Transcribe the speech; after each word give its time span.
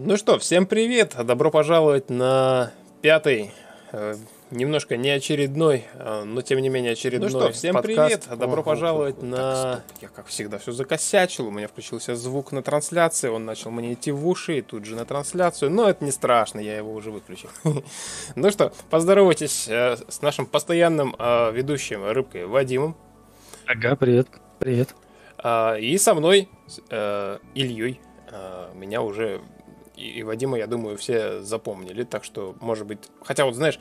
Ну 0.00 0.16
что, 0.16 0.38
всем 0.38 0.64
привет! 0.64 1.16
Добро 1.24 1.50
пожаловать 1.50 2.08
на 2.08 2.70
пятый, 3.02 3.50
э, 3.90 4.14
немножко 4.52 4.96
не 4.96 5.10
очередной, 5.10 5.86
э, 5.92 6.22
но 6.22 6.40
тем 6.40 6.60
не 6.60 6.68
менее 6.68 6.92
очередной 6.92 7.28
Ну 7.28 7.40
что, 7.40 7.50
всем 7.50 7.74
подкаст. 7.74 8.28
привет! 8.28 8.38
Добро 8.38 8.60
Ого, 8.60 8.62
пожаловать 8.62 9.18
ого, 9.18 9.26
на... 9.26 9.74
так, 9.74 9.84
Я, 10.00 10.06
как 10.06 10.28
всегда, 10.28 10.58
все 10.58 10.70
закосячил, 10.70 11.48
у 11.48 11.50
меня 11.50 11.66
включился 11.66 12.14
звук 12.14 12.52
на 12.52 12.62
трансляции, 12.62 13.28
он 13.28 13.44
начал 13.44 13.72
мне 13.72 13.94
идти 13.94 14.12
в 14.12 14.24
уши, 14.28 14.58
и 14.58 14.62
тут 14.62 14.84
же 14.84 14.94
на 14.94 15.04
трансляцию, 15.04 15.72
но 15.72 15.90
это 15.90 16.04
не 16.04 16.12
страшно, 16.12 16.60
я 16.60 16.76
его 16.76 16.92
уже 16.94 17.10
выключил. 17.10 17.48
Ну 18.36 18.52
что, 18.52 18.72
поздоровайтесь 18.90 19.66
э, 19.68 19.96
с 20.08 20.22
нашим 20.22 20.46
постоянным 20.46 21.16
э, 21.18 21.50
ведущим 21.50 22.08
Рыбкой 22.08 22.46
Вадимом. 22.46 22.96
Ага, 23.66 23.96
привет. 23.96 24.28
Привет. 24.60 24.94
А, 25.38 25.74
И 25.74 25.98
со 25.98 26.14
мной, 26.14 26.48
э, 26.88 27.38
Ильей. 27.56 28.00
Меня 28.74 29.00
уже 29.00 29.40
и 29.98 30.18
и 30.18 30.22
Вадима, 30.22 30.58
я 30.58 30.66
думаю, 30.66 30.96
все 30.96 31.42
запомнили. 31.42 32.04
Так 32.04 32.24
что, 32.24 32.54
может 32.60 32.86
быть... 32.86 32.98
Хотя 33.24 33.44
вот, 33.44 33.54
знаешь, 33.54 33.78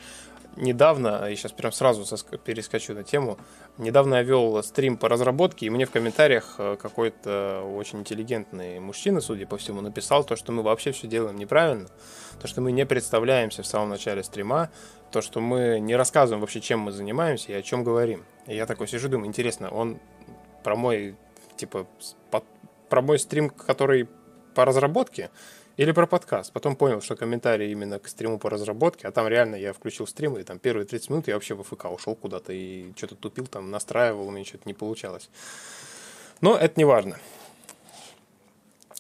недавно, 0.56 1.30
и 1.30 1.36
сейчас 1.36 1.52
прям 1.52 1.72
сразу 1.72 2.02
соск- 2.02 2.38
перескочу 2.38 2.94
на 2.94 3.04
тему, 3.04 3.38
недавно 3.78 4.16
я 4.16 4.24
вел 4.24 4.64
стрим 4.64 4.98
по 4.98 5.08
разработке, 5.08 5.68
и 5.68 5.70
мне 5.70 5.86
в 5.86 5.92
комментариях 5.92 6.56
э, 6.58 6.78
какой-то 6.82 7.62
очень 7.76 8.00
интеллигентный 8.00 8.80
мужчина, 8.80 9.22
судя 9.22 9.46
по 9.46 9.58
всему, 9.58 9.82
написал 9.82 10.24
то, 10.24 10.36
что 10.36 10.52
мы 10.52 10.64
вообще 10.64 10.92
все 10.92 11.08
делаем 11.08 11.38
неправильно, 11.38 11.88
то, 12.42 12.48
что 12.48 12.62
мы 12.62 12.72
не 12.72 12.86
представляемся 12.86 13.62
в 13.62 13.68
самом 13.68 13.90
начале 13.90 14.24
стрима, 14.24 14.70
то, 15.12 15.22
что 15.22 15.40
мы 15.40 15.80
не 15.80 15.96
рассказываем 15.96 16.42
вообще, 16.42 16.60
чем 16.60 16.80
мы 16.80 16.92
занимаемся 16.92 17.52
и 17.52 17.56
о 17.56 17.62
чем 17.62 17.84
говорим. 17.84 18.24
И 18.48 18.56
я 18.56 18.66
такой 18.66 18.88
сижу, 18.88 19.10
думаю, 19.10 19.28
интересно, 19.28 19.70
он 19.70 20.00
про 20.64 20.76
мой, 20.76 21.16
типа, 21.56 21.86
с- 22.00 22.16
по- 22.32 22.44
про 22.90 23.02
мой 23.02 23.20
стрим, 23.20 23.50
который 23.52 24.10
по 24.56 24.66
разработке, 24.66 25.30
или 25.78 25.92
про 25.92 26.08
подкаст. 26.08 26.52
Потом 26.52 26.76
понял, 26.76 27.02
что 27.02 27.16
комментарии 27.16 27.72
именно 27.72 28.00
к 28.00 28.08
стриму 28.08 28.40
по 28.40 28.50
разработке, 28.50 29.08
а 29.08 29.12
там 29.12 29.28
реально 29.28 29.56
я 29.56 29.74
включил 29.74 30.08
стрим, 30.08 30.36
и 30.36 30.44
там 30.44 30.60
первые 30.60 30.86
30 30.86 31.10
минут 31.12 31.28
я 31.28 31.36
вообще 31.36 31.54
в 31.54 31.64
ФК 31.64 31.86
ушел 31.86 32.16
куда-то 32.16 32.52
и 32.52 32.92
что-то 32.98 33.16
тупил, 33.16 33.46
там 33.46 33.72
настраивал, 33.72 34.28
у 34.28 34.32
меня 34.32 34.44
что-то 34.44 34.64
не 34.66 34.74
получалось. 34.74 35.30
Но 36.42 36.58
это 36.58 36.74
не 36.78 36.86
важно. 36.86 37.18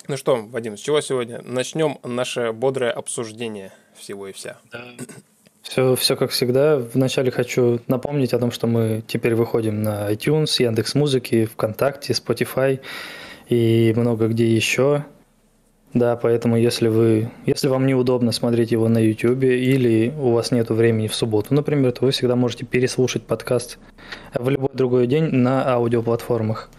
Ну 0.08 0.16
что, 0.16 0.38
Вадим, 0.38 0.78
с 0.78 0.80
чего 0.80 1.02
сегодня? 1.02 1.42
Начнем 1.44 1.97
наше 2.03 2.53
бодрое 2.53 2.91
обсуждение 2.91 3.73
всего 3.95 4.28
и 4.28 4.31
вся. 4.31 4.58
Все, 5.64 5.95
все 5.95 6.16
как 6.16 6.31
всегда. 6.31 6.78
Вначале 6.78 7.30
хочу 7.30 7.81
напомнить 7.88 8.34
о 8.34 8.39
том, 8.39 8.52
что 8.52 8.67
мы 8.67 9.03
теперь 9.06 9.36
выходим 9.36 9.84
на 9.84 10.09
iTunes, 10.14 10.64
Яндекс 10.64 10.95
Музыки, 10.95 11.45
ВКонтакте, 11.45 12.14
Spotify 12.14 12.80
и 13.50 13.94
много 13.97 14.28
где 14.28 14.47
еще. 14.47 15.03
Да, 15.98 16.16
поэтому 16.16 16.58
если 16.58 16.90
вы, 16.90 17.31
если 17.48 17.67
вам 17.70 17.88
неудобно 17.88 18.31
смотреть 18.31 18.72
его 18.72 18.88
на 18.88 19.00
YouTube 19.00 19.42
или 19.42 20.14
у 20.16 20.30
вас 20.30 20.52
нет 20.52 20.70
времени 20.70 21.08
в 21.08 21.16
субботу, 21.16 21.56
например, 21.56 21.92
то 21.92 22.06
вы 22.06 22.12
всегда 22.12 22.36
можете 22.36 22.66
переслушать 22.66 23.23
подкаст 23.23 23.80
в 24.36 24.48
любой 24.48 24.70
другой 24.73 25.08
день 25.08 25.23
на 25.31 25.68
аудиоплатформах. 25.68 26.70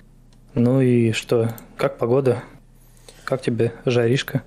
Ну 0.54 0.80
и 0.80 1.10
что? 1.10 1.52
Как 1.76 1.98
погода? 1.98 2.44
Как 3.24 3.42
тебе 3.42 3.72
жаришка? 3.84 4.44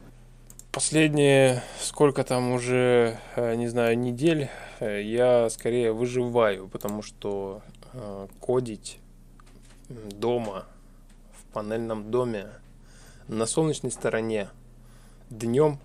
Последние 0.71 1.63
сколько 1.81 2.23
там 2.23 2.53
уже, 2.53 3.17
э, 3.35 3.55
не 3.55 3.67
знаю, 3.67 3.99
недель, 3.99 4.47
э, 4.79 5.01
я 5.01 5.49
скорее 5.49 5.91
выживаю, 5.91 6.69
потому 6.69 7.01
что 7.01 7.61
э, 7.91 8.27
кодить 8.39 8.99
дома, 9.89 10.63
в 11.33 11.53
панельном 11.53 12.09
доме, 12.09 12.47
на 13.27 13.45
солнечной 13.45 13.91
стороне, 13.91 14.47
днем, 15.31 15.79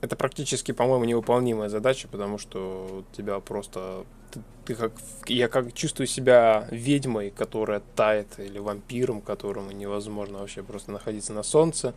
это 0.00 0.16
практически, 0.16 0.72
по-моему, 0.72 1.04
невыполнимая 1.06 1.70
задача, 1.70 2.08
потому 2.08 2.36
что 2.36 3.04
тебя 3.16 3.40
просто... 3.40 4.04
Ты, 4.30 4.40
ты 4.66 4.74
как... 4.74 4.92
Я 5.26 5.48
как 5.48 5.72
чувствую 5.72 6.06
себя 6.06 6.68
ведьмой, 6.70 7.30
которая 7.30 7.80
тает, 7.96 8.38
или 8.38 8.58
вампиром, 8.58 9.22
которому 9.22 9.70
невозможно 9.70 10.40
вообще 10.40 10.62
просто 10.62 10.92
находиться 10.92 11.32
на 11.32 11.42
солнце. 11.42 11.94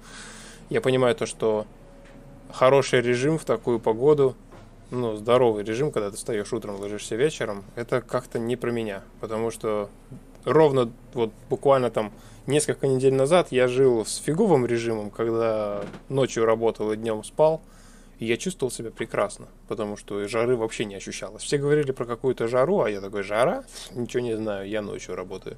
Я 0.69 0.79
понимаю 0.79 1.15
то, 1.15 1.25
что 1.25 1.67
хороший 2.51 3.01
режим 3.01 3.37
в 3.37 3.43
такую 3.43 3.79
погоду, 3.79 4.35
ну, 4.89 5.17
здоровый 5.17 5.65
режим, 5.65 5.91
когда 5.91 6.09
ты 6.09 6.15
встаешь 6.15 6.53
утром, 6.53 6.79
ложишься 6.79 7.17
вечером, 7.17 7.65
это 7.75 8.01
как-то 8.01 8.39
не 8.39 8.55
про 8.55 8.71
меня. 8.71 9.03
Потому 9.19 9.51
что 9.51 9.89
ровно 10.45 10.91
вот 11.13 11.31
буквально 11.49 11.89
там 11.89 12.11
несколько 12.45 12.87
недель 12.87 13.13
назад 13.13 13.47
я 13.51 13.67
жил 13.67 14.05
с 14.05 14.17
фиговым 14.17 14.65
режимом, 14.65 15.11
когда 15.11 15.83
ночью 16.09 16.45
работал 16.45 16.91
и 16.91 16.97
днем 16.97 17.23
спал, 17.23 17.61
и 18.19 18.25
я 18.25 18.37
чувствовал 18.37 18.71
себя 18.71 18.89
прекрасно, 18.89 19.47
потому 19.67 19.97
что 19.97 20.27
жары 20.27 20.55
вообще 20.55 20.85
не 20.85 20.95
ощущалось. 20.95 21.43
Все 21.43 21.57
говорили 21.57 21.91
про 21.91 22.05
какую-то 22.05 22.47
жару, 22.47 22.81
а 22.81 22.89
я 22.89 23.01
такой, 23.01 23.23
жара? 23.23 23.63
Ничего 23.93 24.23
не 24.23 24.35
знаю, 24.35 24.67
я 24.67 24.81
ночью 24.81 25.15
работаю. 25.15 25.57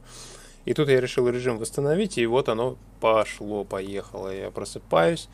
И 0.65 0.73
тут 0.73 0.89
я 0.89 0.99
решил 0.99 1.29
режим 1.29 1.57
восстановить, 1.57 2.17
и 2.17 2.25
вот 2.25 2.49
оно 2.49 2.77
пошло, 2.99 3.63
поехало. 3.63 4.35
Я 4.35 4.51
просыпаюсь, 4.51 5.29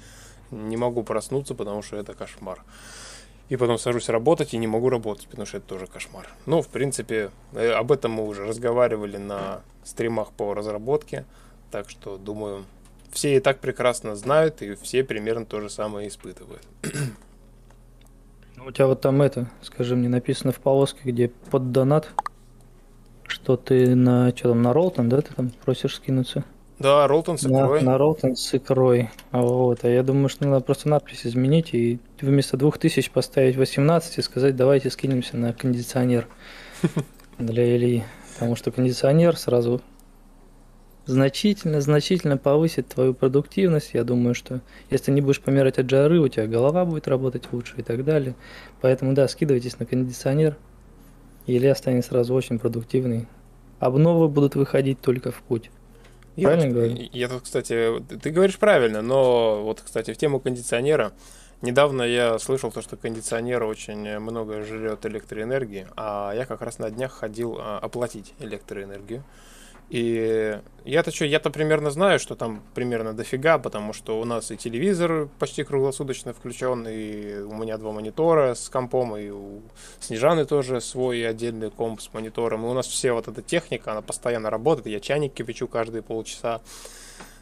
не 0.51 0.77
могу 0.77 1.03
проснуться, 1.03 1.55
потому 1.55 1.81
что 1.81 1.97
это 1.97 2.13
кошмар. 2.13 2.63
И 3.49 3.57
потом 3.57 3.77
сажусь 3.77 4.09
работать 4.09 4.53
и 4.53 4.57
не 4.57 4.67
могу 4.67 4.89
работать, 4.89 5.27
потому 5.27 5.45
что 5.45 5.57
это 5.57 5.67
тоже 5.67 5.85
кошмар. 5.85 6.27
Ну, 6.45 6.61
в 6.61 6.67
принципе, 6.67 7.29
э, 7.53 7.71
об 7.71 7.91
этом 7.91 8.13
мы 8.13 8.25
уже 8.25 8.43
разговаривали 8.45 9.17
на 9.17 9.61
стримах 9.83 10.31
по 10.31 10.53
разработке, 10.55 11.25
так 11.69 11.89
что, 11.89 12.17
думаю, 12.17 12.65
все 13.11 13.37
и 13.37 13.39
так 13.39 13.59
прекрасно 13.59 14.15
знают, 14.15 14.61
и 14.61 14.75
все 14.75 15.03
примерно 15.03 15.45
то 15.45 15.61
же 15.61 15.69
самое 15.69 16.07
испытывают. 16.07 16.63
Ну, 18.57 18.67
У 18.67 18.71
тебя 18.71 18.87
вот 18.87 19.01
там 19.01 19.21
это, 19.21 19.49
скажи 19.61 19.97
мне, 19.97 20.07
написано 20.07 20.53
в 20.53 20.61
полоске, 20.61 21.01
где 21.03 21.27
под 21.27 21.73
донат, 21.73 22.07
что 23.27 23.57
ты 23.57 23.95
на, 23.95 24.29
что 24.33 24.49
там, 24.49 24.61
на 24.61 24.71
Ролтон, 24.71 25.09
да, 25.09 25.21
ты 25.21 25.33
там 25.33 25.49
просишь 25.65 25.95
скинуться? 25.95 26.45
Да, 26.77 27.07
Ролтон 27.07 27.37
с 27.37 27.43
На, 27.43 27.63
икрой. 27.63 27.81
на 27.83 27.97
Ролтон 27.97 28.35
с 28.35 28.53
икрой. 28.53 29.09
Вот, 29.31 29.83
а 29.83 29.89
я 29.89 30.03
думаю, 30.03 30.27
что 30.27 30.45
надо 30.45 30.63
просто 30.63 30.89
надпись 30.89 31.25
изменить 31.25 31.73
и 31.73 31.99
вместо 32.19 32.57
2000 32.57 33.11
поставить 33.11 33.55
18 33.55 34.17
и 34.17 34.21
сказать, 34.21 34.55
давайте 34.57 34.89
скинемся 34.89 35.37
на 35.37 35.53
кондиционер 35.53 36.27
для 37.37 37.75
Ильи. 37.77 38.03
Потому 38.33 38.57
что 38.57 38.71
кондиционер 38.71 39.37
сразу 39.37 39.81
значительно, 41.05 41.79
значительно 41.79 42.35
повысит 42.35 42.89
твою 42.89 43.13
продуктивность. 43.13 43.91
Я 43.93 44.03
думаю, 44.03 44.35
что 44.35 44.59
если 44.89 45.11
не 45.11 45.21
будешь 45.21 45.39
помирать 45.39 45.79
от 45.79 45.89
жары, 45.89 46.19
у 46.19 46.27
тебя 46.27 46.45
голова 46.45 46.83
будет 46.83 47.07
работать 47.07 47.43
лучше 47.53 47.75
и 47.77 47.83
так 47.83 48.03
далее. 48.03 48.35
Поэтому 48.81 49.13
да, 49.13 49.29
скидывайтесь 49.29 49.79
на 49.79 49.85
кондиционер. 49.85 50.57
Илья 51.47 51.73
станет 51.75 52.05
сразу 52.05 52.33
очень 52.33 52.59
продуктивный. 52.59 53.27
Обновы 53.79 54.27
будут 54.27 54.55
выходить 54.55 54.99
только 54.99 55.31
в 55.31 55.41
путь. 55.43 55.69
Я 56.35 56.47
Правильно 56.49 56.65
тут- 56.67 56.73
говорю? 56.91 57.09
Я 57.13 57.27
тут, 57.29 57.43
кстати, 57.43 57.99
ты- 58.09 58.17
ты 58.17 58.29
говоришь 58.29 58.57
правильно, 58.57 59.01
но 59.01 59.63
вот, 59.63 59.81
кстати, 59.81 60.13
в 60.13 60.17
тему 60.17 60.39
кондиционера. 60.39 61.13
Недавно 61.61 62.03
я 62.03 62.37
слышал 62.39 62.71
то, 62.71 62.81
что 62.81 62.97
кондиционер 62.97 63.63
очень 63.63 64.19
много 64.19 64.61
жрет 64.63 65.05
электроэнергии, 65.05 65.87
а 65.95 66.33
я 66.35 66.45
как 66.45 66.61
раз 66.61 66.79
на 66.79 66.91
днях 66.91 67.13
ходил 67.13 67.57
а, 67.59 67.79
оплатить 67.79 68.33
электроэнергию. 68.39 69.23
И 69.89 70.59
я-то 70.83 71.11
что, 71.11 71.25
я-то 71.25 71.51
примерно 71.51 71.91
знаю, 71.91 72.19
что 72.19 72.35
там 72.35 72.63
примерно 72.73 73.13
дофига, 73.13 73.59
потому 73.59 73.93
что 73.93 74.19
у 74.19 74.25
нас 74.25 74.49
и 74.49 74.57
телевизор 74.57 75.29
почти 75.37 75.63
круглосуточно 75.63 76.33
включен, 76.33 76.87
и 76.87 77.41
у 77.41 77.53
меня 77.53 77.77
два 77.77 77.91
монитора 77.91 78.55
с 78.55 78.67
компом, 78.69 79.15
и 79.15 79.29
у 79.29 79.61
Снежаны 79.99 80.45
тоже 80.45 80.81
свой 80.81 81.27
отдельный 81.27 81.69
комп 81.69 82.01
с 82.01 82.11
монитором. 82.13 82.65
И 82.65 82.67
у 82.67 82.73
нас 82.73 82.87
все 82.87 83.11
вот 83.13 83.27
эта 83.27 83.41
техника, 83.41 83.91
она 83.91 84.01
постоянно 84.01 84.49
работает. 84.49 84.87
Я 84.87 84.99
чайник 84.99 85.33
кипячу 85.33 85.67
каждые 85.67 86.01
полчаса. 86.01 86.61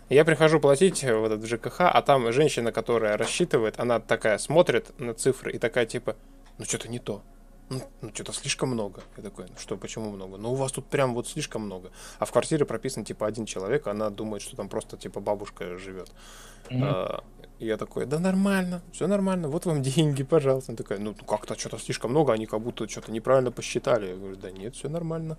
Я 0.10 0.26
прихожу 0.26 0.60
платить 0.60 1.02
в 1.02 1.24
этот 1.24 1.46
ЖКХ, 1.46 1.82
а 1.82 2.02
там 2.02 2.32
женщина, 2.34 2.74
которая 2.74 3.18
рассчитывает, 3.18 3.80
она 3.80 4.00
такая 4.00 4.38
смотрит 4.38 4.92
на 5.00 5.14
цифры 5.14 5.54
и 5.54 5.58
такая 5.58 5.86
типа, 5.86 6.18
ну 6.58 6.66
что-то 6.66 6.90
не 6.90 7.00
то. 7.00 7.24
Ну, 7.74 7.82
ну 8.02 8.10
что-то 8.14 8.34
слишком 8.34 8.70
много. 8.70 9.02
Я 9.18 9.24
такой, 9.24 9.46
ну 9.50 9.56
что, 9.58 9.78
почему 9.78 10.12
много? 10.12 10.38
Ну 10.38 10.52
у 10.52 10.56
вас 10.56 10.72
тут 10.72 10.86
прям 10.86 11.14
вот 11.14 11.28
слишком 11.28 11.64
много. 11.64 11.92
А 12.20 12.26
в 12.26 12.32
квартире 12.32 12.66
прописан 12.66 13.04
типа 13.04 13.26
один 13.26 13.46
человек, 13.46 13.88
она 13.88 14.10
думает, 14.10 14.42
что 14.44 14.56
там 14.56 14.70
просто 14.70 14.98
типа 14.98 15.20
бабушка 15.20 15.78
живет. 15.78 16.12
Мгм. 16.70 16.84
А, 16.84 17.24
и 17.60 17.66
я 17.66 17.78
такой, 17.78 18.06
да 18.06 18.20
нормально, 18.20 18.82
все 18.92 19.08
нормально, 19.08 19.48
вот 19.48 19.66
вам 19.66 19.82
деньги, 19.82 20.24
пожалуйста. 20.24 20.72
Она 20.72 20.78
такая, 20.78 21.00
ну 21.00 21.16
как-то 21.16 21.58
что-то 21.58 21.80
слишком 21.80 22.12
много, 22.12 22.34
они 22.34 22.46
как 22.46 22.62
будто 22.62 22.88
что-то 22.88 23.12
неправильно 23.12 23.52
посчитали. 23.52 24.10
Я 24.10 24.16
говорю, 24.16 24.36
да 24.36 24.52
нет, 24.52 24.76
все 24.76 24.90
нормально. 24.90 25.38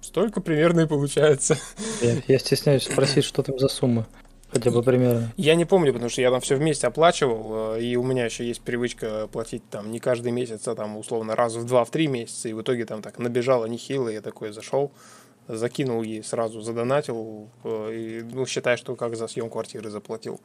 Столько 0.00 0.40
примерно 0.40 0.80
и 0.82 0.86
получается. 0.86 1.58
Я, 2.00 2.22
я 2.28 2.38
стесняюсь 2.38 2.84
спросить, 2.84 3.24
что 3.24 3.42
там 3.42 3.58
за 3.58 3.68
сумма. 3.68 4.06
Хотя 4.50 4.70
бы 4.70 4.82
примерно. 4.82 5.32
Я 5.36 5.54
не 5.54 5.64
помню, 5.64 5.92
потому 5.92 6.08
что 6.08 6.22
я 6.22 6.30
там 6.30 6.40
все 6.40 6.56
вместе 6.56 6.86
оплачивал, 6.86 7.74
э, 7.74 7.82
и 7.82 7.96
у 7.96 8.02
меня 8.02 8.24
еще 8.24 8.46
есть 8.46 8.62
привычка 8.62 9.28
платить 9.30 9.62
там 9.70 9.92
не 9.92 10.00
каждый 10.00 10.32
месяц, 10.32 10.66
а 10.68 10.74
там 10.74 10.96
условно 10.96 11.36
раз 11.36 11.54
в 11.54 11.66
два, 11.66 11.84
в 11.84 11.90
три 11.90 12.06
месяца, 12.06 12.48
и 12.48 12.54
в 12.54 12.62
итоге 12.62 12.86
там 12.86 13.02
так 13.02 13.18
набежало 13.18 13.66
нехило, 13.66 14.08
я 14.08 14.22
такой 14.22 14.52
зашел, 14.52 14.90
закинул 15.48 16.02
ей 16.02 16.24
сразу, 16.24 16.62
задонатил, 16.62 17.48
э, 17.64 17.92
и, 17.94 18.22
ну, 18.22 18.46
считай, 18.46 18.78
что 18.78 18.96
как 18.96 19.16
за 19.16 19.28
съем 19.28 19.50
квартиры 19.50 19.90
заплатил. 19.90 20.40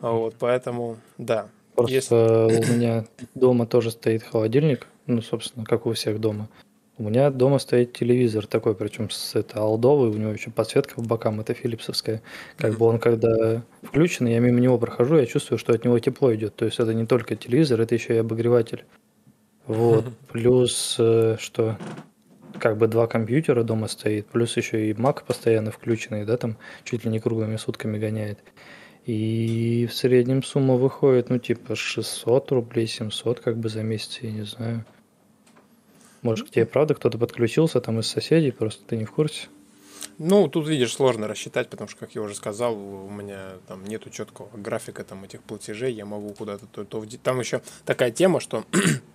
Вот, 0.00 0.34
поэтому, 0.38 0.98
да. 1.16 1.48
Просто 1.74 1.94
Если... 1.94 2.72
у 2.72 2.76
меня 2.76 3.06
дома 3.34 3.66
тоже 3.66 3.90
стоит 3.90 4.22
холодильник, 4.22 4.86
ну, 5.06 5.22
собственно, 5.22 5.64
как 5.64 5.86
у 5.86 5.92
всех 5.92 6.20
дома. 6.20 6.48
У 6.98 7.02
меня 7.02 7.30
дома 7.30 7.58
стоит 7.58 7.92
телевизор 7.92 8.46
такой, 8.46 8.74
причем 8.74 9.10
с 9.10 9.34
это 9.34 9.60
алдовый, 9.60 10.08
у 10.08 10.14
него 10.14 10.30
еще 10.30 10.50
подсветка 10.50 10.98
в 10.98 11.06
бокам, 11.06 11.40
это 11.40 11.52
филипсовская. 11.52 12.22
Как 12.56 12.78
бы 12.78 12.86
он 12.86 12.98
когда 12.98 13.62
включен, 13.82 14.26
я 14.26 14.40
мимо 14.40 14.60
него 14.60 14.78
прохожу, 14.78 15.18
я 15.18 15.26
чувствую, 15.26 15.58
что 15.58 15.74
от 15.74 15.84
него 15.84 15.98
тепло 15.98 16.34
идет. 16.34 16.56
То 16.56 16.64
есть 16.64 16.80
это 16.80 16.94
не 16.94 17.04
только 17.04 17.36
телевизор, 17.36 17.82
это 17.82 17.94
еще 17.94 18.14
и 18.14 18.18
обогреватель. 18.18 18.84
Вот. 19.66 20.06
Плюс, 20.32 20.96
э, 20.98 21.36
что 21.38 21.76
как 22.58 22.78
бы 22.78 22.88
два 22.88 23.06
компьютера 23.06 23.62
дома 23.62 23.88
стоит, 23.88 24.26
плюс 24.28 24.56
еще 24.56 24.88
и 24.88 24.94
Mac 24.94 25.24
постоянно 25.26 25.70
включенный, 25.70 26.24
да, 26.24 26.38
там 26.38 26.56
чуть 26.84 27.04
ли 27.04 27.10
не 27.10 27.20
круглыми 27.20 27.56
сутками 27.56 27.98
гоняет. 27.98 28.38
И 29.04 29.86
в 29.90 29.94
среднем 29.94 30.42
сумма 30.42 30.76
выходит, 30.76 31.28
ну, 31.28 31.38
типа 31.38 31.76
600 31.76 32.52
рублей, 32.52 32.86
700 32.86 33.40
как 33.40 33.58
бы 33.58 33.68
за 33.68 33.82
месяц, 33.82 34.20
я 34.22 34.32
не 34.32 34.46
знаю. 34.46 34.86
Может, 36.26 36.48
к 36.48 36.50
тебе 36.50 36.66
правда 36.66 36.94
кто-то 36.96 37.18
подключился 37.18 37.80
там 37.80 38.00
из 38.00 38.08
соседей, 38.08 38.50
просто 38.50 38.82
ты 38.84 38.96
не 38.96 39.04
в 39.04 39.12
курсе? 39.12 39.46
Ну, 40.18 40.48
тут, 40.48 40.66
видишь, 40.66 40.92
сложно 40.92 41.28
рассчитать, 41.28 41.68
потому 41.68 41.88
что, 41.88 42.00
как 42.00 42.16
я 42.16 42.22
уже 42.22 42.34
сказал, 42.34 42.76
у 42.76 43.08
меня 43.08 43.50
там 43.68 43.84
нету 43.84 44.10
четкого 44.10 44.48
графика 44.56 45.04
там 45.04 45.22
этих 45.22 45.40
платежей, 45.44 45.92
я 45.92 46.04
могу 46.04 46.30
куда-то 46.30 46.66
то, 46.66 46.84
то 46.84 47.04
Там 47.22 47.38
еще 47.38 47.62
такая 47.84 48.10
тема, 48.10 48.40
что 48.40 48.64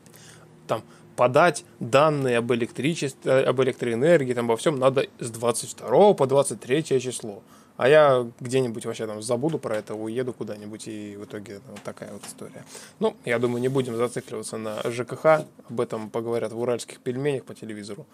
там 0.67 0.83
подать 1.17 1.65
данные 1.81 2.37
об 2.37 2.53
электричестве, 2.53 3.41
об 3.41 3.61
электроэнергии, 3.61 4.33
там, 4.33 4.45
обо 4.45 4.55
всем 4.55 4.79
надо 4.79 5.07
с 5.19 5.29
22 5.31 6.13
по 6.13 6.27
23 6.27 6.83
число. 7.01 7.43
А 7.81 7.89
я 7.89 8.27
где-нибудь 8.39 8.85
вообще 8.85 9.07
там 9.07 9.23
забуду 9.23 9.57
про 9.57 9.75
это, 9.75 9.95
уеду 9.95 10.33
куда-нибудь, 10.33 10.87
и 10.87 11.17
в 11.17 11.23
итоге 11.23 11.61
вот 11.67 11.81
такая 11.81 12.13
вот 12.13 12.23
история. 12.27 12.63
Ну, 12.99 13.17
я 13.25 13.39
думаю, 13.39 13.59
не 13.59 13.69
будем 13.69 13.95
зацикливаться 13.95 14.57
на 14.57 14.83
ЖКХ, 14.83 15.47
об 15.67 15.81
этом 15.81 16.11
поговорят 16.11 16.51
в 16.51 16.59
уральских 16.59 16.99
пельменях 16.99 17.43
по 17.43 17.55
телевизору. 17.55 18.05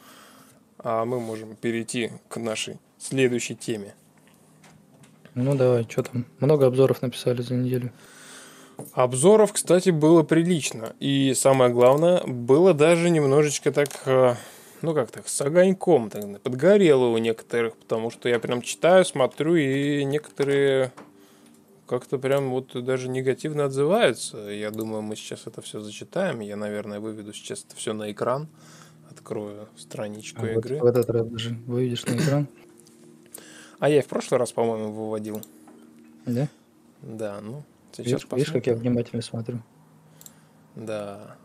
А 0.77 1.03
мы 1.03 1.19
можем 1.19 1.57
перейти 1.57 2.13
к 2.29 2.37
нашей 2.37 2.77
следующей 2.97 3.55
теме. 3.57 3.93
Ну 5.35 5.53
давай, 5.53 5.83
что 5.83 6.03
там? 6.03 6.25
Много 6.39 6.67
обзоров 6.67 7.01
написали 7.01 7.41
за 7.41 7.55
неделю. 7.55 7.91
Обзоров, 8.93 9.51
кстати, 9.51 9.89
было 9.89 10.23
прилично. 10.23 10.95
И 11.01 11.33
самое 11.33 11.69
главное, 11.71 12.23
было 12.25 12.73
даже 12.73 13.09
немножечко 13.09 13.73
так 13.73 13.89
э, 14.05 14.35
ну 14.81 14.93
как 14.93 15.11
так, 15.11 15.27
с 15.27 15.41
огоньком, 15.41 16.09
так, 16.09 16.41
подгорело 16.41 17.07
у 17.07 17.17
некоторых, 17.17 17.75
потому 17.77 18.11
что 18.11 18.29
я 18.29 18.39
прям 18.39 18.61
читаю, 18.61 19.05
смотрю, 19.05 19.55
и 19.55 20.03
некоторые 20.03 20.91
как-то 21.87 22.19
прям 22.19 22.49
вот 22.49 22.83
даже 22.83 23.09
негативно 23.09 23.65
отзываются. 23.65 24.37
Я 24.49 24.71
думаю, 24.71 25.01
мы 25.01 25.15
сейчас 25.15 25.47
это 25.47 25.61
все 25.61 25.79
зачитаем. 25.79 26.41
Я, 26.41 26.55
наверное, 26.55 26.99
выведу 26.99 27.33
сейчас 27.33 27.63
это 27.65 27.75
все 27.75 27.93
на 27.93 28.11
экран. 28.11 28.47
Открою 29.09 29.69
страничку 29.77 30.43
а 30.43 30.49
игры. 30.49 30.75
Вот 30.75 30.83
в 30.83 30.85
этот 30.85 31.09
раз 31.09 31.27
даже 31.27 31.57
выведешь 31.65 32.05
на 32.05 32.17
экран. 32.17 32.47
А 33.79 33.89
я 33.89 33.99
и 33.99 34.01
в 34.01 34.07
прошлый 34.07 34.39
раз, 34.39 34.51
по-моему, 34.51 34.91
выводил. 34.91 35.41
Да? 36.25 36.47
Да, 37.01 37.39
ну, 37.41 37.63
сейчас 37.91 38.05
видишь, 38.05 38.27
видишь, 38.31 38.51
как 38.51 38.67
я 38.67 38.75
внимательно 38.75 39.21
смотрю. 39.21 39.61
Да. 40.75 41.37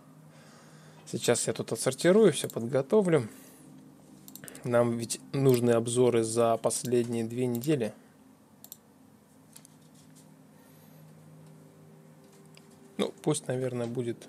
Сейчас 1.12 1.47
я 1.47 1.53
тут 1.53 1.70
отсортирую, 1.73 2.32
все 2.32 2.49
подготовлю. 2.49 3.29
Нам 4.64 4.97
ведь 4.97 5.20
нужны 5.35 5.73
обзоры 5.73 6.23
за 6.23 6.56
последние 6.56 7.25
две 7.25 7.44
недели. 7.44 7.93
Ну, 12.97 13.12
пусть, 13.20 13.47
наверное, 13.47 13.87
будет... 13.87 14.26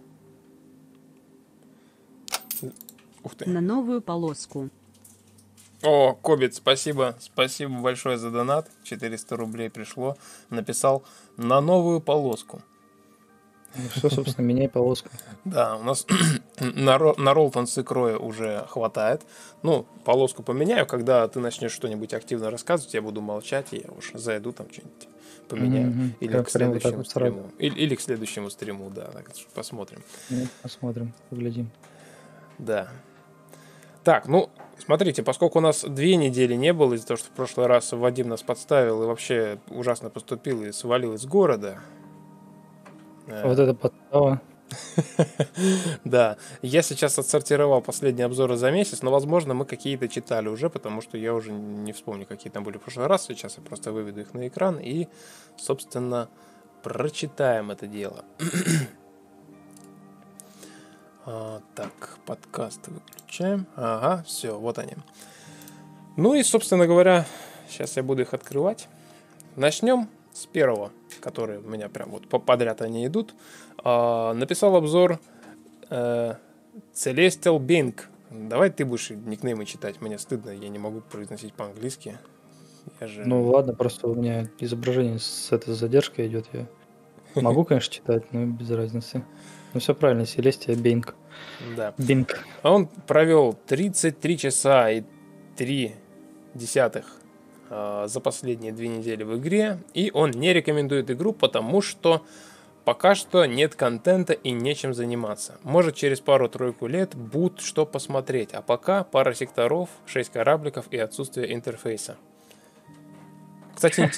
Ух 3.24 3.36
ты. 3.36 3.50
На 3.50 3.62
новую 3.62 4.02
полоску. 4.02 4.70
О, 5.84 6.16
Кобит, 6.16 6.54
спасибо. 6.54 7.16
Спасибо 7.22 7.80
большое 7.80 8.18
за 8.18 8.30
донат. 8.30 8.70
400 8.84 9.38
рублей 9.38 9.70
пришло. 9.70 10.18
Написал 10.50 11.06
на 11.38 11.62
новую 11.62 12.02
полоску. 12.02 12.62
Ну, 13.76 13.90
все, 13.90 14.10
собственно, 14.10 14.46
меняй 14.46 14.70
полоску. 14.70 15.10
Да, 15.46 15.76
у 15.78 15.84
нас 15.84 16.06
на, 16.60 16.98
на 17.18 17.34
Ролтон 17.34 17.68
с 17.68 17.78
икрой 17.78 18.16
уже 18.16 18.66
хватает. 18.70 19.22
Ну, 19.62 19.86
полоску 20.06 20.44
поменяю, 20.44 20.86
когда 20.86 21.28
ты 21.28 21.40
начнешь 21.40 21.72
что-нибудь 21.72 22.14
активно 22.14 22.50
рассказывать, 22.50 22.94
я 22.94 23.02
буду 23.02 23.22
молчать, 23.22 23.68
и 23.72 23.78
я 23.78 23.92
уж 23.98 24.12
зайду 24.14 24.52
там 24.52 24.68
что-нибудь 24.72 25.08
поменяю. 25.48 25.92
Mm-hmm. 25.92 26.10
Или 26.20 26.32
как 26.32 26.48
к 26.48 26.50
следующему 26.50 26.98
вот 26.98 27.08
стриму. 27.08 27.52
Или, 27.60 27.80
или 27.80 27.96
к 27.96 28.02
следующему 28.02 28.50
стриму, 28.50 28.90
да, 28.90 29.06
так, 29.08 29.30
посмотрим. 29.54 30.04
Ну, 30.30 30.48
посмотрим, 30.62 31.14
поглядим. 31.30 31.72
Да. 32.58 32.90
Так, 34.04 34.28
ну, 34.28 34.50
смотрите, 34.78 35.24
поскольку 35.24 35.60
у 35.60 35.62
нас 35.62 35.84
две 35.84 36.16
недели 36.16 36.56
не 36.56 36.74
было 36.74 36.94
из-за 36.94 37.08
того, 37.08 37.18
что 37.18 37.28
в 37.28 37.32
прошлый 37.32 37.68
раз 37.68 37.92
Вадим 37.94 38.30
нас 38.30 38.42
подставил 38.42 39.04
и 39.04 39.06
вообще 39.06 39.60
ужасно 39.70 40.10
поступил 40.10 40.64
и 40.64 40.72
свалил 40.72 41.14
из 41.14 41.26
города, 41.26 41.80
вот 43.28 43.60
это 43.60 43.74
подстава. 43.74 44.42
Да, 46.04 46.38
я 46.62 46.82
сейчас 46.82 47.20
отсортировал 47.20 47.82
последние 47.82 48.26
обзоры 48.26 48.56
за 48.56 48.72
месяц, 48.72 49.02
но, 49.02 49.12
возможно, 49.12 49.54
мы 49.54 49.66
какие-то 49.66 50.08
читали 50.08 50.48
уже, 50.48 50.70
потому 50.70 51.02
что 51.02 51.18
я 51.18 51.34
уже 51.34 51.52
не 51.52 51.94
вспомню, 51.94 52.26
какие 52.26 52.52
там 52.52 52.64
были 52.64 52.78
в 52.78 52.82
прошлый 52.82 53.08
раз. 53.08 53.26
Сейчас 53.26 53.58
я 53.58 53.64
просто 53.64 53.92
выведу 53.92 54.22
их 54.22 54.34
на 54.34 54.48
экран 54.48 54.80
и, 54.80 55.08
собственно, 55.58 56.30
прочитаем 56.82 57.72
это 57.72 57.88
дело. 57.88 58.24
А, 61.26 61.62
так, 61.74 62.18
подкаст 62.26 62.90
выключаем. 62.90 63.66
Ага, 63.78 64.26
все, 64.28 64.60
вот 64.60 64.78
они. 64.78 64.96
Ну 66.18 66.34
и, 66.34 66.44
собственно 66.44 66.86
говоря, 66.86 67.26
сейчас 67.70 67.96
я 67.96 68.04
буду 68.04 68.24
их 68.24 68.34
открывать. 68.34 68.90
Начнем 69.56 70.10
с 70.34 70.46
первого 70.46 70.92
которые 71.24 71.60
у 71.60 71.70
меня 71.70 71.88
прям 71.90 72.10
вот 72.10 72.28
подряд 72.28 72.82
они 72.82 73.08
идут, 73.08 73.34
э, 73.84 74.34
написал 74.34 74.76
обзор 74.76 75.20
э, 75.90 76.34
Celestial 76.94 77.60
Bing. 77.60 77.96
Давай 78.30 78.70
ты 78.70 78.84
будешь 78.84 79.10
никнеймы 79.12 79.66
читать, 79.66 80.02
мне 80.02 80.20
стыдно, 80.20 80.50
я 80.50 80.70
не 80.70 80.80
могу 80.80 81.02
произносить 81.02 81.54
по-английски. 81.54 82.18
Я 83.00 83.08
же... 83.08 83.24
Ну 83.26 83.48
ладно, 83.48 83.74
просто 83.74 84.08
у 84.08 84.16
меня 84.16 84.50
изображение 84.60 85.20
с 85.20 85.52
этой 85.52 85.74
задержкой 85.74 86.28
идет. 86.28 86.48
Я 86.52 86.68
могу, 87.42 87.64
конечно, 87.64 87.94
читать, 87.94 88.34
но 88.34 88.46
без 88.46 88.70
разницы. 88.70 89.24
Ну 89.74 89.80
все 89.80 89.96
правильно, 89.96 90.26
Селестия 90.26 90.76
Бинг. 90.76 91.16
Да. 91.78 91.94
Бинг. 91.98 92.46
А 92.64 92.72
он 92.72 92.88
провел 93.08 93.58
33 93.68 94.38
часа 94.38 94.92
и 94.92 95.04
3 95.56 95.96
десятых 96.54 97.23
за 98.08 98.20
последние 98.20 98.72
две 98.72 98.88
недели 98.88 99.24
в 99.24 99.38
игре, 99.38 99.80
и 99.94 100.12
он 100.14 100.32
не 100.32 100.54
рекомендует 100.54 101.10
игру, 101.12 101.34
потому 101.34 101.82
что 101.82 102.26
пока 102.86 103.16
что 103.16 103.46
нет 103.46 103.76
контента 103.76 104.34
и 104.34 104.52
нечем 104.52 104.94
заниматься. 104.94 105.58
Может 105.64 105.96
через 105.96 106.20
пару-тройку 106.20 106.88
лет 106.88 107.16
будет 107.16 107.62
что 107.62 107.86
посмотреть, 107.86 108.54
а 108.54 108.62
пока 108.62 109.04
пара 109.04 109.34
секторов, 109.34 109.90
6 110.06 110.32
корабликов 110.32 110.86
и 110.92 110.98
отсутствие 110.98 111.54
интерфейса. 111.54 112.18
Кстати, 113.76 114.10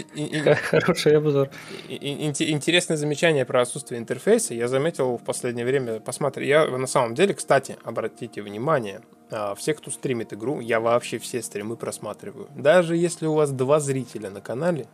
хороший 0.69 1.17
обзор. 1.17 1.49
Интересное 1.87 2.97
замечание 2.97 3.45
про 3.45 3.61
отсутствие 3.61 3.99
интерфейса. 3.99 4.53
Я 4.53 4.67
заметил 4.67 5.17
в 5.17 5.23
последнее 5.23 5.65
время, 5.65 5.99
посмотри, 5.99 6.47
я 6.47 6.65
на 6.67 6.87
самом 6.87 7.15
деле, 7.15 7.33
кстати, 7.33 7.77
обратите 7.83 8.41
внимание, 8.41 9.01
а, 9.31 9.55
все, 9.55 9.73
кто 9.73 9.91
стримит 9.91 10.33
игру, 10.33 10.59
я 10.59 10.79
вообще 10.79 11.17
все 11.17 11.41
стримы 11.41 11.77
просматриваю. 11.77 12.47
Даже 12.55 12.95
если 12.95 13.25
у 13.25 13.33
вас 13.33 13.51
два 13.51 13.79
зрителя 13.79 14.29
на 14.29 14.41
канале, 14.41 14.87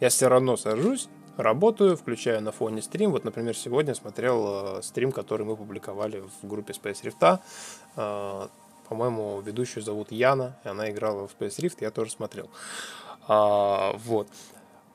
я 0.00 0.08
все 0.08 0.28
равно 0.28 0.56
сажусь, 0.56 1.08
работаю, 1.36 1.96
включаю 1.96 2.42
на 2.42 2.52
фоне 2.52 2.82
стрим. 2.82 3.12
Вот, 3.12 3.24
например, 3.24 3.56
сегодня 3.56 3.94
смотрел 3.94 4.78
э, 4.78 4.82
стрим, 4.82 5.12
который 5.12 5.44
мы 5.46 5.56
публиковали 5.56 6.22
в 6.42 6.46
группе 6.46 6.72
Space 6.72 7.02
Rift. 7.02 7.40
Э, 7.96 8.48
по-моему, 8.88 9.40
ведущую 9.40 9.82
зовут 9.82 10.12
Яна, 10.12 10.56
и 10.64 10.68
она 10.68 10.90
играла 10.90 11.26
в 11.26 11.36
Space 11.38 11.58
Rift, 11.58 11.78
я 11.80 11.90
тоже 11.90 12.12
смотрел. 12.12 12.50
А, 13.26 13.92
вот. 14.04 14.28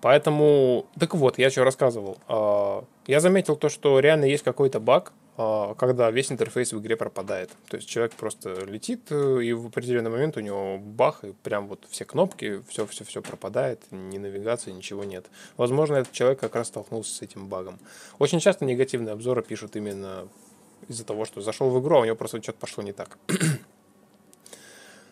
Поэтому, 0.02 0.88
так 1.00 1.14
вот, 1.14 1.38
я 1.38 1.50
что 1.50 1.64
рассказывал. 1.64 2.18
А, 2.28 2.84
я 3.08 3.20
заметил 3.20 3.56
то, 3.56 3.70
что 3.70 4.00
реально 4.00 4.26
есть 4.26 4.44
какой-то 4.44 4.80
баг, 4.80 5.14
а, 5.38 5.76
когда 5.76 6.12
весь 6.12 6.32
интерфейс 6.32 6.74
в 6.74 6.80
игре 6.80 6.98
пропадает. 6.98 7.52
То 7.70 7.78
есть 7.78 7.88
человек 7.88 8.14
просто 8.14 8.66
летит, 8.66 9.08
э, 9.12 9.44
и 9.44 9.54
в 9.54 9.68
определенный 9.68 10.10
момент 10.10 10.38
у 10.38 10.40
него 10.40 10.78
бах, 10.78 11.24
и 11.24 11.34
прям 11.34 11.68
вот 11.68 11.86
все 11.90 12.06
кнопки, 12.06 12.62
все-все-все 12.68 13.22
пропадает, 13.22 13.80
ни 13.92 14.18
навигации, 14.18 14.72
ничего 14.72 15.04
нет. 15.04 15.28
Возможно, 15.58 15.96
этот 15.96 16.12
человек 16.12 16.40
как 16.40 16.56
раз 16.56 16.68
столкнулся 16.68 17.16
с 17.16 17.22
этим 17.22 17.48
багом. 17.48 17.80
Очень 18.20 18.40
часто 18.40 18.66
негативные 18.66 19.14
обзоры 19.14 19.42
пишут 19.42 19.76
именно 19.76 20.28
из-за 20.88 21.06
того, 21.06 21.26
что 21.26 21.42
зашел 21.42 21.70
в 21.70 21.82
игру, 21.82 21.98
а 21.98 22.00
у 22.02 22.06
него 22.06 22.16
просто 22.16 22.42
что-то 22.42 22.60
пошло 22.60 22.84
не 22.84 22.92
так. 22.92 23.18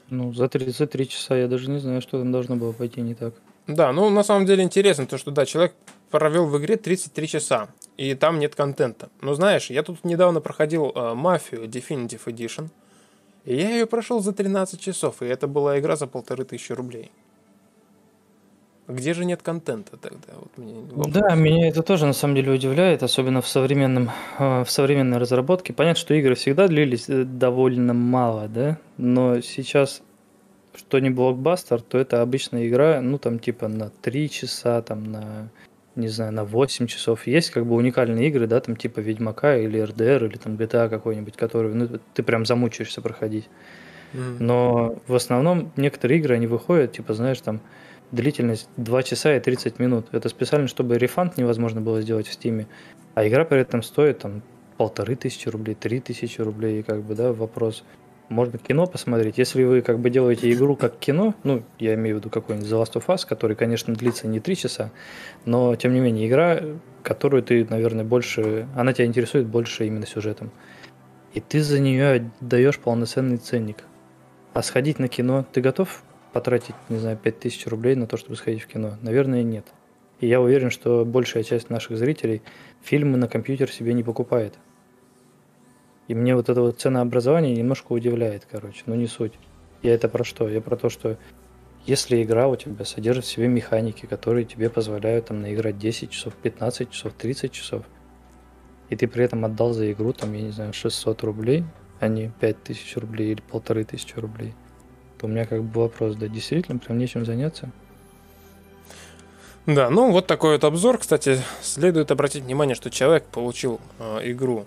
Ну, 0.10 0.34
за 0.34 0.48
33 0.48 1.08
часа 1.08 1.36
я 1.38 1.48
даже 1.48 1.70
не 1.70 1.80
знаю, 1.80 2.02
что 2.02 2.20
там 2.20 2.32
должно 2.32 2.56
было 2.56 2.72
пойти 2.72 3.02
не 3.02 3.16
так. 3.16 3.34
Да, 3.68 3.92
ну 3.92 4.10
на 4.10 4.24
самом 4.24 4.48
деле 4.48 4.64
интересно, 4.64 5.06
то 5.06 5.20
что 5.20 5.30
да, 5.30 5.46
человек 5.46 5.76
провел 6.10 6.48
в 6.48 6.58
игре 6.58 6.76
33 6.76 7.28
часа, 7.28 7.70
и 7.98 8.16
там 8.16 8.40
нет 8.40 8.56
контента. 8.56 9.10
Но 9.22 9.36
знаешь, 9.36 9.70
я 9.70 9.84
тут 9.84 10.04
недавно 10.04 10.42
проходил 10.42 10.88
э, 10.88 10.90
Definitive 10.90 12.26
Edition, 12.26 12.70
и 13.46 13.56
я 13.56 13.70
ее 13.70 13.86
прошел 13.86 14.22
за 14.22 14.34
13 14.34 14.82
часов, 14.82 15.22
и 15.22 15.26
это 15.26 15.48
была 15.48 15.80
игра 15.80 15.96
за 15.96 16.08
полторы 16.08 16.46
тысячи 16.46 16.72
рублей. 16.72 17.12
Где 18.90 19.14
же 19.14 19.24
нет 19.24 19.44
контента 19.44 19.98
тогда? 19.98 20.34
Вот 20.34 20.58
мне 20.58 20.82
да, 21.14 21.36
меня 21.36 21.70
это 21.70 21.84
тоже 21.84 22.08
на 22.08 22.14
самом 22.14 22.36
деле 22.36 22.52
удивляет, 22.52 23.04
особенно 23.04 23.42
в 23.42 23.48
современном 23.48 24.10
э, 24.40 24.64
в 24.64 24.72
современной 24.72 25.20
разработке. 25.20 25.74
Понятно, 25.74 26.00
что 26.00 26.16
игры 26.16 26.34
всегда 26.34 26.68
длились 26.68 27.08
э, 27.08 27.24
довольно 27.24 27.94
мало, 27.94 28.48
да, 28.48 28.80
но 28.98 29.42
сейчас 29.42 30.02
что 30.76 31.00
не 31.00 31.10
блокбастер, 31.10 31.82
то 31.82 31.98
это 31.98 32.22
обычная 32.22 32.68
игра, 32.68 33.00
ну 33.02 33.20
там 33.20 33.38
типа 33.38 33.68
на 33.68 33.92
3 34.02 34.30
часа, 34.30 34.82
там 34.82 35.04
на 35.04 35.50
не 35.96 36.08
знаю, 36.08 36.32
на 36.32 36.46
8 36.46 36.88
часов. 36.88 37.28
Есть 37.28 37.52
как 37.52 37.66
бы 37.66 37.76
уникальные 37.76 38.30
игры, 38.30 38.48
да, 38.48 38.60
там 38.60 38.76
типа 38.76 39.02
Ведьмака 39.02 39.58
или 39.58 39.80
РДР, 39.80 40.26
или 40.26 40.38
там 40.38 40.56
GTA 40.56 40.90
какой-нибудь, 40.90 41.36
который, 41.36 41.74
ну, 41.74 42.00
ты 42.14 42.24
прям 42.24 42.46
замучаешься 42.46 43.02
проходить. 43.02 43.50
Mm. 44.14 44.38
Но 44.40 44.96
в 45.08 45.16
основном 45.16 45.72
некоторые 45.76 46.20
игры, 46.20 46.36
они 46.36 46.48
выходят, 46.48 46.94
типа, 46.94 47.14
знаешь, 47.14 47.42
там 47.42 47.60
длительность 48.12 48.70
2 48.78 49.04
часа 49.04 49.36
и 49.36 49.40
30 49.40 49.80
минут. 49.80 50.08
Это 50.12 50.30
специально, 50.30 50.68
чтобы 50.68 50.98
рефанд 50.98 51.38
невозможно 51.38 51.82
было 51.82 52.02
сделать 52.02 52.28
в 52.28 52.34
Стиме. 52.34 52.68
А 53.16 53.28
игра 53.28 53.46
при 53.46 53.60
этом 53.60 53.84
стоит 53.84 54.20
там 54.20 54.42
полторы 54.78 55.16
тысячи 55.16 55.50
рублей, 55.50 55.76
три 55.76 56.00
тысячи 56.00 56.40
рублей, 56.42 56.80
и 56.80 56.84
как 56.84 57.04
бы, 57.04 57.16
да, 57.16 57.34
вопрос. 57.34 57.84
Можно 58.30 58.60
кино 58.60 58.86
посмотреть. 58.86 59.40
Если 59.40 59.64
вы 59.64 59.82
как 59.82 60.00
бы 60.00 60.10
делаете 60.12 60.52
игру 60.54 60.76
как 60.76 61.00
кино, 61.00 61.34
ну, 61.44 61.64
я 61.80 61.96
имею 61.96 62.16
в 62.16 62.20
виду 62.20 62.30
какой-нибудь 62.30 62.70
The 62.70 62.82
Last 62.82 62.94
of 62.94 63.08
Us, 63.08 63.28
который, 63.28 63.56
конечно, 63.56 63.94
длится 63.96 64.28
не 64.28 64.40
три 64.40 64.56
часа, 64.56 64.92
но, 65.46 65.76
тем 65.76 65.94
не 65.94 66.00
менее, 66.00 66.28
игра, 66.28 66.62
которую 67.04 67.44
ты, 67.44 67.66
наверное, 67.70 68.06
больше... 68.06 68.68
Она 68.76 68.94
тебя 68.94 69.06
интересует 69.06 69.48
больше 69.48 69.88
именно 69.88 70.06
сюжетом. 70.06 70.52
И 71.34 71.40
ты 71.40 71.62
за 71.62 71.80
нее 71.80 72.32
даешь 72.40 72.80
полноценный 72.80 73.38
ценник. 73.38 73.84
А 74.54 74.62
сходить 74.62 75.00
на 75.00 75.08
кино, 75.08 75.46
ты 75.52 75.62
готов 75.62 76.04
потратить, 76.34 76.76
не 76.90 76.98
знаю, 76.98 77.18
5000 77.18 77.68
рублей 77.68 77.96
на 77.96 78.08
то, 78.08 78.18
чтобы 78.18 78.36
сходить 78.36 78.62
в 78.62 78.68
кино? 78.68 78.98
Наверное, 79.02 79.44
нет. 79.44 79.66
И 80.20 80.28
я 80.28 80.42
уверен, 80.42 80.70
что 80.70 81.06
большая 81.06 81.44
часть 81.44 81.70
наших 81.70 81.98
зрителей 81.98 82.42
фильмы 82.82 83.18
на 83.18 83.28
компьютер 83.28 83.72
себе 83.72 83.94
не 83.94 84.04
покупает. 84.04 84.56
И 86.08 86.16
мне 86.16 86.36
вот 86.36 86.50
это 86.50 86.62
вот 86.62 86.80
ценообразование 86.80 87.56
немножко 87.56 87.94
удивляет, 87.94 88.48
короче, 88.50 88.82
но 88.86 88.96
не 88.96 89.08
суть. 89.08 89.34
Я 89.82 89.94
это 89.94 90.10
про 90.10 90.24
что? 90.24 90.50
Я 90.50 90.60
про 90.60 90.76
то, 90.76 90.90
что 90.90 91.18
если 91.86 92.22
игра 92.22 92.48
у 92.48 92.56
тебя 92.56 92.84
содержит 92.84 93.26
в 93.26 93.28
себе 93.30 93.48
механики, 93.48 94.06
которые 94.06 94.46
тебе 94.46 94.70
позволяют 94.70 95.28
там 95.28 95.42
наиграть 95.42 95.78
10 95.78 96.12
часов, 96.12 96.34
15 96.36 96.90
часов, 96.90 97.14
30 97.14 97.52
часов, 97.52 97.86
и 98.90 98.96
ты 98.96 99.08
при 99.08 99.24
этом 99.24 99.46
отдал 99.46 99.74
за 99.74 99.92
игру, 99.92 100.14
там, 100.14 100.34
я 100.34 100.42
не 100.42 100.52
знаю, 100.52 100.74
600 100.74 101.24
рублей, 101.24 101.64
а 102.00 102.08
не 102.08 102.32
5000 102.40 102.98
рублей 102.98 103.32
или 103.32 103.42
полторы 103.42 103.84
тысячи 103.84 104.18
рублей, 104.20 104.54
у 105.24 105.28
меня 105.28 105.46
как 105.46 105.64
бы 105.64 105.82
вопрос, 105.82 106.16
да, 106.16 106.28
действительно, 106.28 106.80
прям 106.80 106.98
нечем 106.98 107.26
заняться. 107.26 107.70
Да, 109.66 109.90
ну 109.90 110.12
вот 110.12 110.26
такой 110.26 110.54
вот 110.54 110.64
обзор. 110.64 110.98
Кстати, 110.98 111.40
следует 111.62 112.12
обратить 112.12 112.44
внимание, 112.44 112.76
что 112.76 112.90
человек 112.90 113.26
получил 113.26 113.80
э, 114.00 114.32
игру 114.32 114.66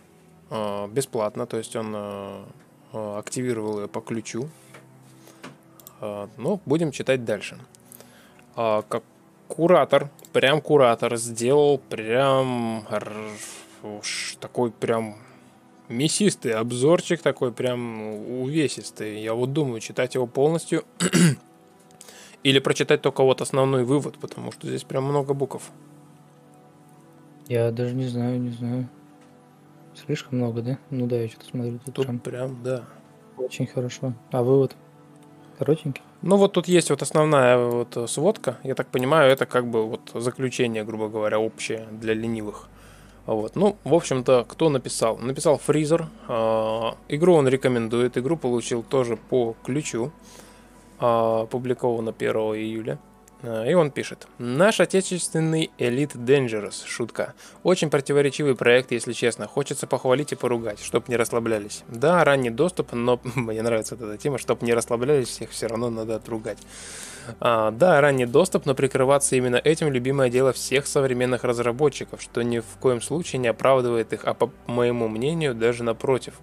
э, 0.50 0.88
бесплатно, 0.88 1.46
то 1.46 1.56
есть 1.56 1.74
он 1.74 1.92
э, 1.94 2.44
активировал 2.92 3.80
ее 3.80 3.88
по 3.88 4.00
ключу. 4.00 4.48
Э, 6.00 6.28
ну, 6.36 6.60
будем 6.66 6.92
читать 6.92 7.24
дальше. 7.24 7.58
Э, 8.56 8.82
как 8.88 9.02
куратор, 9.48 10.08
прям 10.32 10.60
куратор 10.60 11.16
сделал 11.16 11.78
прям 11.78 12.86
такой 14.40 14.70
прям 14.70 15.16
мясистый 15.92 16.52
обзорчик 16.52 17.20
такой 17.22 17.52
прям 17.52 18.40
увесистый. 18.40 19.20
Я 19.20 19.34
вот 19.34 19.52
думаю, 19.52 19.80
читать 19.80 20.14
его 20.14 20.26
полностью 20.26 20.84
или 22.42 22.58
прочитать 22.58 23.02
только 23.02 23.22
вот 23.22 23.40
основной 23.40 23.84
вывод, 23.84 24.18
потому 24.18 24.52
что 24.52 24.66
здесь 24.66 24.84
прям 24.84 25.04
много 25.04 25.34
букв. 25.34 25.70
Я 27.48 27.70
даже 27.70 27.94
не 27.94 28.06
знаю, 28.06 28.40
не 28.40 28.50
знаю. 28.50 28.88
Слишком 29.94 30.38
много, 30.38 30.62
да? 30.62 30.78
Ну 30.90 31.06
да, 31.06 31.16
я 31.16 31.28
что-то 31.28 31.46
смотрю. 31.46 31.78
Тут, 31.84 31.94
тут 31.94 32.06
прям... 32.06 32.18
прям, 32.18 32.62
да. 32.62 32.84
Очень 33.36 33.66
хорошо. 33.66 34.14
А 34.30 34.42
вывод? 34.42 34.74
Коротенький? 35.58 36.02
Ну 36.22 36.36
вот 36.36 36.52
тут 36.52 36.68
есть 36.68 36.90
вот 36.90 37.02
основная 37.02 37.58
вот 37.58 38.10
сводка. 38.10 38.58
Я 38.62 38.74
так 38.74 38.88
понимаю, 38.88 39.30
это 39.30 39.44
как 39.44 39.68
бы 39.68 39.86
вот 39.86 40.12
заключение, 40.14 40.84
грубо 40.84 41.08
говоря, 41.08 41.38
общее 41.38 41.86
для 41.90 42.14
ленивых. 42.14 42.68
Вот. 43.26 43.54
Ну, 43.54 43.76
в 43.84 43.94
общем-то, 43.94 44.44
кто 44.48 44.68
написал? 44.68 45.18
Написал 45.18 45.58
Фризер. 45.58 46.08
А, 46.28 46.96
игру 47.08 47.34
он 47.34 47.48
рекомендует. 47.48 48.18
Игру 48.18 48.36
получил 48.36 48.82
тоже 48.82 49.16
по 49.16 49.54
ключу. 49.64 50.10
А, 50.98 51.42
опубликовано 51.42 52.12
1 52.16 52.34
июля. 52.34 52.98
А, 53.42 53.64
и 53.64 53.74
он 53.74 53.90
пишет. 53.90 54.28
Наш 54.38 54.80
отечественный 54.80 55.70
Elite 55.78 56.16
Dangerous. 56.16 56.86
Шутка. 56.86 57.34
Очень 57.62 57.90
противоречивый 57.90 58.54
проект, 58.54 58.92
если 58.92 59.12
честно. 59.12 59.46
Хочется 59.46 59.86
похвалить 59.86 60.32
и 60.32 60.36
поругать, 60.36 60.80
чтоб 60.80 61.08
не 61.08 61.16
расслаблялись. 61.16 61.82
Да, 61.88 62.24
ранний 62.24 62.50
доступ, 62.50 62.92
но 62.92 63.20
мне 63.34 63.62
нравится 63.62 63.96
эта 63.96 64.16
тема, 64.16 64.38
чтоб 64.38 64.62
не 64.62 64.72
расслаблялись, 64.72 65.28
всех 65.28 65.50
все 65.50 65.66
равно 65.66 65.90
надо 65.90 66.16
отругать. 66.16 66.58
А, 67.40 67.70
да, 67.70 68.00
ранний 68.00 68.26
доступ, 68.26 68.66
но 68.66 68.74
прикрываться 68.74 69.36
именно 69.36 69.56
этим 69.56 69.92
любимое 69.92 70.28
дело 70.28 70.52
всех 70.52 70.86
современных 70.86 71.44
разработчиков, 71.44 72.20
что 72.20 72.42
ни 72.42 72.60
в 72.60 72.78
коем 72.80 73.00
случае 73.00 73.40
не 73.40 73.48
оправдывает 73.48 74.12
их, 74.12 74.24
а 74.24 74.34
по 74.34 74.50
моему 74.66 75.08
мнению 75.08 75.54
даже 75.54 75.84
напротив. 75.84 76.34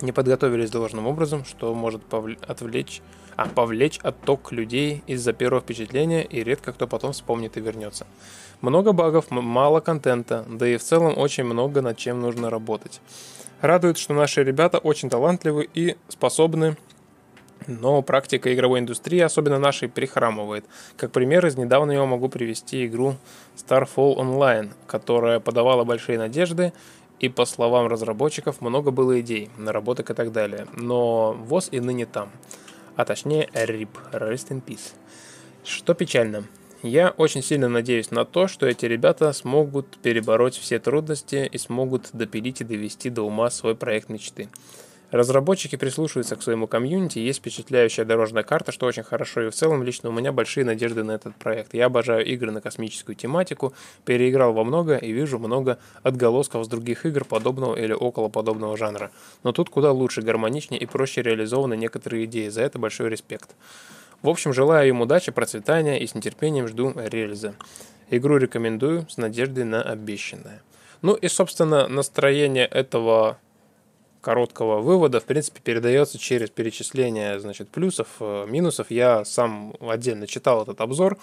Не 0.00 0.12
подготовились 0.12 0.70
должным 0.70 1.06
образом, 1.06 1.44
что 1.44 1.74
может 1.74 2.02
отвлечь, 2.46 3.02
а 3.40 3.46
повлечь 3.48 3.98
отток 4.02 4.52
людей 4.52 5.02
из-за 5.06 5.32
первого 5.32 5.62
впечатления, 5.62 6.22
и 6.22 6.44
редко 6.44 6.74
кто 6.74 6.86
потом 6.86 7.12
вспомнит 7.12 7.56
и 7.56 7.60
вернется. 7.60 8.06
Много 8.60 8.92
багов, 8.92 9.30
мало 9.30 9.80
контента, 9.80 10.44
да 10.46 10.68
и 10.68 10.76
в 10.76 10.82
целом 10.82 11.16
очень 11.16 11.44
много 11.44 11.80
над 11.80 11.96
чем 11.96 12.20
нужно 12.20 12.50
работать. 12.50 13.00
Радует, 13.62 13.96
что 13.96 14.12
наши 14.12 14.44
ребята 14.44 14.76
очень 14.76 15.08
талантливы 15.08 15.66
и 15.72 15.96
способны 16.08 16.76
но 17.66 18.02
практика 18.02 18.52
игровой 18.52 18.80
индустрии, 18.80 19.20
особенно 19.20 19.58
нашей, 19.58 19.88
прихрамывает. 19.88 20.64
Как 20.96 21.12
пример, 21.12 21.46
из 21.46 21.56
недавнего 21.56 22.04
могу 22.04 22.28
привести 22.28 22.86
игру 22.86 23.16
Starfall 23.56 24.16
Online, 24.16 24.70
которая 24.86 25.40
подавала 25.40 25.84
большие 25.84 26.18
надежды, 26.18 26.72
и 27.20 27.28
по 27.28 27.44
словам 27.44 27.86
разработчиков 27.86 28.60
много 28.60 28.90
было 28.90 29.20
идей, 29.20 29.50
наработок 29.56 30.10
и 30.10 30.14
так 30.14 30.32
далее. 30.32 30.66
Но 30.74 31.32
ВОЗ 31.32 31.68
и 31.70 31.80
ныне 31.80 32.06
там. 32.06 32.30
А 33.00 33.04
точнее 33.06 33.48
RIP, 33.54 33.88
Rest 34.12 34.50
in 34.50 34.62
Peace. 34.62 34.92
Что 35.64 35.94
печально. 35.94 36.44
Я 36.82 37.14
очень 37.16 37.42
сильно 37.42 37.66
надеюсь 37.66 38.10
на 38.10 38.26
то, 38.26 38.46
что 38.46 38.66
эти 38.66 38.84
ребята 38.84 39.32
смогут 39.32 39.96
перебороть 40.02 40.54
все 40.54 40.78
трудности 40.78 41.48
и 41.50 41.56
смогут 41.56 42.10
допилить 42.12 42.60
и 42.60 42.64
довести 42.64 43.08
до 43.08 43.22
ума 43.22 43.48
свой 43.48 43.74
проект 43.74 44.10
мечты. 44.10 44.50
Разработчики 45.10 45.74
прислушиваются 45.74 46.36
к 46.36 46.42
своему 46.42 46.68
комьюнити, 46.68 47.18
есть 47.18 47.40
впечатляющая 47.40 48.04
дорожная 48.04 48.44
карта, 48.44 48.70
что 48.70 48.86
очень 48.86 49.02
хорошо, 49.02 49.42
и 49.42 49.50
в 49.50 49.54
целом 49.54 49.82
лично 49.82 50.08
у 50.08 50.12
меня 50.12 50.30
большие 50.30 50.64
надежды 50.64 51.02
на 51.02 51.12
этот 51.12 51.34
проект. 51.34 51.74
Я 51.74 51.86
обожаю 51.86 52.24
игры 52.24 52.52
на 52.52 52.60
космическую 52.60 53.16
тематику, 53.16 53.72
переиграл 54.04 54.52
во 54.52 54.62
много 54.62 54.96
и 54.96 55.10
вижу 55.10 55.40
много 55.40 55.78
отголосков 56.04 56.64
с 56.64 56.68
других 56.68 57.06
игр 57.06 57.24
подобного 57.24 57.74
или 57.74 57.92
около 57.92 58.28
подобного 58.28 58.76
жанра. 58.76 59.10
Но 59.42 59.50
тут 59.50 59.68
куда 59.68 59.90
лучше, 59.90 60.22
гармоничнее 60.22 60.80
и 60.80 60.86
проще 60.86 61.22
реализованы 61.22 61.76
некоторые 61.76 62.26
идеи, 62.26 62.48
за 62.48 62.62
это 62.62 62.78
большой 62.78 63.08
респект. 63.08 63.56
В 64.22 64.28
общем, 64.28 64.52
желаю 64.52 64.88
им 64.90 65.00
удачи, 65.00 65.32
процветания 65.32 65.98
и 65.98 66.06
с 66.06 66.14
нетерпением 66.14 66.68
жду 66.68 66.92
релиза. 66.94 67.54
Игру 68.10 68.36
рекомендую 68.36 69.06
с 69.08 69.16
надеждой 69.16 69.64
на 69.64 69.82
обещанное. 69.82 70.62
Ну 71.02 71.14
и, 71.14 71.26
собственно, 71.28 71.88
настроение 71.88 72.66
этого 72.66 73.38
короткого 74.20 74.80
вывода, 74.80 75.20
в 75.20 75.24
принципе, 75.24 75.60
передается 75.62 76.18
через 76.18 76.50
перечисление, 76.50 77.40
значит, 77.40 77.68
плюсов, 77.68 78.08
э, 78.20 78.46
минусов. 78.48 78.90
Я 78.90 79.24
сам 79.24 79.74
отдельно 79.80 80.26
читал 80.26 80.62
этот 80.62 80.80
обзор, 80.80 81.18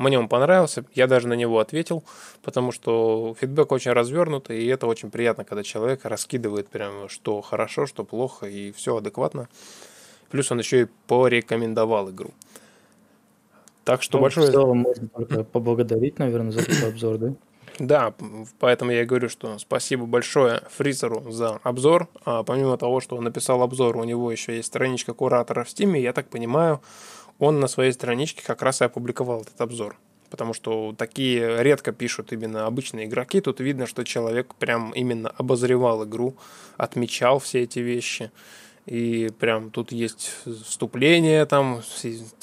мне 0.00 0.18
он 0.18 0.28
понравился, 0.28 0.82
я 0.94 1.06
даже 1.06 1.28
на 1.28 1.34
него 1.34 1.58
ответил, 1.58 2.02
потому 2.42 2.72
что 2.72 3.36
фидбэк 3.38 3.70
очень 3.70 3.92
развернутый, 3.92 4.62
и 4.62 4.66
это 4.66 4.86
очень 4.86 5.10
приятно, 5.10 5.44
когда 5.44 5.62
человек 5.62 6.06
раскидывает 6.06 6.68
прям, 6.68 7.10
что 7.10 7.42
хорошо, 7.42 7.84
что 7.84 8.02
плохо, 8.02 8.46
и 8.46 8.72
все 8.72 8.96
адекватно. 8.96 9.50
Плюс 10.30 10.50
он 10.50 10.58
еще 10.58 10.82
и 10.82 10.86
порекомендовал 11.06 12.08
игру. 12.10 12.30
Так 13.84 14.02
что 14.02 14.16
ну, 14.16 14.22
большое... 14.22 14.48
В 14.48 14.52
целом 14.52 14.78
можно 14.78 15.08
только 15.08 15.44
поблагодарить, 15.44 16.18
наверное, 16.18 16.52
за 16.52 16.60
этот 16.60 16.82
обзор, 16.84 17.18
да? 17.18 17.34
Да, 17.80 18.12
поэтому 18.58 18.90
я 18.90 19.02
и 19.02 19.04
говорю, 19.06 19.30
что 19.30 19.58
спасибо 19.58 20.04
большое 20.04 20.60
Фризеру 20.76 21.30
за 21.30 21.60
обзор. 21.62 22.08
А 22.26 22.42
помимо 22.42 22.76
того, 22.76 23.00
что 23.00 23.16
он 23.16 23.24
написал 23.24 23.62
обзор, 23.62 23.96
у 23.96 24.04
него 24.04 24.30
еще 24.30 24.54
есть 24.56 24.68
страничка 24.68 25.14
куратора 25.14 25.64
в 25.64 25.70
Стиме. 25.70 25.98
Я 25.98 26.12
так 26.12 26.28
понимаю, 26.28 26.82
он 27.38 27.58
на 27.58 27.68
своей 27.68 27.92
страничке 27.92 28.42
как 28.44 28.60
раз 28.60 28.82
и 28.82 28.84
опубликовал 28.84 29.40
этот 29.40 29.58
обзор. 29.62 29.96
потому 30.28 30.52
что 30.52 30.94
такие 30.96 31.62
редко 31.62 31.92
пишут 31.92 32.34
именно 32.34 32.66
обычные 32.66 33.06
игроки. 33.06 33.40
Тут 33.40 33.60
видно, 33.60 33.86
что 33.86 34.04
человек 34.04 34.54
прям 34.56 34.90
именно 34.90 35.30
обозревал 35.30 36.04
игру, 36.04 36.36
отмечал 36.76 37.38
все 37.38 37.62
эти 37.62 37.78
вещи. 37.78 38.30
И 38.84 39.30
прям 39.38 39.70
тут 39.70 39.90
есть 39.90 40.32
вступление, 40.66 41.46
там 41.46 41.80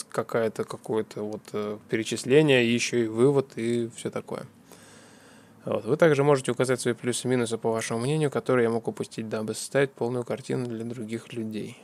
какая-то 0.10 0.64
какое-то 0.64 1.22
вот 1.22 1.42
э, 1.54 1.78
перечисление, 1.90 2.66
и 2.66 2.74
еще 2.74 3.04
и 3.04 3.08
вывод, 3.08 3.52
и 3.56 3.90
все 3.96 4.10
такое. 4.10 4.48
Вот. 5.68 5.84
Вы 5.84 5.98
также 5.98 6.24
можете 6.24 6.54
указать 6.54 6.80
свои 6.80 6.94
плюсы 6.94 7.28
и 7.28 7.30
минусы 7.30 7.58
по 7.58 7.70
вашему 7.70 8.00
мнению, 8.00 8.32
которые 8.32 8.64
я 8.64 8.70
мог 8.70 8.88
упустить, 8.88 9.28
дабы 9.28 9.54
составить 9.54 9.92
полную 9.92 10.24
картину 10.24 10.66
для 10.66 10.86
других 10.86 11.34
людей. 11.34 11.78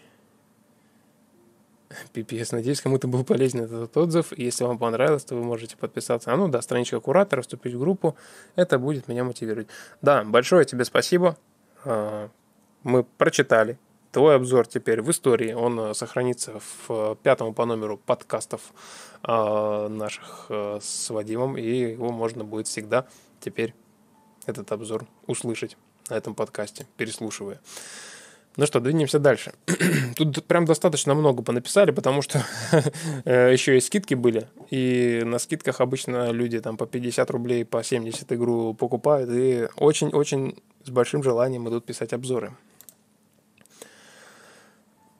Пипец, 2.13 2.53
надеюсь, 2.53 2.79
кому-то 2.79 3.09
был 3.09 3.25
полезен 3.25 3.59
этот 3.59 3.97
отзыв. 3.97 4.31
Если 4.37 4.63
вам 4.63 4.77
понравилось, 4.77 5.25
то 5.25 5.35
вы 5.35 5.43
можете 5.43 5.75
подписаться. 5.75 6.31
А 6.31 6.37
ну 6.37 6.47
да, 6.47 6.61
страничка 6.61 7.01
куратора, 7.01 7.41
вступить 7.41 7.73
в 7.73 7.79
группу. 7.79 8.15
Это 8.55 8.79
будет 8.79 9.09
меня 9.09 9.25
мотивировать. 9.25 9.67
Да, 10.01 10.23
большое 10.23 10.63
тебе 10.63 10.85
спасибо. 10.85 11.35
А, 11.83 12.29
мы 12.83 13.03
прочитали 13.03 13.77
твой 14.13 14.35
обзор 14.35 14.65
теперь 14.65 15.01
в 15.01 15.11
истории. 15.11 15.51
Он 15.51 15.77
э, 15.79 15.93
сохранится 15.93 16.53
в 16.59 16.85
э, 16.89 17.15
пятом 17.21 17.53
по 17.53 17.65
номеру 17.65 17.97
подкастов 17.97 18.61
а, 19.23 19.89
наших 19.89 20.45
э, 20.47 20.79
с 20.81 21.09
Вадимом. 21.09 21.57
И 21.57 21.91
его 21.91 22.11
можно 22.11 22.45
будет 22.45 22.67
всегда 22.67 23.07
теперь 23.43 23.73
этот 24.45 24.71
обзор 24.71 25.05
услышать 25.27 25.77
на 26.09 26.15
этом 26.15 26.35
подкасте, 26.35 26.87
переслушивая. 26.97 27.59
Ну 28.55 28.67
что, 28.67 28.79
двинемся 28.79 29.17
дальше. 29.17 29.53
Тут 30.15 30.45
прям 30.45 30.65
достаточно 30.65 31.15
много 31.15 31.41
понаписали, 31.41 31.91
потому 31.91 32.21
что 32.21 32.43
еще 33.25 33.77
и 33.77 33.81
скидки 33.81 34.13
были. 34.13 34.47
И 34.69 35.23
на 35.25 35.39
скидках 35.39 35.81
обычно 35.81 36.31
люди 36.31 36.59
там 36.59 36.77
по 36.77 36.85
50 36.85 37.31
рублей, 37.31 37.65
по 37.65 37.83
70 37.83 38.31
игру 38.33 38.75
покупают. 38.75 39.29
И 39.33 39.67
очень-очень 39.77 40.61
с 40.83 40.89
большим 40.89 41.23
желанием 41.23 41.67
идут 41.67 41.85
писать 41.85 42.13
обзоры. 42.13 42.53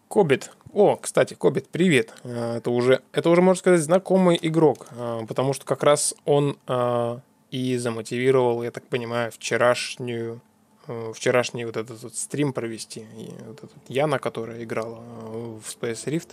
Кобит. 0.07 0.51
О, 0.73 0.95
кстати, 0.95 1.33
Кобит, 1.33 1.69
привет. 1.69 2.13
Э, 2.23 2.57
это 2.57 2.69
уже, 2.69 3.01
это 3.13 3.31
уже, 3.31 3.41
можно 3.41 3.59
сказать, 3.59 3.81
знакомый 3.81 4.37
игрок, 4.39 4.85
э, 4.91 5.21
потому 5.27 5.53
что 5.53 5.65
как 5.65 5.81
раз 5.81 6.13
он 6.25 6.57
э, 6.67 7.17
и 7.53 7.77
замотивировал, 7.77 8.63
я 8.63 8.71
так 8.71 8.83
понимаю, 8.87 9.31
вчерашнюю 9.31 10.41
Э, 10.87 11.11
вчерашний 11.15 11.65
вот 11.65 11.77
этот 11.77 12.01
вот 12.03 12.15
стрим 12.15 12.51
провести. 12.51 13.01
И 13.17 13.29
вот 13.47 13.59
этот 13.59 13.77
Яна, 13.87 14.19
которая 14.19 14.63
играла 14.63 14.99
э, 14.99 15.59
в 15.63 15.63
Space 15.63 16.05
Rift, 16.05 16.31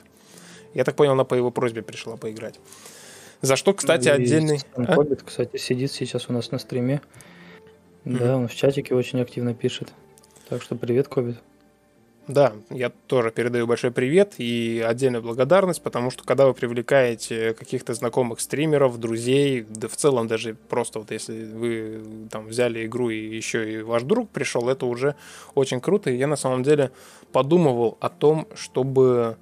я 0.74 0.84
так 0.84 0.96
понял, 0.96 1.12
она 1.12 1.24
по 1.24 1.34
его 1.34 1.50
просьбе 1.50 1.82
пришла 1.82 2.16
поиграть. 2.16 2.58
За 3.42 3.56
что, 3.56 3.72
кстати, 3.72 4.08
и 4.08 4.10
отдельный... 4.10 4.60
А? 4.74 4.94
Хоббит, 4.94 5.22
кстати, 5.22 5.56
сидит 5.56 5.92
сейчас 5.92 6.28
у 6.28 6.32
нас 6.32 6.50
на 6.50 6.58
стриме. 6.58 7.00
Mm-hmm. 8.04 8.18
Да, 8.18 8.36
он 8.36 8.48
в 8.48 8.54
чатике 8.54 8.94
очень 8.94 9.20
активно 9.20 9.54
пишет. 9.54 9.92
Так 10.48 10.62
что 10.62 10.74
привет, 10.74 11.08
Кобит. 11.08 11.38
Да, 12.30 12.52
я 12.70 12.90
тоже 12.90 13.32
передаю 13.32 13.66
большой 13.66 13.90
привет 13.90 14.34
и 14.38 14.84
отдельную 14.87 15.20
благодарность, 15.20 15.82
потому 15.82 16.10
что 16.10 16.22
когда 16.22 16.46
вы 16.46 16.54
привлекаете 16.54 17.54
каких-то 17.54 17.92
знакомых 17.92 18.38
стримеров, 18.40 18.99
друзей, 18.99 19.66
да 19.68 19.88
в 19.88 19.96
целом 19.96 20.28
даже 20.28 20.54
просто 20.54 21.00
вот 21.00 21.10
если 21.10 21.44
вы 21.44 22.28
там 22.30 22.46
взяли 22.46 22.87
игру 22.87 23.10
и 23.10 23.37
еще 23.37 23.72
и 23.72 23.82
ваш 23.82 24.04
друг 24.04 24.30
пришел, 24.30 24.68
это 24.68 24.87
уже 24.87 25.16
очень 25.56 25.80
круто. 25.80 26.10
И 26.10 26.16
я 26.16 26.28
на 26.28 26.37
самом 26.37 26.62
деле 26.62 26.92
подумывал 27.32 27.99
о 28.00 28.08
том, 28.08 28.46
чтобы 28.54 29.37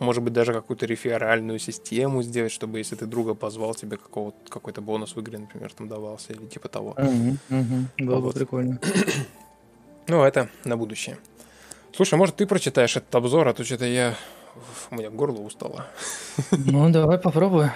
может 0.00 0.22
быть, 0.22 0.32
даже 0.32 0.52
какую-то 0.52 0.86
реферальную 0.86 1.58
систему 1.58 2.22
сделать, 2.22 2.52
чтобы 2.52 2.78
если 2.78 2.94
ты 2.94 3.06
друга 3.06 3.34
позвал, 3.34 3.74
тебе 3.74 3.96
какого 3.96 4.32
какой-то 4.48 4.80
бонус 4.80 5.16
в 5.16 5.20
игре, 5.20 5.38
например, 5.38 5.72
там 5.72 5.88
давался 5.88 6.32
или 6.32 6.46
типа 6.46 6.68
того. 6.68 6.90
Угу, 6.90 7.36
угу. 7.50 8.06
Было 8.06 8.20
вот. 8.20 8.32
бы 8.34 8.38
прикольно. 8.38 8.80
ну, 10.06 10.22
это 10.22 10.50
на 10.64 10.76
будущее. 10.76 11.18
Слушай, 11.98 12.14
может, 12.14 12.36
ты 12.36 12.46
прочитаешь 12.46 12.96
этот 12.96 13.12
обзор, 13.12 13.48
а 13.48 13.52
то 13.52 13.64
что-то 13.64 13.84
я... 13.84 14.14
У 14.92 14.94
меня 14.94 15.10
горло 15.10 15.40
устало. 15.40 15.86
Ну, 16.52 16.88
давай 16.90 17.18
попробую. 17.18 17.72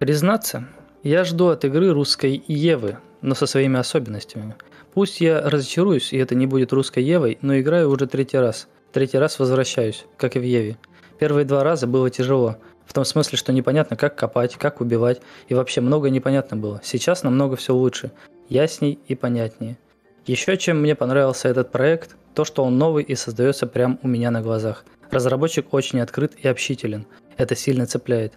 Признаться, 0.00 0.66
я 1.04 1.22
жду 1.22 1.50
от 1.50 1.64
игры 1.64 1.92
русской 1.92 2.42
Евы, 2.48 2.98
но 3.20 3.36
со 3.36 3.46
своими 3.46 3.78
особенностями. 3.78 4.56
Пусть 4.92 5.20
я 5.20 5.40
разочаруюсь, 5.40 6.12
и 6.12 6.16
это 6.16 6.34
не 6.34 6.48
будет 6.48 6.72
русской 6.72 7.04
Евой, 7.04 7.38
но 7.42 7.56
играю 7.60 7.88
уже 7.88 8.08
третий 8.08 8.38
раз. 8.38 8.66
Третий 8.90 9.18
раз 9.18 9.38
возвращаюсь, 9.38 10.04
как 10.16 10.34
и 10.34 10.40
в 10.40 10.44
Еве. 10.44 10.78
Первые 11.20 11.44
два 11.44 11.62
раза 11.62 11.86
было 11.86 12.10
тяжело, 12.10 12.56
в 12.86 12.92
том 12.92 13.04
смысле, 13.04 13.38
что 13.38 13.52
непонятно, 13.52 13.96
как 13.96 14.16
копать, 14.16 14.56
как 14.56 14.80
убивать, 14.80 15.20
и 15.46 15.54
вообще 15.54 15.80
много 15.80 16.10
непонятно 16.10 16.56
было. 16.56 16.80
Сейчас 16.82 17.22
намного 17.22 17.54
все 17.54 17.72
лучше, 17.72 18.10
ясней 18.48 18.98
и 19.06 19.14
понятнее. 19.14 19.78
Еще 20.26 20.56
чем 20.56 20.80
мне 20.80 20.94
понравился 20.94 21.48
этот 21.48 21.72
проект, 21.72 22.16
то, 22.34 22.44
что 22.44 22.62
он 22.62 22.78
новый 22.78 23.02
и 23.02 23.14
создается 23.16 23.66
прямо 23.66 23.98
у 24.02 24.08
меня 24.08 24.30
на 24.30 24.40
глазах. 24.40 24.84
Разработчик 25.10 25.74
очень 25.74 26.00
открыт 26.00 26.34
и 26.40 26.48
общителен. 26.48 27.06
Это 27.36 27.56
сильно 27.56 27.86
цепляет. 27.86 28.34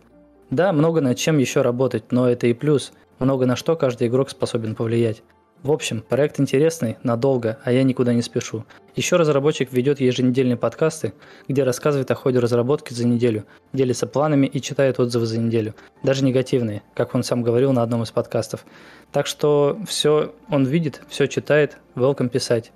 Да, 0.49 0.73
много 0.73 0.99
над 1.01 1.17
чем 1.17 1.37
еще 1.37 1.61
работать, 1.61 2.11
но 2.11 2.29
это 2.29 2.47
и 2.47 2.53
плюс. 2.53 2.91
Много 3.19 3.45
на 3.45 3.55
что 3.55 3.75
каждый 3.75 4.07
игрок 4.07 4.29
способен 4.29 4.75
повлиять. 4.75 5.23
В 5.65 5.71
общем, 5.71 6.03
проект 6.07 6.39
интересный, 6.39 6.97
надолго, 7.01 7.57
а 7.63 7.71
я 7.71 7.81
никуда 7.81 8.13
не 8.13 8.21
спешу. 8.21 8.65
Еще 8.95 9.15
разработчик 9.15 9.73
ведет 9.73 9.99
еженедельные 9.99 10.57
подкасты, 10.57 11.13
где 11.47 11.63
рассказывает 11.63 12.11
о 12.11 12.13
ходе 12.13 12.37
разработки 12.37 12.93
за 12.93 13.07
неделю, 13.07 13.45
делится 13.73 14.05
планами 14.05 14.45
и 14.45 14.61
читает 14.61 14.99
отзывы 14.99 15.25
за 15.25 15.39
неделю, 15.39 15.73
даже 16.03 16.23
негативные, 16.23 16.83
как 16.93 17.15
он 17.15 17.23
сам 17.23 17.41
говорил 17.41 17.73
на 17.73 17.81
одном 17.81 18.03
из 18.03 18.11
подкастов. 18.11 18.63
Так 19.11 19.25
что 19.25 19.79
все 19.87 20.35
он 20.51 20.65
видит, 20.65 21.01
все 21.09 21.25
читает, 21.25 21.79
welcome 21.95 22.29
писать. 22.29 22.71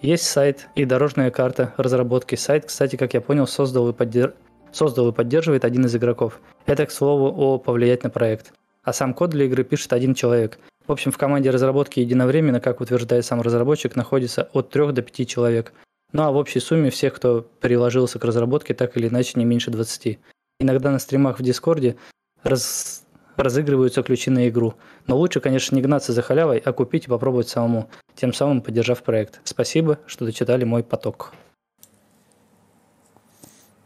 Есть 0.00 0.22
сайт 0.22 0.68
и 0.76 0.84
дорожная 0.84 1.32
карта 1.32 1.74
разработки. 1.76 2.36
Сайт, 2.36 2.66
кстати, 2.66 2.94
как 2.94 3.14
я 3.14 3.20
понял, 3.20 3.48
создал 3.48 3.88
и, 3.88 3.92
поддер... 3.92 4.34
создал 4.70 5.08
и 5.08 5.12
поддерживает 5.12 5.64
один 5.64 5.86
из 5.86 5.96
игроков. 5.96 6.40
Это, 6.66 6.86
к 6.86 6.92
слову, 6.92 7.34
о 7.36 7.58
повлиять 7.58 8.04
на 8.04 8.10
проект. 8.10 8.52
А 8.84 8.92
сам 8.92 9.12
код 9.12 9.30
для 9.30 9.46
игры 9.46 9.64
пишет 9.64 9.92
один 9.92 10.14
человек. 10.14 10.60
В 10.88 10.92
общем, 10.92 11.12
в 11.12 11.18
команде 11.18 11.50
разработки 11.50 12.00
единовременно, 12.00 12.60
как 12.60 12.80
утверждает 12.80 13.26
сам 13.26 13.42
разработчик, 13.42 13.94
находится 13.94 14.48
от 14.54 14.70
3 14.70 14.92
до 14.92 15.02
5 15.02 15.28
человек. 15.28 15.74
Ну 16.12 16.22
а 16.22 16.30
в 16.30 16.36
общей 16.36 16.60
сумме 16.60 16.88
всех, 16.88 17.12
кто 17.12 17.42
приложился 17.60 18.18
к 18.18 18.24
разработке, 18.24 18.72
так 18.72 18.96
или 18.96 19.08
иначе 19.08 19.32
не 19.36 19.44
меньше 19.44 19.70
20. 19.70 20.18
Иногда 20.60 20.90
на 20.90 20.98
стримах 20.98 21.38
в 21.38 21.42
Дискорде 21.42 21.96
раз... 22.42 23.04
разыгрываются 23.36 24.02
ключи 24.02 24.30
на 24.30 24.48
игру. 24.48 24.76
Но 25.06 25.18
лучше, 25.18 25.40
конечно, 25.40 25.76
не 25.76 25.82
гнаться 25.82 26.14
за 26.14 26.22
халявой, 26.22 26.56
а 26.56 26.72
купить 26.72 27.04
и 27.04 27.08
попробовать 27.08 27.50
самому, 27.50 27.90
тем 28.14 28.32
самым 28.32 28.62
поддержав 28.62 29.02
проект. 29.02 29.42
Спасибо, 29.44 29.98
что 30.06 30.24
дочитали 30.24 30.64
мой 30.64 30.82
поток. 30.82 31.34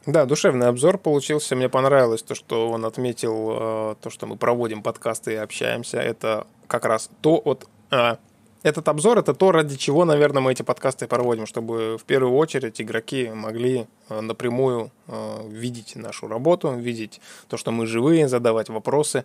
Да, 0.07 0.25
душевный 0.27 0.67
обзор 0.67 0.99
получился. 0.99 1.55
Мне 1.55 1.69
понравилось 1.69 2.23
то, 2.23 2.35
что 2.35 2.71
он 2.71 2.85
отметил, 2.85 3.51
э, 3.51 3.95
то, 4.01 4.11
что 4.11 4.27
мы 4.27 4.37
проводим 4.37 4.83
подкасты 4.83 5.35
и 5.35 5.37
общаемся. 5.37 5.99
Это 5.99 6.47
как 6.67 6.85
раз 6.85 7.09
то 7.21 7.41
вот... 7.45 7.69
Э, 7.91 8.17
этот 8.65 8.89
обзор 8.89 9.19
это 9.19 9.35
то, 9.35 9.51
ради 9.51 9.77
чего, 9.77 10.05
наверное, 10.05 10.41
мы 10.41 10.53
эти 10.53 10.63
подкасты 10.63 11.09
проводим, 11.09 11.47
чтобы 11.47 11.99
в 11.99 12.05
первую 12.05 12.37
очередь 12.37 12.81
игроки 12.81 13.29
могли 13.29 13.87
э, 14.09 14.21
напрямую 14.21 14.93
э, 15.09 15.49
видеть 15.49 15.97
нашу 15.97 16.29
работу, 16.29 16.73
видеть 16.73 17.21
то, 17.49 17.57
что 17.57 17.73
мы 17.73 17.87
живые, 17.87 18.29
задавать 18.29 18.69
вопросы, 18.69 19.25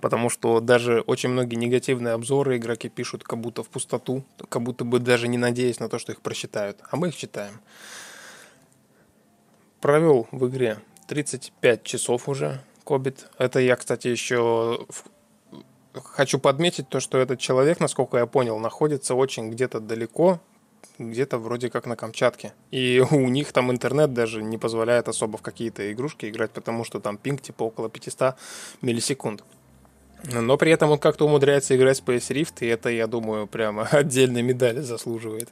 потому 0.00 0.30
что 0.30 0.60
даже 0.60 1.00
очень 1.00 1.28
многие 1.28 1.56
негативные 1.56 2.14
обзоры 2.14 2.56
игроки 2.56 2.88
пишут 2.88 3.24
как 3.24 3.38
будто 3.38 3.62
в 3.62 3.68
пустоту, 3.68 4.24
как 4.48 4.62
будто 4.62 4.84
бы 4.84 4.98
даже 5.00 5.28
не 5.28 5.38
надеясь 5.38 5.80
на 5.80 5.88
то, 5.90 5.98
что 5.98 6.12
их 6.12 6.22
прочитают, 6.22 6.78
а 6.90 6.96
мы 6.96 7.08
их 7.08 7.16
читаем 7.16 7.60
провел 9.80 10.26
в 10.32 10.48
игре 10.48 10.78
35 11.08 11.82
часов 11.82 12.28
уже 12.28 12.60
Кобит. 12.84 13.28
Это 13.38 13.60
я, 13.60 13.76
кстати, 13.76 14.08
еще 14.08 14.86
хочу 15.92 16.38
подметить 16.38 16.88
то, 16.88 17.00
что 17.00 17.18
этот 17.18 17.38
человек, 17.38 17.80
насколько 17.80 18.18
я 18.18 18.26
понял, 18.26 18.58
находится 18.58 19.14
очень 19.14 19.50
где-то 19.50 19.80
далеко, 19.80 20.40
где-то 20.98 21.38
вроде 21.38 21.70
как 21.70 21.86
на 21.86 21.96
Камчатке. 21.96 22.52
И 22.70 23.04
у 23.10 23.28
них 23.28 23.52
там 23.52 23.70
интернет 23.70 24.12
даже 24.12 24.42
не 24.42 24.58
позволяет 24.58 25.08
особо 25.08 25.38
в 25.38 25.42
какие-то 25.42 25.92
игрушки 25.92 26.26
играть, 26.26 26.50
потому 26.50 26.84
что 26.84 27.00
там 27.00 27.16
пинг 27.16 27.40
типа 27.42 27.64
около 27.64 27.88
500 27.88 28.34
миллисекунд. 28.82 29.44
Но 30.24 30.56
при 30.56 30.72
этом 30.72 30.90
он 30.90 30.98
как-то 30.98 31.26
умудряется 31.26 31.76
играть 31.76 32.00
в 32.00 32.04
Space 32.04 32.32
Rift, 32.34 32.54
и 32.60 32.66
это, 32.66 32.90
я 32.90 33.06
думаю, 33.06 33.46
прямо 33.46 33.82
отдельной 33.90 34.42
медали 34.42 34.80
заслуживает. 34.80 35.48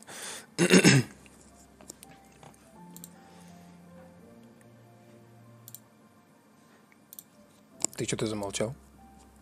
Ты 7.96 8.04
что-то 8.04 8.26
замолчал? 8.26 8.74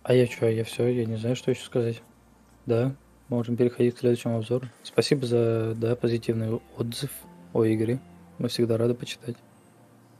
А 0.05 0.15
я 0.15 0.27
что, 0.27 0.49
я 0.49 0.65
все, 0.65 0.87
я 0.87 1.07
не 1.07 1.17
знаю, 1.17 1.35
что 1.35 1.51
еще 1.51 1.65
сказать. 1.65 2.03
Да, 2.67 2.95
можем 3.29 3.57
переходить 3.57 3.97
к 3.97 3.99
следующему 3.99 4.37
обзору. 4.37 4.69
Спасибо 4.83 5.27
за 5.27 5.75
да, 5.77 5.97
позитивный 5.97 6.61
отзыв 6.77 7.11
о 7.53 7.67
игре. 7.67 7.99
Мы 8.39 8.49
всегда 8.49 8.77
рады 8.77 8.95
почитать. 8.95 9.37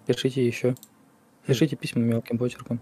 Пишите 0.07 0.45
еще. 0.45 0.75
Пишите 1.47 1.77
письма 1.77 2.03
мелким 2.03 2.39
почерком. 2.39 2.81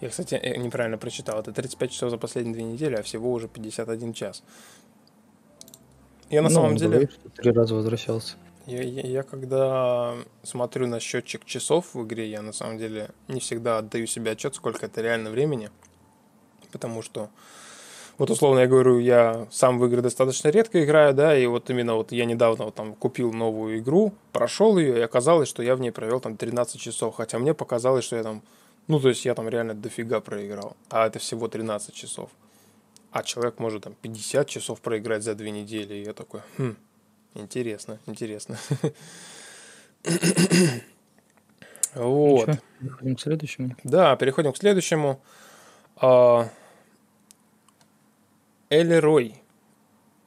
Я, 0.00 0.08
кстати, 0.08 0.34
э, 0.34 0.56
неправильно 0.56 0.98
прочитал. 0.98 1.40
Это 1.40 1.52
35 1.52 1.90
часов 1.90 2.10
за 2.10 2.18
последние 2.18 2.54
две 2.54 2.64
недели, 2.64 2.96
а 2.96 3.02
всего 3.02 3.32
уже 3.32 3.48
51 3.48 4.12
час. 4.12 4.42
Я 6.28 6.42
на 6.42 6.48
ну, 6.48 6.54
самом 6.54 6.76
деле... 6.76 7.08
Три 7.36 7.52
раза 7.52 7.74
возвращался. 7.74 8.36
Я, 8.66 8.82
я, 8.82 9.02
я 9.02 9.22
когда 9.22 10.14
смотрю 10.42 10.86
на 10.86 11.00
счетчик 11.00 11.44
часов 11.44 11.94
в 11.94 12.04
игре, 12.04 12.30
я 12.30 12.42
на 12.42 12.52
самом 12.52 12.78
деле 12.78 13.10
не 13.28 13.40
всегда 13.40 13.78
отдаю 13.78 14.06
себе 14.06 14.32
отчет, 14.32 14.54
сколько 14.54 14.86
это 14.86 15.00
реально 15.00 15.30
времени. 15.30 15.70
Потому 16.70 17.02
что, 17.02 17.28
вот 18.18 18.30
условно 18.30 18.60
я 18.60 18.66
говорю, 18.68 18.98
я 18.98 19.48
сам 19.50 19.78
в 19.78 19.86
игры 19.86 20.00
достаточно 20.00 20.48
редко 20.48 20.82
играю, 20.84 21.12
да, 21.12 21.36
и 21.36 21.44
вот 21.46 21.70
именно 21.70 21.96
вот 21.96 22.12
я 22.12 22.24
недавно 22.24 22.66
вот 22.66 22.74
там 22.74 22.94
купил 22.94 23.32
новую 23.32 23.78
игру, 23.78 24.14
прошел 24.32 24.78
ее, 24.78 24.98
и 24.98 25.02
оказалось, 25.02 25.48
что 25.48 25.62
я 25.62 25.74
в 25.74 25.80
ней 25.80 25.90
провел 25.90 26.20
там 26.20 26.36
13 26.36 26.80
часов. 26.80 27.16
Хотя 27.16 27.38
мне 27.38 27.54
показалось, 27.54 28.04
что 28.04 28.16
я 28.16 28.22
там, 28.22 28.42
ну 28.86 29.00
то 29.00 29.08
есть 29.08 29.24
я 29.24 29.34
там 29.34 29.48
реально 29.48 29.74
дофига 29.74 30.20
проиграл. 30.20 30.76
А 30.88 31.06
это 31.08 31.18
всего 31.18 31.48
13 31.48 31.92
часов. 31.94 32.30
А 33.10 33.22
человек 33.24 33.58
может 33.58 33.82
там 33.82 33.94
50 34.00 34.48
часов 34.48 34.80
проиграть 34.80 35.24
за 35.24 35.34
две 35.34 35.50
недели, 35.50 35.94
и 35.94 36.04
я 36.04 36.14
такой, 36.14 36.40
хм, 36.56 36.76
Интересно, 37.34 37.98
интересно. 38.06 38.58
Вот. 41.94 42.48
переходим 42.80 43.16
к 43.16 43.20
следующему. 43.20 43.76
Да, 43.84 44.16
переходим 44.16 44.52
к 44.52 44.56
следующему. 44.56 45.20
А, 45.96 46.48
Элерой. 48.70 49.42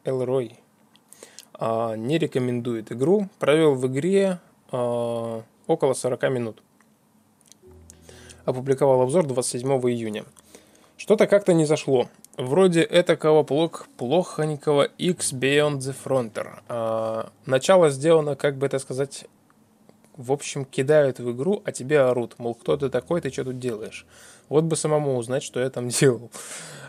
Элрой. 0.03 0.59
А, 1.53 1.95
не 1.95 2.19
рекомендует 2.19 2.91
игру. 2.91 3.29
Провел 3.39 3.73
в 3.75 3.87
игре 3.87 4.39
а, 4.71 5.43
около 5.67 5.93
40 5.93 6.23
минут. 6.29 6.61
Опубликовал 8.45 9.01
обзор 9.01 9.25
27 9.25 9.67
июня. 9.89 10.23
Что-то 10.97 11.25
как-то 11.25 11.53
не 11.53 11.65
зашло. 11.65 12.07
Вроде 12.37 12.83
этакого 12.83 13.43
плох, 13.43 13.87
плохонького 13.95 14.89
X 14.97 15.31
Beyond 15.31 15.77
the 15.77 15.95
Frontier. 16.03 16.59
А, 16.67 17.29
начало 17.45 17.89
сделано, 17.89 18.35
как 18.35 18.57
бы 18.57 18.65
это 18.65 18.77
сказать, 18.79 19.25
в 20.17 20.33
общем, 20.33 20.65
кидают 20.65 21.19
в 21.19 21.31
игру, 21.31 21.61
а 21.63 21.71
тебе 21.71 22.01
орут. 22.01 22.35
Мол, 22.37 22.55
кто 22.55 22.75
ты 22.75 22.89
такой, 22.89 23.21
ты 23.21 23.31
что 23.31 23.45
тут 23.45 23.59
делаешь? 23.59 24.05
Вот 24.49 24.65
бы 24.65 24.75
самому 24.75 25.15
узнать, 25.15 25.43
что 25.43 25.61
я 25.61 25.69
там 25.69 25.87
делал. 25.89 26.29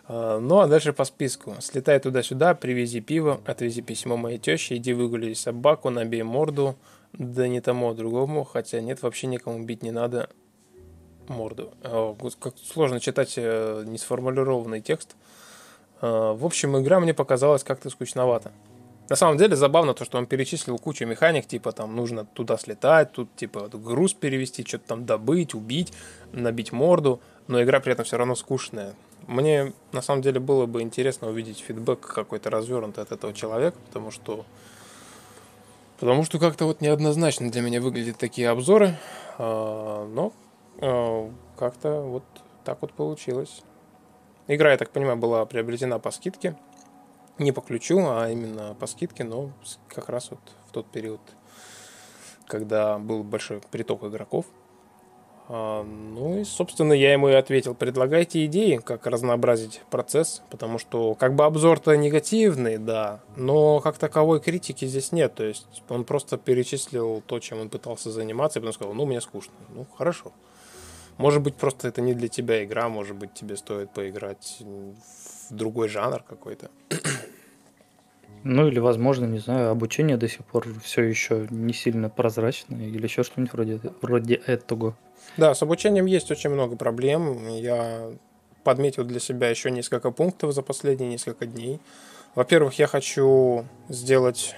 А, 0.08 0.40
ну, 0.40 0.58
а 0.58 0.66
дальше 0.66 0.92
по 0.92 1.04
списку. 1.04 1.54
Слетай 1.60 2.00
туда-сюда, 2.00 2.56
привези 2.56 3.00
пиво, 3.00 3.40
отвези 3.46 3.82
письмо 3.82 4.16
моей 4.16 4.38
теще, 4.38 4.76
иди 4.76 4.94
выгуляй 4.94 5.36
собаку, 5.36 5.90
набей 5.90 6.24
морду. 6.24 6.74
Да 7.12 7.46
не 7.46 7.60
тому, 7.60 7.90
а 7.90 7.94
другому. 7.94 8.42
Хотя 8.42 8.80
нет, 8.80 9.00
вообще 9.00 9.28
никому 9.28 9.62
бить 9.62 9.84
не 9.84 9.92
надо 9.92 10.28
морду. 11.28 11.72
А, 11.82 12.14
как 12.40 12.54
сложно 12.58 13.00
читать 13.00 13.34
э, 13.36 13.84
несформулированный 13.86 14.80
текст. 14.80 15.16
Э, 16.00 16.34
в 16.36 16.44
общем, 16.44 16.78
игра 16.78 17.00
мне 17.00 17.14
показалась 17.14 17.64
как-то 17.64 17.90
скучновато. 17.90 18.52
На 19.08 19.14
самом 19.14 19.38
деле 19.38 19.54
забавно 19.54 19.94
то, 19.94 20.04
что 20.04 20.18
он 20.18 20.26
перечислил 20.26 20.78
кучу 20.78 21.06
механик, 21.06 21.46
типа 21.46 21.70
там 21.70 21.94
нужно 21.94 22.24
туда 22.24 22.56
слетать, 22.58 23.12
тут 23.12 23.28
типа 23.36 23.68
груз 23.72 24.14
перевести, 24.14 24.64
что-то 24.64 24.88
там 24.88 25.06
добыть, 25.06 25.54
убить, 25.54 25.92
набить 26.32 26.72
морду, 26.72 27.20
но 27.46 27.62
игра 27.62 27.78
при 27.78 27.92
этом 27.92 28.04
все 28.04 28.16
равно 28.16 28.34
скучная. 28.34 28.94
Мне 29.28 29.72
на 29.92 30.02
самом 30.02 30.22
деле 30.22 30.40
было 30.40 30.66
бы 30.66 30.82
интересно 30.82 31.28
увидеть 31.28 31.60
фидбэк 31.60 32.00
какой-то 32.00 32.50
развернутый 32.50 33.04
от 33.04 33.12
этого 33.12 33.32
человека, 33.32 33.76
потому 33.86 34.10
что 34.10 34.44
потому 36.00 36.24
что 36.24 36.38
как-то 36.38 36.64
вот 36.66 36.80
неоднозначно 36.80 37.50
для 37.50 37.62
меня 37.62 37.80
выглядят 37.80 38.18
такие 38.18 38.48
обзоры, 38.48 38.96
э, 39.38 39.42
но 40.12 40.28
э, 40.28 40.45
как-то 40.78 42.02
вот 42.02 42.24
так 42.64 42.82
вот 42.82 42.92
получилось. 42.92 43.62
Игра, 44.48 44.72
я 44.72 44.76
так 44.76 44.90
понимаю, 44.90 45.16
была 45.16 45.44
приобретена 45.46 45.98
по 45.98 46.10
скидке. 46.10 46.56
Не 47.38 47.52
по 47.52 47.60
ключу, 47.60 47.98
а 48.06 48.28
именно 48.30 48.74
по 48.74 48.86
скидке, 48.86 49.24
но 49.24 49.50
как 49.88 50.08
раз 50.08 50.30
вот 50.30 50.40
в 50.68 50.72
тот 50.72 50.86
период, 50.86 51.20
когда 52.46 52.98
был 52.98 53.22
большой 53.22 53.60
приток 53.70 54.04
игроков. 54.04 54.46
А, 55.48 55.84
ну 55.84 56.40
и, 56.40 56.44
собственно, 56.44 56.92
я 56.92 57.12
ему 57.12 57.28
и 57.28 57.32
ответил, 57.32 57.74
предлагайте 57.74 58.44
идеи, 58.46 58.80
как 58.82 59.06
разнообразить 59.06 59.82
процесс, 59.90 60.42
потому 60.50 60.78
что 60.78 61.14
как 61.14 61.34
бы 61.34 61.44
обзор-то 61.44 61.94
негативный, 61.96 62.78
да, 62.78 63.20
но 63.36 63.80
как 63.80 63.98
таковой 63.98 64.40
критики 64.40 64.86
здесь 64.86 65.12
нет, 65.12 65.34
то 65.34 65.44
есть 65.44 65.66
он 65.88 66.04
просто 66.04 66.36
перечислил 66.36 67.22
то, 67.26 67.38
чем 67.38 67.60
он 67.60 67.68
пытался 67.68 68.10
заниматься, 68.10 68.58
и 68.58 68.62
потом 68.62 68.72
сказал, 68.72 68.94
ну, 68.94 69.06
мне 69.06 69.20
скучно. 69.20 69.54
Ну, 69.68 69.86
хорошо. 69.96 70.32
Может 71.18 71.42
быть, 71.42 71.54
просто 71.54 71.88
это 71.88 72.00
не 72.00 72.14
для 72.14 72.28
тебя 72.28 72.64
игра, 72.64 72.88
может 72.88 73.16
быть, 73.16 73.32
тебе 73.32 73.56
стоит 73.56 73.90
поиграть 73.90 74.58
в 74.60 75.54
другой 75.54 75.88
жанр 75.88 76.22
какой-то. 76.22 76.70
Ну 78.44 78.68
или, 78.68 78.78
возможно, 78.78 79.24
не 79.24 79.38
знаю, 79.38 79.70
обучение 79.70 80.16
до 80.16 80.28
сих 80.28 80.44
пор 80.44 80.66
все 80.84 81.02
еще 81.02 81.48
не 81.50 81.72
сильно 81.72 82.08
прозрачное 82.08 82.86
или 82.86 83.02
еще 83.02 83.24
что-нибудь 83.24 83.52
вроде, 83.52 83.80
вроде 84.02 84.34
этого. 84.34 84.96
Да, 85.36 85.54
с 85.54 85.62
обучением 85.62 86.06
есть 86.06 86.30
очень 86.30 86.50
много 86.50 86.76
проблем. 86.76 87.48
Я 87.48 88.12
подметил 88.62 89.04
для 89.04 89.18
себя 89.18 89.48
еще 89.48 89.70
несколько 89.70 90.10
пунктов 90.10 90.52
за 90.52 90.62
последние 90.62 91.10
несколько 91.10 91.46
дней. 91.46 91.80
Во-первых, 92.36 92.74
я 92.74 92.86
хочу 92.86 93.64
сделать 93.88 94.54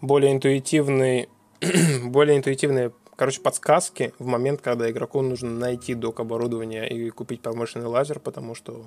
более 0.00 0.32
интуитивный, 0.32 1.28
более 2.04 2.36
интуитивные 2.38 2.92
короче, 3.18 3.40
подсказки 3.40 4.14
в 4.20 4.26
момент, 4.26 4.62
когда 4.62 4.88
игроку 4.88 5.20
нужно 5.22 5.50
найти 5.50 5.94
док 5.94 6.20
оборудования 6.20 6.86
и 6.86 7.10
купить 7.10 7.42
промышленный 7.42 7.88
лазер, 7.88 8.20
потому 8.20 8.54
что 8.54 8.86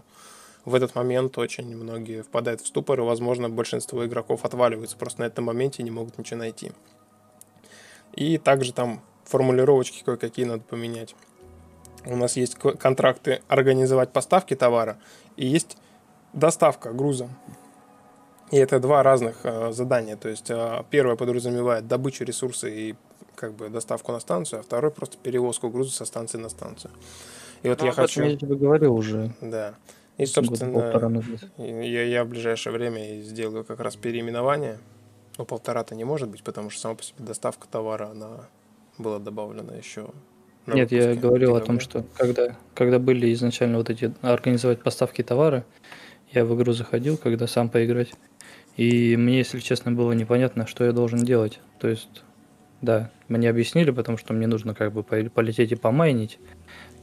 в 0.64 0.74
этот 0.74 0.96
момент 0.96 1.38
очень 1.38 1.76
многие 1.76 2.24
впадают 2.24 2.62
в 2.62 2.68
ступор, 2.68 3.02
и, 3.02 3.04
возможно, 3.04 3.50
большинство 3.50 4.06
игроков 4.06 4.46
отваливаются 4.46 4.96
просто 4.96 5.20
на 5.20 5.26
этом 5.26 5.46
моменте 5.46 5.82
и 5.82 5.84
не 5.84 5.92
могут 5.92 6.18
ничего 6.18 6.40
найти. 6.40 6.72
И 8.14 8.38
также 8.38 8.72
там 8.72 9.02
формулировочки 9.26 10.02
кое-какие 10.02 10.46
надо 10.46 10.64
поменять. 10.64 11.14
У 12.06 12.16
нас 12.16 12.38
есть 12.38 12.56
контракты 12.56 13.42
организовать 13.50 14.14
поставки 14.14 14.56
товара, 14.56 14.98
и 15.36 15.46
есть 15.46 15.78
доставка 16.32 16.94
груза. 16.94 17.30
И 18.52 18.58
это 18.58 18.80
два 18.80 19.02
разных 19.02 19.38
э, 19.44 19.72
задания. 19.72 20.18
То 20.18 20.30
есть 20.30 20.50
э, 20.50 20.84
первое 20.90 21.16
подразумевает 21.16 21.88
добычу 21.88 22.24
ресурса 22.26 22.68
и 22.68 22.96
как 23.36 23.54
бы 23.54 23.70
доставку 23.70 24.12
на 24.12 24.20
станцию, 24.20 24.60
а 24.60 24.64
второй 24.64 24.92
просто 24.92 25.18
перевозку 25.18 25.70
груза 25.70 25.92
со 25.92 26.06
станции 26.06 26.38
на 26.38 26.50
станцию. 26.50 26.92
И 27.64 27.70
вот 27.70 27.80
ну, 27.80 27.86
я 27.86 27.92
хочу... 27.92 28.24
Я 28.24 28.36
тебе 28.36 28.56
говорил 28.56 28.96
уже. 28.96 29.32
Да. 29.42 29.76
И, 30.18 30.26
собственно, 30.26 31.34
я, 31.58 32.04
я 32.04 32.24
в 32.24 32.28
ближайшее 32.28 32.74
время 32.74 33.22
сделаю 33.22 33.64
как 33.64 33.80
раз 33.80 33.96
переименование. 33.96 34.80
Ну, 35.38 35.46
полтора-то 35.46 35.96
не 35.96 36.04
может 36.04 36.30
быть, 36.30 36.44
потому 36.44 36.70
что 36.70 36.82
сама 36.82 36.96
по 36.96 37.04
себе 37.04 37.26
доставка 37.26 37.68
товара, 37.68 38.10
она 38.12 38.50
была 38.98 39.20
добавлена 39.20 39.74
еще 39.76 40.10
нет, 40.68 40.92
я 40.92 41.16
говорил 41.16 41.56
о 41.56 41.62
том, 41.62 41.80
что 41.80 42.06
когда, 42.18 42.56
когда 42.76 43.00
были 43.00 43.34
изначально 43.34 43.78
вот 43.78 43.90
эти 43.90 44.14
организовать 44.22 44.84
поставки 44.84 45.24
товара, 45.24 45.66
я 46.32 46.46
в 46.46 46.56
игру 46.56 46.74
заходил, 46.74 47.18
когда 47.18 47.48
сам 47.48 47.70
поиграть. 47.70 48.14
И 48.78 49.16
мне, 49.18 49.40
если 49.40 49.60
честно, 49.60 49.92
было 49.92 50.14
непонятно, 50.14 50.66
что 50.66 50.84
я 50.84 50.92
должен 50.92 51.20
делать. 51.20 51.60
То 51.80 51.88
есть 51.88 52.24
да, 52.82 53.12
мне 53.28 53.50
объяснили, 53.50 53.92
потому 53.92 54.18
что 54.18 54.34
мне 54.34 54.48
нужно 54.48 54.74
как 54.74 54.92
бы 54.92 55.04
полететь 55.04 55.72
и 55.72 55.76
помайнить. 55.76 56.40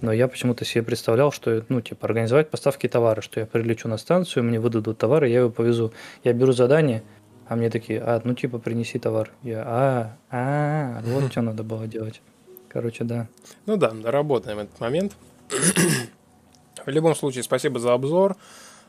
Но 0.00 0.12
я 0.12 0.28
почему-то 0.28 0.64
себе 0.64 0.82
представлял, 0.82 1.32
что, 1.32 1.64
ну, 1.68 1.80
типа, 1.80 2.06
организовать 2.06 2.50
поставки 2.50 2.88
товара, 2.88 3.20
что 3.20 3.40
я 3.40 3.46
прилечу 3.46 3.88
на 3.88 3.96
станцию, 3.96 4.44
мне 4.44 4.60
выдадут 4.60 4.98
товар, 4.98 5.24
и 5.24 5.30
я 5.30 5.40
его 5.40 5.50
повезу. 5.50 5.92
Я 6.24 6.32
беру 6.32 6.52
задание, 6.52 7.02
а 7.46 7.56
мне 7.56 7.70
такие, 7.70 8.00
а, 8.00 8.20
ну, 8.22 8.34
типа, 8.34 8.58
принеси 8.58 8.98
товар. 8.98 9.30
Я, 9.42 9.64
а, 9.66 10.16
а, 10.30 11.00
вот 11.04 11.30
что 11.30 11.42
надо 11.42 11.62
было 11.62 11.86
делать. 11.86 12.20
Короче, 12.68 13.04
да. 13.04 13.28
Ну 13.66 13.76
да, 13.76 13.90
доработаем 13.90 14.58
этот 14.58 14.78
момент. 14.80 15.16
В 16.86 16.90
любом 16.90 17.14
случае, 17.14 17.42
спасибо 17.42 17.80
за 17.80 17.92
обзор, 17.92 18.36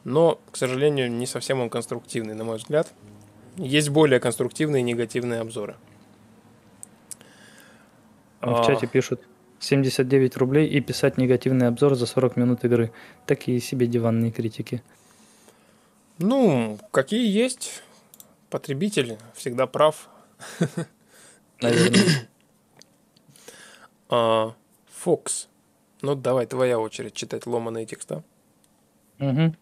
но, 0.03 0.39
к 0.51 0.57
сожалению, 0.57 1.11
не 1.11 1.25
совсем 1.25 1.59
он 1.59 1.69
конструктивный, 1.69 2.33
на 2.35 2.43
мой 2.43 2.57
взгляд. 2.57 2.91
Есть 3.57 3.89
более 3.89 4.19
конструктивные 4.19 4.81
негативные 4.83 5.41
обзоры. 5.41 5.75
В 8.41 8.65
чате 8.65 8.87
пишут 8.87 9.21
79 9.59 10.37
рублей 10.37 10.67
и 10.67 10.79
писать 10.79 11.17
негативный 11.17 11.67
обзор 11.67 11.95
за 11.95 12.05
40 12.05 12.37
минут 12.37 12.63
игры. 12.63 12.91
Такие 13.25 13.59
себе 13.59 13.87
диванные 13.87 14.31
критики. 14.31 14.81
Ну, 16.17 16.79
какие 16.91 17.29
есть. 17.29 17.83
Потребитель 18.49 19.17
всегда 19.33 19.67
прав. 19.67 20.09
Наверное. 21.61 22.01
А, 24.11 24.55
Фокс. 24.87 25.49
Ну, 26.01 26.15
давай, 26.15 26.47
твоя 26.47 26.79
очередь 26.79 27.13
читать 27.13 27.45
ломаные 27.45 27.85
текста. 27.85 28.23
Угу. 29.19 29.53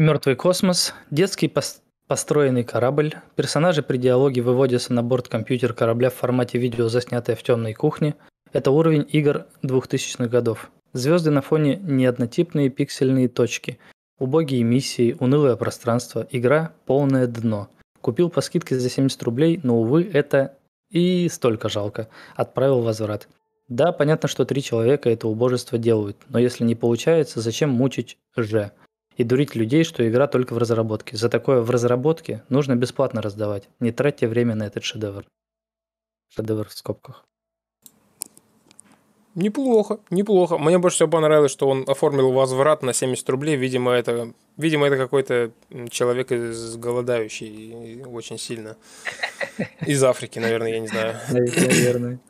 Мертвый 0.00 0.34
космос. 0.34 0.94
Детский 1.10 1.46
пост 1.46 1.82
Построенный 2.06 2.64
корабль. 2.64 3.16
Персонажи 3.36 3.82
при 3.82 3.98
диалоге 3.98 4.40
выводятся 4.40 4.94
на 4.94 5.02
борт 5.02 5.28
компьютер 5.28 5.74
корабля 5.74 6.08
в 6.08 6.14
формате 6.14 6.56
видео, 6.56 6.88
заснятое 6.88 7.36
в 7.36 7.42
темной 7.42 7.74
кухне. 7.74 8.14
Это 8.54 8.70
уровень 8.70 9.06
игр 9.12 9.44
2000-х 9.62 10.26
годов. 10.28 10.70
Звезды 10.94 11.30
на 11.30 11.42
фоне 11.42 11.76
неоднотипные 11.76 12.70
пиксельные 12.70 13.28
точки. 13.28 13.78
Убогие 14.18 14.62
миссии, 14.62 15.18
унылое 15.20 15.56
пространство, 15.56 16.26
игра– 16.30 16.72
полное 16.86 17.26
дно. 17.26 17.68
Купил 18.00 18.30
по 18.30 18.40
скидке 18.40 18.78
за 18.78 18.88
70 18.88 19.22
рублей, 19.22 19.60
но, 19.62 19.82
увы, 19.82 20.08
это 20.10 20.56
и 20.90 21.28
столько 21.28 21.68
жалко. 21.68 22.08
Отправил 22.36 22.80
возврат. 22.80 23.28
Да, 23.68 23.92
понятно, 23.92 24.30
что 24.30 24.46
три 24.46 24.62
человека 24.62 25.10
это 25.10 25.28
убожество 25.28 25.76
делают, 25.76 26.16
но 26.30 26.38
если 26.38 26.64
не 26.64 26.74
получается, 26.74 27.42
зачем 27.42 27.68
мучить 27.68 28.16
же? 28.34 28.72
И 29.20 29.24
дурить 29.24 29.54
людей, 29.54 29.84
что 29.84 30.08
игра 30.08 30.26
только 30.26 30.54
в 30.54 30.56
разработке. 30.56 31.14
За 31.14 31.28
такое 31.28 31.60
в 31.60 31.68
разработке 31.68 32.42
нужно 32.48 32.74
бесплатно 32.74 33.20
раздавать. 33.20 33.68
Не 33.78 33.92
тратьте 33.92 34.26
время 34.26 34.54
на 34.54 34.62
этот 34.62 34.82
шедевр. 34.82 35.26
Шедевр 36.34 36.66
в 36.66 36.72
скобках. 36.72 37.26
Неплохо, 39.34 40.00
неплохо. 40.08 40.56
Мне 40.56 40.78
больше 40.78 40.94
всего 40.94 41.10
понравилось, 41.10 41.52
что 41.52 41.68
он 41.68 41.84
оформил 41.86 42.32
возврат 42.32 42.82
на 42.82 42.94
70 42.94 43.28
рублей. 43.28 43.56
Видимо, 43.56 43.92
это, 43.92 44.32
видимо, 44.56 44.86
это 44.86 44.96
какой-то 44.96 45.50
человек 45.90 46.32
из 46.32 46.78
голодающий 46.78 48.02
очень 48.06 48.38
сильно. 48.38 48.78
Из 49.86 50.02
Африки, 50.02 50.38
наверное, 50.38 50.70
я 50.70 50.80
не 50.80 50.88
знаю. 50.88 51.16
Наверное. 51.28 52.20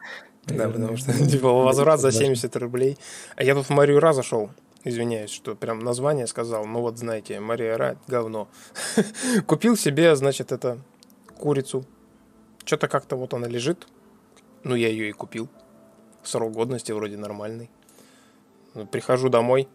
Да, 0.47 0.69
потому 0.69 0.97
что 0.97 1.13
типа 1.13 1.53
возврат 1.53 2.01
за 2.01 2.11
70 2.11 2.57
рублей. 2.57 2.99
А 3.37 3.45
я 3.45 3.55
тут 3.55 3.67
в 3.67 3.71
Марию 3.71 4.01
Ра 4.01 4.13
зашел. 4.13 4.51
Извиняюсь, 4.83 5.31
что 5.31 5.55
прям 5.55 5.81
название 5.81 6.27
сказал. 6.27 6.65
Ну 6.65 6.81
вот, 6.81 6.99
знаете, 6.99 7.39
Мария 7.41 7.77
Ра– 7.77 7.99
говно. 8.09 8.49
Купил 9.47 9.77
себе, 9.77 10.17
значит, 10.17 10.53
это 10.53 10.79
курицу. 11.39 11.85
Что-то 12.65 12.89
как-то 12.89 13.17
вот 13.17 13.35
она 13.35 13.47
лежит. 13.47 13.87
Ну, 14.65 14.75
я 14.75 14.89
ее 14.89 15.11
и 15.11 15.13
купил. 15.13 15.49
Срок 16.23 16.53
годности 16.53 16.93
вроде 16.93 17.17
нормальный. 17.17 17.71
Прихожу 18.91 19.29
домой 19.29 19.69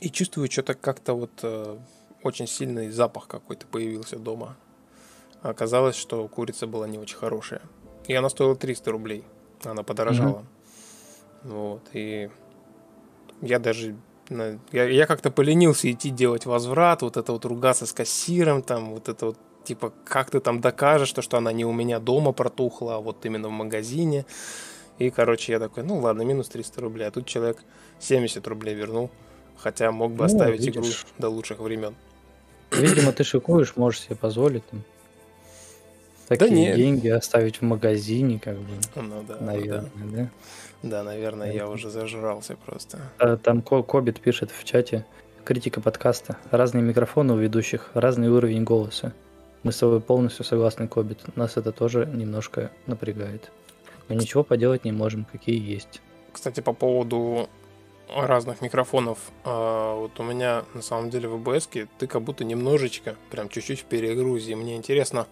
и 0.00 0.10
чувствую 0.10 0.50
что-то 0.50 0.74
как-то 0.74 1.14
вот 1.14 1.30
э, 1.42 1.78
очень 2.22 2.46
сильный 2.46 2.90
запах 2.90 3.26
какой-то 3.26 3.66
появился 3.66 4.18
дома. 4.18 4.56
Оказалось, 5.42 5.96
что 5.96 6.26
курица 6.28 6.66
была 6.66 6.86
не 6.86 6.98
очень 6.98 7.16
хорошая. 7.16 7.62
И 8.06 8.14
она 8.14 8.28
стоила 8.28 8.54
300 8.54 8.90
рублей. 8.90 9.24
Она 9.64 9.82
подорожала. 9.82 10.44
mm 11.44 11.48
Вот. 11.50 11.82
И 11.92 12.30
я 13.40 13.58
даже 13.58 13.96
я, 14.72 14.84
я 14.84 15.06
как-то 15.06 15.30
поленился 15.30 15.90
идти 15.90 16.10
делать 16.10 16.46
возврат, 16.46 17.02
вот 17.02 17.16
это 17.16 17.32
вот 17.32 17.44
ругаться 17.44 17.86
с 17.86 17.92
кассиром, 17.92 18.62
там 18.62 18.94
вот 18.94 19.08
это 19.08 19.26
вот 19.26 19.38
типа, 19.64 19.92
как 20.04 20.30
ты 20.30 20.40
там 20.40 20.60
докажешь, 20.60 21.12
то, 21.12 21.22
что 21.22 21.36
она 21.36 21.52
не 21.52 21.64
у 21.64 21.72
меня 21.72 21.98
дома 21.98 22.32
протухла, 22.32 22.96
а 22.96 22.98
вот 22.98 23.24
именно 23.24 23.48
в 23.48 23.52
магазине. 23.52 24.26
И, 24.98 25.10
короче, 25.10 25.52
я 25.52 25.58
такой, 25.58 25.84
ну 25.84 25.98
ладно, 25.98 26.22
минус 26.22 26.48
300 26.48 26.80
рублей. 26.80 27.08
А 27.08 27.10
тут 27.10 27.26
человек 27.26 27.58
70 27.98 28.46
рублей 28.46 28.74
вернул. 28.74 29.10
Хотя 29.56 29.90
мог 29.92 30.12
бы 30.12 30.18
ну, 30.18 30.24
оставить 30.24 30.60
видишь. 30.60 30.74
игру 30.74 30.86
до 31.18 31.28
лучших 31.28 31.60
времен. 31.60 31.94
Видимо, 32.72 33.12
ты 33.12 33.24
шикуешь, 33.24 33.76
можешь 33.76 34.02
себе 34.02 34.16
позволить. 34.16 34.64
Там, 34.66 34.82
такие 36.28 36.50
да 36.50 36.56
нет. 36.56 36.76
деньги 36.76 37.08
оставить 37.08 37.60
в 37.60 37.62
магазине, 37.62 38.38
как 38.38 38.56
бы. 38.58 38.74
Ну 38.96 39.24
да. 39.26 39.36
Наверное, 39.40 39.90
да. 39.94 40.16
да? 40.16 40.30
Да, 40.82 41.02
наверное, 41.02 41.52
я 41.52 41.68
уже 41.68 41.90
зажрался 41.90 42.56
просто. 42.56 42.98
А, 43.18 43.36
там 43.36 43.62
Кобит 43.62 44.20
пишет 44.20 44.50
в 44.50 44.64
чате. 44.64 45.06
Критика 45.44 45.80
подкаста. 45.80 46.36
Разные 46.50 46.82
микрофоны 46.82 47.34
у 47.34 47.36
ведущих, 47.36 47.90
разный 47.94 48.28
уровень 48.28 48.64
голоса. 48.64 49.12
Мы 49.62 49.72
с 49.72 49.78
тобой 49.78 50.00
полностью 50.00 50.44
согласны, 50.44 50.88
Кобит. 50.88 51.36
Нас 51.36 51.56
это 51.56 51.72
тоже 51.72 52.06
немножко 52.06 52.70
напрягает. 52.86 53.50
Мы 54.08 54.16
ничего 54.16 54.42
поделать 54.42 54.84
не 54.84 54.92
можем, 54.92 55.24
какие 55.24 55.60
есть. 55.60 56.00
Кстати, 56.32 56.60
по 56.60 56.72
поводу 56.72 57.48
разных 58.14 58.60
микрофонов. 58.60 59.18
А, 59.44 59.94
вот 59.94 60.18
у 60.18 60.22
меня 60.22 60.64
на 60.74 60.82
самом 60.82 61.10
деле 61.10 61.28
в 61.28 61.34
ОБС 61.34 61.68
ты 61.98 62.06
как 62.06 62.22
будто 62.22 62.44
немножечко, 62.44 63.16
прям 63.30 63.48
чуть-чуть 63.48 63.80
в 63.80 63.84
перегрузе. 63.84 64.56
Мне 64.56 64.76
интересно 64.76 65.26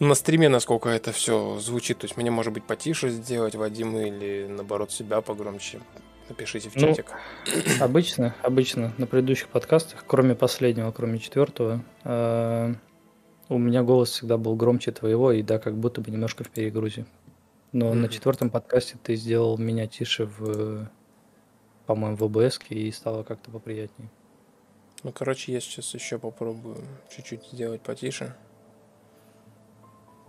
на 0.00 0.14
стриме, 0.14 0.48
насколько 0.48 0.88
это 0.88 1.12
все 1.12 1.58
звучит. 1.58 1.98
То 1.98 2.06
есть 2.06 2.16
мне 2.16 2.30
может 2.30 2.52
быть 2.52 2.64
потише 2.64 3.10
сделать 3.10 3.54
Вадим 3.54 3.96
или 3.96 4.46
наоборот 4.48 4.90
себя 4.90 5.20
погромче. 5.20 5.80
Напишите 6.28 6.70
в 6.70 6.76
ну, 6.76 6.88
чатик. 6.88 7.12
Ну, 7.46 7.84
обычно, 7.84 8.34
обычно 8.42 8.94
на 8.96 9.06
предыдущих 9.06 9.48
подкастах, 9.48 10.04
кроме 10.06 10.34
последнего, 10.34 10.90
кроме 10.90 11.18
четвертого, 11.18 11.84
э, 12.04 12.74
у 13.50 13.58
меня 13.58 13.82
голос 13.82 14.10
всегда 14.10 14.38
был 14.38 14.56
громче 14.56 14.90
твоего, 14.92 15.32
и 15.32 15.42
да, 15.42 15.58
как 15.58 15.76
будто 15.76 16.00
бы 16.00 16.10
немножко 16.10 16.42
в 16.42 16.48
перегрузе. 16.48 17.04
Но 17.72 17.90
mm-hmm. 17.90 17.94
на 17.94 18.08
четвертом 18.08 18.50
подкасте 18.50 18.96
ты 19.02 19.16
сделал 19.16 19.58
меня 19.58 19.86
тише 19.86 20.26
в, 20.38 20.88
по-моему, 21.86 22.16
в 22.16 22.24
ОБС 22.24 22.60
и 22.70 22.90
стало 22.90 23.22
как-то 23.22 23.50
поприятнее. 23.50 24.10
Ну, 25.02 25.12
короче, 25.12 25.52
я 25.52 25.60
сейчас 25.60 25.92
еще 25.92 26.18
попробую 26.18 26.78
чуть-чуть 27.14 27.44
сделать 27.52 27.82
потише. 27.82 28.34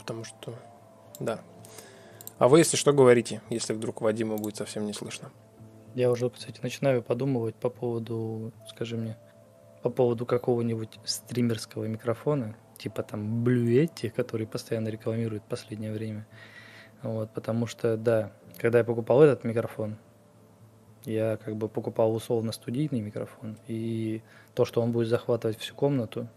Потому 0.06 0.24
что, 0.24 0.54
да. 1.20 1.40
А 2.38 2.48
вы, 2.48 2.60
если 2.60 2.78
что, 2.78 2.94
говорите, 2.94 3.42
если 3.50 3.74
вдруг 3.74 4.02
Вадима 4.02 4.38
будет 4.38 4.56
совсем 4.56 4.86
не 4.86 4.94
слышно. 4.94 5.32
Я 5.96 6.12
уже, 6.12 6.30
кстати, 6.30 6.60
начинаю 6.62 7.02
подумывать 7.02 7.56
по 7.56 7.72
поводу, 7.72 8.54
скажи 8.70 8.98
мне, 8.98 9.18
по 9.82 9.90
поводу 9.90 10.28
какого-нибудь 10.28 11.00
стримерского 11.06 11.86
микрофона, 11.86 12.56
типа 12.78 13.02
там 13.02 13.44
Блюетти, 13.44 14.10
который 14.10 14.46
постоянно 14.46 14.90
рекламирует 14.90 15.42
в 15.42 15.48
последнее 15.48 15.92
время. 15.92 16.28
Вот, 17.02 17.34
потому 17.34 17.66
что, 17.66 17.98
да, 17.98 18.32
когда 18.60 18.78
я 18.78 18.84
покупал 18.84 19.24
этот 19.24 19.44
микрофон, 19.44 19.98
я 21.04 21.38
как 21.38 21.56
бы 21.56 21.68
покупал 21.68 22.14
условно 22.14 22.52
студийный 22.52 23.02
микрофон, 23.02 23.58
и 23.68 24.22
то, 24.54 24.66
что 24.66 24.84
он 24.84 24.92
будет 24.92 25.08
захватывать 25.08 25.58
всю 25.58 25.74
комнату, 25.74 26.28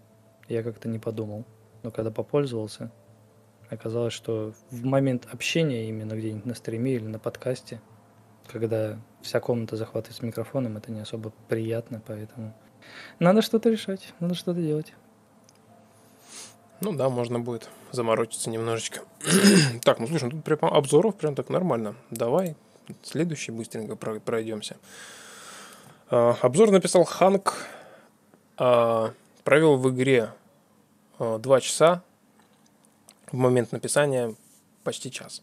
я 0.49 0.63
как-то 0.63 0.89
не 0.89 0.99
подумал. 0.99 1.45
Но 1.83 1.91
когда 1.91 2.11
попользовался, 2.11 2.91
оказалось, 3.71 4.13
что 4.13 4.53
в 4.71 4.85
момент 4.85 5.27
общения 5.33 5.89
именно 5.89 6.15
где-нибудь 6.15 6.47
на 6.47 6.55
стриме 6.55 6.95
или 6.95 7.07
на 7.07 7.19
подкасте, 7.19 7.81
когда 8.47 8.99
вся 9.21 9.41
комната 9.41 9.77
захватывается 9.77 10.25
микрофоном, 10.25 10.77
это 10.77 10.91
не 10.91 11.01
особо 11.01 11.33
приятно, 11.49 12.03
поэтому 12.07 12.55
надо 13.19 13.43
что-то 13.43 13.71
решать, 13.71 14.15
надо 14.21 14.35
что-то 14.35 14.61
делать. 14.61 14.95
Ну 16.81 16.95
да, 16.95 17.09
можно 17.09 17.41
будет 17.41 17.69
заморочиться 17.91 18.51
немножечко. 18.51 19.01
так, 19.83 19.99
ну 19.99 20.07
слушай, 20.07 20.25
ну 20.25 20.31
тут 20.31 20.45
прям 20.45 20.59
обзоров 20.63 21.17
прям 21.17 21.35
так 21.35 21.49
нормально. 21.49 21.97
Давай 22.11 22.57
следующий 23.03 23.53
быстренько 23.53 23.97
пройдемся. 23.97 24.77
А, 26.11 26.37
обзор 26.41 26.71
написал 26.71 27.05
Ханк. 27.05 27.55
А, 28.57 29.13
провел 29.45 29.77
в 29.77 29.91
игре 29.91 30.33
а, 31.19 31.39
2 31.39 31.61
часа. 31.61 32.03
В 33.33 33.37
момент 33.37 33.73
написания 33.73 34.35
почти 34.85 35.11
час. 35.11 35.43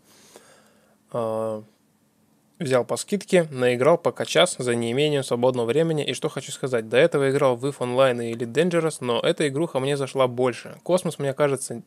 А, 1.12 1.64
Взял 2.58 2.86
по 2.86 2.96
скидке, 2.96 3.48
наиграл 3.52 3.98
пока 3.98 4.24
час 4.24 4.56
за 4.58 4.76
неимением 4.76 5.26
свободного 5.26 5.66
времени. 5.66 6.06
И 6.06 6.14
что 6.14 6.30
хочу 6.30 6.54
сказать, 6.54 6.88
до 6.88 6.96
этого 6.96 7.30
играл 7.30 7.58
в 7.58 7.66
EVE 7.66 7.80
Online 7.80 8.30
и 8.30 8.34
Elite 8.34 8.54
Dangerous, 8.54 8.98
но 9.02 9.20
эта 9.20 9.46
игруха 9.50 9.80
мне 9.80 9.98
зашла 9.98 10.28
больше. 10.28 10.78
Космос, 10.84 11.20
мне 11.20 11.34
кажется, 11.34 11.82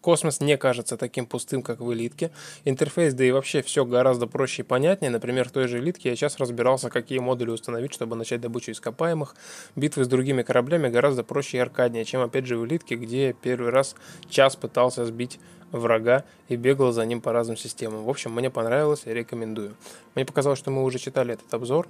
Космос 0.00 0.40
не 0.40 0.56
кажется 0.56 0.96
таким 0.96 1.26
пустым, 1.26 1.62
как 1.62 1.80
в 1.80 1.92
элитке. 1.92 2.30
Интерфейс, 2.64 3.12
да 3.12 3.24
и 3.24 3.30
вообще 3.30 3.62
все 3.62 3.84
гораздо 3.84 4.26
проще 4.26 4.62
и 4.62 4.64
понятнее. 4.64 5.10
Например, 5.10 5.48
в 5.48 5.52
той 5.52 5.68
же 5.68 5.78
элитке 5.78 6.10
я 6.10 6.16
сейчас 6.16 6.38
разбирался, 6.38 6.88
какие 6.88 7.18
модули 7.18 7.50
установить, 7.50 7.92
чтобы 7.92 8.16
начать 8.16 8.40
добычу 8.40 8.72
ископаемых. 8.72 9.36
Битвы 9.76 10.04
с 10.04 10.08
другими 10.08 10.42
кораблями 10.42 10.88
гораздо 10.88 11.22
проще 11.22 11.58
и 11.58 11.60
аркаднее, 11.60 12.04
чем 12.04 12.22
опять 12.22 12.46
же 12.46 12.56
в 12.56 12.64
элитке, 12.64 12.96
где 12.96 13.34
первый 13.34 13.70
раз 13.70 13.94
час 14.28 14.56
пытался 14.56 15.04
сбить 15.04 15.38
врага 15.72 16.24
и 16.48 16.56
бегал 16.56 16.92
за 16.92 17.04
ним 17.04 17.20
по 17.20 17.32
разным 17.32 17.56
системам. 17.56 18.04
В 18.04 18.08
общем, 18.08 18.32
мне 18.32 18.50
понравилось 18.50 19.02
и 19.04 19.10
рекомендую. 19.12 19.76
Мне 20.14 20.24
показалось, 20.24 20.58
что 20.58 20.70
мы 20.70 20.82
уже 20.82 20.98
читали 20.98 21.34
этот 21.34 21.52
обзор, 21.52 21.88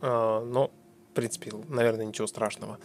а, 0.00 0.44
но, 0.44 0.70
в 1.10 1.14
принципе, 1.14 1.52
наверное, 1.68 2.06
ничего 2.06 2.26
страшного. 2.26 2.78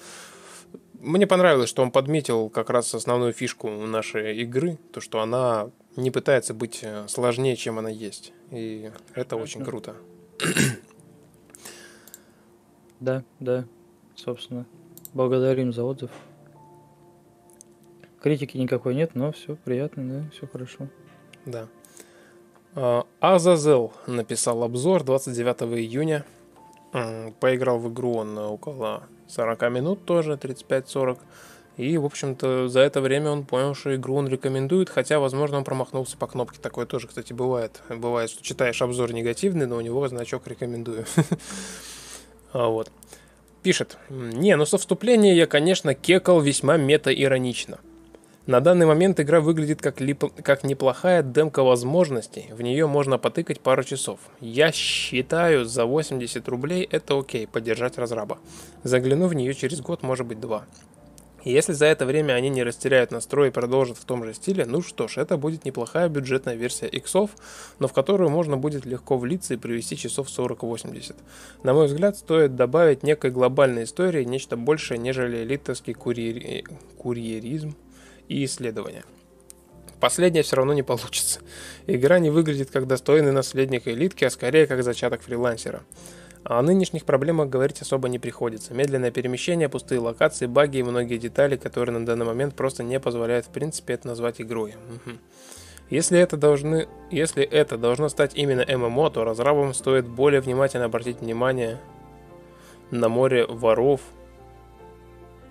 Мне 1.00 1.28
понравилось, 1.28 1.70
что 1.70 1.82
он 1.82 1.92
подметил 1.92 2.50
как 2.50 2.70
раз 2.70 2.94
основную 2.94 3.32
фишку 3.32 3.70
нашей 3.70 4.38
игры, 4.42 4.78
то, 4.92 5.00
что 5.00 5.22
она 5.22 5.72
не 5.96 6.12
пытается 6.12 6.54
быть 6.54 6.80
э, 6.82 7.08
сложнее, 7.08 7.56
чем 7.56 7.80
она 7.80 7.90
есть. 7.90 8.34
И 8.52 8.92
это 9.14 9.38
очень 9.38 9.64
круто. 9.64 9.96
Да, 13.00 13.24
да, 13.40 13.66
собственно. 14.14 14.66
Благодарим 15.14 15.72
за 15.72 15.86
отзыв. 15.86 16.12
Критики 18.22 18.58
никакой 18.58 18.94
нет, 18.94 19.16
но 19.16 19.32
все 19.32 19.56
приятно, 19.56 20.04
да, 20.04 20.30
все 20.32 20.48
хорошо. 20.48 20.90
Да. 21.46 21.70
Азазел 23.22 23.94
написал 24.06 24.64
обзор 24.64 25.06
29 25.06 25.80
июня. 25.80 26.26
Поиграл 27.40 27.80
в 27.80 27.90
игру 27.90 28.16
он 28.16 28.38
около 28.38 29.08
40 29.30 29.62
минут 29.70 30.06
тоже, 30.06 30.34
35-40. 30.34 31.18
И, 31.78 31.98
в 31.98 32.04
общем-то, 32.04 32.68
за 32.68 32.82
это 32.82 33.00
время 33.00 33.30
он 33.30 33.46
понял, 33.46 33.74
что 33.74 33.96
игру 33.96 34.16
он 34.16 34.28
рекомендует, 34.28 34.90
хотя, 34.90 35.20
возможно, 35.20 35.58
он 35.58 35.64
промахнулся 35.64 36.18
по 36.18 36.28
кнопке. 36.28 36.60
Такое 36.62 36.86
тоже, 36.86 37.08
кстати, 37.08 37.32
бывает. 37.32 37.82
Бывает, 37.88 38.30
что 38.30 38.44
читаешь 38.44 38.82
обзор 38.82 39.14
негативный, 39.14 39.66
но 39.66 39.78
у 39.78 39.82
него 39.82 40.06
значок 40.08 40.48
рекомендую. 40.48 41.06
А, 42.52 42.68
вот. 42.68 42.92
Пишет. 43.62 44.00
Не, 44.10 44.56
ну 44.56 44.66
со 44.66 44.80
вступления 44.80 45.36
я, 45.36 45.46
конечно, 45.46 45.94
кекал 45.94 46.42
весьма 46.42 46.78
мета-иронично. 46.78 47.78
На 48.50 48.62
данный 48.62 48.88
момент 48.88 49.20
игра 49.20 49.42
выглядит 49.42 49.80
как, 49.80 50.02
лип... 50.02 50.24
как 50.42 50.64
неплохая 50.64 51.22
демка 51.22 51.62
возможностей. 51.62 52.48
В 52.50 52.64
нее 52.64 52.88
можно 52.88 53.20
потыкать 53.20 53.60
пару 53.60 53.84
часов. 53.84 54.20
Я 54.42 54.72
считаю, 54.72 55.66
за 55.66 55.86
80 55.86 56.50
рублей 56.50 56.82
это 56.90 57.20
окей, 57.20 57.46
поддержать 57.46 58.00
разраба. 58.00 58.40
Загляну 58.82 59.28
в 59.28 59.36
нее 59.36 59.54
через 59.54 59.82
год, 59.82 60.02
может 60.02 60.26
быть 60.26 60.40
два. 60.40 60.66
Если 61.44 61.74
за 61.74 61.86
это 61.86 62.08
время 62.08 62.34
они 62.34 62.50
не 62.50 62.64
растеряют 62.64 63.12
настрой 63.12 63.50
и 63.50 63.52
продолжат 63.52 63.98
в 63.98 64.06
том 64.06 64.24
же 64.24 64.34
стиле, 64.34 64.66
ну 64.66 64.82
что 64.82 65.08
ж, 65.08 65.18
это 65.18 65.38
будет 65.38 65.64
неплохая 65.64 66.10
бюджетная 66.10 66.56
версия 66.56 66.88
иксов, 66.88 67.30
но 67.78 67.88
в 67.88 67.94
которую 67.94 68.32
можно 68.32 68.58
будет 68.58 68.84
легко 68.84 69.20
влиться 69.20 69.54
и 69.54 69.58
провести 69.58 69.96
часов 69.96 70.28
40-80. 70.28 71.16
На 71.62 71.76
мой 71.76 71.86
взгляд, 71.86 72.18
стоит 72.18 72.56
добавить 72.56 73.04
некой 73.04 73.30
глобальной 73.30 73.84
истории 73.84 74.24
нечто 74.24 74.58
большее, 74.58 74.98
нежели 74.98 75.44
элитовский 75.44 75.94
курьери... 75.94 76.66
курьеризм 76.98 77.76
и 78.30 78.46
исследования. 78.46 79.04
Последнее 80.00 80.44
все 80.44 80.56
равно 80.56 80.72
не 80.72 80.84
получится. 80.84 81.42
Игра 81.86 82.20
не 82.20 82.30
выглядит 82.30 82.72
как 82.72 82.88
достойный 82.88 83.34
наследник 83.34 83.88
элитки, 83.88 84.24
а 84.24 84.30
скорее 84.30 84.66
как 84.66 84.82
зачаток 84.82 85.22
фрилансера. 85.22 85.82
О 86.46 86.62
нынешних 86.62 87.04
проблемах 87.04 87.50
говорить 87.50 87.82
особо 87.82 88.08
не 88.08 88.18
приходится. 88.18 88.74
Медленное 88.74 89.12
перемещение, 89.12 89.68
пустые 89.68 90.00
локации, 90.00 90.46
баги 90.46 90.78
и 90.78 90.84
многие 90.84 91.18
детали, 91.18 91.58
которые 91.58 92.00
на 92.00 92.06
данный 92.06 92.26
момент 92.26 92.56
просто 92.56 92.82
не 92.82 92.98
позволяют 93.00 93.48
в 93.48 93.50
принципе 93.50 93.96
это 93.96 94.08
назвать 94.08 94.40
игрой. 94.40 94.76
Если 95.90 96.20
это, 96.20 96.38
должны, 96.38 96.88
если 97.10 97.44
это 97.44 97.78
должно 97.78 98.10
стать 98.10 98.36
именно 98.36 98.64
ММО, 98.66 99.10
то 99.10 99.24
разрабам 99.26 99.74
стоит 99.74 100.08
более 100.08 100.40
внимательно 100.40 100.86
обратить 100.86 101.20
внимание 101.20 101.80
на 102.92 103.10
море 103.10 103.46
воров, 103.48 104.00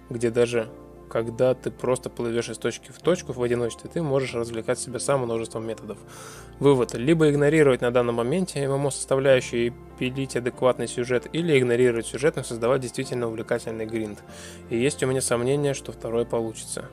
где 0.09 0.31
даже 0.31 0.71
когда 1.09 1.55
ты 1.55 1.71
просто 1.71 2.11
плывешь 2.11 2.49
из 2.49 2.59
точки 2.59 2.91
в 2.93 2.99
точку 2.99 3.33
в 3.33 3.43
одиночестве, 3.43 3.91
ты 3.93 4.03
можешь 4.03 4.35
развлекать 4.35 4.79
себя 4.79 4.99
сам 4.99 5.23
множеством 5.23 5.67
методов. 5.67 5.99
Вывод. 6.61 6.95
Либо 6.95 7.31
игнорировать 7.31 7.81
на 7.81 7.91
данном 7.91 8.17
моменте 8.17 8.67
ММО 8.69 8.91
составляющую 8.91 9.67
и 9.67 9.73
пилить 9.99 10.37
адекватный 10.37 10.89
сюжет, 10.89 11.27
или 11.33 11.59
игнорировать 11.59 12.07
сюжет, 12.07 12.37
но 12.37 12.43
создавать 12.43 12.81
действительно 12.81 13.29
увлекательный 13.29 13.87
гринд. 13.87 14.23
И 14.71 14.77
есть 14.77 15.03
у 15.03 15.07
меня 15.07 15.21
сомнение, 15.21 15.75
что 15.75 15.93
второе 15.93 16.25
получится. 16.25 16.89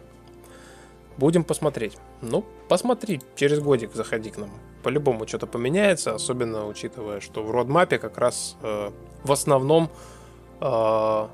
Будем 1.18 1.44
посмотреть. 1.44 1.98
Ну, 2.22 2.44
посмотри, 2.68 3.22
через 3.36 3.60
годик 3.60 3.94
заходи 3.94 4.32
к 4.32 4.38
нам. 4.38 4.50
По-любому 4.84 5.28
что-то 5.28 5.48
поменяется, 5.48 6.14
особенно 6.14 6.68
учитывая, 6.68 7.22
что 7.22 7.42
в 7.42 7.52
родмапе 7.52 7.98
как 7.98 8.18
раз 8.18 8.58
э, 8.62 8.92
в 9.24 9.32
основном 9.32 9.90
э, 10.60 11.28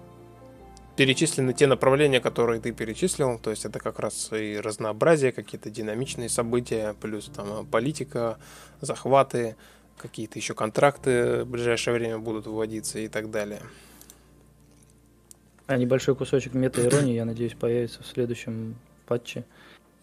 перечислены 1.01 1.53
те 1.53 1.65
направления, 1.65 2.19
которые 2.19 2.61
ты 2.61 2.71
перечислил, 2.71 3.39
то 3.39 3.49
есть 3.49 3.65
это 3.65 3.79
как 3.79 3.97
раз 3.97 4.29
и 4.31 4.59
разнообразие, 4.59 5.31
какие-то 5.31 5.71
динамичные 5.71 6.29
события, 6.29 6.93
плюс 7.01 7.25
там 7.35 7.65
политика, 7.65 8.37
захваты, 8.81 9.55
какие-то 9.97 10.37
еще 10.37 10.53
контракты 10.53 11.43
в 11.43 11.47
ближайшее 11.49 11.95
время 11.95 12.19
будут 12.19 12.45
выводиться 12.45 12.99
и 12.99 13.07
так 13.07 13.31
далее. 13.31 13.61
А 15.65 15.75
небольшой 15.75 16.15
кусочек 16.15 16.53
мета-иронии, 16.53 17.15
я 17.15 17.25
надеюсь, 17.25 17.55
появится 17.55 18.03
в 18.03 18.05
следующем 18.05 18.75
патче. 19.07 19.43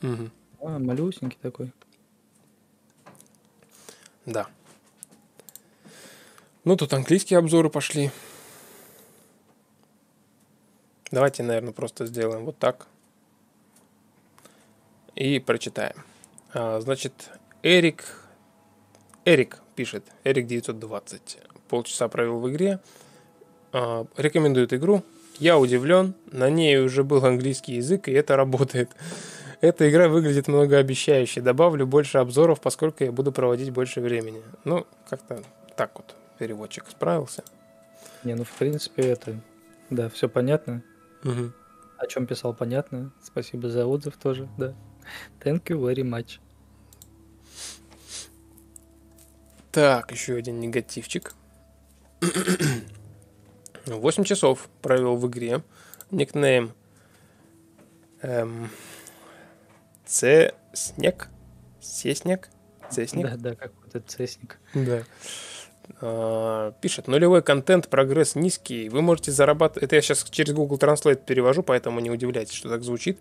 Угу. 0.03 0.31
А, 0.63 0.81
малюсенький 0.81 1.39
такой. 1.41 1.73
Да. 4.27 4.49
Ну, 6.65 6.75
тут 6.75 6.93
английские 6.93 7.39
обзоры 7.39 7.71
пошли. 7.71 8.11
Давайте, 11.11 11.43
наверное, 11.43 11.73
просто 11.73 12.07
сделаем 12.07 12.45
вот 12.45 12.59
так. 12.59 12.87
И 15.15 15.39
прочитаем. 15.39 15.97
А, 16.53 16.81
значит, 16.81 17.31
Эрик... 17.63 18.05
Эрик 19.25 19.59
пишет. 19.75 20.05
Эрик 20.25 20.47
920. 20.47 21.39
Полчаса 21.69 22.09
провел 22.09 22.41
в 22.41 22.51
игре. 22.51 22.81
А, 23.73 24.07
рекомендует 24.17 24.73
игру. 24.73 25.03
Я 25.39 25.59
удивлен. 25.59 26.15
На 26.31 26.51
ней 26.51 26.79
уже 26.79 27.05
был 27.05 27.25
английский 27.25 27.75
язык, 27.75 28.09
и 28.09 28.13
это 28.13 28.37
работает. 28.37 28.91
Эта 29.61 29.91
игра 29.91 30.09
выглядит 30.09 30.47
многообещающе. 30.47 31.41
Добавлю 31.41 31.87
больше 31.87 32.19
обзоров, 32.19 32.61
поскольку 32.61 33.05
я 33.05 33.13
буду 33.13 33.33
проводить 33.33 33.71
больше 33.71 34.01
времени. 34.01 34.43
Ну, 34.65 34.87
как-то 35.09 35.43
так 35.77 35.93
вот 35.95 36.15
переводчик 36.39 36.85
справился. 36.89 37.43
Не, 38.25 38.35
ну 38.35 38.45
в 38.45 38.51
принципе 38.53 39.03
это... 39.03 39.37
Да, 39.91 40.09
все 40.11 40.29
понятно. 40.29 40.83
Угу. 41.25 41.53
О 41.99 42.07
чем 42.07 42.27
писал, 42.27 42.55
понятно. 42.55 43.13
Спасибо 43.23 43.69
за 43.69 43.87
отзыв 43.87 44.17
тоже, 44.17 44.49
да. 44.57 44.75
Thank 45.41 45.65
you 45.65 45.81
very 45.81 46.03
much. 46.03 46.39
Так, 49.73 50.13
еще 50.13 50.37
один 50.37 50.61
негативчик. 50.61 51.35
8 53.87 54.25
часов 54.25 54.69
провел 54.83 55.17
в 55.17 55.29
игре. 55.29 55.63
Никнейм 56.11 56.73
эм, 58.23 58.71
Ц-снег? 60.07 61.29
Сеснег? 61.81 62.49
Цеснег? 62.91 63.31
Да, 63.31 63.37
да, 63.37 63.55
какой-то 63.55 64.01
цесник. 64.01 64.59
Да. 64.75 65.03
А, 66.01 66.73
пишет, 66.81 67.09
нулевой 67.09 67.43
контент, 67.43 67.89
прогресс 67.89 68.35
низкий, 68.35 68.89
вы 68.89 69.03
можете 69.03 69.33
зарабатывать, 69.33 69.85
это 69.85 69.97
я 69.97 70.03
сейчас 70.03 70.25
через 70.31 70.53
Google 70.53 70.77
Translate 70.77 71.25
перевожу, 71.25 71.63
поэтому 71.63 72.01
не 72.01 72.11
удивляйтесь, 72.11 72.55
что 72.55 72.69
так 72.69 72.83
звучит. 72.83 73.19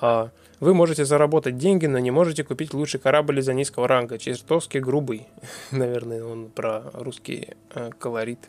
А, 0.00 0.30
вы 0.60 0.74
можете 0.74 1.04
заработать 1.04 1.56
деньги, 1.58 1.86
но 1.86 1.98
не 1.98 2.10
можете 2.10 2.42
купить 2.44 2.74
лучший 2.74 2.98
корабль 2.98 3.38
из-за 3.38 3.54
низкого 3.54 3.86
ранга, 3.86 4.18
чертовски 4.18 4.78
грубый, 4.78 5.28
наверное, 5.70 6.24
он 6.24 6.48
про 6.48 6.84
русский 6.92 7.50
э, 7.74 7.90
колорит 7.98 8.40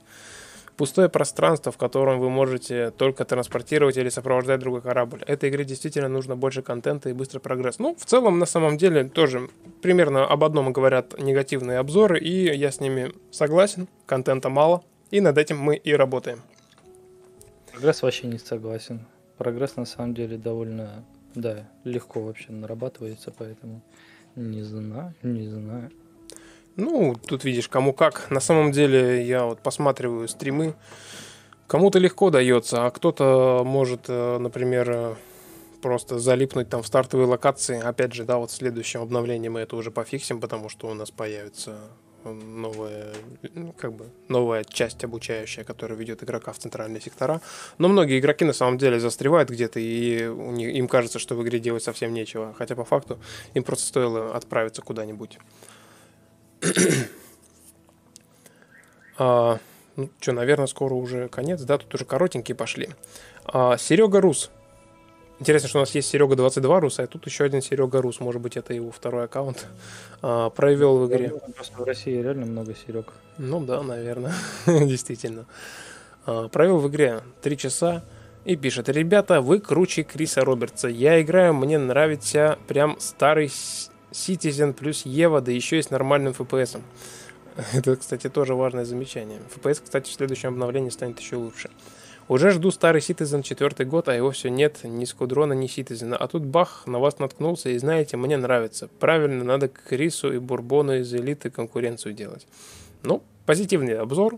пустое 0.79 1.09
пространство, 1.09 1.73
в 1.73 1.77
котором 1.77 2.19
вы 2.21 2.29
можете 2.29 2.91
только 2.91 3.25
транспортировать 3.25 3.97
или 3.97 4.07
сопровождать 4.07 4.61
другой 4.61 4.81
корабль. 4.81 5.21
Этой 5.27 5.49
игре 5.49 5.65
действительно 5.65 6.07
нужно 6.07 6.37
больше 6.37 6.61
контента 6.61 7.09
и 7.09 7.13
быстрый 7.13 7.39
прогресс. 7.39 7.79
Ну, 7.79 7.95
в 7.95 8.05
целом, 8.05 8.39
на 8.39 8.45
самом 8.45 8.77
деле, 8.77 9.03
тоже 9.03 9.49
примерно 9.81 10.25
об 10.25 10.41
одном 10.41 10.71
говорят 10.71 11.19
негативные 11.19 11.79
обзоры, 11.79 12.17
и 12.17 12.55
я 12.55 12.71
с 12.71 12.79
ними 12.79 13.11
согласен. 13.29 13.89
Контента 14.05 14.47
мало, 14.47 14.81
и 15.11 15.19
над 15.19 15.37
этим 15.37 15.57
мы 15.57 15.75
и 15.75 15.91
работаем. 15.91 16.39
Прогресс 17.73 18.01
вообще 18.01 18.27
не 18.27 18.37
согласен. 18.37 19.05
Прогресс 19.37 19.75
на 19.75 19.85
самом 19.85 20.13
деле 20.13 20.37
довольно, 20.37 21.03
да, 21.35 21.67
легко 21.83 22.21
вообще 22.21 22.53
нарабатывается, 22.53 23.33
поэтому 23.37 23.81
не 24.37 24.61
знаю, 24.63 25.13
не 25.23 25.45
знаю. 25.49 25.91
Ну, 26.79 27.15
тут 27.27 27.43
видишь, 27.43 27.67
кому 27.67 27.93
как. 27.93 28.29
На 28.31 28.39
самом 28.39 28.71
деле, 28.71 29.25
я 29.25 29.43
вот 29.43 29.59
посматриваю 29.59 30.27
стримы. 30.29 30.75
Кому-то 31.67 31.99
легко 31.99 32.29
дается, 32.29 32.85
а 32.85 32.89
кто-то 32.89 33.63
может, 33.65 34.05
э, 34.07 34.37
например, 34.39 34.89
э, 34.89 35.15
просто 35.81 36.19
залипнуть 36.19 36.69
там 36.69 36.81
в 36.81 36.87
стартовые 36.87 37.27
локации. 37.27 37.79
Опять 37.79 38.13
же, 38.13 38.23
да, 38.23 38.37
вот 38.37 38.49
в 38.49 38.53
следующем 38.53 39.01
обновлении 39.01 39.49
мы 39.49 39.59
это 39.59 39.75
уже 39.75 39.91
пофиксим, 39.91 40.39
потому 40.39 40.69
что 40.69 40.87
у 40.87 40.93
нас 40.93 41.11
появится 41.11 41.77
новая, 42.23 43.13
ну, 43.53 43.73
как 43.77 43.93
бы, 43.93 44.05
новая 44.29 44.63
часть 44.63 45.03
обучающая, 45.03 45.63
которая 45.63 45.97
ведет 45.97 46.23
игрока 46.23 46.53
в 46.53 46.59
центральные 46.59 47.01
сектора. 47.01 47.41
Но 47.77 47.89
многие 47.89 48.19
игроки 48.19 48.45
на 48.45 48.53
самом 48.53 48.77
деле 48.77 48.99
застревают 48.99 49.49
где-то, 49.49 49.79
и 49.79 50.27
у 50.27 50.51
них, 50.51 50.73
им 50.73 50.87
кажется, 50.87 51.19
что 51.19 51.35
в 51.35 51.43
игре 51.43 51.59
делать 51.59 51.83
совсем 51.83 52.13
нечего. 52.13 52.53
Хотя 52.57 52.75
по 52.75 52.85
факту 52.85 53.19
им 53.53 53.63
просто 53.63 53.85
стоило 53.85 54.35
отправиться 54.35 54.81
куда-нибудь. 54.81 55.39
а, 59.17 59.59
ну 59.95 60.09
что, 60.19 60.31
наверное, 60.31 60.67
скоро 60.67 60.93
уже 60.93 61.27
конец, 61.27 61.61
да, 61.61 61.77
тут 61.77 61.93
уже 61.93 62.05
коротенькие 62.05 62.55
пошли. 62.55 62.89
А, 63.45 63.77
Серега 63.77 64.21
Рус. 64.21 64.51
Интересно, 65.39 65.69
что 65.69 65.79
у 65.79 65.81
нас 65.81 65.95
есть 65.95 66.09
Серега 66.09 66.35
22 66.35 66.79
Рус, 66.81 66.99
а 66.99 67.07
тут 67.07 67.25
еще 67.25 67.45
один 67.45 67.61
Серега 67.61 68.01
Рус. 68.01 68.19
Может 68.19 68.41
быть, 68.41 68.57
это 68.57 68.73
его 68.73 68.91
второй 68.91 69.25
аккаунт. 69.25 69.67
А, 70.21 70.49
провел 70.49 70.97
в 70.97 71.07
игре. 71.07 71.29
Просто 71.55 71.77
в 71.77 71.83
России 71.85 72.21
реально 72.21 72.45
много 72.45 72.75
Серег. 72.75 73.13
Ну 73.37 73.63
да, 73.63 73.81
наверное. 73.81 74.33
Действительно. 74.65 75.45
А, 76.25 76.49
провел 76.49 76.79
в 76.79 76.89
игре 76.89 77.21
3 77.41 77.57
часа 77.57 78.03
и 78.43 78.57
пишет. 78.57 78.89
Ребята, 78.89 79.39
вы 79.39 79.59
круче 79.59 80.03
Криса 80.03 80.41
Робертса. 80.41 80.89
Я 80.89 81.21
играю, 81.21 81.53
мне 81.53 81.77
нравится 81.77 82.59
прям 82.67 82.99
старый 82.99 83.49
Citizen 84.11 84.73
плюс 84.73 85.05
Ева, 85.05 85.41
да 85.41 85.51
еще 85.51 85.79
и 85.79 85.81
с 85.81 85.89
нормальным 85.89 86.33
FPS. 86.33 86.81
Это, 87.73 87.95
кстати, 87.95 88.29
тоже 88.29 88.55
важное 88.55 88.85
замечание. 88.85 89.39
FPS, 89.53 89.81
кстати, 89.83 90.09
в 90.09 90.13
следующем 90.13 90.49
обновлении 90.49 90.89
станет 90.89 91.19
еще 91.19 91.35
лучше. 91.35 91.69
Уже 92.27 92.51
жду 92.51 92.69
старый 92.69 93.01
Citizen 93.01 93.41
четвертый 93.41 93.87
год, 93.87 94.07
а 94.07 94.13
его 94.13 94.29
все 94.29 94.49
нет, 94.49 94.83
ни 94.83 95.03
Скудрона, 95.05 95.53
ни 95.53 95.67
Citizen. 95.67 96.13
А 96.13 96.27
тут 96.27 96.43
бах, 96.43 96.83
на 96.85 96.99
вас 96.99 97.17
наткнулся, 97.17 97.69
и 97.69 97.77
знаете, 97.79 98.17
мне 98.17 98.37
нравится. 98.37 98.87
Правильно, 98.99 99.43
надо 99.43 99.67
Крису 99.67 100.31
и 100.31 100.37
Бурбону 100.37 100.99
из 100.99 101.11
Элиты 101.11 101.49
конкуренцию 101.49 102.13
делать. 102.13 102.45
Ну, 103.01 103.23
позитивный 103.47 103.97
обзор, 103.97 104.37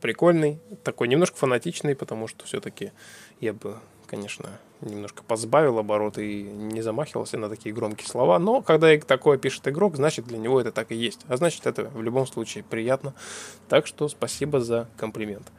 прикольный, 0.00 0.60
такой 0.82 1.08
немножко 1.08 1.36
фанатичный, 1.36 1.94
потому 1.94 2.26
что 2.26 2.46
все-таки 2.46 2.92
я 3.40 3.52
бы, 3.52 3.76
конечно, 4.06 4.48
немножко 4.80 5.22
позбавил 5.22 5.78
обороты 5.78 6.30
и 6.30 6.42
не 6.42 6.82
замахивался 6.82 7.38
на 7.38 7.48
такие 7.48 7.74
громкие 7.74 8.08
слова. 8.08 8.38
Но 8.38 8.62
когда 8.62 8.96
такое 8.98 9.38
пишет 9.38 9.66
игрок, 9.68 9.96
значит 9.96 10.26
для 10.26 10.38
него 10.38 10.60
это 10.60 10.72
так 10.72 10.92
и 10.92 10.94
есть. 10.94 11.20
А 11.28 11.36
значит 11.36 11.66
это 11.66 11.84
в 11.84 12.02
любом 12.02 12.26
случае 12.26 12.64
приятно. 12.64 13.14
Так 13.68 13.86
что 13.86 14.08
спасибо 14.08 14.60
за 14.60 14.88
комплимент. 14.96 15.50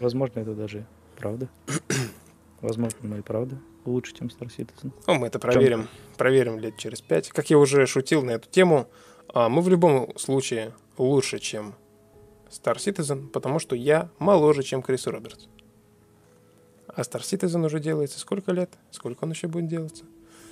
Возможно, 0.00 0.40
это 0.40 0.54
даже 0.54 0.86
правда. 1.16 1.48
Возможно, 2.60 2.98
мы 3.02 3.18
и 3.18 3.22
правда 3.22 3.58
лучше, 3.88 4.14
чем 4.14 4.28
Star 4.28 4.48
Citizen. 4.48 4.92
Ну, 5.06 5.14
мы 5.14 5.26
это 5.26 5.38
проверим. 5.38 5.88
Проверим 6.16 6.58
лет 6.58 6.76
через 6.76 7.00
пять. 7.00 7.30
Как 7.30 7.50
я 7.50 7.58
уже 7.58 7.86
шутил 7.86 8.22
на 8.22 8.32
эту 8.32 8.48
тему, 8.48 8.88
а, 9.32 9.48
мы 9.48 9.62
в 9.62 9.68
любом 9.68 10.16
случае 10.18 10.72
лучше, 10.96 11.38
чем 11.38 11.74
Star 12.50 12.76
Citizen, 12.76 13.28
потому 13.28 13.58
что 13.58 13.74
я 13.74 14.10
моложе, 14.18 14.62
чем 14.62 14.82
Крис 14.82 15.06
Робертс. 15.06 15.48
А 16.98 17.02
Star 17.02 17.20
Citizen 17.20 17.64
уже 17.64 17.78
делается 17.78 18.18
сколько 18.18 18.50
лет? 18.50 18.70
Сколько 18.90 19.22
он 19.22 19.30
еще 19.30 19.46
будет 19.46 19.68
делаться? 19.68 20.04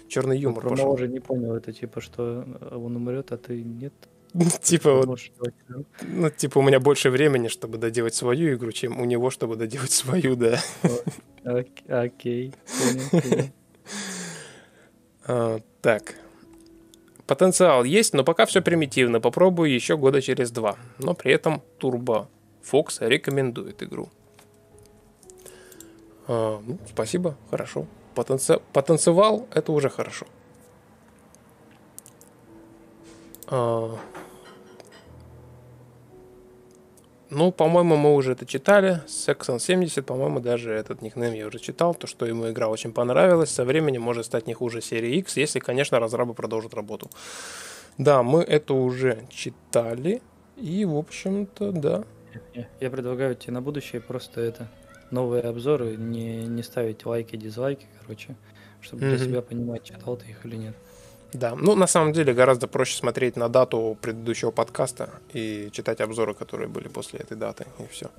Черный 0.07 0.39
юмор 0.39 0.63
ну, 0.63 0.71
пошел. 0.71 0.93
уже 0.93 1.09
не 1.09 1.19
понял, 1.19 1.57
это 1.57 1.73
типа, 1.73 2.01
что 2.01 2.47
он 2.71 2.95
умрет, 2.95 3.33
а 3.33 3.37
ты 3.37 3.61
нет? 3.61 3.93
Типа 4.63 4.95
вот, 4.95 5.19
ну, 6.03 6.31
типа 6.31 6.59
у 6.59 6.63
меня 6.63 6.79
больше 6.79 7.11
времени, 7.11 7.49
чтобы 7.49 7.79
доделать 7.79 8.15
свою 8.15 8.55
игру, 8.55 8.71
чем 8.71 9.01
у 9.01 9.05
него, 9.05 9.31
чтобы 9.31 9.57
доделать 9.57 9.91
свою, 10.03 10.37
да. 10.37 10.61
Окей. 11.89 12.53
А, 15.29 15.59
так. 15.83 16.15
Потенциал 17.27 17.83
есть, 17.83 18.15
но 18.15 18.23
пока 18.23 18.47
все 18.47 18.63
примитивно. 18.63 19.21
Попробую 19.21 19.75
еще 19.75 19.97
года 19.97 20.23
через 20.23 20.53
два. 20.53 20.77
Но 21.01 21.15
при 21.15 21.33
этом 21.33 21.65
Turbo 21.81 22.29
Fox 22.63 22.99
рекомендует 23.01 23.83
игру. 23.83 24.09
А, 26.29 26.61
ну, 26.65 26.79
спасибо, 26.89 27.37
хорошо. 27.51 27.87
Потенци... 28.15 28.61
Потанцевал, 28.73 29.47
это 29.53 29.73
уже 29.73 29.89
хорошо. 29.89 30.27
А... 33.49 33.97
Ну, 37.29 37.51
по-моему, 37.51 37.97
мы 37.97 38.15
уже 38.15 38.33
это 38.33 38.47
читали. 38.47 39.03
Sexon 39.07 39.59
70, 39.59 40.07
по-моему, 40.07 40.41
даже 40.41 40.73
этот 40.73 41.03
никнейм 41.03 41.35
я 41.35 41.47
уже 41.47 41.59
читал. 41.59 41.95
То, 41.95 42.07
что 42.07 42.25
ему 42.25 42.49
игра 42.51 42.69
очень 42.69 42.93
понравилась. 42.93 43.51
Со 43.51 43.65
временем 43.65 44.03
может 44.03 44.27
стать 44.27 44.47
не 44.47 44.55
хуже 44.55 44.81
серии 44.81 45.17
X, 45.17 45.37
если, 45.37 45.59
конечно, 45.59 45.99
разрабы 45.99 46.35
продолжат 46.35 46.75
работу. 46.75 47.11
Да, 47.99 48.23
мы 48.23 48.43
это 48.43 48.75
уже 48.75 49.27
читали. 49.29 50.23
И, 50.57 50.85
в 50.85 50.97
общем-то, 50.97 51.73
да. 51.73 52.05
Я 52.81 52.91
предлагаю 52.91 53.35
тебе 53.35 53.55
на 53.55 53.61
будущее 53.61 54.01
просто 54.01 54.41
это 54.41 54.69
новые 55.11 55.43
обзоры, 55.43 55.97
не, 55.97 56.47
не 56.47 56.63
ставить 56.63 57.05
лайки, 57.07 57.37
дизлайки, 57.37 57.87
короче, 58.03 58.37
чтобы 58.81 59.05
mm-hmm. 59.05 59.17
для 59.17 59.19
себя 59.19 59.43
понимать, 59.43 59.85
читал 59.85 60.17
ты 60.17 60.31
их 60.31 60.45
или 60.45 60.57
нет. 60.57 60.77
Да, 61.33 61.55
ну 61.55 61.75
на 61.75 61.87
самом 61.87 62.13
деле 62.13 62.33
гораздо 62.33 62.69
проще 62.69 62.97
смотреть 62.97 63.37
на 63.37 63.49
дату 63.49 63.97
предыдущего 64.01 64.51
подкаста 64.51 65.11
и 65.33 65.69
читать 65.73 66.01
обзоры, 66.01 66.35
которые 66.35 66.69
были 66.69 66.89
после 66.89 67.21
этой 67.21 67.37
даты, 67.37 67.67
и 67.79 67.87
все. 67.91 68.11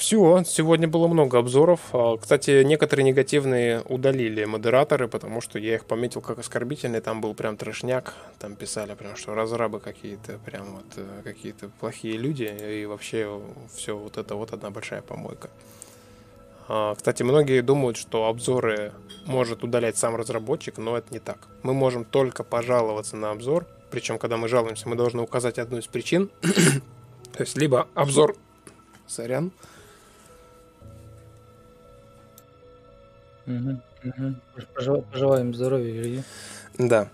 Все, 0.00 0.42
сегодня 0.46 0.88
было 0.88 1.08
много 1.08 1.38
обзоров. 1.38 1.80
А, 1.92 2.16
кстати, 2.16 2.62
некоторые 2.62 3.04
негативные 3.04 3.82
удалили 3.82 4.46
модераторы, 4.46 5.08
потому 5.08 5.42
что 5.42 5.58
я 5.58 5.74
их 5.74 5.84
пометил 5.84 6.22
как 6.22 6.38
оскорбительные. 6.38 7.02
Там 7.02 7.20
был 7.20 7.34
прям 7.34 7.58
трешняк. 7.58 8.14
Там 8.38 8.56
писали 8.56 8.94
прям, 8.94 9.14
что 9.14 9.34
разрабы 9.34 9.78
какие-то, 9.78 10.38
прям 10.38 10.76
вот 10.76 10.86
э, 10.96 11.04
какие-то 11.22 11.68
плохие 11.80 12.16
люди. 12.16 12.44
И 12.44 12.86
вообще 12.86 13.42
все 13.74 13.94
вот 13.94 14.16
это 14.16 14.36
вот 14.36 14.54
одна 14.54 14.70
большая 14.70 15.02
помойка. 15.02 15.50
А, 16.66 16.94
кстати, 16.94 17.22
многие 17.22 17.60
думают, 17.60 17.98
что 17.98 18.24
обзоры 18.24 18.94
может 19.26 19.64
удалять 19.64 19.98
сам 19.98 20.16
разработчик, 20.16 20.78
но 20.78 20.96
это 20.96 21.12
не 21.12 21.18
так. 21.18 21.46
Мы 21.62 21.74
можем 21.74 22.06
только 22.06 22.42
пожаловаться 22.42 23.16
на 23.18 23.32
обзор. 23.32 23.66
Причем, 23.90 24.18
когда 24.18 24.38
мы 24.38 24.48
жалуемся, 24.48 24.88
мы 24.88 24.96
должны 24.96 25.20
указать 25.20 25.58
одну 25.58 25.76
из 25.76 25.86
причин. 25.86 26.30
То 26.40 27.42
есть, 27.42 27.58
либо 27.58 27.86
обзор... 27.92 28.34
Сорян. 29.06 29.52
Пожелаем 35.10 35.54
здоровья, 35.54 36.02
Илья. 36.02 36.22
Да. 36.78 37.08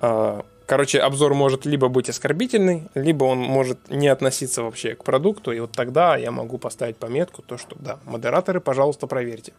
А, 0.00 0.44
короче, 0.66 1.00
обзор 1.00 1.34
может 1.34 1.66
либо 1.66 1.88
быть 1.88 2.08
оскорбительный, 2.08 2.88
либо 2.94 3.24
он 3.24 3.38
может 3.38 3.90
не 3.90 4.08
относиться 4.08 4.62
вообще 4.62 4.94
к 4.94 5.04
продукту, 5.04 5.52
и 5.52 5.60
вот 5.60 5.72
тогда 5.72 6.16
я 6.16 6.30
могу 6.30 6.58
поставить 6.58 6.96
пометку, 6.96 7.42
то 7.42 7.58
что 7.58 7.76
да, 7.78 7.98
модераторы, 8.04 8.60
пожалуйста, 8.60 9.06
проверьте. 9.06 9.52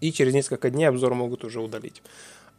И 0.00 0.12
через 0.12 0.34
несколько 0.34 0.70
дней 0.70 0.84
обзор 0.86 1.14
могут 1.14 1.44
уже 1.44 1.60
удалить. 1.60 2.02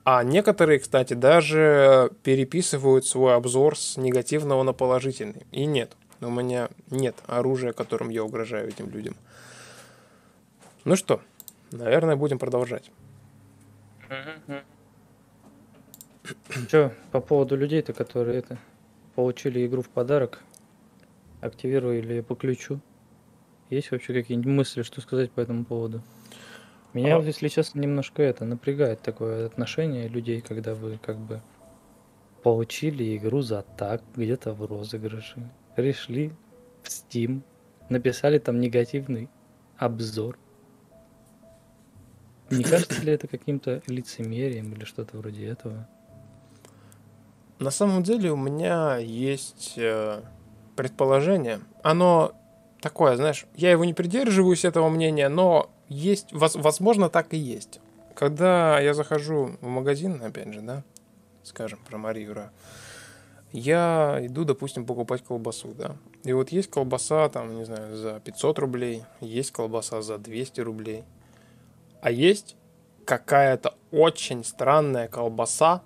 А 0.04 0.24
некоторые, 0.24 0.80
кстати, 0.80 1.14
даже 1.14 2.12
переписывают 2.24 3.06
свой 3.06 3.36
обзор 3.36 3.78
с 3.78 3.98
негативного 3.98 4.64
на 4.64 4.72
положительный. 4.72 5.46
И 5.52 5.66
нет, 5.66 5.92
у 6.22 6.30
меня 6.30 6.70
нет 6.90 7.16
оружия, 7.28 7.74
которым 7.74 8.10
я 8.10 8.24
угрожаю 8.24 8.70
этим 8.70 8.90
людям. 8.90 9.16
Ну 10.86 10.96
что, 10.96 11.20
Наверное, 11.72 12.16
будем 12.16 12.40
продолжать. 12.40 12.92
Что, 16.68 16.94
по 17.12 17.22
поводу 17.22 17.56
людей-то, 17.56 17.94
которые 17.94 18.40
это 18.40 18.58
получили 19.16 19.66
игру 19.66 19.82
в 19.82 19.90
подарок, 19.90 20.44
активировали 21.42 22.22
по 22.22 22.36
ключу, 22.36 22.80
есть 23.70 23.92
вообще 23.92 24.14
какие-нибудь 24.14 24.52
мысли, 24.52 24.82
что 24.82 25.02
сказать 25.02 25.32
по 25.32 25.42
этому 25.42 25.66
поводу? 25.66 26.02
Меня, 26.94 27.18
а... 27.18 27.22
если 27.22 27.48
честно, 27.48 27.80
немножко 27.80 28.24
это 28.24 28.46
напрягает 28.46 29.02
такое 29.02 29.46
отношение 29.46 30.08
людей, 30.08 30.42
когда 30.42 30.74
вы 30.74 30.98
как 30.98 31.18
бы 31.18 31.42
получили 32.44 33.18
игру 33.18 33.42
за 33.42 33.62
так, 33.62 34.02
где-то 34.16 34.54
в 34.54 34.66
розыгрыше, 34.66 35.50
пришли 35.76 36.32
в 36.82 36.88
Steam, 36.88 37.42
написали 37.90 38.40
там 38.40 38.60
негативный 38.60 39.30
обзор, 39.78 40.38
не 42.50 42.64
кажется 42.64 43.02
ли 43.02 43.12
это 43.12 43.28
каким-то 43.28 43.82
лицемерием 43.88 44.72
или 44.74 44.86
что-то 44.86 45.18
вроде 45.18 45.48
этого? 45.48 45.88
На 47.60 47.72
самом 47.72 48.04
деле 48.04 48.32
у 48.32 48.38
меня 48.38 48.98
есть 48.98 49.74
э, 49.78 50.22
предположение. 50.76 51.60
Оно 51.84 52.34
такое, 52.82 53.16
знаешь, 53.16 53.46
я 53.56 53.72
его 53.72 53.84
не 53.84 53.94
придерживаюсь 53.94 54.64
этого 54.64 54.90
мнения, 54.90 55.28
но 55.28 55.70
есть, 55.90 56.28
возможно, 56.32 57.10
так 57.10 57.34
и 57.34 57.38
есть. 57.38 57.80
Когда 58.16 58.80
я 58.80 58.94
захожу 58.94 59.58
в 59.60 59.68
магазин, 59.68 60.22
опять 60.24 60.54
же, 60.54 60.62
да, 60.62 60.84
скажем, 61.44 61.80
про 61.88 61.98
Марию 61.98 62.34
Ра, 62.34 62.52
я 63.52 64.20
иду, 64.22 64.44
допустим, 64.46 64.86
покупать 64.86 65.24
колбасу, 65.24 65.74
да. 65.74 65.96
И 66.24 66.34
вот 66.34 66.50
есть 66.50 66.70
колбаса, 66.70 67.28
там, 67.30 67.56
не 67.56 67.66
знаю, 67.66 67.96
за 67.96 68.20
500 68.20 68.60
рублей, 68.60 69.04
есть 69.20 69.52
колбаса 69.52 70.02
за 70.02 70.18
200 70.18 70.62
рублей– 70.62 71.04
а 72.02 72.12
есть 72.12 72.56
какая-то 73.06 73.76
очень 73.92 74.44
странная 74.44 75.08
колбаса 75.08 75.82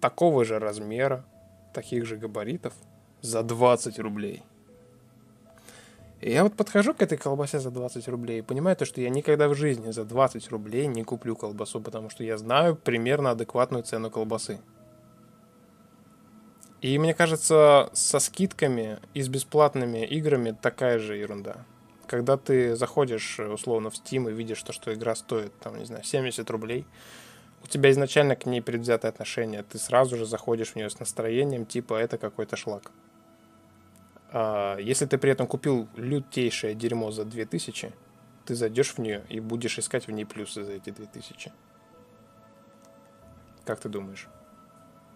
такого 0.00 0.44
же 0.44 0.58
размера, 0.58 1.24
таких 1.72 2.04
же 2.06 2.16
габаритов, 2.16 2.74
за 3.20 3.42
20 3.42 3.98
рублей. 4.00 4.42
И 6.20 6.30
я 6.30 6.44
вот 6.44 6.54
подхожу 6.54 6.94
к 6.94 7.02
этой 7.02 7.18
колбасе 7.18 7.58
за 7.58 7.70
20 7.70 8.06
рублей 8.08 8.40
и 8.40 8.42
понимаю 8.42 8.76
то, 8.76 8.84
что 8.84 9.00
я 9.00 9.10
никогда 9.10 9.48
в 9.48 9.54
жизни 9.54 9.90
за 9.90 10.04
20 10.04 10.48
рублей 10.50 10.86
не 10.86 11.02
куплю 11.02 11.34
колбасу, 11.34 11.80
потому 11.80 12.10
что 12.10 12.22
я 12.22 12.36
знаю 12.38 12.76
примерно 12.76 13.30
адекватную 13.30 13.82
цену 13.82 14.10
колбасы. 14.10 14.60
И 16.80 16.98
мне 16.98 17.14
кажется, 17.14 17.90
со 17.92 18.18
скидками 18.18 18.98
и 19.14 19.22
с 19.22 19.28
бесплатными 19.28 20.04
играми 20.04 20.56
такая 20.60 20.98
же 20.98 21.16
ерунда 21.16 21.64
когда 22.12 22.36
ты 22.36 22.76
заходишь 22.76 23.38
э, 23.38 23.48
условно 23.48 23.88
в 23.88 23.94
Steam 23.94 24.30
и 24.30 24.34
видишь, 24.34 24.62
то, 24.62 24.74
что 24.74 24.92
игра 24.92 25.14
стоит, 25.14 25.50
там, 25.60 25.78
не 25.78 25.86
знаю, 25.86 26.04
70 26.04 26.50
рублей, 26.50 26.84
у 27.64 27.66
тебя 27.66 27.90
изначально 27.90 28.36
к 28.36 28.44
ней 28.44 28.60
предвзятое 28.60 29.10
отношение, 29.10 29.62
ты 29.62 29.78
сразу 29.78 30.18
же 30.18 30.26
заходишь 30.26 30.72
в 30.72 30.76
нее 30.76 30.90
с 30.90 31.00
настроением, 31.00 31.64
типа, 31.64 31.94
это 31.94 32.18
какой-то 32.18 32.54
шлак. 32.54 32.92
А 34.30 34.76
если 34.76 35.06
ты 35.06 35.16
при 35.16 35.30
этом 35.30 35.46
купил 35.46 35.88
лютейшее 35.96 36.74
дерьмо 36.74 37.12
за 37.12 37.24
2000, 37.24 37.94
ты 38.44 38.54
зайдешь 38.54 38.92
в 38.92 38.98
нее 38.98 39.24
и 39.30 39.40
будешь 39.40 39.78
искать 39.78 40.06
в 40.06 40.10
ней 40.10 40.26
плюсы 40.26 40.64
за 40.64 40.72
эти 40.72 40.90
2000. 40.90 41.50
Как 43.64 43.80
ты 43.80 43.88
думаешь? 43.88 44.28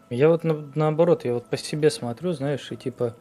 Я 0.08 0.30
вот 0.30 0.44
на, 0.44 0.72
наоборот, 0.74 1.26
я 1.26 1.34
вот 1.34 1.44
по 1.44 1.58
себе 1.58 1.90
смотрю, 1.90 2.32
знаешь, 2.32 2.72
и 2.72 2.76
типа, 2.76 3.14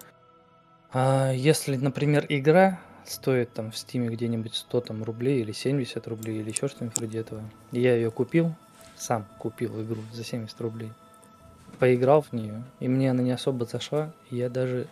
а 0.93 1.33
если, 1.33 1.75
например, 1.75 2.25
игра 2.29 2.79
стоит 3.09 3.53
там 3.53 3.71
в 3.71 3.77
стиме 3.77 4.09
где-нибудь 4.09 4.55
100 4.55 4.81
там, 4.81 5.03
рублей 5.03 5.41
или 5.41 5.51
70 5.51 6.07
рублей 6.07 6.39
или 6.39 6.49
еще 6.49 6.67
что-нибудь 6.67 6.97
вроде 6.97 7.19
этого. 7.19 7.43
Я 7.71 7.95
ее 7.95 8.11
купил, 8.11 8.53
сам 8.95 9.25
купил 9.39 9.81
игру 9.81 10.01
за 10.13 10.23
70 10.23 10.59
рублей. 10.61 10.91
Поиграл 11.79 12.21
в 12.21 12.33
нее, 12.33 12.63
и 12.79 12.87
мне 12.87 13.11
она 13.11 13.21
не 13.21 13.31
особо 13.31 13.65
зашла. 13.65 14.11
И 14.29 14.37
я 14.37 14.49
даже... 14.49 14.87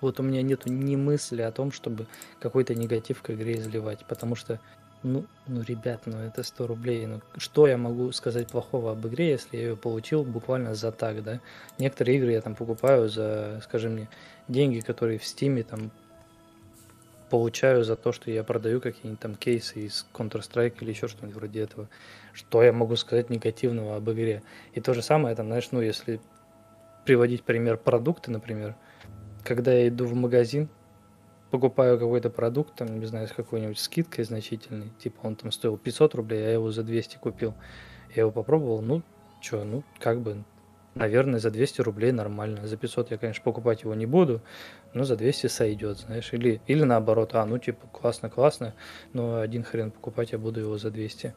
Вот 0.00 0.20
у 0.20 0.22
меня 0.22 0.42
нету 0.42 0.70
ни 0.70 0.94
мысли 0.94 1.42
о 1.42 1.50
том, 1.50 1.72
чтобы 1.72 2.06
какой-то 2.38 2.74
негатив 2.74 3.20
к 3.22 3.30
игре 3.30 3.58
изливать, 3.58 4.04
потому 4.06 4.36
что 4.36 4.60
ну, 5.02 5.24
ну, 5.46 5.62
ребят, 5.62 6.02
ну 6.06 6.18
это 6.18 6.42
100 6.42 6.66
рублей. 6.66 7.06
Ну, 7.06 7.20
что 7.36 7.66
я 7.66 7.76
могу 7.76 8.10
сказать 8.12 8.48
плохого 8.48 8.92
об 8.92 9.06
игре, 9.06 9.30
если 9.30 9.56
я 9.56 9.62
ее 9.68 9.76
получил 9.76 10.24
буквально 10.24 10.74
за 10.74 10.92
так, 10.92 11.22
да? 11.22 11.40
Некоторые 11.78 12.18
игры 12.18 12.32
я 12.32 12.40
там 12.40 12.54
покупаю 12.54 13.08
за, 13.08 13.60
скажи 13.62 13.88
мне, 13.88 14.08
деньги, 14.48 14.80
которые 14.80 15.18
в 15.18 15.24
Стиме 15.24 15.62
там 15.62 15.90
получаю 17.30 17.84
за 17.84 17.96
то, 17.96 18.12
что 18.12 18.30
я 18.30 18.44
продаю 18.44 18.80
какие-нибудь 18.80 19.20
там 19.20 19.34
кейсы 19.34 19.86
из 19.86 20.06
Counter-Strike 20.12 20.76
или 20.80 20.90
еще 20.90 21.08
что-нибудь 21.08 21.36
вроде 21.36 21.60
этого. 21.60 21.88
Что 22.32 22.62
я 22.62 22.72
могу 22.72 22.96
сказать 22.96 23.30
негативного 23.30 23.96
об 23.96 24.10
игре? 24.10 24.42
И 24.72 24.80
то 24.80 24.94
же 24.94 25.02
самое, 25.02 25.34
там, 25.34 25.46
знаешь, 25.46 25.68
ну, 25.70 25.80
если 25.80 26.20
приводить 27.04 27.42
пример 27.42 27.78
продукты, 27.78 28.30
например, 28.30 28.74
когда 29.44 29.72
я 29.72 29.88
иду 29.88 30.06
в 30.06 30.14
магазин, 30.14 30.68
покупаю 31.50 31.98
какой-то 31.98 32.30
продукт, 32.30 32.74
там, 32.74 33.00
не 33.00 33.06
знаю, 33.06 33.28
с 33.28 33.32
какой-нибудь 33.32 33.78
скидкой 33.78 34.24
значительной, 34.24 34.90
типа 34.98 35.26
он 35.26 35.36
там 35.36 35.50
стоил 35.52 35.78
500 35.78 36.14
рублей, 36.14 36.40
а 36.40 36.46
я 36.48 36.52
его 36.52 36.70
за 36.70 36.82
200 36.82 37.16
купил. 37.16 37.54
Я 38.14 38.22
его 38.22 38.30
попробовал, 38.30 38.82
ну, 38.82 39.02
что, 39.40 39.64
ну, 39.64 39.84
как 40.00 40.20
бы, 40.20 40.44
наверное, 40.94 41.40
за 41.40 41.50
200 41.50 41.80
рублей 41.80 42.12
нормально. 42.12 42.66
За 42.66 42.76
500 42.76 43.10
я, 43.10 43.18
конечно, 43.18 43.42
покупать 43.42 43.82
его 43.82 43.94
не 43.94 44.06
буду, 44.06 44.40
но 44.94 45.04
за 45.04 45.16
200 45.16 45.46
сойдет, 45.48 45.98
знаешь. 45.98 46.32
Или, 46.32 46.60
или 46.66 46.84
наоборот, 46.84 47.34
а, 47.34 47.44
ну, 47.44 47.58
типа, 47.58 47.86
классно-классно, 47.88 48.74
но 49.12 49.40
один 49.40 49.62
хрен 49.62 49.90
покупать 49.90 50.32
я 50.32 50.38
буду 50.38 50.60
его 50.60 50.78
за 50.78 50.90
200. 50.90 51.34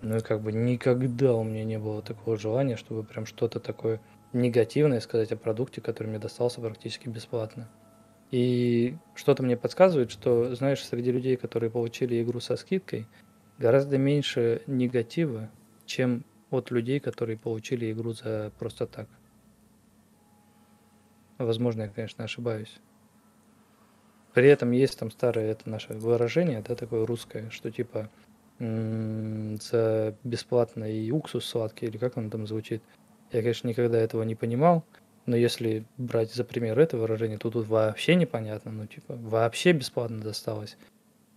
Ну, 0.00 0.16
и 0.16 0.20
как 0.20 0.42
бы 0.42 0.52
никогда 0.52 1.34
у 1.34 1.42
меня 1.42 1.64
не 1.64 1.78
было 1.78 2.02
такого 2.02 2.36
желания, 2.36 2.76
чтобы 2.76 3.02
прям 3.02 3.26
что-то 3.26 3.58
такое 3.58 4.00
негативное 4.32 5.00
сказать 5.00 5.32
о 5.32 5.36
продукте, 5.36 5.80
который 5.80 6.08
мне 6.08 6.18
достался 6.18 6.60
практически 6.60 7.08
бесплатно. 7.08 7.68
И 8.30 8.96
что-то 9.14 9.42
мне 9.42 9.56
подсказывает, 9.56 10.10
что, 10.10 10.54
знаешь, 10.54 10.84
среди 10.84 11.10
людей, 11.10 11.36
которые 11.36 11.70
получили 11.70 12.22
игру 12.22 12.40
со 12.40 12.56
скидкой, 12.56 13.06
гораздо 13.58 13.98
меньше 13.98 14.62
негатива, 14.66 15.50
чем 15.86 16.24
от 16.50 16.70
людей, 16.70 17.00
которые 17.00 17.38
получили 17.38 17.90
игру 17.90 18.12
за 18.12 18.52
просто 18.58 18.86
так. 18.86 19.08
Возможно, 21.38 21.82
я, 21.82 21.88
конечно, 21.88 22.24
ошибаюсь. 22.24 22.80
При 24.34 24.48
этом 24.48 24.70
есть 24.72 24.98
там 24.98 25.10
старое 25.10 25.50
это 25.50 25.68
наше 25.68 25.94
выражение, 25.94 26.62
да, 26.66 26.74
такое 26.74 27.06
русское, 27.06 27.50
что 27.50 27.70
типа 27.70 28.10
за 28.58 30.16
бесплатный 30.24 31.10
уксус 31.10 31.44
сладкий, 31.44 31.86
или 31.86 31.96
как 31.96 32.16
он 32.16 32.28
там 32.28 32.46
звучит. 32.46 32.82
Я, 33.30 33.40
конечно, 33.40 33.68
никогда 33.68 33.98
этого 33.98 34.22
не 34.24 34.34
понимал, 34.34 34.84
но 35.26 35.36
если 35.36 35.84
брать 35.96 36.32
за 36.34 36.44
пример 36.44 36.78
это 36.78 36.96
выражение, 36.96 37.38
то 37.38 37.50
тут 37.50 37.68
вообще 37.68 38.16
непонятно, 38.16 38.72
ну 38.72 38.86
типа 38.86 39.14
вообще 39.16 39.72
бесплатно 39.72 40.20
досталось. 40.20 40.76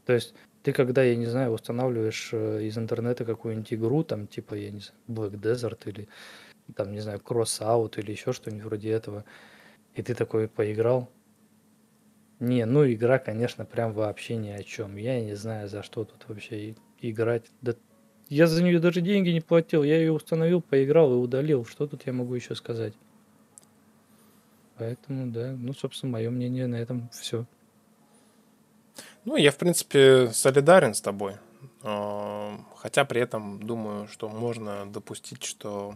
То 0.06 0.14
есть 0.14 0.34
ты 0.64 0.74
когда, 0.74 1.04
я 1.04 1.16
не 1.16 1.26
знаю, 1.26 1.52
устанавливаешь 1.52 2.30
э, 2.34 2.64
из 2.64 2.78
интернета 2.78 3.26
какую-нибудь 3.26 3.74
игру, 3.74 4.04
там 4.04 4.28
типа, 4.28 4.54
я 4.56 4.72
не 4.72 4.80
знаю, 4.80 5.00
Black 5.08 5.40
Desert 5.40 5.80
или 5.86 6.08
там, 6.76 6.92
не 6.92 7.00
знаю, 7.00 7.20
Crossout 7.20 8.00
или 8.00 8.12
еще 8.12 8.32
что-нибудь 8.32 8.66
вроде 8.66 8.92
этого, 8.92 9.26
и 9.96 10.02
ты 10.02 10.16
такой 10.16 10.48
поиграл, 10.48 11.10
не, 12.42 12.66
ну 12.66 12.92
игра, 12.92 13.20
конечно, 13.20 13.66
прям 13.66 13.94
вообще 13.94 14.36
ни 14.36 14.50
о 14.50 14.64
чем. 14.64 14.96
Я 14.96 15.22
не 15.22 15.36
знаю, 15.36 15.70
за 15.70 15.84
что 15.84 16.06
тут 16.06 16.28
вообще 16.28 16.76
играть. 17.00 17.46
Да 17.62 17.76
я 18.30 18.48
за 18.48 18.64
нее 18.64 18.80
даже 18.80 19.02
деньги 19.02 19.30
не 19.30 19.42
платил. 19.42 19.84
Я 19.84 19.98
ее 19.98 20.12
установил, 20.12 20.60
поиграл 20.60 21.14
и 21.14 21.18
удалил. 21.18 21.66
Что 21.66 21.86
тут 21.86 22.08
я 22.08 22.14
могу 22.14 22.34
еще 22.34 22.56
сказать? 22.56 22.94
Поэтому, 24.78 25.32
да, 25.32 25.52
ну, 25.52 25.74
собственно, 25.74 26.14
мое 26.14 26.32
мнение 26.32 26.66
на 26.66 26.78
этом 26.78 27.10
все. 27.12 27.46
Ну, 29.24 29.36
я, 29.36 29.52
в 29.52 29.58
принципе, 29.58 30.30
солидарен 30.30 30.96
с 30.96 31.02
тобой. 31.02 31.36
Хотя 31.84 33.06
при 33.06 33.22
этом 33.22 33.62
думаю, 33.62 34.08
что 34.08 34.30
можно 34.30 34.92
допустить, 34.92 35.44
что 35.44 35.96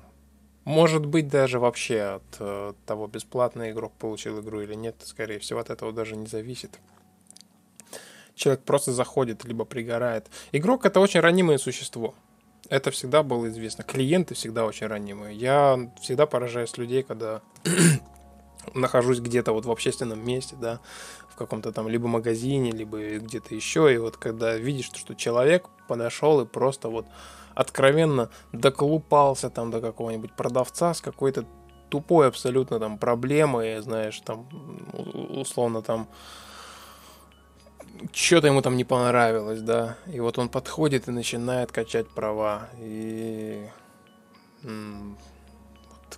может 0.65 1.05
быть 1.05 1.27
даже 1.27 1.59
вообще 1.59 2.01
от 2.01 2.37
э, 2.39 2.73
того, 2.85 3.07
бесплатно 3.07 3.71
игрок 3.71 3.93
получил 3.93 4.41
игру 4.41 4.61
или 4.61 4.73
нет, 4.73 4.95
скорее 5.03 5.39
всего, 5.39 5.59
от 5.59 5.69
этого 5.69 5.93
даже 5.93 6.15
не 6.15 6.25
зависит. 6.25 6.79
Человек 8.33 8.63
просто 8.63 8.91
заходит, 8.91 9.45
либо 9.45 9.63
пригорает. 9.63 10.27
Игрок 10.51 10.85
это 10.85 10.99
очень 10.99 11.21
ранимое 11.21 11.59
существо. 11.59 12.15
Это 12.67 12.89
всегда 12.89 13.21
было 13.21 13.47
известно. 13.49 13.83
Клиенты 13.83 14.33
всегда 14.33 14.65
очень 14.65 14.87
ранимые. 14.87 15.37
Я 15.37 15.91
всегда 16.01 16.25
поражаюсь 16.25 16.77
людей, 16.77 17.03
когда 17.03 17.41
нахожусь 18.73 19.19
где-то 19.19 19.53
вот 19.53 19.65
в 19.65 19.71
общественном 19.71 20.25
месте, 20.25 20.55
да, 20.59 20.81
в 21.29 21.35
каком-то 21.35 21.71
там 21.71 21.87
либо 21.87 22.07
магазине, 22.07 22.71
либо 22.71 23.19
где-то 23.19 23.53
еще, 23.53 23.93
и 23.93 23.97
вот 23.97 24.17
когда 24.17 24.57
видишь, 24.57 24.89
что 24.93 25.13
человек 25.13 25.69
подошел 25.87 26.41
и 26.41 26.45
просто 26.45 26.89
вот 26.89 27.05
откровенно 27.55 28.29
доколупался 28.51 29.49
там 29.49 29.71
до 29.71 29.81
какого-нибудь 29.81 30.33
продавца 30.33 30.93
с 30.93 31.01
какой-то 31.01 31.45
тупой 31.89 32.27
абсолютно 32.27 32.79
там 32.79 32.97
проблемой, 32.97 33.79
знаешь, 33.79 34.19
там 34.19 34.47
условно 35.29 35.81
там 35.81 36.07
что-то 38.11 38.47
ему 38.47 38.61
там 38.61 38.75
не 38.75 38.83
понравилось, 38.83 39.61
да, 39.61 39.97
и 40.05 40.19
вот 40.19 40.37
он 40.37 40.49
подходит 40.49 41.07
и 41.07 41.11
начинает 41.11 41.71
качать 41.71 42.09
права, 42.09 42.67
и 42.77 43.69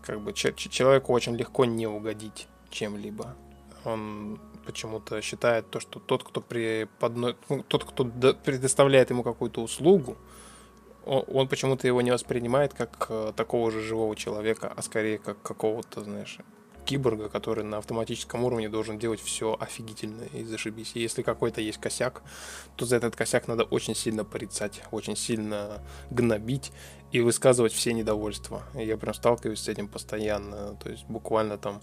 как 0.01 0.21
бы 0.21 0.33
человеку 0.33 1.13
очень 1.13 1.35
легко 1.35 1.65
не 1.65 1.85
угодить 1.85 2.47
чем-либо. 2.69 3.35
Он 3.83 4.39
почему-то 4.65 5.21
считает 5.21 5.69
то, 5.69 5.79
что 5.79 5.99
тот, 5.99 6.23
кто 6.23 6.41
при 6.41 6.87
подно... 6.99 7.35
ну, 7.49 7.63
тот, 7.63 7.83
кто 7.83 8.05
предоставляет 8.05 9.09
ему 9.09 9.23
какую-то 9.23 9.61
услугу, 9.61 10.17
он, 11.07 11.47
почему-то 11.47 11.87
его 11.87 12.01
не 12.01 12.11
воспринимает 12.11 12.73
как 12.73 13.07
э, 13.09 13.33
такого 13.35 13.71
же 13.71 13.81
живого 13.81 14.15
человека, 14.15 14.71
а 14.75 14.81
скорее 14.81 15.17
как 15.17 15.41
какого-то, 15.41 16.03
знаешь, 16.03 16.39
киборга, 16.87 17.29
который 17.29 17.63
на 17.63 17.77
автоматическом 17.77 18.43
уровне 18.43 18.69
должен 18.69 18.97
делать 18.97 19.21
все 19.21 19.55
офигительно 19.59 20.23
и 20.33 20.43
зашибись. 20.43 20.91
И 20.95 21.01
если 21.01 21.21
какой-то 21.21 21.61
есть 21.61 21.79
косяк, 21.79 22.23
то 22.75 22.85
за 22.85 22.95
этот 22.95 23.15
косяк 23.15 23.47
надо 23.47 23.63
очень 23.63 23.93
сильно 23.93 24.23
порицать, 24.23 24.81
очень 24.91 25.15
сильно 25.15 25.83
гнобить 26.09 26.71
и 27.11 27.19
высказывать 27.19 27.73
все 27.73 27.93
недовольства. 27.93 28.63
Я 28.73 28.97
прям 28.97 29.13
сталкиваюсь 29.13 29.59
с 29.59 29.67
этим 29.67 29.87
постоянно. 29.87 30.75
То 30.75 30.89
есть 30.89 31.05
буквально 31.07 31.57
там 31.57 31.81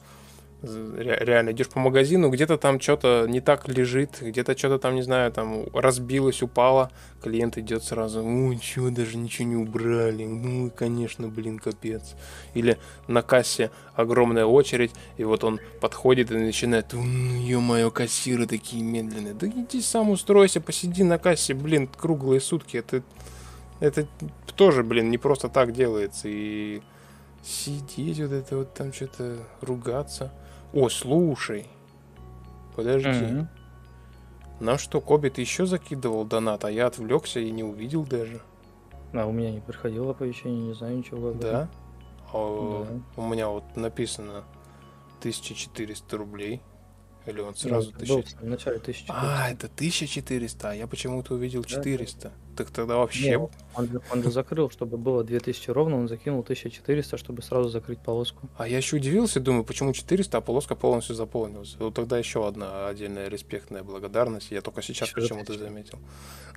реально 0.96 1.50
идешь 1.50 1.68
по 1.68 1.78
магазину, 1.78 2.30
где-то 2.30 2.56
там 2.58 2.80
что-то 2.80 3.26
не 3.28 3.40
так 3.40 3.68
лежит, 3.68 4.18
где-то 4.20 4.56
что-то 4.56 4.78
там, 4.78 4.94
не 4.94 5.02
знаю, 5.02 5.32
там 5.32 5.64
разбилось, 5.72 6.42
упало, 6.42 6.90
клиент 7.22 7.58
идет 7.58 7.84
сразу, 7.84 8.22
ну 8.22 8.54
чего, 8.58 8.90
даже 8.90 9.16
ничего 9.16 9.48
не 9.48 9.56
убрали, 9.56 10.24
ну, 10.24 10.70
конечно, 10.70 11.28
блин, 11.28 11.58
капец. 11.58 12.14
Или 12.54 12.78
на 13.06 13.22
кассе 13.22 13.70
огромная 13.94 14.46
очередь, 14.46 14.92
и 15.16 15.24
вот 15.24 15.44
он 15.44 15.60
подходит 15.80 16.30
и 16.30 16.34
начинает, 16.36 16.92
ну, 16.92 17.02
ё-моё, 17.02 17.90
кассиры 17.90 18.46
такие 18.46 18.82
медленные. 18.82 19.34
Да 19.34 19.46
иди 19.46 19.80
сам 19.80 20.10
устройся, 20.10 20.60
посиди 20.60 21.04
на 21.04 21.18
кассе, 21.18 21.54
блин, 21.54 21.88
круглые 21.88 22.40
сутки, 22.40 22.76
это, 22.76 23.02
это 23.80 24.06
тоже, 24.56 24.82
блин, 24.82 25.10
не 25.10 25.18
просто 25.18 25.48
так 25.48 25.72
делается, 25.72 26.28
и 26.28 26.80
сидеть 27.42 28.20
вот 28.20 28.32
это 28.32 28.56
вот 28.56 28.74
там 28.74 28.92
что-то 28.92 29.36
ругаться. 29.60 30.32
О, 30.74 30.88
слушай. 30.88 31.66
Подожди. 32.74 33.08
Mm-hmm. 33.08 33.46
На 34.60 34.78
что, 34.78 35.00
Коби, 35.00 35.28
ты 35.28 35.40
еще 35.40 35.66
закидывал 35.66 36.24
донат, 36.24 36.64
а 36.64 36.70
я 36.70 36.86
отвлекся 36.86 37.40
и 37.40 37.50
не 37.50 37.62
увидел 37.62 38.04
даже. 38.04 38.40
А 39.12 39.26
у 39.26 39.32
меня 39.32 39.52
не 39.52 39.60
приходило 39.60 40.10
оповещение, 40.10 40.68
не 40.68 40.74
знаю 40.74 40.98
ничего. 40.98 41.32
Да? 41.32 41.68
А, 42.32 42.86
да. 43.16 43.22
У 43.22 43.26
меня 43.26 43.48
вот 43.48 43.76
написано 43.76 44.44
1400 45.20 46.16
рублей. 46.16 46.60
Или 47.26 47.40
он 47.40 47.54
сразу 47.54 47.90
ну, 47.92 47.96
1000... 47.96 48.36
в 48.36 48.44
начале 48.44 48.76
1400. 48.76 49.14
А, 49.16 49.50
это 49.50 49.66
1400, 49.66 50.70
а 50.70 50.74
я 50.74 50.86
почему-то 50.86 51.34
увидел 51.34 51.64
400. 51.64 52.28
Да, 52.28 52.34
Так 52.56 52.70
тогда 52.70 52.96
вообще... 52.96 53.30
Нет, 53.30 53.50
он, 53.74 53.88
же, 53.88 54.00
он 54.10 54.22
же 54.22 54.30
закрыл, 54.30 54.70
чтобы 54.70 54.96
было 54.96 55.24
2000 55.24 55.70
ровно, 55.70 55.96
он 55.96 56.08
закинул 56.08 56.40
1400, 56.40 57.16
чтобы 57.16 57.42
сразу 57.42 57.68
закрыть 57.68 57.98
полоску. 57.98 58.48
А 58.56 58.68
я 58.68 58.76
еще 58.76 58.96
удивился, 58.96 59.40
думаю, 59.40 59.64
почему 59.64 59.92
400, 59.92 60.38
а 60.38 60.40
полоска 60.40 60.74
полностью 60.74 61.14
заполнилась. 61.14 61.76
Вот 61.78 61.94
тогда 61.94 62.18
еще 62.18 62.46
одна 62.46 62.88
отдельная 62.88 63.28
респектная 63.28 63.82
благодарность. 63.82 64.50
Я 64.50 64.60
только 64.60 64.82
сейчас 64.82 65.10
почему-то 65.10 65.58
заметил. 65.58 65.98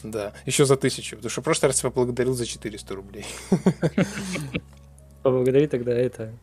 Да, 0.03 0.33
еще 0.45 0.65
за 0.65 0.75
1000, 0.75 1.15
потому 1.15 1.29
что 1.29 1.41
в 1.41 1.43
прошлый 1.43 1.69
раз 1.69 1.83
я 1.83 1.89
поблагодарил 1.89 2.33
за 2.33 2.45
400 2.45 2.95
рублей. 2.95 3.25
Поблагодари 5.23 5.67
тогда 5.67 5.93
это 5.93 6.33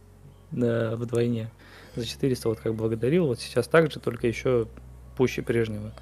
вдвойне 0.51 1.51
за 1.97 2.07
400 2.07 2.49
вот 2.49 2.61
как 2.61 2.75
благодарил, 2.75 3.27
вот 3.27 3.41
сейчас 3.41 3.69
так 3.69 3.91
же, 3.91 4.01
только 4.01 4.27
еще 4.27 4.67
пуще 5.17 5.43
прежнего. 5.43 5.93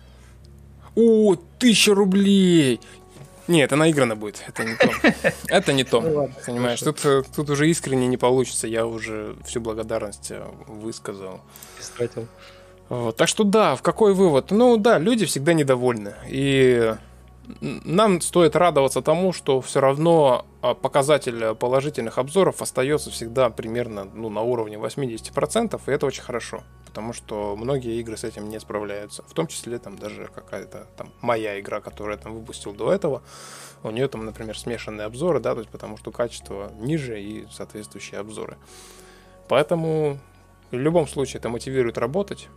О, 0.95 1.37
тысяча 1.59 1.95
рублей! 1.95 2.81
Нет, 3.49 3.67
это 3.67 3.77
наиграно 3.77 4.17
будет. 4.17 4.43
Это 4.47 4.65
не 4.65 4.77
то. 4.77 4.91
Это 5.49 5.73
не 5.73 5.85
то. 5.85 6.01
Ну 6.01 6.31
Понимаешь, 6.47 6.81
тут, 6.81 7.05
э, 7.05 7.23
тут 7.35 7.51
уже 7.51 7.69
искренне 7.69 8.07
не 8.07 8.17
получится. 8.17 8.67
Я 8.67 8.87
уже 8.87 9.35
всю 9.45 9.61
благодарность 9.61 10.31
э, 10.31 10.45
высказал. 10.67 11.41
Истратил. 11.81 12.29
Вот. 12.89 13.17
Так 13.17 13.29
что 13.29 13.45
да, 13.45 13.75
в 13.75 13.83
какой 13.83 14.15
вывод? 14.15 14.51
Ну 14.51 14.77
да, 14.77 14.99
люди 14.99 15.27
всегда 15.27 15.55
недовольны. 15.55 16.15
И 16.29 16.95
нам 17.61 18.21
стоит 18.21 18.57
радоваться 18.57 19.03
тому, 19.03 19.33
что 19.33 19.61
все 19.61 19.81
равно 19.81 20.47
а, 20.61 20.75
показатель 20.75 21.55
положительных 21.55 22.19
обзоров 22.19 22.63
остается 22.63 23.11
всегда 23.11 23.51
примерно 23.51 24.05
ну, 24.05 24.29
на 24.29 24.43
уровне 24.43 24.77
80%, 24.77 25.81
и 25.87 25.91
это 25.91 26.07
очень 26.07 26.23
хорошо, 26.23 26.63
потому 26.87 27.13
что 27.13 27.57
многие 27.57 27.99
игры 28.01 28.17
с 28.17 28.25
этим 28.25 28.49
не 28.49 28.61
справляются, 28.61 29.23
в 29.27 29.33
том 29.35 29.49
числе 29.49 29.79
там 29.79 29.99
даже 29.99 30.29
какая-то 30.33 30.87
там 30.97 31.13
моя 31.21 31.59
игра, 31.59 31.81
которую 31.81 32.17
я 32.17 32.23
там 32.23 32.35
выпустил 32.35 32.73
до 32.73 32.93
этого, 32.93 33.23
у 33.83 33.91
нее 33.91 34.07
там, 34.09 34.25
например, 34.25 34.57
смешанные 34.57 35.07
обзоры, 35.07 35.41
да, 35.41 35.55
то 35.55 35.61
есть 35.61 35.71
потому 35.71 35.97
что 35.97 36.13
качество 36.13 36.73
ниже 36.79 37.21
и 37.21 37.47
соответствующие 37.51 38.21
обзоры. 38.21 38.57
Поэтому 39.49 40.19
в 40.71 40.77
любом 40.77 41.09
случае 41.09 41.41
это 41.41 41.49
мотивирует 41.49 41.99
работать. 41.99 42.49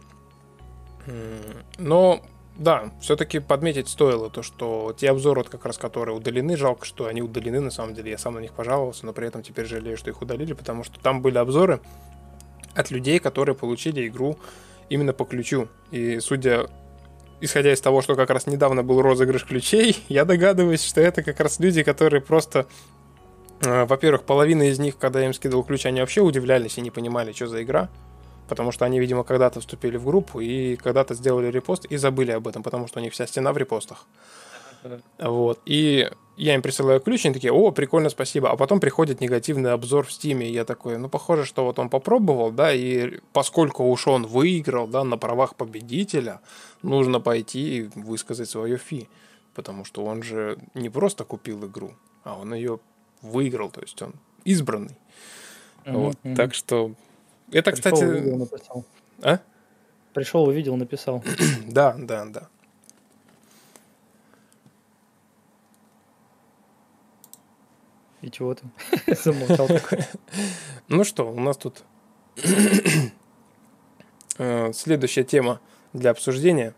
Но 1.77 2.21
да, 2.57 2.91
все-таки 3.01 3.39
подметить 3.39 3.89
стоило 3.89 4.29
то, 4.29 4.41
что 4.41 4.95
те 4.97 5.09
обзоры, 5.09 5.41
вот 5.41 5.49
как 5.49 5.65
раз 5.65 5.77
которые 5.77 6.15
удалены, 6.15 6.55
жалко, 6.55 6.85
что 6.85 7.07
они 7.07 7.21
удалены, 7.21 7.59
на 7.59 7.71
самом 7.71 7.93
деле, 7.93 8.11
я 8.11 8.17
сам 8.17 8.35
на 8.35 8.39
них 8.39 8.53
пожаловался, 8.53 9.05
но 9.05 9.13
при 9.13 9.27
этом 9.27 9.43
теперь 9.43 9.65
жалею, 9.65 9.97
что 9.97 10.09
их 10.09 10.21
удалили, 10.21 10.53
потому 10.53 10.83
что 10.83 10.99
там 10.99 11.21
были 11.21 11.37
обзоры 11.37 11.81
от 12.73 12.91
людей, 12.91 13.19
которые 13.19 13.55
получили 13.55 14.07
игру 14.07 14.37
именно 14.89 15.11
по 15.11 15.25
ключу. 15.25 15.67
И 15.91 16.19
судя, 16.19 16.67
исходя 17.41 17.73
из 17.73 17.81
того, 17.81 18.01
что 18.01 18.15
как 18.15 18.29
раз 18.29 18.47
недавно 18.47 18.83
был 18.83 19.01
розыгрыш 19.01 19.43
ключей, 19.43 19.97
я 20.07 20.23
догадываюсь, 20.23 20.83
что 20.83 21.01
это 21.01 21.23
как 21.23 21.41
раз 21.41 21.59
люди, 21.59 21.83
которые 21.83 22.21
просто 22.21 22.67
э, 23.61 23.85
во-первых, 23.85 24.23
половина 24.23 24.63
из 24.63 24.79
них, 24.79 24.97
когда 24.97 25.19
я 25.19 25.25
им 25.25 25.33
скидывал 25.33 25.63
ключ, 25.63 25.85
они 25.85 25.99
вообще 25.99 26.21
удивлялись 26.21 26.77
и 26.77 26.81
не 26.81 26.91
понимали, 26.91 27.33
что 27.33 27.47
за 27.47 27.63
игра. 27.63 27.89
Потому 28.47 28.71
что 28.71 28.85
они, 28.85 28.99
видимо, 28.99 29.23
когда-то 29.23 29.59
вступили 29.59 29.97
в 29.97 30.05
группу 30.05 30.39
и 30.39 30.75
когда-то 30.75 31.15
сделали 31.15 31.47
репост 31.47 31.85
и 31.85 31.97
забыли 31.97 32.31
об 32.31 32.47
этом, 32.47 32.63
потому 32.63 32.87
что 32.87 32.99
у 32.99 33.03
них 33.03 33.13
вся 33.13 33.25
стена 33.27 33.53
в 33.53 33.57
репостах. 33.57 34.07
Вот. 35.17 35.59
И 35.65 36.09
я 36.37 36.53
им 36.53 36.61
присылаю 36.61 36.99
ключ, 36.99 37.25
они 37.25 37.33
такие, 37.33 37.51
о, 37.51 37.71
прикольно, 37.71 38.09
спасибо. 38.09 38.51
А 38.51 38.57
потом 38.57 38.79
приходит 38.79 39.21
негативный 39.21 39.71
обзор 39.71 40.05
в 40.05 40.11
Стиме, 40.11 40.47
и 40.47 40.53
я 40.53 40.65
такой, 40.65 40.97
ну, 40.97 41.09
похоже, 41.09 41.45
что 41.45 41.65
вот 41.65 41.79
он 41.79 41.89
попробовал, 41.89 42.51
да, 42.51 42.73
и 42.73 43.19
поскольку 43.33 43.83
уж 43.85 44.07
он 44.07 44.27
выиграл, 44.27 44.87
да, 44.87 45.03
на 45.03 45.17
правах 45.17 45.55
победителя, 45.55 46.41
нужно 46.81 47.19
пойти 47.19 47.77
и 47.77 47.89
высказать 47.95 48.49
свое 48.49 48.77
фи. 48.77 49.07
Потому 49.53 49.85
что 49.85 50.03
он 50.03 50.21
же 50.21 50.59
не 50.73 50.89
просто 50.89 51.23
купил 51.23 51.65
игру, 51.65 51.93
а 52.23 52.37
он 52.37 52.53
ее 52.53 52.79
выиграл, 53.21 53.69
то 53.69 53.81
есть 53.81 54.01
он 54.01 54.13
избранный. 54.43 54.97
Mm-hmm. 55.85 55.93
Вот. 55.93 56.17
Так 56.35 56.53
что 56.53 56.91
это, 57.51 57.71
Пришел, 57.71 57.91
кстати... 57.91 58.03
Увидел, 58.03 58.37
написал. 58.37 58.85
А? 59.21 59.39
Пришел, 60.13 60.43
увидел, 60.43 60.75
написал. 60.75 61.23
да, 61.67 61.95
да, 61.97 62.25
да. 62.25 62.47
И 68.21 68.31
чего 68.31 68.55
ты 68.55 68.63
замолчал? 69.23 69.67
ну 70.87 71.03
что, 71.03 71.31
у 71.31 71.39
нас 71.39 71.57
тут 71.57 71.83
э, 74.37 74.73
следующая 74.73 75.23
тема 75.23 75.59
для 75.93 76.09
обсуждения. 76.09 76.73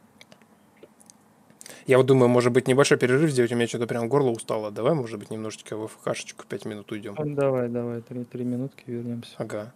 Я 1.85 1.97
вот 1.97 2.05
думаю, 2.05 2.27
может 2.27 2.51
быть, 2.51 2.67
небольшой 2.67 2.97
перерыв 2.97 3.31
сделать, 3.31 3.53
у 3.53 3.55
меня 3.55 3.65
что-то 3.67 3.87
прям 3.87 4.09
горло 4.09 4.29
устало. 4.31 4.71
Давай, 4.71 4.93
может 4.93 5.17
быть, 5.19 5.31
немножечко 5.31 5.77
в 5.77 5.87
ФКшечку 5.87 6.45
5 6.45 6.65
минут 6.65 6.91
уйдем. 6.91 7.15
Давай, 7.17 7.69
давай, 7.69 8.01
три, 8.01 8.25
три 8.25 8.43
минутки 8.43 8.83
вернемся. 8.87 9.33
Ага. 9.37 9.73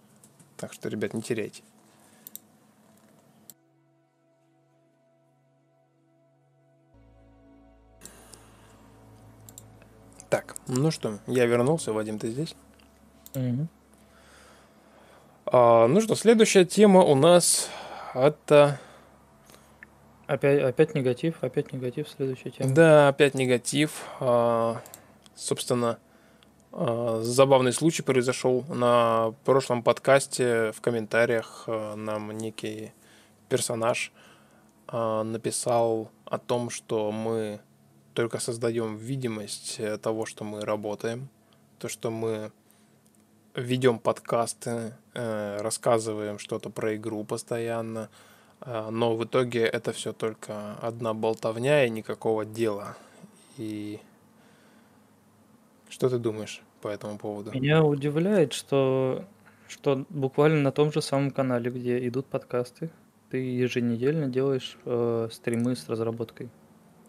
Так 0.61 0.73
что, 0.73 0.89
ребят, 0.89 1.15
не 1.15 1.23
теряйте. 1.23 1.63
Так, 10.29 10.55
ну 10.67 10.91
что, 10.91 11.17
я 11.25 11.47
вернулся, 11.47 11.91
Вадим, 11.93 12.19
ты 12.19 12.29
здесь? 12.29 12.55
Угу. 13.33 13.67
А, 15.47 15.87
ну 15.87 15.99
что, 15.99 16.13
следующая 16.13 16.63
тема 16.63 17.01
у 17.01 17.15
нас 17.15 17.67
это... 18.13 18.79
Опять, 20.27 20.61
опять 20.61 20.93
негатив, 20.93 21.43
опять 21.43 21.73
негатив, 21.73 22.07
следующая 22.07 22.51
тема. 22.51 22.71
Да, 22.75 23.07
опять 23.07 23.33
негатив. 23.33 24.05
А, 24.19 24.79
собственно, 25.33 25.97
забавный 26.71 27.73
случай 27.73 28.01
произошел 28.01 28.63
на 28.69 29.33
прошлом 29.43 29.83
подкасте. 29.83 30.71
В 30.71 30.79
комментариях 30.79 31.65
а, 31.67 31.95
нам 31.95 32.31
некий 32.31 32.93
персонаж 33.49 34.13
а, 34.87 35.23
написал 35.23 36.09
о 36.25 36.37
том, 36.37 36.69
что 36.69 37.11
мы 37.11 37.59
только 38.13 38.39
создаем 38.39 38.95
видимость 38.97 39.79
э, 39.79 39.97
того, 39.97 40.25
что 40.25 40.43
мы 40.43 40.61
работаем, 40.61 41.29
то, 41.79 41.87
что 41.87 42.11
мы 42.11 42.51
ведем 43.55 43.99
подкасты, 43.99 44.93
э, 45.13 45.57
рассказываем 45.61 46.39
что-то 46.39 46.69
про 46.69 46.95
игру 46.95 47.23
постоянно, 47.23 48.09
но 48.65 49.15
в 49.15 49.23
итоге 49.23 49.61
это 49.61 49.91
все 49.91 50.13
только 50.13 50.75
одна 50.81 51.13
болтовня 51.13 51.85
и 51.85 51.89
никакого 51.89 52.45
дела. 52.45 52.95
И 53.57 53.99
что 55.91 56.09
ты 56.09 56.17
думаешь 56.17 56.61
по 56.81 56.87
этому 56.87 57.17
поводу? 57.17 57.51
Меня 57.51 57.83
удивляет, 57.83 58.53
что, 58.53 59.25
что 59.67 60.05
буквально 60.09 60.61
на 60.61 60.71
том 60.71 60.91
же 60.91 61.01
самом 61.01 61.31
канале, 61.31 61.69
где 61.69 62.07
идут 62.07 62.27
подкасты, 62.27 62.89
ты 63.29 63.37
еженедельно 63.37 64.27
делаешь 64.27 64.77
э, 64.85 65.27
стримы 65.31 65.75
с 65.75 65.87
разработкой, 65.89 66.49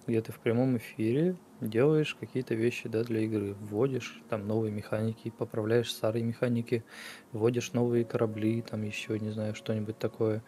где 0.07 0.20
ты 0.20 0.33
в 0.33 0.41
прямом 0.41 0.76
эфире 0.76 1.37
делаешь 1.61 2.16
какие-то 2.18 2.55
вещи 2.55 2.89
да, 2.89 3.05
для 3.05 3.20
игры, 3.20 3.55
вводишь 3.55 4.20
там 4.28 4.49
новые 4.49 4.72
механики, 4.72 5.30
поправляешь 5.30 5.93
старые 5.93 6.24
механики, 6.24 6.85
вводишь 7.30 7.72
новые 7.72 8.05
корабли, 8.05 8.62
там 8.62 8.83
еще, 8.83 9.18
не 9.20 9.30
знаю, 9.30 9.55
что-нибудь 9.55 9.99
такое, 9.99 10.43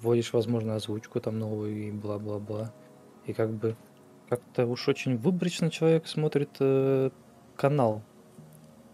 вводишь, 0.00 0.34
возможно, 0.34 0.76
озвучку 0.76 1.18
там 1.20 1.38
новую 1.38 1.88
и 1.88 1.90
бла-бла-бла. 1.90 2.74
И 3.24 3.32
как 3.32 3.50
бы 3.50 3.74
как-то 4.28 4.66
уж 4.66 4.86
очень 4.88 5.16
выборочно 5.16 5.70
человек 5.70 6.06
смотрит 6.06 6.50
э, 6.60 7.10
канал. 7.60 8.02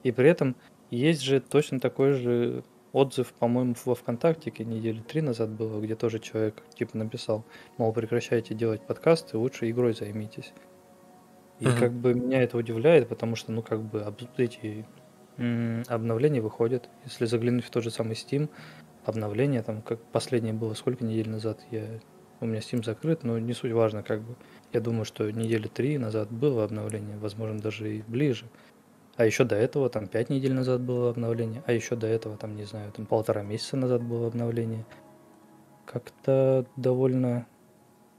И 0.03 0.11
при 0.11 0.29
этом 0.29 0.57
есть 0.91 1.23
же 1.23 1.41
точно 1.41 1.79
такой 1.79 2.13
же 2.13 2.65
отзыв, 2.93 3.33
по-моему, 3.35 3.75
во 3.85 3.95
ВКонтакте 3.95 4.51
недели 4.65 5.01
три 5.01 5.21
назад 5.21 5.51
было, 5.51 5.81
где 5.81 5.95
тоже 5.95 6.19
человек 6.19 6.63
типа 6.75 6.97
написал, 6.99 7.45
мол, 7.79 7.93
прекращайте 7.93 8.55
делать 8.55 8.85
подкасты, 8.85 9.39
лучше 9.39 9.71
игрой 9.71 9.93
займитесь. 9.93 10.53
И 11.61 11.67
как 11.67 11.93
бы 11.93 12.15
меня 12.15 12.43
это 12.43 12.59
удивляет, 12.59 13.09
потому 13.09 13.37
что, 13.37 13.53
ну, 13.53 13.63
как 13.63 13.83
бы 13.83 14.05
эти 14.37 14.85
м- 15.39 15.85
обновления 15.89 16.41
выходят. 16.41 16.89
Если 17.05 17.25
заглянуть 17.27 17.65
в 17.65 17.71
тот 17.71 17.85
же 17.85 17.91
самый 17.91 18.15
Steam, 18.15 18.49
обновление 19.05 19.63
там, 19.63 19.81
как 19.83 20.01
последнее 20.13 20.55
было 20.55 20.75
сколько 20.75 21.05
недель 21.05 21.31
назад, 21.31 21.61
я 21.71 22.01
у 22.41 22.47
меня 22.47 22.59
Steam 22.59 22.85
закрыт, 22.85 23.25
но 23.25 23.39
не 23.39 23.53
суть 23.53 23.73
важно, 23.73 24.03
как 24.03 24.23
бы. 24.23 24.37
Я 24.73 24.81
думаю, 24.81 25.05
что 25.05 25.31
недели 25.31 25.69
три 25.69 25.99
назад 25.99 26.31
было 26.31 26.65
обновление, 26.65 27.17
возможно, 27.17 27.59
даже 27.61 27.97
и 27.97 28.03
ближе. 28.03 28.47
А 29.17 29.25
еще 29.25 29.45
до 29.45 29.57
этого, 29.57 29.89
там, 29.89 30.09
пять 30.09 30.29
недель 30.29 30.53
назад 30.53 30.83
было 30.83 31.11
обновление, 31.11 31.63
а 31.67 31.73
еще 31.73 31.97
до 31.97 32.07
этого, 32.07 32.37
там, 32.37 32.55
не 32.55 32.65
знаю, 32.65 32.93
там, 32.93 33.07
полтора 33.07 33.43
месяца 33.43 33.77
назад 33.77 34.03
было 34.03 34.27
обновление. 34.27 34.85
Как-то 35.87 36.67
довольно, 36.77 37.47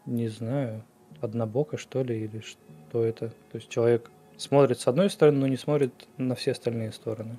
не 0.05 0.27
знаю, 0.29 0.83
однобоко, 1.21 1.77
что 1.77 2.01
ли, 2.01 2.23
или 2.23 2.39
что 2.39 3.03
это. 3.03 3.29
То 3.51 3.57
есть 3.57 3.69
человек 3.69 4.09
смотрит 4.37 4.79
с 4.79 4.87
одной 4.87 5.09
стороны, 5.09 5.39
но 5.39 5.47
не 5.47 5.57
смотрит 5.57 5.93
на 6.17 6.33
все 6.33 6.51
остальные 6.51 6.91
стороны. 6.93 7.37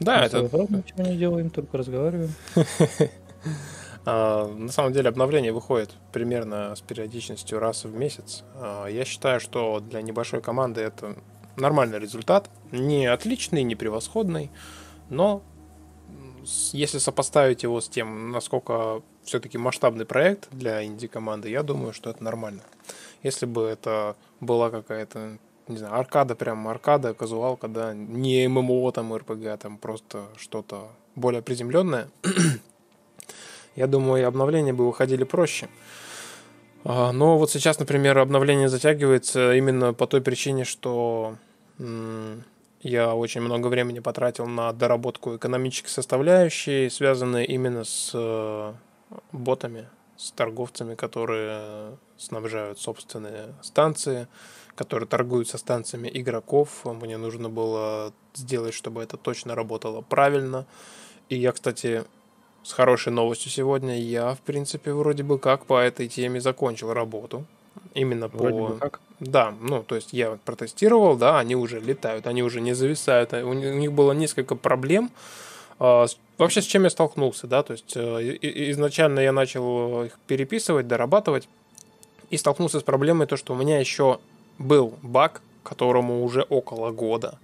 Да, 0.00 0.20
Мы 0.20 0.26
это... 0.26 0.38
Ничего 0.38 1.02
не 1.02 1.16
делаем, 1.16 1.50
только 1.50 1.78
разговариваем. 1.78 2.30
А, 4.06 4.46
на 4.46 4.70
самом 4.70 4.92
деле 4.92 5.08
обновление 5.08 5.52
выходит 5.52 5.94
примерно 6.12 6.74
с 6.74 6.80
периодичностью 6.80 7.58
раз 7.58 7.84
в 7.84 7.94
месяц. 7.94 8.44
А, 8.54 8.86
я 8.86 9.04
считаю, 9.04 9.40
что 9.40 9.80
для 9.80 10.02
небольшой 10.02 10.40
команды 10.42 10.80
это 10.82 11.16
нормальный 11.56 11.98
результат. 11.98 12.50
Не 12.72 13.06
отличный, 13.06 13.62
не 13.62 13.74
превосходный, 13.74 14.50
но 15.08 15.42
если 16.72 16.98
сопоставить 16.98 17.62
его 17.62 17.80
с 17.80 17.88
тем, 17.88 18.30
насколько 18.30 19.02
все-таки 19.24 19.56
масштабный 19.56 20.04
проект 20.04 20.48
для 20.50 20.84
инди-команды, 20.84 21.48
я 21.48 21.62
думаю, 21.62 21.92
что 21.92 22.10
это 22.10 22.22
нормально. 22.22 22.62
Если 23.22 23.46
бы 23.46 23.62
это 23.62 24.16
была 24.40 24.70
какая-то, 24.70 25.38
не 25.68 25.78
знаю, 25.78 25.94
аркада, 25.94 26.34
прям 26.34 26.68
аркада, 26.68 27.14
казуалка, 27.14 27.68
да, 27.68 27.94
не 27.94 28.46
ММО, 28.48 28.92
там, 28.92 29.14
РПГ, 29.14 29.46
а 29.46 29.56
там 29.56 29.78
просто 29.78 30.28
что-то 30.36 30.90
более 31.14 31.40
приземленное, 31.40 32.10
я 33.76 33.86
думаю, 33.86 34.22
и 34.22 34.24
обновления 34.24 34.72
бы 34.72 34.86
выходили 34.86 35.24
проще. 35.24 35.68
А, 36.84 37.12
но 37.12 37.38
вот 37.38 37.50
сейчас, 37.50 37.78
например, 37.78 38.18
обновление 38.18 38.68
затягивается 38.68 39.54
именно 39.54 39.94
по 39.94 40.06
той 40.06 40.20
причине, 40.20 40.64
что 40.64 41.36
я 42.84 43.14
очень 43.14 43.40
много 43.40 43.68
времени 43.68 44.00
потратил 44.00 44.46
на 44.46 44.72
доработку 44.72 45.36
экономической 45.36 45.88
составляющей, 45.88 46.90
связанной 46.90 47.46
именно 47.46 47.84
с 47.84 48.10
э, 48.12 48.72
ботами, 49.32 49.88
с 50.16 50.30
торговцами, 50.32 50.94
которые 50.94 51.96
снабжают 52.18 52.78
собственные 52.78 53.54
станции, 53.62 54.28
которые 54.74 55.08
торгуют 55.08 55.48
со 55.48 55.56
станциями 55.56 56.10
игроков. 56.12 56.84
Мне 56.84 57.16
нужно 57.16 57.48
было 57.48 58.12
сделать, 58.34 58.74
чтобы 58.74 59.02
это 59.02 59.16
точно 59.16 59.54
работало 59.54 60.02
правильно. 60.02 60.66
И 61.30 61.36
я, 61.36 61.52
кстати, 61.52 62.04
с 62.64 62.72
хорошей 62.72 63.12
новостью 63.12 63.50
сегодня, 63.50 64.00
я, 64.00 64.34
в 64.34 64.40
принципе, 64.40 64.92
вроде 64.92 65.22
бы 65.22 65.38
как 65.38 65.66
по 65.66 65.78
этой 65.78 66.08
теме 66.08 66.40
закончил 66.40 66.92
работу. 66.92 67.44
Именно 67.92 68.28
вроде 68.28 68.58
по... 68.58 68.66
Бы 68.68 68.78
как? 68.78 69.00
Да, 69.20 69.54
ну, 69.60 69.82
то 69.82 69.94
есть 69.94 70.12
я 70.12 70.38
протестировал, 70.44 71.16
да, 71.16 71.38
они 71.38 71.54
уже 71.54 71.78
летают, 71.78 72.26
они 72.26 72.42
уже 72.42 72.60
не 72.60 72.72
зависают. 72.72 73.32
У 73.32 73.52
них 73.52 73.92
было 73.92 74.12
несколько 74.12 74.56
проблем. 74.56 75.10
А, 75.78 76.06
вообще, 76.38 76.62
с 76.62 76.64
чем 76.64 76.84
я 76.84 76.90
столкнулся, 76.90 77.46
да, 77.46 77.62
то 77.62 77.72
есть 77.72 77.92
э, 77.96 78.38
изначально 78.70 79.20
я 79.20 79.32
начал 79.32 80.04
их 80.04 80.18
переписывать, 80.26 80.88
дорабатывать, 80.88 81.48
и 82.30 82.36
столкнулся 82.36 82.80
с 82.80 82.82
проблемой 82.82 83.26
то, 83.26 83.36
что 83.36 83.52
у 83.52 83.56
меня 83.56 83.78
еще 83.78 84.18
был 84.58 84.94
баг, 85.02 85.42
которому 85.62 86.24
уже 86.24 86.42
около 86.42 86.90
года. 86.90 87.38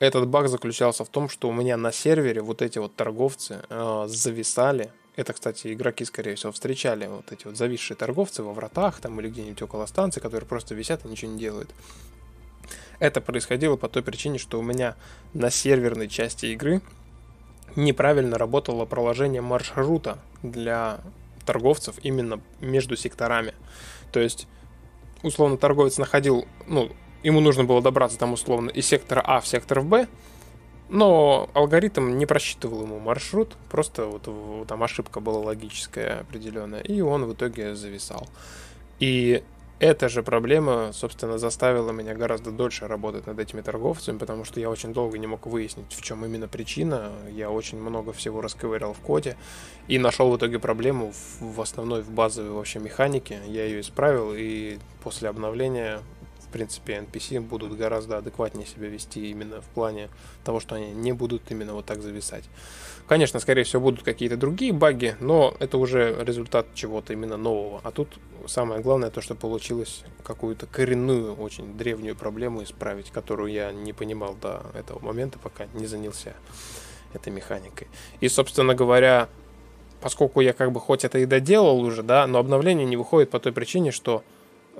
Этот 0.00 0.28
баг 0.28 0.48
заключался 0.48 1.04
в 1.04 1.10
том, 1.10 1.28
что 1.28 1.48
у 1.48 1.52
меня 1.52 1.76
на 1.76 1.92
сервере 1.92 2.40
вот 2.40 2.62
эти 2.62 2.78
вот 2.78 2.96
торговцы 2.96 3.60
э, 3.68 4.04
зависали. 4.08 4.90
Это, 5.14 5.34
кстати, 5.34 5.74
игроки, 5.74 6.06
скорее 6.06 6.36
всего, 6.36 6.52
встречали 6.52 7.06
вот 7.06 7.30
эти 7.30 7.46
вот 7.46 7.58
зависшие 7.58 7.98
торговцы 7.98 8.42
во 8.42 8.54
вратах 8.54 9.00
там 9.00 9.20
или 9.20 9.28
где-нибудь 9.28 9.60
около 9.60 9.84
станции, 9.84 10.20
которые 10.20 10.48
просто 10.48 10.74
висят 10.74 11.04
и 11.04 11.08
ничего 11.08 11.30
не 11.30 11.38
делают. 11.38 11.70
Это 12.98 13.20
происходило 13.20 13.76
по 13.76 13.90
той 13.90 14.02
причине, 14.02 14.38
что 14.38 14.58
у 14.58 14.62
меня 14.62 14.96
на 15.34 15.50
серверной 15.50 16.08
части 16.08 16.46
игры 16.46 16.80
неправильно 17.76 18.38
работало 18.38 18.86
проложение 18.86 19.42
маршрута 19.42 20.18
для 20.42 21.00
торговцев 21.44 21.96
именно 22.02 22.40
между 22.60 22.96
секторами. 22.96 23.52
То 24.12 24.20
есть, 24.20 24.46
условно, 25.22 25.58
торговец 25.58 25.98
находил, 25.98 26.46
ну, 26.66 26.90
ему 27.22 27.40
нужно 27.40 27.64
было 27.64 27.82
добраться 27.82 28.18
там 28.18 28.32
условно 28.32 28.70
из 28.70 28.86
сектора 28.86 29.22
А 29.24 29.40
в 29.40 29.46
сектор 29.46 29.82
Б, 29.82 30.08
но 30.88 31.48
алгоритм 31.54 32.18
не 32.18 32.26
просчитывал 32.26 32.82
ему 32.82 32.98
маршрут, 32.98 33.56
просто 33.70 34.06
вот 34.06 34.66
там 34.66 34.82
ошибка 34.82 35.20
была 35.20 35.38
логическая 35.38 36.20
определенная, 36.20 36.80
и 36.80 37.00
он 37.00 37.24
в 37.26 37.34
итоге 37.34 37.76
зависал. 37.76 38.26
И 38.98 39.42
эта 39.80 40.10
же 40.10 40.22
проблема, 40.22 40.90
собственно, 40.92 41.38
заставила 41.38 41.90
меня 41.90 42.14
гораздо 42.14 42.50
дольше 42.50 42.86
работать 42.86 43.26
над 43.26 43.38
этими 43.38 43.62
торговцами, 43.62 44.18
потому 44.18 44.44
что 44.44 44.60
я 44.60 44.68
очень 44.68 44.92
долго 44.92 45.16
не 45.16 45.26
мог 45.26 45.46
выяснить, 45.46 45.90
в 45.90 46.02
чем 46.02 46.22
именно 46.22 46.48
причина. 46.48 47.12
Я 47.32 47.50
очень 47.50 47.80
много 47.80 48.12
всего 48.12 48.42
расковырял 48.42 48.92
в 48.92 48.98
коде 48.98 49.38
и 49.88 49.98
нашел 49.98 50.30
в 50.30 50.36
итоге 50.36 50.58
проблему 50.58 51.12
в, 51.12 51.54
в 51.54 51.60
основной, 51.62 52.02
в 52.02 52.10
базовой 52.10 52.50
вообще 52.50 52.78
механике. 52.78 53.40
Я 53.46 53.64
ее 53.64 53.80
исправил, 53.80 54.34
и 54.36 54.78
после 55.02 55.30
обновления 55.30 56.00
принципе, 56.50 56.98
NPC 56.98 57.40
будут 57.40 57.76
гораздо 57.76 58.18
адекватнее 58.18 58.66
себя 58.66 58.88
вести 58.88 59.30
именно 59.30 59.60
в 59.60 59.66
плане 59.66 60.08
того, 60.44 60.60
что 60.60 60.74
они 60.74 60.92
не 60.92 61.12
будут 61.12 61.50
именно 61.50 61.74
вот 61.74 61.86
так 61.86 62.02
зависать. 62.02 62.44
Конечно, 63.06 63.40
скорее 63.40 63.64
всего, 63.64 63.82
будут 63.82 64.02
какие-то 64.02 64.36
другие 64.36 64.72
баги, 64.72 65.16
но 65.20 65.54
это 65.58 65.78
уже 65.78 66.16
результат 66.24 66.66
чего-то 66.74 67.12
именно 67.12 67.36
нового. 67.36 67.80
А 67.82 67.90
тут 67.90 68.18
самое 68.46 68.80
главное 68.80 69.10
то, 69.10 69.20
что 69.20 69.34
получилось 69.34 70.04
какую-то 70.22 70.66
коренную, 70.66 71.34
очень 71.34 71.76
древнюю 71.76 72.16
проблему 72.16 72.62
исправить, 72.62 73.10
которую 73.10 73.52
я 73.52 73.72
не 73.72 73.92
понимал 73.92 74.34
до 74.40 74.62
этого 74.74 75.04
момента, 75.04 75.38
пока 75.38 75.66
не 75.74 75.86
занялся 75.86 76.34
этой 77.12 77.32
механикой. 77.32 77.88
И, 78.20 78.28
собственно 78.28 78.74
говоря, 78.74 79.28
поскольку 80.00 80.40
я 80.40 80.52
как 80.52 80.72
бы 80.72 80.80
хоть 80.80 81.04
это 81.04 81.18
и 81.18 81.26
доделал 81.26 81.80
уже, 81.80 82.02
да, 82.02 82.26
но 82.26 82.38
обновление 82.38 82.86
не 82.86 82.96
выходит 82.96 83.30
по 83.30 83.40
той 83.40 83.52
причине, 83.52 83.90
что 83.90 84.22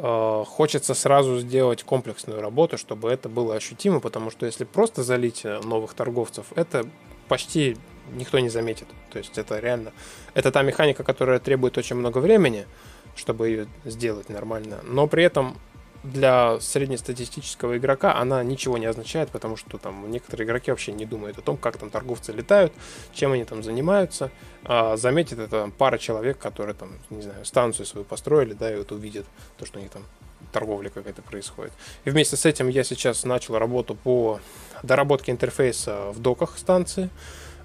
хочется 0.00 0.94
сразу 0.94 1.38
сделать 1.38 1.82
комплексную 1.82 2.40
работу, 2.40 2.78
чтобы 2.78 3.10
это 3.10 3.28
было 3.28 3.54
ощутимо, 3.54 4.00
потому 4.00 4.30
что 4.30 4.46
если 4.46 4.64
просто 4.64 5.02
залить 5.02 5.44
э, 5.44 5.60
новых 5.60 5.94
торговцев, 5.94 6.46
это 6.54 6.86
почти 7.28 7.76
никто 8.12 8.38
не 8.38 8.48
заметит. 8.48 8.86
То 9.10 9.18
есть 9.18 9.38
это 9.38 9.58
реально... 9.58 9.92
Это 10.34 10.50
та 10.50 10.62
механика, 10.62 11.04
которая 11.04 11.38
требует 11.38 11.78
очень 11.78 11.96
много 11.96 12.18
времени, 12.18 12.66
чтобы 13.14 13.48
ее 13.48 13.66
сделать 13.84 14.28
нормально, 14.28 14.80
но 14.84 15.06
при 15.06 15.24
этом 15.24 15.56
для 16.02 16.58
среднестатистического 16.60 17.76
игрока 17.76 18.14
она 18.16 18.42
ничего 18.42 18.78
не 18.78 18.86
означает, 18.86 19.30
потому 19.30 19.56
что 19.56 19.78
там 19.78 20.10
некоторые 20.10 20.46
игроки 20.46 20.70
вообще 20.70 20.92
не 20.92 21.04
думают 21.04 21.38
о 21.38 21.42
том, 21.42 21.56
как 21.56 21.76
там 21.76 21.90
торговцы 21.90 22.32
летают, 22.32 22.72
чем 23.12 23.32
они 23.32 23.44
там 23.44 23.62
занимаются. 23.62 24.30
А 24.64 24.96
заметит 24.96 25.38
это 25.38 25.70
пара 25.76 25.98
человек, 25.98 26.38
которые 26.38 26.74
там, 26.74 26.92
не 27.10 27.22
знаю, 27.22 27.44
станцию 27.44 27.86
свою 27.86 28.04
построили, 28.04 28.54
да, 28.54 28.72
и 28.72 28.76
вот 28.76 28.92
увидят 28.92 29.26
то, 29.58 29.66
что 29.66 29.78
у 29.78 29.82
них 29.82 29.90
там 29.90 30.04
торговля 30.52 30.88
какая-то 30.88 31.22
происходит. 31.22 31.72
И 32.04 32.10
вместе 32.10 32.36
с 32.36 32.44
этим 32.44 32.68
я 32.68 32.82
сейчас 32.82 33.24
начал 33.24 33.58
работу 33.58 33.94
по 33.94 34.40
доработке 34.82 35.32
интерфейса 35.32 36.10
в 36.12 36.20
доках 36.20 36.58
станции. 36.58 37.10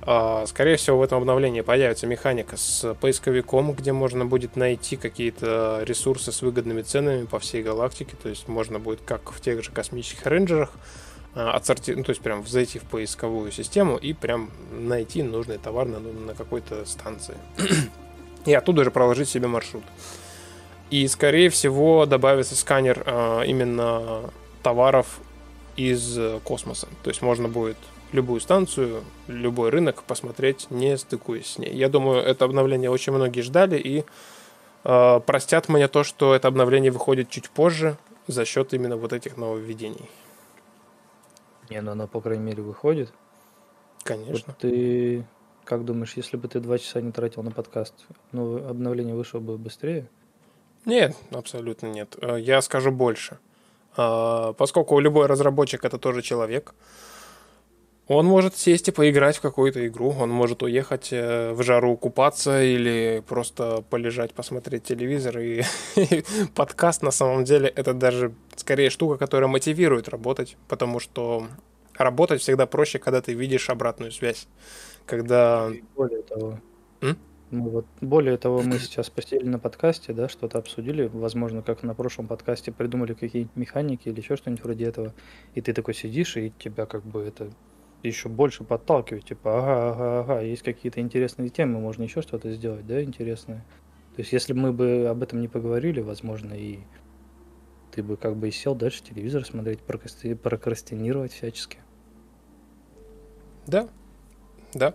А, 0.07 0.45
скорее 0.45 0.77
всего, 0.77 0.99
в 0.99 1.01
этом 1.01 1.17
обновлении 1.17 1.61
появится 1.61 2.05
механика 2.05 2.57
с 2.57 2.93
поисковиком, 2.95 3.73
где 3.73 3.91
можно 3.91 4.25
будет 4.25 4.55
найти 4.55 4.97
какие-то 4.97 5.81
ресурсы 5.83 6.31
с 6.31 6.43
выгодными 6.43 6.83
ценами 6.83 7.25
по 7.25 7.39
всей 7.39 7.63
галактике. 7.63 8.15
То 8.21 8.29
есть 8.29 8.47
можно 8.47 8.77
будет, 8.79 9.01
как 9.01 9.31
в 9.31 9.41
тех 9.41 9.63
же 9.63 9.71
космических 9.71 10.25
рейнджерах, 10.27 10.71
а, 11.33 11.53
отсорти... 11.53 11.95
ну, 11.95 12.03
то 12.03 12.11
есть 12.11 12.21
прям 12.21 12.45
зайти 12.45 12.77
в 12.77 12.83
поисковую 12.83 13.51
систему 13.51 13.97
и 13.97 14.13
прям 14.13 14.51
найти 14.71 15.23
нужный 15.23 15.57
товар 15.57 15.87
на, 15.87 15.99
на 15.99 16.35
какой-то 16.35 16.85
станции. 16.85 17.35
и 18.45 18.53
оттуда 18.53 18.83
же 18.83 18.91
проложить 18.91 19.29
себе 19.29 19.47
маршрут. 19.47 19.83
И, 20.91 21.07
скорее 21.07 21.49
всего, 21.49 22.05
добавится 22.05 22.55
сканер 22.55 23.01
а, 23.07 23.41
именно 23.41 24.29
товаров 24.61 25.19
из 25.75 26.17
космоса. 26.43 26.87
То 27.03 27.09
есть 27.09 27.23
можно 27.23 27.47
будет 27.47 27.77
любую 28.11 28.39
станцию, 28.39 29.03
любой 29.27 29.69
рынок 29.69 30.03
посмотреть, 30.03 30.67
не 30.69 30.97
стыкуясь 30.97 31.47
с 31.47 31.57
ней. 31.57 31.73
Я 31.73 31.89
думаю, 31.89 32.21
это 32.21 32.45
обновление 32.45 32.89
очень 32.89 33.13
многие 33.13 33.41
ждали 33.41 33.77
и 33.77 34.05
э, 34.83 35.19
простят 35.25 35.69
мне 35.69 35.87
то, 35.87 36.03
что 36.03 36.33
это 36.33 36.47
обновление 36.47 36.91
выходит 36.91 37.29
чуть 37.29 37.49
позже 37.49 37.97
за 38.27 38.45
счет 38.45 38.73
именно 38.73 38.97
вот 38.97 39.13
этих 39.13 39.37
нововведений. 39.37 40.09
Не, 41.69 41.81
ну 41.81 41.91
оно, 41.91 42.07
по 42.07 42.21
крайней 42.21 42.43
мере, 42.43 42.61
выходит. 42.61 43.11
Конечно. 44.03 44.43
Вот 44.47 44.57
ты 44.57 45.25
как 45.65 45.83
думаешь, 45.83 46.13
если 46.15 46.37
бы 46.37 46.47
ты 46.47 46.59
два 46.59 46.77
часа 46.77 47.01
не 47.01 47.11
тратил 47.11 47.41
на 47.43 47.51
подкаст, 47.51 47.93
ну, 48.31 48.57
обновление 48.69 49.15
вышло 49.15 49.39
бы 49.39 49.57
быстрее? 49.57 50.07
Нет, 50.85 51.15
абсолютно 51.31 51.87
нет. 51.87 52.15
Э, 52.21 52.39
я 52.39 52.61
скажу 52.61 52.91
больше. 52.91 53.39
Э, 53.97 54.53
поскольку 54.57 54.99
любой 54.99 55.25
разработчик 55.25 55.83
это 55.83 55.97
тоже 55.97 56.21
человек, 56.21 56.75
он 58.07 58.25
может 58.25 58.55
сесть 58.55 58.87
и 58.87 58.91
поиграть 58.91 59.37
в 59.37 59.41
какую-то 59.41 59.85
игру, 59.87 60.15
он 60.19 60.29
может 60.29 60.61
уехать 60.61 61.09
э, 61.11 61.53
в 61.53 61.63
жару 61.63 61.97
купаться 61.97 62.61
или 62.61 63.23
просто 63.27 63.83
полежать, 63.89 64.33
посмотреть 64.33 64.83
телевизор. 64.83 65.39
И, 65.39 65.63
и 65.95 66.23
подкаст 66.55 67.01
на 67.01 67.11
самом 67.11 67.45
деле 67.45 67.67
это 67.67 67.93
даже 67.93 68.33
скорее 68.55 68.89
штука, 68.89 69.17
которая 69.17 69.47
мотивирует 69.47 70.07
работать, 70.07 70.55
потому 70.67 70.99
что 70.99 71.47
работать 71.95 72.41
всегда 72.41 72.67
проще, 72.67 72.99
когда 72.99 73.21
ты 73.21 73.33
видишь 73.33 73.69
обратную 73.69 74.11
связь. 74.11 74.47
Когда... 75.07 75.71
более 75.95 76.21
того, 76.21 76.59
М? 77.01 77.17
Ну 77.51 77.69
вот, 77.69 77.85
более 78.01 78.37
того, 78.37 78.61
мы 78.61 78.77
сейчас 78.79 79.09
посидели 79.09 79.47
на 79.47 79.57
подкасте, 79.59 80.13
да, 80.13 80.29
что-то 80.29 80.59
обсудили, 80.59 81.09
возможно, 81.11 81.63
как 81.63 81.81
на 81.81 81.95
прошлом 81.95 82.27
подкасте 82.27 82.71
придумали 82.71 83.13
какие-нибудь 83.13 83.55
механики 83.55 84.09
или 84.09 84.19
еще 84.19 84.35
что-нибудь 84.35 84.63
вроде 84.63 84.85
этого, 84.85 85.13
и 85.55 85.61
ты 85.61 85.73
такой 85.73 85.93
сидишь, 85.95 86.37
и 86.37 86.53
тебя 86.59 86.85
как 86.85 87.03
бы 87.03 87.21
это 87.21 87.49
еще 88.07 88.29
больше 88.29 88.63
подталкивать, 88.63 89.25
типа, 89.25 89.59
ага, 89.59 89.91
ага, 89.91 90.19
ага, 90.19 90.41
есть 90.41 90.63
какие-то 90.63 90.99
интересные 90.99 91.49
темы, 91.49 91.79
можно 91.79 92.03
еще 92.03 92.21
что-то 92.21 92.51
сделать, 92.51 92.85
да, 92.85 93.03
интересное. 93.03 93.65
То 94.15 94.21
есть, 94.21 94.31
если 94.31 94.53
мы 94.53 94.71
бы 94.71 95.07
об 95.09 95.23
этом 95.23 95.41
не 95.41 95.47
поговорили, 95.47 96.01
возможно, 96.01 96.53
и 96.53 96.79
ты 97.91 98.03
бы 98.03 98.17
как 98.17 98.35
бы 98.35 98.49
и 98.49 98.51
сел 98.51 98.75
дальше 98.75 99.03
телевизор 99.03 99.45
смотреть, 99.45 99.79
прокрасти... 99.79 100.33
прокрастинировать 100.33 101.33
всячески. 101.33 101.79
Да, 103.67 103.87
да. 104.73 104.93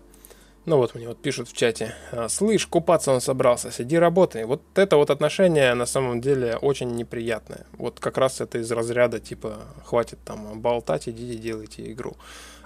Ну 0.67 0.77
вот 0.77 0.95
мне 0.95 1.09
вот 1.09 1.21
пишут 1.21 1.49
в 1.49 1.57
чате. 1.57 1.95
«А, 2.13 2.29
Слышь, 2.29 2.67
купаться 2.67 3.13
он 3.13 3.21
собрался, 3.23 3.73
сиди 3.73 3.99
работай. 3.99 4.45
Вот 4.45 4.63
это 4.75 4.97
вот 4.97 5.09
отношение 5.09 5.73
на 5.75 5.87
самом 5.87 6.21
деле 6.21 6.57
очень 6.57 6.95
неприятное. 6.95 7.67
Вот 7.73 7.99
как 7.99 8.19
раз 8.19 8.43
это 8.43 8.59
из 8.59 8.71
разряда 8.71 9.19
типа 9.19 9.61
хватит 9.85 10.19
там 10.25 10.61
болтать, 10.61 11.09
идите 11.09 11.37
делайте 11.37 11.91
игру. 11.91 12.17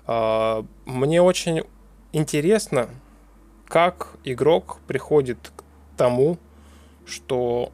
А, 0.07 0.65
мне 0.85 1.23
очень 1.23 1.63
интересно, 2.13 2.89
как 3.67 4.17
игрок 4.25 4.79
приходит 4.87 5.53
к 5.57 5.65
тому, 5.97 6.39
что 7.07 7.73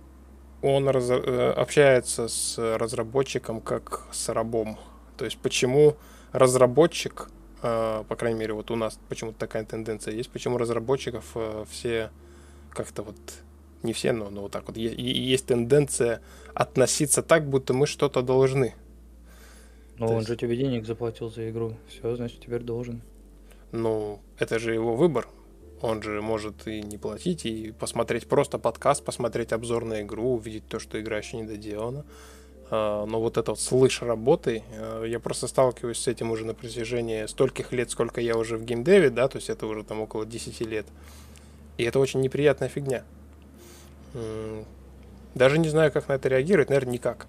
он 0.62 0.89
раз, 0.89 1.09
э, 1.11 1.53
общается 1.57 2.28
с 2.28 2.59
разработчиком 2.76 3.61
как 3.61 4.07
с 4.12 4.28
рабом. 4.28 4.78
То 5.16 5.24
есть 5.24 5.39
почему 5.39 5.97
разработчик, 6.33 7.31
э, 7.62 8.05
по 8.07 8.16
крайней 8.16 8.39
мере, 8.39 8.53
вот 8.55 8.70
у 8.70 8.76
нас 8.76 8.99
почему-то 9.09 9.39
такая 9.39 9.64
тенденция 9.64 10.14
есть, 10.14 10.31
почему 10.31 10.59
разработчиков 10.59 11.24
э, 11.35 11.64
все 11.70 12.11
как-то 12.70 13.03
вот 13.03 13.16
не 13.83 13.93
все, 13.93 14.12
но, 14.12 14.28
но 14.31 14.43
вот 14.43 14.53
так 14.53 14.66
вот 14.66 14.76
есть, 14.76 14.99
есть 14.99 15.47
тенденция 15.47 16.20
относиться 16.55 17.22
так, 17.22 17.49
будто 17.49 17.72
мы 17.72 17.87
что-то 17.87 18.22
должны. 18.22 18.74
Ну, 20.01 20.07
он 20.07 20.16
есть... 20.16 20.28
же 20.28 20.36
тебе 20.36 20.57
денег 20.57 20.86
заплатил 20.86 21.30
за 21.30 21.51
игру. 21.51 21.76
Все, 21.88 22.16
значит, 22.16 22.40
теперь 22.40 22.62
должен. 22.62 23.03
Ну, 23.70 24.20
это 24.38 24.59
же 24.59 24.72
его 24.72 24.96
выбор. 24.96 25.28
Он 25.82 26.03
же 26.03 26.20
может 26.20 26.66
и 26.66 26.82
не 26.82 26.98
платить, 26.98 27.46
и 27.46 27.72
посмотреть 27.72 28.26
просто 28.26 28.59
подкаст, 28.59 29.05
посмотреть 29.05 29.53
обзор 29.53 29.84
на 29.84 30.03
игру, 30.03 30.34
увидеть 30.34 30.66
то, 30.66 30.78
что 30.78 31.01
игра 31.01 31.18
еще 31.18 31.36
не 31.36 31.44
доделана. 31.44 32.05
А, 32.70 33.05
но 33.07 33.20
вот 33.20 33.36
это 33.36 33.53
вот 33.53 33.61
слыш 33.61 34.03
работы, 34.03 34.62
а, 34.72 35.05
я 35.05 35.20
просто 35.20 35.48
сталкиваюсь 35.48 35.98
с 35.98 36.09
этим 36.09 36.30
уже 36.30 36.44
на 36.44 36.55
протяжении 36.55 37.26
стольких 37.26 37.72
лет, 37.72 37.90
сколько 37.90 38.20
я 38.20 38.36
уже 38.36 38.57
в 38.57 38.64
геймдеве, 38.64 39.11
да, 39.11 39.28
то 39.28 39.36
есть 39.36 39.51
это 39.51 39.66
уже 39.66 39.84
там 39.84 40.01
около 40.01 40.24
10 40.24 40.61
лет. 40.62 40.86
И 41.78 41.84
это 41.84 41.98
очень 41.98 42.20
неприятная 42.20 42.68
фигня. 42.68 43.05
Даже 45.34 45.59
не 45.59 45.68
знаю, 45.68 45.92
как 45.92 46.09
на 46.09 46.14
это 46.14 46.28
реагировать, 46.28 46.70
наверное, 46.70 46.92
никак. 46.92 47.26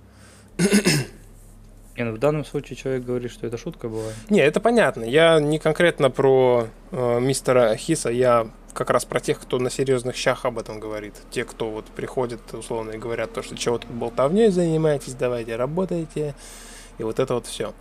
Не, 1.98 2.06
ну 2.06 2.14
в 2.14 2.18
данном 2.20 2.46
случае 2.46 2.78
человек 2.78 3.04
говорит, 3.04 3.32
что 3.32 3.48
это 3.48 3.58
шутка 3.58 3.90
была. 3.90 4.12
Не, 4.30 4.40
это 4.40 4.60
понятно. 4.60 5.04
Я 5.04 5.40
не 5.40 5.60
конкретно 5.60 6.10
про 6.10 6.68
э, 6.92 7.20
мистера 7.20 7.76
Хиса, 7.76 8.10
я 8.10 8.48
как 8.74 8.90
раз 8.90 9.04
про 9.04 9.20
тех, 9.20 9.40
кто 9.40 9.60
на 9.60 9.70
серьезных 9.70 10.16
щах 10.16 10.46
об 10.46 10.58
этом 10.58 10.80
говорит. 10.80 11.16
Те, 11.30 11.44
кто 11.44 11.70
вот 11.70 11.86
приходит, 11.86 12.54
условно, 12.54 12.92
и 12.92 12.98
говорят 12.98 13.34
то, 13.34 13.42
что 13.44 13.58
чего 13.58 13.78
тут 13.78 13.92
болтовней 13.92 14.50
занимаетесь, 14.50 15.14
давайте 15.14 15.56
работайте. 15.58 16.34
И 16.98 17.04
вот 17.04 17.20
это 17.20 17.34
вот 17.34 17.46
все. 17.46 17.74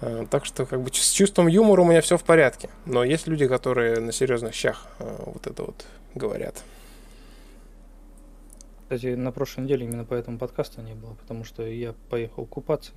Э, 0.00 0.26
так 0.30 0.44
что, 0.44 0.66
как 0.66 0.80
бы, 0.80 0.90
с 0.92 1.10
чувством 1.10 1.46
юмора 1.48 1.82
у 1.82 1.84
меня 1.84 2.00
все 2.00 2.16
в 2.16 2.24
порядке. 2.24 2.70
Но 2.86 3.04
есть 3.04 3.26
люди, 3.26 3.46
которые 3.46 4.00
на 4.00 4.12
серьезных 4.12 4.54
щах 4.54 4.86
э, 4.98 5.22
вот 5.26 5.46
это 5.46 5.62
вот 5.62 5.84
говорят. 6.14 6.62
Кстати, 8.88 9.16
на 9.16 9.32
прошлой 9.32 9.64
неделе 9.64 9.84
именно 9.84 10.04
поэтому 10.04 10.38
подкаста 10.38 10.80
не 10.80 10.94
было, 10.94 11.14
потому 11.14 11.42
что 11.42 11.66
я 11.66 11.92
поехал 12.08 12.46
купаться. 12.46 12.92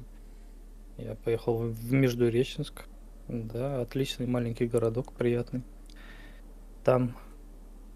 Я 0.98 1.16
поехал 1.16 1.58
в 1.58 1.92
Междуреченск. 1.92 2.86
Да, 3.28 3.82
отличный 3.82 4.28
маленький 4.28 4.68
городок, 4.68 5.14
приятный. 5.14 5.64
Там 6.84 7.18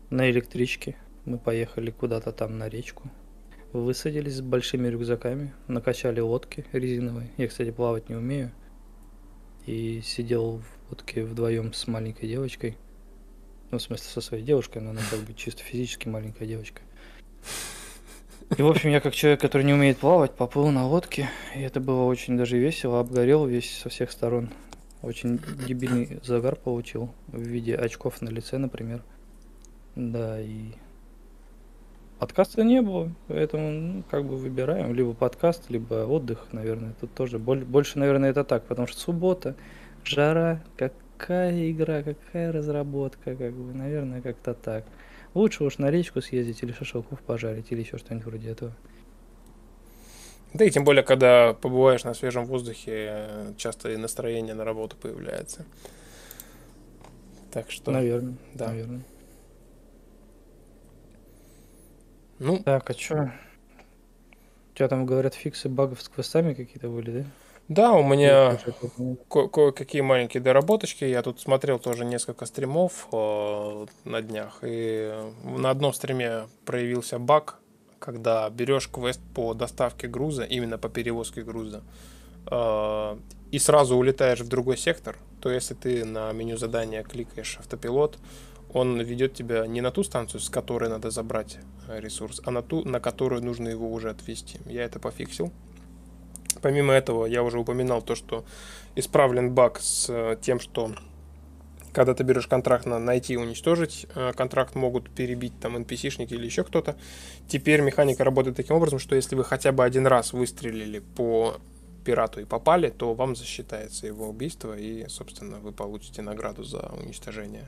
на 0.09 0.27
электричке 0.31 0.95
мы 1.25 1.37
поехали 1.37 1.91
куда-то 1.91 2.31
там 2.31 2.57
на 2.57 2.67
речку. 2.67 3.11
Высадились 3.73 4.37
с 4.37 4.41
большими 4.41 4.87
рюкзаками, 4.87 5.53
накачали 5.67 6.19
лодки 6.19 6.65
резиновые. 6.71 7.29
Я, 7.37 7.47
кстати, 7.47 7.69
плавать 7.69 8.09
не 8.09 8.15
умею. 8.15 8.51
И 9.67 10.01
сидел 10.01 10.61
в 10.61 10.89
лодке 10.89 11.23
вдвоем 11.23 11.73
с 11.73 11.85
маленькой 11.85 12.27
девочкой. 12.27 12.75
Ну, 13.69 13.77
в 13.77 13.83
смысле, 13.83 14.07
со 14.07 14.21
своей 14.21 14.43
девушкой, 14.43 14.81
но 14.81 14.89
она 14.89 15.01
как 15.11 15.19
бы 15.19 15.35
чисто 15.35 15.61
физически 15.61 16.07
маленькая 16.07 16.47
девочка. 16.47 16.81
И, 18.55 18.61
в 18.61 18.67
общем, 18.67 18.89
я 18.91 18.99
как 18.99 19.15
человек, 19.15 19.41
который 19.41 19.63
не 19.63 19.73
умеет 19.73 19.97
плавать, 19.97 20.31
поплыл 20.31 20.69
на 20.69 20.85
лодке. 20.85 21.29
И 21.55 21.61
это 21.61 21.79
было 21.79 22.03
очень 22.03 22.37
даже 22.37 22.57
весело. 22.57 22.99
Обгорел 22.99 23.45
весь 23.45 23.77
со 23.77 23.89
всех 23.89 24.11
сторон. 24.11 24.49
Очень 25.01 25.39
дебильный 25.67 26.19
загар 26.23 26.55
получил 26.55 27.09
в 27.27 27.41
виде 27.41 27.75
очков 27.75 28.21
на 28.21 28.29
лице, 28.29 28.57
например. 28.57 29.01
Да, 29.95 30.39
и 30.39 30.73
подкаста 32.19 32.63
не 32.63 32.81
было, 32.81 33.11
поэтому 33.27 33.71
ну, 33.71 34.03
как 34.09 34.25
бы 34.25 34.37
выбираем 34.37 34.93
либо 34.93 35.13
подкаст, 35.13 35.69
либо 35.69 36.05
отдых, 36.05 36.47
наверное. 36.51 36.93
Тут 37.01 37.13
тоже 37.13 37.39
больше, 37.39 37.99
наверное, 37.99 38.29
это 38.29 38.43
так, 38.43 38.65
потому 38.65 38.87
что 38.87 38.99
суббота, 38.99 39.55
жара, 40.03 40.63
какая 40.77 41.69
игра, 41.69 42.03
какая 42.03 42.51
разработка, 42.51 43.35
как 43.35 43.53
бы, 43.53 43.73
наверное, 43.73 44.21
как-то 44.21 44.53
так. 44.53 44.85
Лучше 45.34 45.63
уж 45.63 45.79
на 45.79 45.89
речку 45.89 46.21
съездить 46.21 46.61
или 46.61 46.71
шашлыков 46.71 47.21
пожарить, 47.21 47.71
или 47.71 47.81
еще 47.81 47.97
что-нибудь 47.97 48.25
вроде 48.25 48.49
этого. 48.51 48.73
Да 50.53 50.65
и 50.65 50.69
тем 50.69 50.84
более, 50.84 51.03
когда 51.03 51.53
побываешь 51.53 52.03
на 52.03 52.13
свежем 52.13 52.45
воздухе, 52.45 53.53
часто 53.57 53.91
и 53.91 53.97
настроение 53.97 54.53
на 54.53 54.63
работу 54.63 54.95
появляется. 54.95 55.65
Так 57.51 57.71
что... 57.71 57.91
Наверное, 57.91 58.36
да. 58.53 58.67
Наверное. 58.67 59.03
Ну... 62.38 62.61
Так, 62.63 62.89
а 62.89 62.93
что? 62.93 63.34
У 64.71 64.75
тебя 64.75 64.88
там, 64.88 65.05
говорят, 65.05 65.34
фиксы 65.34 65.69
багов 65.69 66.01
с 66.01 66.09
квестами 66.09 66.53
какие-то 66.53 66.89
были, 66.89 67.21
да? 67.21 67.25
Да, 67.70 67.93
у 67.93 68.03
меня 68.03 68.59
кое-какие 69.30 70.01
маленькие 70.01 70.43
доработочки. 70.43 71.05
Я 71.05 71.22
тут 71.22 71.39
смотрел 71.39 71.80
тоже 71.80 72.03
несколько 72.03 72.45
стримов 72.45 73.07
э, 73.14 73.86
на 74.03 74.22
днях. 74.22 74.59
И 74.64 75.14
на 75.43 75.70
одном 75.70 75.93
стриме 75.93 76.47
проявился 76.66 77.20
баг, 77.20 77.59
когда 77.99 78.49
берешь 78.49 78.89
квест 78.89 79.22
по 79.34 79.53
доставке 79.53 80.07
груза, 80.07 80.43
именно 80.43 80.78
по 80.78 80.89
перевозке 80.89 81.41
груза, 81.41 81.84
э, 82.51 83.18
и 83.51 83.59
сразу 83.59 83.95
улетаешь 83.95 84.41
в 84.41 84.49
другой 84.49 84.78
сектор, 84.78 85.16
то 85.39 85.49
если 85.49 85.74
ты 85.74 86.03
на 86.03 86.34
меню 86.34 86.57
задания 86.57 87.01
кликаешь 87.01 87.57
автопилот, 87.59 88.18
он 88.74 88.99
ведет 88.99 89.36
тебя 89.36 89.66
не 89.68 89.80
на 89.80 89.91
ту 89.91 90.03
станцию, 90.03 90.41
с 90.41 90.49
которой 90.49 90.89
надо 90.89 91.11
забрать 91.11 91.59
ресурс, 91.88 92.41
а 92.43 92.51
на 92.51 92.61
ту, 92.61 92.84
на 92.84 92.99
которую 92.99 93.41
нужно 93.43 93.70
его 93.70 93.89
уже 93.89 94.09
отвезти. 94.09 94.59
Я 94.66 94.84
это 94.84 94.99
пофиксил. 94.99 95.51
Помимо 96.64 96.93
этого, 96.93 97.26
я 97.26 97.43
уже 97.43 97.59
упоминал 97.59 98.01
то, 98.01 98.16
что 98.16 98.45
исправлен 98.95 99.53
баг 99.53 99.82
с 99.82 100.09
э, 100.09 100.38
тем, 100.41 100.61
что 100.61 100.93
когда 101.91 102.14
ты 102.14 102.24
берешь 102.24 102.47
контракт 102.47 102.86
на 102.86 102.99
найти 102.99 103.34
и 103.34 103.38
уничтожить, 103.38 104.07
э, 104.16 104.32
контракт 104.32 104.74
могут 104.74 105.09
перебить 105.09 105.59
там 105.59 105.76
NPC-шники 105.76 106.34
или 106.34 106.45
еще 106.45 106.64
кто-то. 106.64 106.95
Теперь 107.49 107.82
механика 107.82 108.24
работает 108.24 108.55
таким 108.55 108.78
образом, 108.78 108.97
что 108.97 109.14
если 109.14 109.36
вы 109.36 109.43
хотя 109.43 109.74
бы 109.74 109.84
один 109.84 110.07
раз 110.07 110.32
выстрелили 110.32 110.99
по 110.99 111.57
пирату 112.05 112.39
и 112.39 112.45
попали, 112.45 112.89
то 112.89 113.14
вам 113.14 113.36
засчитается 113.36 114.07
его 114.07 114.30
убийство, 114.30 114.74
и, 114.74 115.05
собственно, 115.09 115.59
вы 115.59 115.74
получите 115.74 116.22
награду 116.22 116.64
за 116.64 116.93
уничтожение. 116.97 117.68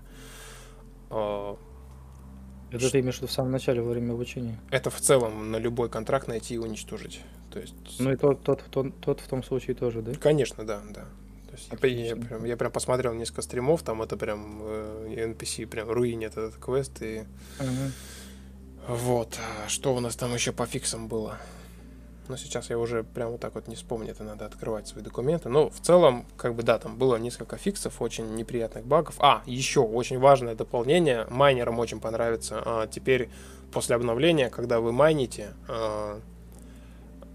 Это 2.72 2.90
ты 2.90 3.00
имеешь 3.00 3.16
в 3.16 3.18
виду 3.20 3.28
в 3.28 3.32
самом 3.32 3.52
начале, 3.52 3.82
во 3.82 3.92
время 3.92 4.14
обучения? 4.14 4.60
Это 4.72 4.90
в 4.90 5.00
целом 5.00 5.52
на 5.52 5.58
любой 5.58 5.90
контракт 5.90 6.28
найти 6.28 6.56
и 6.56 6.58
уничтожить. 6.58 7.22
То 7.52 7.60
есть... 7.60 7.76
Ну 8.00 8.12
и 8.12 8.16
тот, 8.16 8.44
тот, 8.44 8.64
тот, 8.70 9.00
тот 9.00 9.20
в 9.22 9.28
том 9.28 9.44
случае 9.44 9.76
тоже, 9.76 10.02
да? 10.02 10.14
Конечно, 10.16 10.66
да, 10.66 10.82
да. 10.90 11.06
То 11.50 11.88
есть 11.88 12.00
я, 12.00 12.06
я, 12.08 12.16
прям, 12.16 12.44
я 12.44 12.58
прям 12.58 12.72
посмотрел 12.72 13.14
несколько 13.14 13.42
стримов, 13.42 13.84
там 13.84 14.02
это 14.02 14.18
прям 14.18 14.60
э, 14.62 15.34
NPC 15.38 15.68
прям 15.68 15.90
руинит 15.90 16.32
этот 16.32 16.56
квест 16.58 17.02
и 17.02 17.24
uh 17.60 17.92
вот. 18.88 19.40
А 19.66 19.68
что 19.68 19.96
у 19.96 20.00
нас 20.00 20.16
там 20.16 20.34
еще 20.34 20.52
по 20.52 20.66
фиксам 20.66 21.08
было? 21.08 21.40
Но 22.28 22.38
сейчас 22.38 22.70
я 22.70 22.80
уже 22.80 23.04
прям 23.04 23.32
вот 23.32 23.42
так 23.42 23.56
вот 23.56 23.68
не 23.68 23.76
вспомню, 23.76 24.12
это 24.12 24.24
надо 24.24 24.46
открывать 24.46 24.88
свои 24.88 25.04
документы. 25.04 25.50
Но 25.50 25.70
в 25.70 25.80
целом, 25.80 26.26
как 26.38 26.56
бы 26.56 26.64
да, 26.64 26.80
там 26.80 26.98
было 26.98 27.18
несколько 27.18 27.58
фиксов, 27.58 28.02
очень 28.02 28.36
неприятных 28.36 28.86
багов. 28.86 29.16
А, 29.20 29.44
еще 29.46 29.82
очень 29.82 30.20
важное 30.20 30.56
дополнение, 30.56 31.28
майнерам 31.30 31.80
очень 31.80 32.00
понравится. 32.00 32.62
А, 32.66 32.88
теперь 32.88 33.30
после 33.72 33.96
обновления, 33.96 34.50
когда 34.50 34.80
вы 34.80 34.92
майните, 34.92 35.54
а, 35.68 36.20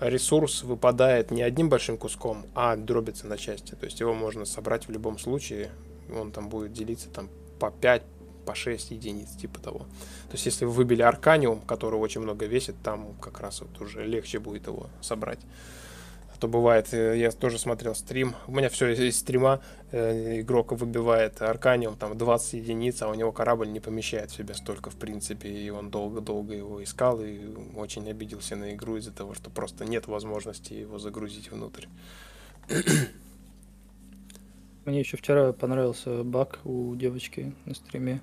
ресурс 0.00 0.62
выпадает 0.62 1.30
не 1.30 1.42
одним 1.42 1.68
большим 1.68 1.96
куском, 1.96 2.46
а 2.54 2.76
дробится 2.76 3.26
на 3.26 3.36
части. 3.36 3.74
То 3.74 3.84
есть 3.84 4.00
его 4.00 4.14
можно 4.14 4.44
собрать 4.44 4.88
в 4.88 4.90
любом 4.90 5.18
случае. 5.18 5.70
Он 6.14 6.32
там 6.32 6.48
будет 6.48 6.72
делиться 6.72 7.08
там 7.10 7.28
по 7.58 7.70
5, 7.70 8.02
по 8.50 8.54
6 8.56 8.90
единиц, 8.90 9.28
типа 9.40 9.60
того. 9.60 9.78
То 9.78 10.32
есть 10.32 10.44
если 10.44 10.64
вы 10.64 10.72
выбили 10.72 11.02
арканиум, 11.02 11.60
который 11.60 12.00
очень 12.00 12.20
много 12.20 12.46
весит, 12.46 12.74
там 12.82 13.14
как 13.20 13.38
раз 13.38 13.60
вот 13.60 13.80
уже 13.80 14.04
легче 14.04 14.40
будет 14.40 14.66
его 14.66 14.88
собрать 15.00 15.38
то 16.40 16.48
бывает, 16.48 16.94
э, 16.94 17.18
я 17.18 17.30
тоже 17.32 17.58
смотрел 17.58 17.94
стрим, 17.94 18.34
у 18.46 18.52
меня 18.52 18.70
все 18.70 18.88
из 18.88 19.18
стрима, 19.18 19.60
э, 19.92 20.40
игрок 20.40 20.72
выбивает 20.72 21.42
арканиум, 21.42 21.96
там 21.96 22.16
20 22.16 22.54
единиц, 22.54 23.02
а 23.02 23.08
у 23.08 23.14
него 23.14 23.30
корабль 23.30 23.68
не 23.70 23.78
помещает 23.78 24.30
в 24.30 24.36
себя 24.36 24.54
столько, 24.54 24.88
в 24.88 24.96
принципе, 24.96 25.50
и 25.50 25.68
он 25.68 25.90
долго-долго 25.90 26.54
его 26.54 26.82
искал 26.82 27.20
и 27.20 27.40
очень 27.76 28.08
обиделся 28.08 28.56
на 28.56 28.72
игру 28.72 28.96
из-за 28.96 29.12
того, 29.12 29.34
что 29.34 29.50
просто 29.50 29.84
нет 29.84 30.06
возможности 30.06 30.72
его 30.72 30.98
загрузить 30.98 31.52
внутрь. 31.52 31.84
Мне 34.86 35.00
еще 35.00 35.18
вчера 35.18 35.52
понравился 35.52 36.24
баг 36.24 36.60
у 36.64 36.96
девочки 36.96 37.54
на 37.66 37.74
стриме, 37.74 38.22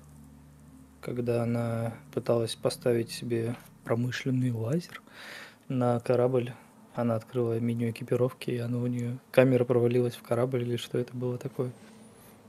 когда 1.00 1.42
она 1.42 1.94
пыталась 2.12 2.54
поставить 2.54 3.10
себе 3.10 3.56
промышленный 3.84 4.52
лазер 4.52 5.02
на 5.68 6.00
корабль 6.00 6.52
она 6.94 7.14
открыла 7.14 7.60
меню 7.60 7.90
экипировки, 7.90 8.50
и 8.50 8.58
оно 8.58 8.80
у 8.80 8.86
нее 8.88 9.18
камера 9.30 9.64
провалилась 9.64 10.16
в 10.16 10.22
корабль 10.22 10.62
или 10.62 10.76
что 10.76 10.98
это 10.98 11.16
было 11.16 11.38
такое? 11.38 11.70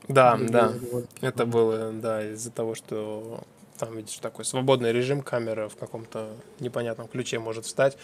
Да, 0.07 0.35
или 0.37 0.47
да. 0.47 0.73
Это 1.21 1.45
было, 1.45 1.91
да, 1.93 2.31
из-за 2.33 2.51
того, 2.51 2.75
что 2.75 3.41
Там, 3.77 3.95
видишь, 3.95 4.17
такой 4.17 4.43
свободный 4.43 4.91
режим, 4.91 5.21
камера 5.21 5.69
в 5.69 5.77
каком-то 5.77 6.35
непонятном 6.59 7.07
ключе 7.07 7.39
может 7.39 7.65
встать. 7.65 7.97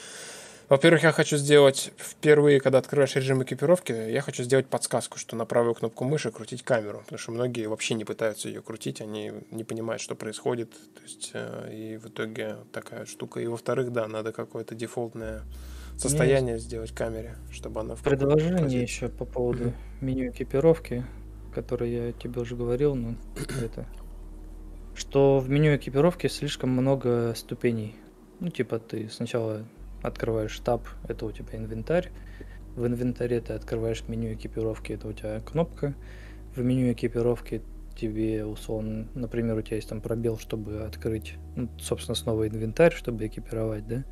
Во-первых, 0.68 1.04
я 1.04 1.12
хочу 1.12 1.38
сделать 1.38 1.92
впервые, 1.98 2.60
когда 2.60 2.80
открываешь 2.80 3.16
режим 3.16 3.44
экипировки, 3.44 3.92
я 3.92 4.22
хочу 4.22 4.44
сделать 4.44 4.66
подсказку, 4.66 5.20
что 5.20 5.36
на 5.36 5.46
правую 5.46 5.76
кнопку 5.76 6.06
мыши 6.06 6.32
крутить 6.32 6.64
камеру, 6.64 7.00
потому 7.00 7.20
что 7.20 7.32
многие 7.32 7.68
вообще 7.68 7.94
не 7.94 8.04
пытаются 8.04 8.48
ее 8.48 8.64
крутить, 8.64 9.00
они 9.00 9.32
не 9.52 9.64
понимают, 9.64 10.02
что 10.02 10.16
происходит, 10.16 10.72
то 10.72 11.02
есть 11.04 11.32
э, 11.34 11.72
и 11.72 11.98
в 11.98 12.08
итоге 12.08 12.58
такая 12.72 13.06
штука. 13.06 13.42
И 13.42 13.48
во-вторых, 13.48 13.92
да, 13.92 14.08
надо 14.08 14.32
какое-то 14.32 14.74
дефолтное 14.74 15.44
состояние 15.98 16.56
Есть. 16.56 16.66
сделать 16.66 16.92
камере, 16.92 17.36
чтобы 17.52 17.82
она... 17.82 17.96
В 17.96 18.02
Предложение 18.02 18.82
еще 18.82 19.08
по 19.08 19.26
поводу 19.26 19.72
меню 20.02 20.32
экипировки, 20.32 21.06
которое 21.54 22.08
я 22.08 22.12
тебе 22.12 22.42
уже 22.42 22.56
говорил, 22.56 22.96
но 22.96 23.16
это... 23.62 23.86
Что 24.96 25.40
в 25.40 25.50
меню 25.50 25.76
экипировки 25.76 26.28
слишком 26.28 26.70
много 26.70 27.34
ступеней. 27.36 27.96
Ну, 28.40 28.50
типа 28.50 28.80
ты 28.80 29.10
сначала 29.10 29.66
открываешь 30.08 30.58
таб, 30.60 30.88
это 31.08 31.26
у 31.26 31.32
тебя 31.32 31.58
инвентарь. 31.58 32.12
В 32.76 32.86
инвентаре 32.86 33.40
ты 33.40 33.54
открываешь 33.54 34.04
меню 34.08 34.34
экипировки, 34.34 34.92
это 34.92 35.08
у 35.08 35.14
тебя 35.14 35.40
кнопка. 35.40 35.94
В 36.56 36.62
меню 36.62 36.92
экипировки 36.92 37.62
тебе 37.96 38.46
условно, 38.46 39.08
например, 39.16 39.58
у 39.58 39.62
тебя 39.62 39.78
есть 39.78 39.90
там 39.90 40.02
пробел, 40.02 40.38
чтобы 40.38 40.84
открыть, 40.84 41.36
ну, 41.56 41.70
собственно, 41.80 42.16
снова 42.16 42.48
инвентарь, 42.48 42.94
чтобы 42.94 43.26
экипировать, 43.28 43.88
да. 43.88 44.04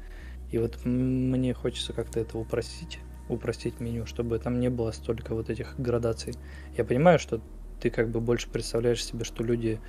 И 0.51 0.57
вот 0.57 0.85
мне 0.85 1.53
хочется 1.53 1.93
как-то 1.93 2.19
это 2.19 2.37
упростить, 2.37 2.99
упростить 3.27 3.79
меню, 3.79 4.05
чтобы 4.05 4.39
там 4.39 4.59
не 4.59 4.69
было 4.69 4.91
столько 4.91 5.35
вот 5.35 5.49
этих 5.49 5.79
градаций. 5.79 6.35
Я 6.77 6.85
понимаю, 6.85 7.19
что 7.19 7.41
ты 7.81 7.89
как 7.89 8.09
бы 8.09 8.21
больше 8.21 8.49
представляешь 8.49 9.03
себе, 9.03 9.25
что 9.25 9.43
люди 9.43 9.81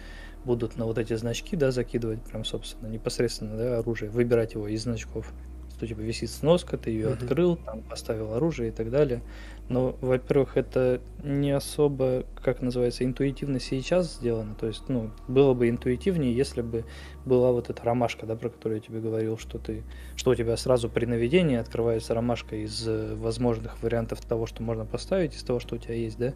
будут 0.45 0.77
на 0.77 0.85
вот 0.85 0.99
эти 0.99 1.15
значки, 1.15 1.57
да, 1.57 1.71
закидывать 1.71 2.23
прям, 2.23 2.45
собственно, 2.45 2.89
непосредственно, 2.89 3.57
да, 3.57 3.79
оружие, 3.79 4.11
выбирать 4.11 4.55
его 4.55 4.69
из 4.69 4.83
значков 4.83 5.33
что 5.85 5.95
типа 5.95 6.01
висит 6.01 6.31
сноска, 6.31 6.77
ты 6.77 6.91
ее 6.91 7.09
uh-huh. 7.09 7.23
открыл, 7.23 7.57
там 7.57 7.83
поставил 7.83 8.35
оружие 8.35 8.71
и 8.71 8.73
так 8.73 8.91
далее. 8.91 9.23
Но, 9.69 9.97
во-первых, 10.01 10.57
это 10.57 11.01
не 11.23 11.51
особо, 11.51 12.25
как 12.43 12.61
называется, 12.61 13.05
интуитивно 13.05 13.61
сейчас 13.61 14.17
сделано. 14.17 14.55
То 14.55 14.67
есть, 14.67 14.89
ну, 14.89 15.11
было 15.27 15.55
бы 15.55 15.71
интуитивнее, 15.71 16.37
если 16.37 16.61
бы 16.61 16.85
была 17.25 17.51
вот 17.51 17.71
эта 17.71 17.83
ромашка, 17.83 18.27
да, 18.27 18.37
про 18.37 18.51
которую 18.51 18.81
я 18.81 18.87
тебе 18.87 19.01
говорил, 19.01 19.39
что 19.39 19.59
ты, 19.59 19.83
что 20.17 20.33
у 20.33 20.35
тебя 20.35 20.57
сразу 20.59 20.91
при 20.91 21.07
наведении 21.07 21.57
открывается 21.57 22.13
ромашка 22.15 22.57
из 22.57 22.87
э, 22.87 23.15
возможных 23.15 23.83
вариантов 23.83 24.21
того, 24.21 24.47
что 24.47 24.63
можно 24.63 24.85
поставить, 24.85 25.35
из 25.35 25.43
того, 25.43 25.61
что 25.61 25.77
у 25.77 25.79
тебя 25.79 25.95
есть, 25.95 26.19
да. 26.19 26.35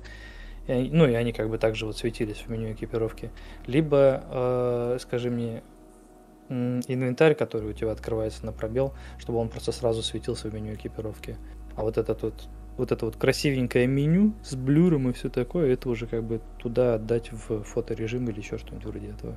И 0.66 0.72
они, 0.72 0.90
ну 0.90 1.06
и 1.06 1.12
они 1.12 1.32
как 1.32 1.50
бы 1.50 1.58
также 1.58 1.84
вот 1.84 1.98
светились 1.98 2.38
в 2.38 2.48
меню 2.48 2.72
экипировки. 2.72 3.30
Либо, 3.66 4.24
э, 4.30 4.98
скажи 5.00 5.30
мне, 5.30 5.62
инвентарь, 6.48 7.34
который 7.34 7.70
у 7.70 7.72
тебя 7.72 7.92
открывается 7.92 8.44
на 8.44 8.52
пробел, 8.52 8.94
чтобы 9.18 9.38
он 9.38 9.48
просто 9.48 9.72
сразу 9.72 10.02
светился 10.02 10.48
в 10.48 10.54
меню 10.54 10.74
экипировки. 10.74 11.36
А 11.76 11.82
вот 11.82 11.98
это 11.98 12.16
вот 12.20 12.48
вот 12.78 12.92
это 12.92 13.06
вот 13.06 13.16
красивенькое 13.16 13.88
меню 13.88 14.34
с 14.44 14.54
блюром 14.54 15.10
и 15.10 15.12
все 15.12 15.28
такое, 15.28 15.72
это 15.72 15.88
уже 15.88 16.06
как 16.06 16.22
бы 16.22 16.40
туда 16.58 16.94
отдать 16.94 17.32
в 17.32 17.64
фоторежим 17.64 18.30
или 18.30 18.38
еще 18.38 18.56
что-нибудь 18.56 18.86
вроде 18.86 19.08
этого. 19.08 19.34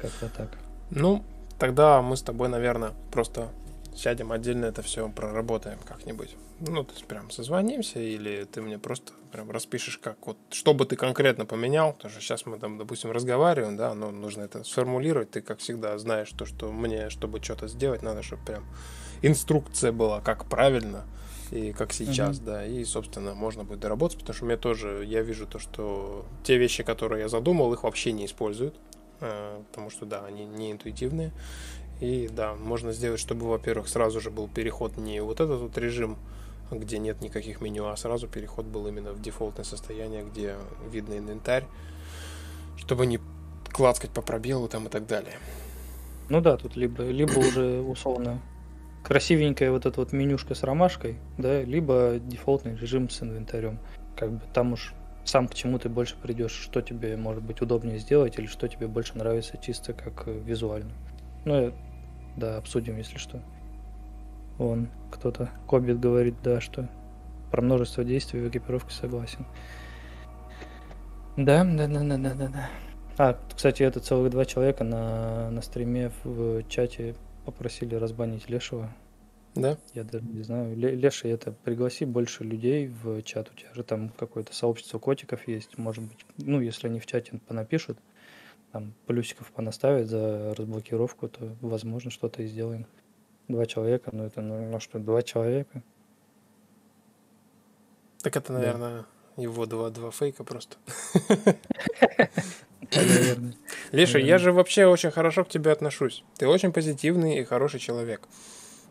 Как-то 0.00 0.28
так. 0.28 0.58
Ну, 0.90 1.22
тогда 1.58 2.02
мы 2.02 2.16
с 2.16 2.22
тобой, 2.22 2.48
наверное, 2.48 2.90
просто 3.12 3.48
сядем 3.96 4.32
отдельно 4.32 4.66
это 4.66 4.82
все 4.82 5.08
проработаем 5.08 5.78
как-нибудь. 5.84 6.36
Ну, 6.60 6.84
то 6.84 6.92
есть 6.92 7.06
прям 7.06 7.30
созвонимся, 7.30 7.98
или 7.98 8.44
ты 8.44 8.62
мне 8.62 8.78
просто 8.78 9.12
прям 9.32 9.50
распишешь, 9.50 9.98
как 9.98 10.16
вот, 10.26 10.36
что 10.50 10.74
бы 10.74 10.84
ты 10.84 10.96
конкретно 10.96 11.46
поменял, 11.46 11.92
потому 11.92 12.12
что 12.12 12.20
сейчас 12.20 12.46
мы 12.46 12.58
там, 12.58 12.78
допустим, 12.78 13.10
разговариваем, 13.10 13.76
да, 13.76 13.94
но 13.94 14.10
нужно 14.10 14.42
это 14.42 14.62
сформулировать, 14.64 15.30
ты, 15.30 15.40
как 15.40 15.58
всегда, 15.58 15.98
знаешь 15.98 16.30
то, 16.30 16.46
что 16.46 16.70
мне, 16.70 17.10
чтобы 17.10 17.42
что-то 17.42 17.68
сделать, 17.68 18.02
надо, 18.02 18.22
чтобы 18.22 18.44
прям 18.44 18.64
инструкция 19.22 19.92
была, 19.92 20.20
как 20.20 20.44
правильно, 20.46 21.04
и 21.50 21.72
как 21.72 21.92
сейчас, 21.92 22.38
mm-hmm. 22.38 22.44
да, 22.44 22.66
и, 22.66 22.84
собственно, 22.84 23.34
можно 23.34 23.64
будет 23.64 23.80
доработать, 23.80 24.18
потому 24.18 24.34
что 24.34 24.44
мне 24.44 24.56
тоже, 24.56 25.04
я 25.06 25.22
вижу 25.22 25.46
то, 25.46 25.58
что 25.58 26.24
те 26.44 26.56
вещи, 26.56 26.82
которые 26.82 27.22
я 27.22 27.28
задумал, 27.28 27.72
их 27.72 27.82
вообще 27.82 28.12
не 28.12 28.26
используют, 28.26 28.74
э, 29.20 29.62
потому 29.70 29.90
что, 29.90 30.06
да, 30.06 30.24
они 30.24 30.44
не 30.46 30.72
интуитивные, 30.72 31.32
и 32.02 32.26
да, 32.26 32.54
можно 32.54 32.92
сделать, 32.92 33.20
чтобы, 33.20 33.46
во-первых, 33.46 33.86
сразу 33.86 34.20
же 34.20 34.30
был 34.30 34.48
переход 34.48 34.96
не 34.96 35.22
вот 35.22 35.40
этот 35.40 35.60
вот 35.60 35.78
режим, 35.78 36.18
где 36.72 36.98
нет 36.98 37.20
никаких 37.22 37.60
меню, 37.60 37.86
а 37.86 37.96
сразу 37.96 38.26
переход 38.26 38.66
был 38.66 38.88
именно 38.88 39.12
в 39.12 39.22
дефолтное 39.22 39.64
состояние, 39.64 40.24
где 40.24 40.56
видно 40.90 41.16
инвентарь, 41.16 41.64
чтобы 42.76 43.06
не 43.06 43.20
клацкать 43.70 44.10
по 44.10 44.20
пробелу 44.20 44.66
там 44.66 44.88
и 44.88 44.90
так 44.90 45.06
далее. 45.06 45.34
Ну 46.28 46.40
да, 46.40 46.56
тут 46.56 46.74
либо, 46.74 47.04
либо 47.04 47.38
уже 47.38 47.80
условно 47.80 48.42
красивенькая 49.04 49.70
вот 49.70 49.86
эта 49.86 50.00
вот 50.00 50.12
менюшка 50.12 50.56
с 50.56 50.64
ромашкой, 50.64 51.18
да, 51.38 51.62
либо 51.62 52.18
дефолтный 52.18 52.74
режим 52.74 53.10
с 53.10 53.22
инвентарем. 53.22 53.78
Как 54.16 54.32
бы 54.32 54.40
там 54.52 54.72
уж 54.72 54.92
сам 55.24 55.46
к 55.46 55.54
чему 55.54 55.78
ты 55.78 55.88
больше 55.88 56.16
придешь, 56.20 56.50
что 56.50 56.82
тебе 56.82 57.16
может 57.16 57.44
быть 57.44 57.60
удобнее 57.60 58.00
сделать 58.00 58.40
или 58.40 58.46
что 58.46 58.66
тебе 58.66 58.88
больше 58.88 59.16
нравится 59.16 59.56
чисто 59.56 59.92
как 59.92 60.26
э, 60.26 60.32
визуально. 60.32 60.90
Ну, 61.44 61.72
да, 62.36 62.56
обсудим, 62.56 62.96
если 62.96 63.18
что. 63.18 63.42
Вон, 64.58 64.88
кто-то, 65.10 65.50
Кобит 65.68 66.00
говорит, 66.00 66.34
да, 66.42 66.60
что 66.60 66.88
про 67.50 67.62
множество 67.62 68.04
действий 68.04 68.40
в 68.40 68.48
экипировке 68.48 68.92
согласен. 68.92 69.46
Да, 71.36 71.64
да, 71.64 71.86
да, 71.86 72.00
да, 72.00 72.16
да, 72.16 72.34
да, 72.34 72.48
да. 72.48 72.68
А, 73.18 73.38
кстати, 73.54 73.82
это 73.82 74.00
целых 74.00 74.30
два 74.30 74.44
человека 74.44 74.84
на, 74.84 75.50
на 75.50 75.62
стриме 75.62 76.10
в 76.24 76.62
чате 76.68 77.14
попросили 77.44 77.94
разбанить 77.94 78.48
Лешего. 78.48 78.90
Да? 79.54 79.76
Я 79.92 80.04
даже 80.04 80.24
не 80.24 80.42
знаю. 80.42 80.76
Леша, 80.76 81.28
это 81.28 81.52
пригласи 81.52 82.06
больше 82.06 82.42
людей 82.42 82.88
в 82.88 83.22
чат. 83.22 83.50
У 83.50 83.54
тебя 83.54 83.72
же 83.74 83.82
там 83.82 84.08
какое-то 84.08 84.54
сообщество 84.54 84.98
котиков 84.98 85.46
есть. 85.46 85.76
Может 85.76 86.04
быть, 86.04 86.24
ну, 86.38 86.60
если 86.60 86.88
они 86.88 87.00
в 87.00 87.06
чате 87.06 87.38
понапишут, 87.46 87.98
там 88.72 88.94
плюсиков 89.06 89.52
понаставить 89.52 90.08
за 90.08 90.54
разблокировку, 90.56 91.28
то 91.28 91.54
возможно 91.60 92.10
что-то 92.10 92.42
и 92.42 92.46
сделаем. 92.46 92.86
Два 93.48 93.66
человека, 93.66 94.10
ну 94.12 94.24
это 94.24 94.40
ну, 94.40 94.70
ну 94.70 94.80
что, 94.80 94.98
два 94.98 95.22
человека. 95.22 95.82
Так 98.22 98.36
это, 98.36 98.52
наверное, 98.52 99.04
да. 99.36 99.42
его 99.42 99.66
два, 99.66 99.90
два 99.90 100.10
фейка 100.10 100.42
просто. 100.44 100.76
Леша, 103.92 104.18
я 104.18 104.38
же 104.38 104.52
вообще 104.52 104.86
очень 104.86 105.10
хорошо 105.10 105.44
к 105.44 105.48
тебе 105.48 105.72
отношусь. 105.72 106.24
Ты 106.38 106.46
очень 106.46 106.72
позитивный 106.72 107.38
и 107.38 107.44
хороший 107.44 107.80
человек. 107.80 108.26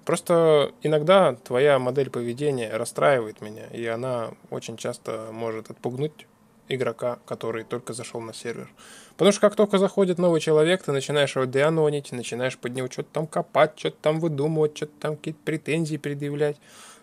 Просто 0.05 0.73
иногда 0.81 1.33
твоя 1.35 1.79
модель 1.79 2.09
поведения 2.09 2.75
расстраивает 2.75 3.41
меня, 3.41 3.67
и 3.67 3.85
она 3.85 4.31
очень 4.49 4.77
часто 4.77 5.29
может 5.31 5.69
отпугнуть 5.69 6.27
игрока, 6.75 7.19
который 7.25 7.63
только 7.63 7.93
зашел 7.93 8.21
на 8.21 8.33
сервер. 8.33 8.69
Потому 9.17 9.31
что 9.31 9.41
как 9.41 9.55
только 9.55 9.77
заходит 9.77 10.17
новый 10.17 10.41
человек, 10.41 10.83
ты 10.83 10.91
начинаешь 10.91 11.35
его 11.35 11.45
деанонить, 11.45 12.11
начинаешь 12.11 12.57
под 12.57 12.73
него 12.73 12.89
что-то 12.89 13.09
там 13.11 13.27
копать, 13.27 13.77
что-то 13.77 13.97
там 14.01 14.19
выдумывать, 14.19 14.75
что-то 14.75 14.93
там 14.99 15.15
какие-то 15.15 15.39
претензии 15.43 15.97
предъявлять. 15.97 16.57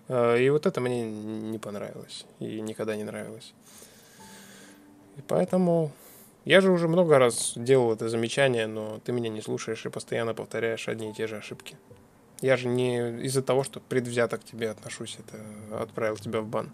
Э, 0.08 0.40
и 0.40 0.48
вот 0.50 0.66
это 0.66 0.80
мне 0.80 1.08
не 1.08 1.58
понравилось. 1.58 2.26
И 2.40 2.60
никогда 2.60 2.96
не 2.96 3.04
нравилось. 3.04 3.54
И 5.16 5.22
поэтому 5.26 5.92
я 6.44 6.60
же 6.60 6.70
уже 6.70 6.88
много 6.88 7.18
раз 7.18 7.52
делал 7.56 7.92
это 7.92 8.08
замечание, 8.08 8.66
но 8.66 9.00
ты 9.04 9.12
меня 9.12 9.28
не 9.28 9.42
слушаешь 9.42 9.84
и 9.84 9.90
постоянно 9.90 10.34
повторяешь 10.34 10.88
одни 10.88 11.10
и 11.10 11.12
те 11.12 11.26
же 11.26 11.36
ошибки. 11.36 11.76
Я 12.40 12.56
же 12.56 12.68
не 12.68 13.24
из-за 13.24 13.42
того, 13.42 13.64
что 13.64 13.80
предвзято 13.80 14.38
к 14.38 14.44
тебе 14.44 14.70
отношусь, 14.70 15.18
это 15.18 15.82
отправил 15.82 16.16
тебя 16.16 16.40
в 16.40 16.46
бан, 16.46 16.70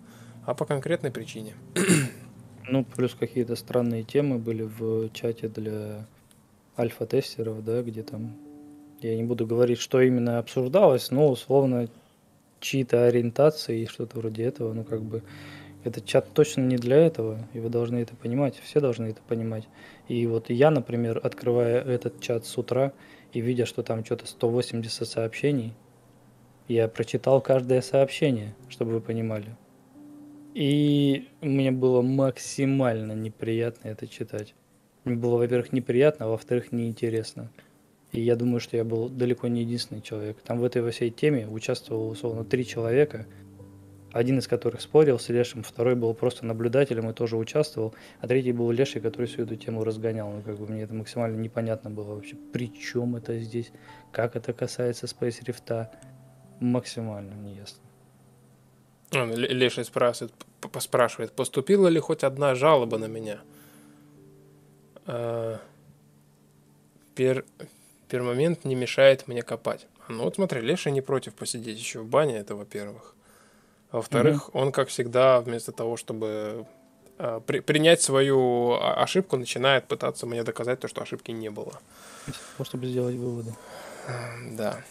а 0.47 0.55
по 0.55 0.65
конкретной 0.67 1.11
причине. 1.11 1.55
Ну, 2.67 2.85
плюс 2.85 3.15
какие-то 3.15 3.57
странные 3.57 4.05
темы 4.05 4.39
были 4.39 4.62
в 4.62 5.11
чате 5.11 5.49
для 5.49 6.07
альфа-тестеров, 6.79 7.62
да, 7.65 7.83
где 7.83 8.03
там, 8.03 8.37
я 9.01 9.17
не 9.17 9.25
буду 9.25 9.47
говорить, 9.47 9.79
что 9.79 10.01
именно 10.01 10.39
обсуждалось, 10.39 11.11
но 11.11 11.29
условно 11.29 11.89
чьи-то 12.61 13.07
ориентации 13.07 13.83
и 13.83 13.87
что-то 13.87 14.19
вроде 14.19 14.45
этого, 14.45 14.73
ну, 14.73 14.83
как 14.85 15.03
бы, 15.03 15.23
этот 15.85 16.07
чат 16.07 16.33
точно 16.33 16.62
не 16.62 16.77
для 16.77 16.97
этого, 16.97 17.39
и 17.53 17.61
вы 17.61 17.69
должны 17.69 17.99
это 17.99 18.17
понимать, 18.17 18.59
все 18.62 18.81
должны 18.81 19.07
это 19.07 19.21
понимать. 19.29 19.69
И 20.09 20.27
вот 20.27 20.49
я, 20.49 20.71
например, 20.71 21.21
открывая 21.23 21.83
этот 21.83 22.21
чат 22.21 22.47
с 22.47 22.57
утра 22.57 22.93
и 23.35 23.41
видя, 23.41 23.67
что 23.67 23.83
там 23.83 24.05
что-то 24.05 24.27
180 24.27 25.07
сообщений, 25.07 25.75
я 26.69 26.89
прочитал 26.89 27.43
каждое 27.43 27.83
сообщение, 27.83 28.55
чтобы 28.71 28.93
вы 28.93 29.01
понимали. 29.03 29.55
И 30.55 31.29
мне 31.41 31.73
было 31.73 32.01
максимально 32.01 33.13
неприятно 33.13 33.89
это 33.89 34.07
читать. 34.07 34.55
Мне 35.03 35.17
было, 35.17 35.37
во-первых, 35.37 35.73
неприятно, 35.73 36.27
а 36.27 36.29
во-вторых, 36.29 36.71
неинтересно. 36.71 37.51
И 38.13 38.21
я 38.21 38.37
думаю, 38.37 38.61
что 38.61 38.77
я 38.77 38.85
был 38.85 39.09
далеко 39.09 39.49
не 39.49 39.63
единственный 39.63 40.01
человек. 40.01 40.37
Там 40.43 40.61
в 40.61 40.65
этой 40.65 40.81
во 40.81 40.93
всей 40.93 41.11
теме 41.11 41.49
участвовало, 41.49 42.09
условно, 42.09 42.45
три 42.45 42.65
человека. 42.65 43.27
один 44.15 44.39
из 44.39 44.47
которых 44.47 44.81
спорил 44.81 45.19
с 45.19 45.29
Лешим, 45.29 45.65
второй 45.65 45.97
был 45.97 46.15
просто 46.15 46.47
наблюдателем 46.47 47.11
и 47.11 47.13
тоже 47.13 47.37
участвовал, 47.37 47.97
а 48.21 48.29
третий 48.29 48.53
был 48.53 48.71
Леший, 48.71 49.01
который 49.01 49.27
всю 49.27 49.43
эту 49.43 49.57
тему 49.57 49.83
разгонял. 49.83 50.31
Ну, 50.31 50.41
как 50.41 50.57
бы 50.57 50.69
мне 50.69 50.83
это 50.83 50.95
максимально 50.95 51.37
непонятно 51.37 51.91
было 51.91 52.15
вообще, 52.15 52.37
при 52.53 52.73
чем 52.73 53.17
это 53.17 53.37
здесь, 53.41 53.73
как 54.13 54.37
это 54.37 54.53
касается 54.53 55.07
Space 55.07 55.43
Rift, 55.45 55.89
максимально 56.61 57.35
неясно. 57.35 57.84
Леший 59.13 59.85
спрашивает, 59.85 60.33
спрашивает, 60.79 61.33
поступила 61.33 61.89
ли 61.89 62.01
хоть 62.01 62.25
одна 62.25 62.55
жалоба 62.55 62.99
на 62.99 63.07
меня? 63.07 63.41
А, 65.07 65.61
пер, 67.15 67.45
пермомент 68.09 68.65
не 68.65 68.75
мешает 68.75 69.29
мне 69.29 69.43
копать. 69.43 69.87
Ну 70.09 70.25
вот 70.25 70.35
смотри, 70.35 70.61
Леша 70.61 70.91
не 70.91 71.01
против 71.01 71.35
посидеть 71.35 71.79
еще 71.79 72.01
в 72.01 72.07
бане, 72.07 72.39
это 72.39 72.55
во-первых. 72.55 73.15
А 73.91 73.99
во-вторых, 73.99 74.49
угу. 74.49 74.59
он, 74.59 74.73
как 74.73 74.89
всегда, 74.89 75.41
вместо 75.41 75.73
того, 75.73 75.97
чтобы 75.97 76.67
э, 77.19 77.41
при, 77.47 77.61
принять 77.61 78.03
свою 78.03 78.75
ошибку, 78.81 79.37
начинает 79.37 79.87
пытаться 79.87 80.27
мне 80.27 80.43
доказать 80.43 80.81
то, 80.81 80.89
что 80.89 81.03
ошибки 81.03 81.31
не 81.31 81.49
было. 81.49 81.81
Чтобы 82.63 82.87
сделать 82.87 83.15
выводы. 83.15 83.55
Да. 84.51 84.83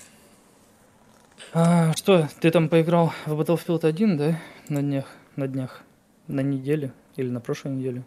А, 1.56 1.94
что, 1.96 2.28
ты 2.42 2.50
там 2.50 2.68
поиграл 2.68 3.14
в 3.28 3.40
Battlefield 3.40 3.86
1, 3.86 4.18
да? 4.18 4.40
На 4.70 4.82
днях? 4.82 5.06
На 5.36 5.48
днях? 5.48 5.84
На 6.28 6.40
неделе? 6.40 6.94
Или 7.16 7.30
на 7.30 7.40
прошлой 7.42 7.74
неделе? 7.74 8.04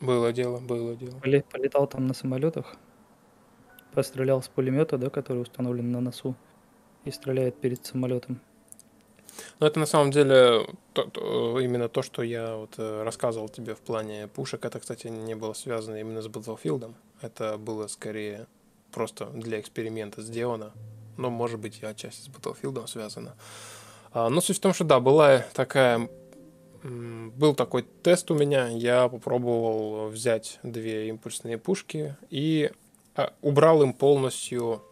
Было 0.00 0.32
дело, 0.32 0.58
было 0.58 0.96
дело. 0.96 1.20
Полетал 1.20 1.86
там 1.86 2.06
на 2.06 2.14
самолетах? 2.14 2.76
Пострелял 3.92 4.42
с 4.42 4.48
пулемета, 4.48 4.96
да, 4.96 5.10
который 5.10 5.42
установлен 5.42 5.92
на 5.92 6.00
носу 6.00 6.34
и 7.04 7.10
стреляет 7.10 7.60
перед 7.60 7.84
самолетом. 7.84 8.40
Ну, 9.60 9.66
это 9.66 9.78
на 9.78 9.86
самом 9.86 10.10
деле 10.10 10.66
то, 10.94 11.02
то, 11.02 11.60
именно 11.60 11.90
то, 11.90 12.00
что 12.00 12.22
я 12.22 12.56
вот 12.56 12.76
э, 12.78 13.02
рассказывал 13.02 13.50
тебе 13.50 13.74
в 13.74 13.80
плане 13.80 14.28
пушек. 14.28 14.64
Это, 14.64 14.80
кстати, 14.80 15.08
не 15.08 15.34
было 15.34 15.52
связано 15.52 15.96
именно 15.96 16.22
с 16.22 16.26
Battlefield. 16.26 16.94
Это 17.20 17.58
было 17.58 17.86
скорее 17.86 18.46
просто 18.92 19.26
для 19.26 19.60
эксперимента 19.60 20.22
сделано 20.22 20.72
но, 21.18 21.28
может 21.28 21.60
быть, 21.60 21.80
и 21.82 21.86
отчасти 21.86 22.22
с 22.22 22.28
Battlefield 22.28 22.86
связано. 22.86 23.36
А, 24.12 24.30
но 24.30 24.40
суть 24.40 24.56
в 24.56 24.60
том, 24.60 24.72
что 24.72 24.84
да, 24.84 25.00
была 25.00 25.44
такая 25.52 26.08
был 26.82 27.54
такой 27.54 27.82
тест 27.82 28.30
у 28.30 28.34
меня, 28.34 28.68
я 28.68 29.08
попробовал 29.08 30.08
взять 30.08 30.60
две 30.62 31.08
импульсные 31.08 31.58
пушки 31.58 32.16
и 32.30 32.70
а, 33.16 33.32
убрал 33.42 33.82
им 33.82 33.92
полностью 33.92 34.82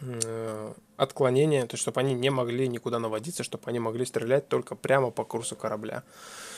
э, 0.00 0.72
отклонение, 0.96 1.62
то 1.62 1.74
есть 1.74 1.82
чтобы 1.82 2.00
они 2.00 2.14
не 2.14 2.30
могли 2.30 2.68
никуда 2.68 2.98
наводиться, 2.98 3.42
чтобы 3.44 3.64
они 3.66 3.78
могли 3.78 4.04
стрелять 4.04 4.48
только 4.48 4.76
прямо 4.76 5.10
по 5.10 5.24
курсу 5.24 5.56
корабля, 5.56 6.04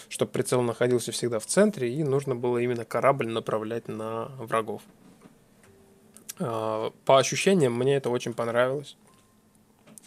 чтобы 0.08 0.32
прицел 0.32 0.60
находился 0.62 1.12
всегда 1.12 1.38
в 1.38 1.46
центре 1.46 1.94
и 1.94 2.02
нужно 2.02 2.34
было 2.34 2.58
именно 2.58 2.84
корабль 2.84 3.28
направлять 3.28 3.86
на 3.86 4.26
врагов. 4.38 4.82
А, 6.38 6.92
по 7.04 7.18
ощущениям 7.18 7.74
мне 7.74 7.96
это 7.96 8.10
очень 8.10 8.34
понравилось. 8.34 8.96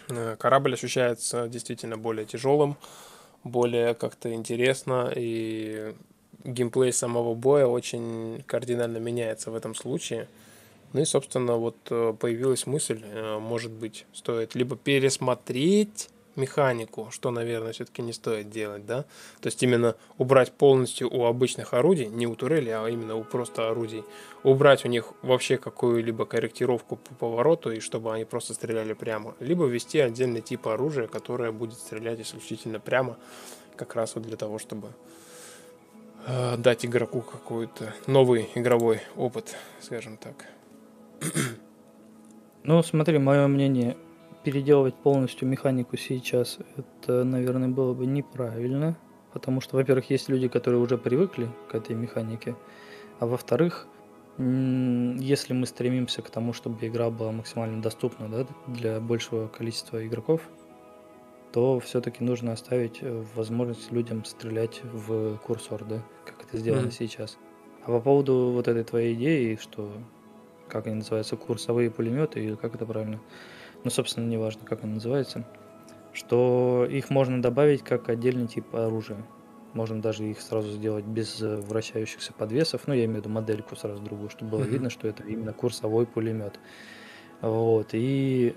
Э, 0.09 0.35
корабль 0.37 0.73
ощущается 0.73 1.47
действительно 1.47 1.97
более 1.97 2.25
тяжелым, 2.25 2.77
более 3.43 3.93
как-то 3.93 4.33
интересно, 4.33 5.11
и 5.15 5.93
геймплей 6.43 6.93
самого 6.93 7.33
боя 7.35 7.65
очень 7.65 8.43
кардинально 8.47 8.97
меняется 8.97 9.51
в 9.51 9.55
этом 9.55 9.75
случае. 9.75 10.27
Ну 10.93 11.01
и, 11.01 11.05
собственно, 11.05 11.55
вот 11.55 11.77
э, 11.89 12.13
появилась 12.19 12.65
мысль, 12.65 13.01
э, 13.03 13.37
может 13.39 13.71
быть, 13.71 14.05
стоит 14.13 14.55
либо 14.55 14.75
пересмотреть 14.75 16.09
механику, 16.35 17.09
что, 17.11 17.31
наверное, 17.31 17.73
все-таки 17.73 18.01
не 18.01 18.13
стоит 18.13 18.49
делать, 18.49 18.85
да? 18.85 19.03
То 19.41 19.47
есть 19.47 19.61
именно 19.63 19.95
убрать 20.17 20.51
полностью 20.51 21.09
у 21.09 21.25
обычных 21.25 21.73
орудий, 21.73 22.07
не 22.07 22.27
у 22.27 22.35
турели, 22.35 22.69
а 22.69 22.87
именно 22.87 23.15
у 23.15 23.23
просто 23.23 23.69
орудий, 23.69 24.03
убрать 24.43 24.85
у 24.85 24.87
них 24.87 25.13
вообще 25.21 25.57
какую-либо 25.57 26.25
корректировку 26.25 26.95
по 26.95 27.13
повороту, 27.15 27.71
и 27.71 27.79
чтобы 27.79 28.13
они 28.13 28.25
просто 28.25 28.53
стреляли 28.53 28.93
прямо. 28.93 29.35
Либо 29.39 29.65
ввести 29.65 29.99
отдельный 29.99 30.41
тип 30.41 30.67
оружия, 30.67 31.07
которое 31.07 31.51
будет 31.51 31.77
стрелять 31.77 32.21
исключительно 32.21 32.79
прямо, 32.79 33.17
как 33.75 33.95
раз 33.95 34.15
вот 34.15 34.25
для 34.25 34.37
того, 34.37 34.59
чтобы 34.59 34.89
э, 36.25 36.57
дать 36.57 36.85
игроку 36.85 37.21
какой-то 37.21 37.93
новый 38.07 38.49
игровой 38.55 39.01
опыт, 39.15 39.55
скажем 39.81 40.17
так. 40.17 40.45
Ну, 42.63 42.83
смотри, 42.83 43.17
мое 43.17 43.47
мнение, 43.47 43.95
переделывать 44.43 44.95
полностью 44.95 45.47
механику 45.47 45.97
сейчас, 45.97 46.59
это, 46.77 47.23
наверное, 47.23 47.69
было 47.69 47.93
бы 47.93 48.05
неправильно. 48.05 48.97
Потому 49.33 49.61
что, 49.61 49.77
во-первых, 49.77 50.09
есть 50.09 50.27
люди, 50.27 50.47
которые 50.47 50.81
уже 50.81 50.97
привыкли 50.97 51.49
к 51.69 51.75
этой 51.75 51.95
механике. 51.95 52.55
А 53.19 53.27
во-вторых, 53.27 53.87
если 54.37 55.53
мы 55.53 55.65
стремимся 55.65 56.21
к 56.21 56.29
тому, 56.29 56.53
чтобы 56.53 56.87
игра 56.87 57.09
была 57.09 57.31
максимально 57.31 57.81
доступна 57.81 58.29
да, 58.29 58.47
для 58.67 58.99
большего 58.99 59.47
количества 59.47 60.05
игроков, 60.05 60.41
то 61.51 61.79
все-таки 61.79 62.23
нужно 62.23 62.53
оставить 62.53 62.99
э, 63.01 63.23
возможность 63.35 63.91
людям 63.91 64.23
стрелять 64.23 64.81
в 64.83 65.37
курсор, 65.37 65.83
да, 65.83 66.03
как 66.25 66.43
это 66.43 66.57
сделано 66.57 66.87
mm-hmm. 66.87 66.97
сейчас. 66.97 67.37
А 67.83 67.87
по 67.87 67.99
поводу 67.99 68.51
вот 68.53 68.67
этой 68.67 68.83
твоей 68.83 69.15
идеи, 69.15 69.57
что 69.59 69.91
как 70.67 70.85
они 70.85 70.97
называются, 70.97 71.35
курсовые 71.35 71.89
пулеметы, 71.89 72.39
или 72.39 72.55
как 72.55 72.75
это 72.75 72.85
правильно, 72.85 73.19
ну, 73.83 73.89
собственно, 73.89 74.27
неважно, 74.27 74.65
как 74.65 74.83
он 74.83 74.95
называется, 74.95 75.45
что 76.13 76.87
их 76.89 77.09
можно 77.09 77.41
добавить 77.41 77.83
как 77.83 78.09
отдельный 78.09 78.47
тип 78.47 78.75
оружия. 78.75 79.25
Можно 79.73 80.01
даже 80.01 80.25
их 80.25 80.41
сразу 80.41 80.71
сделать 80.71 81.05
без 81.05 81.41
э, 81.41 81.57
вращающихся 81.57 82.33
подвесов. 82.33 82.87
Ну, 82.87 82.93
я 82.93 83.05
имею 83.05 83.21
в 83.21 83.25
виду 83.25 83.29
модельку 83.29 83.75
сразу 83.75 84.01
другую, 84.01 84.29
чтобы 84.29 84.51
было 84.51 84.63
mm-hmm. 84.63 84.69
видно, 84.69 84.89
что 84.89 85.07
это 85.07 85.23
именно 85.23 85.53
курсовой 85.53 86.07
пулемет. 86.07 86.59
Вот. 87.41 87.89
И 87.93 88.55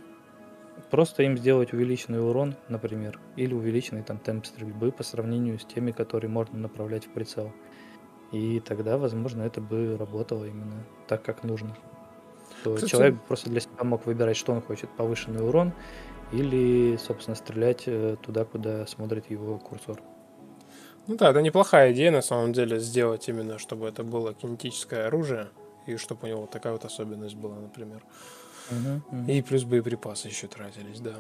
просто 0.91 1.23
им 1.23 1.37
сделать 1.37 1.75
увеличенный 1.75 2.27
урон, 2.27 2.57
например, 2.69 3.21
или 3.37 3.53
увеличенный 3.53 4.03
там 4.03 4.19
темп 4.19 4.47
стрельбы 4.47 4.91
по 4.91 5.03
сравнению 5.03 5.59
с 5.59 5.65
теми, 5.67 5.91
которые 5.91 6.31
можно 6.31 6.59
направлять 6.59 7.07
в 7.07 7.11
прицел. 7.11 7.53
И 8.33 8.61
тогда, 8.61 8.97
возможно, 8.97 9.43
это 9.43 9.61
бы 9.61 9.97
работало 9.99 10.47
именно 10.47 10.87
так, 11.07 11.23
как 11.23 11.45
нужно 11.45 11.77
что 12.63 12.75
Кстати... 12.75 12.91
человек 12.91 13.21
просто 13.23 13.51
для 13.51 13.61
себя 13.61 13.83
мог 13.83 14.07
выбирать, 14.07 14.37
что 14.37 14.53
он 14.53 14.63
хочет, 14.63 14.89
повышенный 14.91 15.45
урон 15.47 15.73
или, 16.31 16.97
собственно, 16.97 17.35
стрелять 17.35 17.83
э, 17.87 18.17
туда, 18.23 18.45
куда 18.45 18.87
смотрит 18.87 19.31
его 19.31 19.59
курсор. 19.59 20.01
Ну 21.09 21.17
да, 21.17 21.31
это 21.31 21.43
неплохая 21.43 21.93
идея, 21.93 22.13
на 22.13 22.23
самом 22.23 22.53
деле, 22.53 22.79
сделать 22.79 23.29
именно, 23.29 23.59
чтобы 23.59 23.89
это 23.89 24.05
было 24.05 24.33
кинетическое 24.33 25.09
оружие, 25.09 25.49
и 25.87 25.97
чтобы 25.97 26.21
у 26.23 26.31
него 26.31 26.47
такая 26.47 26.73
вот 26.73 26.85
особенность 26.85 27.35
была, 27.35 27.57
например. 27.57 28.03
Uh-huh, 28.71 29.01
uh-huh. 29.11 29.33
И 29.33 29.43
плюс 29.43 29.65
боеприпасы 29.65 30.29
еще 30.29 30.47
тратились, 30.47 31.01
да. 31.01 31.17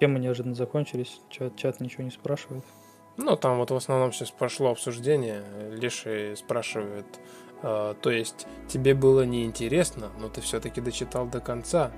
Темы 0.00 0.18
неожиданно 0.18 0.56
закончились, 0.56 1.20
чат, 1.30 1.56
чат 1.56 1.80
ничего 1.80 2.02
не 2.02 2.10
спрашивает. 2.10 2.64
Ну, 3.16 3.36
там 3.36 3.58
вот 3.58 3.70
в 3.70 3.76
основном 3.76 4.12
сейчас 4.12 4.30
прошло 4.30 4.70
обсуждение. 4.70 5.44
Леший 5.70 6.36
спрашивает, 6.36 7.06
э, 7.62 7.94
то 8.00 8.10
есть 8.10 8.46
тебе 8.68 8.94
было 8.94 9.24
неинтересно, 9.24 10.10
но 10.18 10.28
ты 10.28 10.40
все-таки 10.40 10.80
дочитал 10.80 11.26
до 11.26 11.40
конца. 11.40 11.92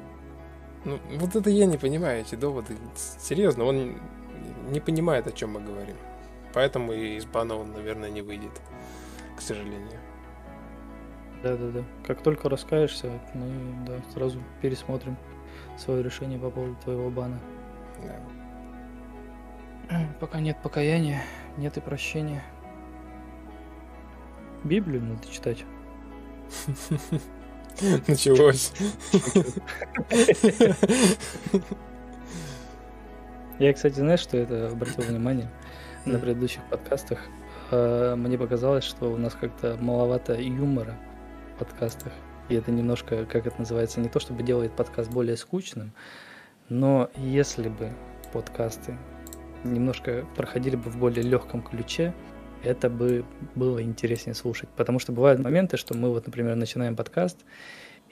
Ну, 0.84 0.98
вот 1.16 1.34
это 1.34 1.48
я 1.50 1.66
не 1.66 1.78
понимаю 1.78 2.20
эти 2.20 2.34
доводы. 2.34 2.76
Серьезно, 3.18 3.64
он 3.64 3.98
не 4.68 4.80
понимает, 4.80 5.26
о 5.26 5.32
чем 5.32 5.52
мы 5.52 5.60
говорим. 5.60 5.96
Поэтому 6.52 6.92
и 6.92 7.16
из 7.16 7.24
бана 7.24 7.56
он, 7.56 7.72
наверное, 7.72 8.10
не 8.10 8.22
выйдет, 8.22 8.60
к 9.36 9.40
сожалению. 9.40 10.00
Да-да-да. 11.42 11.84
Как 12.06 12.22
только 12.22 12.48
раскаешься, 12.48 13.20
мы 13.34 13.86
да, 13.86 14.00
сразу 14.12 14.40
пересмотрим 14.60 15.16
свое 15.78 16.02
решение 16.02 16.38
по 16.38 16.50
поводу 16.50 16.76
твоего 16.82 17.10
бана. 17.10 17.40
Да. 18.02 18.35
Пока 20.20 20.40
нет 20.40 20.56
покаяния, 20.62 21.22
нет 21.56 21.76
и 21.76 21.80
прощения. 21.80 22.42
Библию 24.64 25.02
надо 25.02 25.30
читать. 25.30 25.64
Началось. 28.08 28.72
Я, 33.58 33.72
кстати, 33.72 33.94
знаешь, 33.94 34.20
что 34.20 34.36
это 34.36 34.68
обратил 34.68 35.04
внимание 35.04 35.50
на 36.04 36.18
предыдущих 36.18 36.62
подкастах? 36.68 37.20
А, 37.70 38.16
мне 38.16 38.38
показалось, 38.38 38.84
что 38.84 39.12
у 39.12 39.16
нас 39.16 39.34
как-то 39.34 39.76
маловато 39.80 40.34
юмора 40.34 40.94
в 41.54 41.58
подкастах. 41.58 42.12
И 42.48 42.54
это 42.54 42.70
немножко, 42.70 43.26
как 43.26 43.46
это 43.46 43.58
называется, 43.58 44.00
не 44.00 44.08
то 44.08 44.20
чтобы 44.20 44.42
делает 44.42 44.72
подкаст 44.72 45.10
более 45.10 45.36
скучным, 45.36 45.92
но 46.68 47.10
если 47.16 47.68
бы 47.68 47.90
подкасты 48.32 48.96
немножко 49.72 50.24
проходили 50.36 50.76
бы 50.76 50.90
в 50.90 50.98
более 50.98 51.22
легком 51.22 51.62
ключе, 51.62 52.14
это 52.62 52.88
бы 52.90 53.24
было 53.54 53.82
интереснее 53.82 54.34
слушать. 54.34 54.68
Потому 54.76 54.98
что 54.98 55.12
бывают 55.12 55.40
моменты, 55.40 55.76
что 55.76 55.96
мы 55.96 56.10
вот, 56.10 56.26
например, 56.26 56.56
начинаем 56.56 56.96
подкаст, 56.96 57.38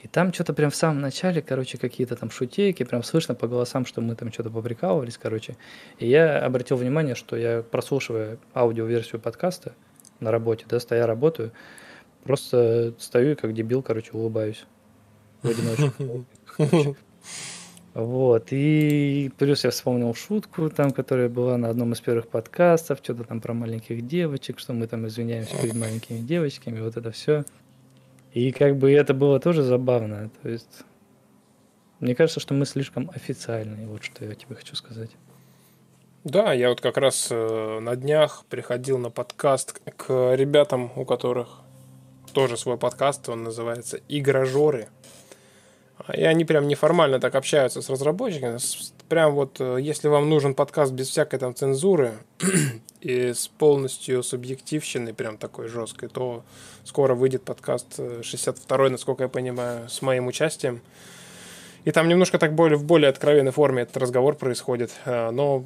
и 0.05 0.07
там 0.07 0.33
что-то 0.33 0.53
прям 0.53 0.69
в 0.69 0.75
самом 0.75 1.01
начале, 1.01 1.41
короче, 1.41 1.77
какие-то 1.77 2.15
там 2.15 2.29
шутейки, 2.29 2.83
прям 2.83 3.01
слышно 3.01 3.33
по 3.33 3.47
голосам, 3.47 3.85
что 3.85 4.01
мы 4.01 4.15
там 4.15 4.31
что-то 4.31 4.49
поприкалывались, 4.49 5.17
короче. 5.17 5.57
И 5.97 6.07
я 6.07 6.39
обратил 6.45 6.77
внимание, 6.77 7.15
что 7.15 7.35
я, 7.35 7.63
прослушивая 7.63 8.37
аудиоверсию 8.53 9.19
подкаста 9.19 9.73
на 10.19 10.31
работе, 10.31 10.65
да, 10.69 10.79
стоя 10.79 11.07
работаю, 11.07 11.53
просто 12.23 12.93
стою 12.99 13.31
и 13.31 13.35
как 13.35 13.53
дебил, 13.53 13.81
короче, 13.81 14.11
улыбаюсь 14.13 14.65
в 15.41 15.49
одиночку. 15.49 16.25
Вот, 17.95 18.47
и 18.51 19.31
плюс 19.37 19.63
я 19.63 19.69
вспомнил 19.69 20.13
шутку, 20.13 20.69
там, 20.69 20.91
которая 20.91 21.29
была 21.29 21.55
на 21.55 21.69
одном 21.69 21.93
из 21.93 22.01
первых 22.01 22.27
подкастов, 22.27 22.99
что-то 23.01 23.23
там 23.23 23.39
про 23.39 23.53
маленьких 23.53 24.05
девочек, 24.05 24.59
что 24.59 24.73
мы 24.73 24.85
там 24.85 25.07
извиняемся 25.07 25.55
перед 25.61 25.75
маленькими 25.75 26.19
девочками, 26.19 26.81
вот 26.81 26.97
это 26.97 27.11
все. 27.11 27.45
И 28.33 28.51
как 28.51 28.75
бы 28.75 28.91
это 28.91 29.13
было 29.13 29.39
тоже 29.39 29.63
забавно. 29.63 30.29
То 30.43 30.49
есть, 30.49 30.81
мне 32.01 32.15
кажется, 32.15 32.41
что 32.41 32.53
мы 32.53 32.65
слишком 32.65 33.09
официальные, 33.15 33.87
вот 33.87 34.03
что 34.03 34.25
я 34.25 34.35
тебе 34.35 34.55
хочу 34.55 34.75
сказать. 34.75 35.11
Да, 36.25 36.51
я 36.51 36.67
вот 36.67 36.81
как 36.81 36.97
раз 36.97 37.29
э, 37.31 37.79
на 37.79 37.95
днях 37.95 38.43
приходил 38.49 38.97
на 38.97 39.09
подкаст 39.09 39.79
к 39.95 40.35
ребятам, 40.35 40.91
у 40.97 41.05
которых 41.05 41.61
тоже 42.33 42.57
свой 42.57 42.77
подкаст, 42.77 43.29
он 43.29 43.43
называется 43.43 44.01
«Игражоры». 44.09 44.89
И 46.13 46.23
они 46.23 46.45
прям 46.45 46.67
неформально 46.67 47.19
так 47.19 47.35
общаются 47.35 47.81
с 47.81 47.89
разработчиками. 47.89 48.57
Прям 49.07 49.33
вот, 49.33 49.59
э, 49.59 49.77
если 49.79 50.07
вам 50.07 50.29
нужен 50.29 50.53
подкаст 50.53 50.91
без 50.91 51.09
всякой 51.09 51.39
там 51.39 51.55
цензуры 51.55 52.13
и 53.01 53.33
с 53.33 53.47
полностью 53.47 54.21
субъективщиной, 54.21 55.13
прям 55.13 55.37
такой 55.37 55.67
жесткой, 55.67 56.09
то 56.09 56.43
скоро 56.83 57.15
выйдет 57.15 57.43
подкаст 57.43 57.99
62 58.23 58.77
э, 58.77 58.89
насколько 58.89 59.23
я 59.23 59.29
понимаю, 59.29 59.89
с 59.89 60.01
моим 60.01 60.27
участием. 60.27 60.81
И 61.85 61.91
там 61.91 62.09
немножко 62.09 62.39
так 62.39 62.55
более, 62.55 62.77
в 62.77 62.83
более 62.83 63.09
откровенной 63.09 63.51
форме 63.51 63.83
этот 63.83 63.97
разговор 63.97 64.35
происходит. 64.35 64.91
Э, 65.05 65.29
но 65.31 65.63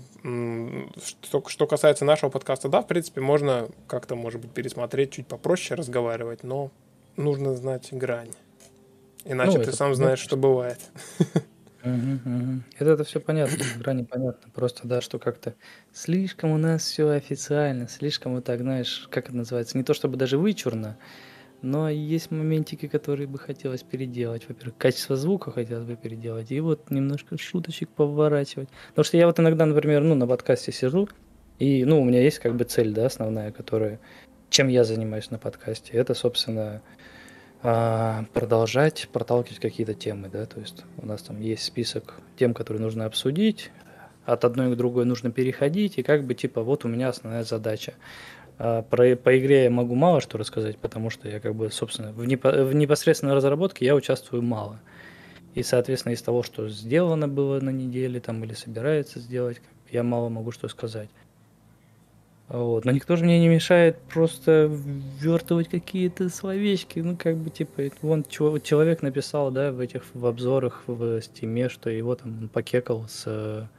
что, 1.24 1.44
что 1.48 1.66
касается 1.66 2.06
нашего 2.06 2.30
подкаста, 2.30 2.70
да, 2.70 2.82
в 2.82 2.88
принципе, 2.88 3.20
можно 3.20 3.68
как-то, 3.88 4.16
может 4.16 4.42
быть, 4.42 4.52
пересмотреть, 4.52 5.12
чуть 5.12 5.28
попроще 5.28 5.78
разговаривать, 5.78 6.44
но 6.44 6.70
нужно 7.18 7.56
знать 7.56 7.90
грань. 7.92 8.32
Иначе 9.26 9.58
ну, 9.58 9.64
ты 9.64 9.72
сам 9.72 9.94
знаешь, 9.96 10.20
что 10.20 10.38
бывает. 10.38 10.80
Это, 11.82 12.92
это 12.92 13.04
все 13.04 13.20
понятно, 13.20 13.58
грани 13.78 14.04
понятно. 14.04 14.52
Просто 14.54 14.88
да, 14.88 15.02
что 15.02 15.20
как-то 15.20 15.56
слишком 15.94 16.52
у 16.52 16.58
нас 16.58 16.84
все 16.84 17.10
официально, 17.10 17.88
слишком 17.88 18.36
вот 18.36 18.46
так, 18.46 18.60
знаешь, 18.60 19.08
как 19.10 19.28
это 19.28 19.38
называется, 19.38 19.78
не 19.78 19.84
то 19.84 19.94
чтобы 19.94 20.18
даже 20.18 20.38
вычурно, 20.38 20.98
но 21.62 21.90
есть 21.90 22.32
моментики, 22.32 22.88
которые 22.88 23.28
бы 23.28 23.38
хотелось 23.38 23.84
переделать. 23.84 24.48
Во-первых, 24.48 24.78
качество 24.78 25.16
звука 25.16 25.52
хотелось 25.52 25.86
бы 25.86 25.96
переделать, 25.96 26.52
и 26.52 26.60
вот 26.60 26.90
немножко 26.90 27.38
шуточек 27.38 27.90
поворачивать. 27.90 28.70
Потому 28.90 29.04
что 29.04 29.18
я 29.18 29.28
вот 29.28 29.40
иногда, 29.40 29.66
например, 29.66 30.02
ну, 30.04 30.16
на 30.16 30.28
подкасте 30.28 30.72
сижу, 30.72 31.08
и, 31.60 31.84
ну, 31.84 32.02
у 32.02 32.06
меня 32.06 32.22
есть 32.22 32.40
как 32.40 32.56
бы 32.56 32.64
цель, 32.64 32.94
да, 32.94 33.08
основная, 33.08 33.52
которая, 33.52 34.00
чем 34.50 34.70
я 34.70 34.84
занимаюсь 34.86 35.32
на 35.32 35.38
подкасте. 35.38 35.94
Это, 35.94 36.14
собственно, 36.14 36.82
продолжать 37.62 39.10
проталкивать 39.12 39.60
какие-то 39.60 39.94
темы, 39.94 40.30
да, 40.30 40.46
то 40.46 40.60
есть 40.62 40.84
у 40.98 41.06
нас 41.06 41.22
там 41.22 41.42
есть 41.42 41.64
список 41.64 42.22
тем, 42.38 42.54
которые 42.54 42.82
нужно 42.82 43.06
обсудить, 43.06 43.72
от 44.26 44.46
одной 44.46 44.74
к 44.74 44.78
другой 44.78 45.06
нужно 45.06 45.32
переходить, 45.32 45.98
и 45.98 46.04
как 46.04 46.24
бы 46.24 46.36
типа 46.36 46.62
вот 46.62 46.86
у 46.86 46.88
меня 46.88 47.10
основная 47.10 47.44
задача. 47.44 47.96
А, 48.58 48.82
про, 48.84 49.16
по 49.16 49.38
игре 49.38 49.64
я 49.66 49.70
могу 49.70 49.96
мало 49.96 50.22
что 50.22 50.38
рассказать, 50.38 50.78
потому 50.78 51.10
что 51.10 51.28
я 51.28 51.40
как 51.40 51.56
бы, 51.56 51.72
собственно, 51.72 52.12
в, 52.12 52.26
непо, 52.26 52.52
в 52.52 52.76
непосредственной 52.76 53.34
разработке 53.34 53.86
я 53.86 53.96
участвую 53.96 54.44
мало. 54.44 54.80
И, 55.56 55.64
соответственно, 55.64 56.14
из 56.14 56.22
того, 56.22 56.44
что 56.44 56.70
сделано 56.70 57.28
было 57.28 57.60
на 57.60 57.72
неделе 57.72 58.20
там 58.20 58.44
или 58.44 58.54
собирается 58.54 59.20
сделать, 59.20 59.62
я 59.90 60.04
мало 60.04 60.30
могу 60.30 60.52
что 60.52 60.68
сказать. 60.68 61.10
Вот. 62.50 62.84
Но 62.84 62.92
никто 62.92 63.16
же 63.16 63.26
мне 63.26 63.40
не 63.40 63.48
мешает 63.48 64.00
просто 64.02 64.68
ввертывать 64.70 65.70
какие-то 65.70 66.30
словечки. 66.30 67.00
Ну, 67.00 67.16
как 67.16 67.38
бы, 67.38 67.52
типа, 67.52 67.84
вон 68.02 68.24
человек 68.24 69.04
написал, 69.04 69.52
да, 69.52 69.72
в 69.72 69.80
этих 69.80 70.04
в 70.16 70.26
обзорах 70.26 70.84
в 70.88 71.22
стиме, 71.22 71.70
что 71.70 71.92
его 71.92 72.16
там 72.16 72.50
покекал 72.50 73.08
с, 73.08 73.70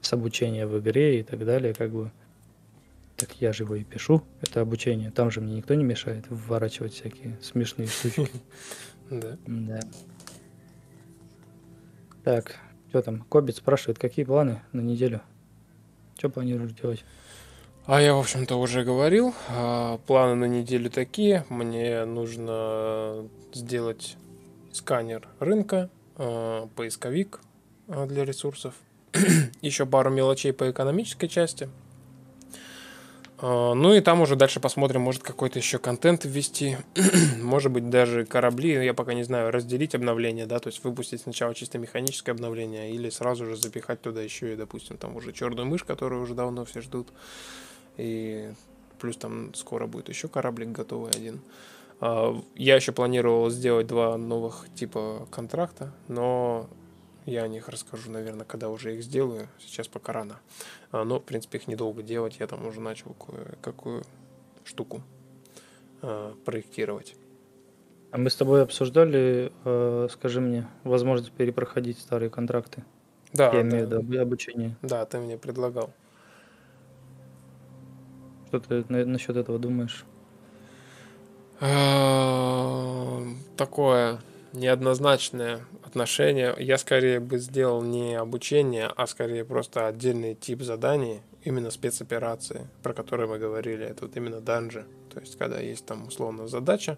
с 0.00 0.12
обучения 0.12 0.64
в 0.64 0.78
игре 0.78 1.20
и 1.20 1.22
так 1.24 1.44
далее, 1.44 1.74
как 1.74 1.90
бы. 1.90 2.12
Так 3.16 3.30
я 3.40 3.52
же 3.52 3.64
его 3.64 3.76
и 3.76 3.84
пишу, 3.84 4.22
это 4.40 4.60
обучение. 4.60 5.10
Там 5.10 5.30
же 5.30 5.40
мне 5.40 5.56
никто 5.56 5.74
не 5.74 5.84
мешает 5.84 6.24
вворачивать 6.28 6.94
всякие 6.94 7.36
смешные 7.42 7.88
штучки. 7.88 8.30
Да. 9.10 9.36
Да. 9.46 9.80
Так, 12.24 12.56
что 12.88 13.02
там? 13.02 13.20
Кобит 13.28 13.56
спрашивает, 13.56 13.98
какие 13.98 14.24
планы 14.24 14.62
на 14.72 14.80
неделю? 14.80 15.20
Что 16.16 16.30
планируешь 16.30 16.72
делать? 16.72 17.04
А 17.86 18.00
я, 18.00 18.14
в 18.14 18.18
общем-то, 18.20 18.56
уже 18.56 18.82
говорил. 18.82 19.34
А, 19.50 19.98
планы 20.06 20.34
на 20.36 20.44
неделю 20.46 20.88
такие. 20.88 21.44
Мне 21.50 22.06
нужно 22.06 23.28
сделать 23.52 24.16
сканер 24.72 25.28
рынка, 25.38 25.90
а, 26.16 26.66
поисковик 26.76 27.40
а, 27.88 28.06
для 28.06 28.24
ресурсов, 28.24 28.72
еще 29.60 29.84
пару 29.84 30.10
мелочей 30.10 30.54
по 30.54 30.70
экономической 30.70 31.28
части. 31.28 31.68
Ну 33.42 33.92
и 33.92 34.00
там 34.00 34.22
уже 34.22 34.36
дальше 34.36 34.58
посмотрим, 34.58 35.02
может 35.02 35.22
какой-то 35.22 35.58
еще 35.58 35.78
контент 35.78 36.24
ввести, 36.24 36.78
может 37.42 37.70
быть 37.70 37.90
даже 37.90 38.24
корабли, 38.24 38.70
я 38.82 38.94
пока 38.94 39.12
не 39.12 39.24
знаю, 39.24 39.50
разделить 39.50 39.94
обновление, 39.94 40.46
да, 40.46 40.60
то 40.60 40.68
есть 40.68 40.82
выпустить 40.82 41.20
сначала 41.20 41.54
чисто 41.54 41.76
механическое 41.76 42.32
обновление 42.32 42.92
или 42.92 43.10
сразу 43.10 43.44
же 43.44 43.56
запихать 43.56 44.00
туда 44.00 44.22
еще 44.22 44.54
и, 44.54 44.56
допустим, 44.56 44.96
там 44.96 45.16
уже 45.16 45.32
черную 45.32 45.66
мышь, 45.66 45.84
которую 45.84 46.22
уже 46.22 46.32
давно 46.34 46.64
все 46.64 46.80
ждут. 46.80 47.08
И 47.96 48.52
плюс 48.98 49.16
там 49.16 49.54
скоро 49.54 49.86
будет 49.86 50.08
еще 50.08 50.28
кораблик 50.28 50.72
готовый 50.72 51.10
один. 51.10 51.40
А, 52.00 52.34
я 52.54 52.76
еще 52.76 52.92
планировал 52.92 53.50
сделать 53.50 53.86
два 53.86 54.16
новых 54.16 54.66
типа 54.74 55.26
контракта, 55.30 55.92
но 56.08 56.68
я 57.26 57.42
о 57.42 57.48
них 57.48 57.68
расскажу, 57.68 58.10
наверное, 58.10 58.44
когда 58.44 58.68
уже 58.68 58.94
их 58.94 59.02
сделаю. 59.02 59.48
Сейчас 59.58 59.88
пока 59.88 60.12
рано. 60.12 60.40
А, 60.90 61.04
но, 61.04 61.18
в 61.18 61.24
принципе, 61.24 61.58
их 61.58 61.68
недолго 61.68 62.02
делать. 62.02 62.36
Я 62.40 62.46
там 62.46 62.66
уже 62.66 62.80
начал 62.80 63.14
кое-какую 63.14 64.04
штуку 64.64 65.02
а, 66.02 66.34
проектировать. 66.44 67.16
А 68.10 68.18
мы 68.18 68.30
с 68.30 68.36
тобой 68.36 68.62
обсуждали, 68.62 69.50
скажи 70.08 70.40
мне, 70.40 70.68
возможность 70.84 71.32
перепроходить 71.32 71.98
старые 71.98 72.30
контракты? 72.30 72.84
Да. 73.32 73.52
Я 73.52 73.62
имею 73.62 73.88
в 73.88 73.90
виду 73.90 74.20
обучение. 74.20 74.76
Да, 74.82 75.04
ты 75.04 75.18
мне 75.18 75.36
предлагал. 75.36 75.90
Что 78.54 78.84
ты 78.84 78.84
насчет 79.04 79.36
этого 79.36 79.58
думаешь? 79.58 80.04
Такое 83.56 84.20
неоднозначное 84.52 85.64
отношение. 85.84 86.54
Я 86.60 86.78
скорее 86.78 87.18
бы 87.18 87.38
сделал 87.38 87.82
не 87.82 88.14
обучение, 88.14 88.92
а 88.94 89.08
скорее 89.08 89.44
просто 89.44 89.88
отдельный 89.88 90.36
тип 90.36 90.62
заданий, 90.62 91.20
именно 91.42 91.72
спецоперации, 91.72 92.68
про 92.84 92.92
которые 92.92 93.28
мы 93.28 93.40
говорили. 93.40 93.84
Это 93.84 94.06
вот 94.06 94.16
именно 94.16 94.40
данжи. 94.40 94.86
То 95.12 95.18
есть, 95.18 95.36
когда 95.36 95.58
есть 95.58 95.84
там 95.84 96.06
условно 96.06 96.46
задача, 96.46 96.96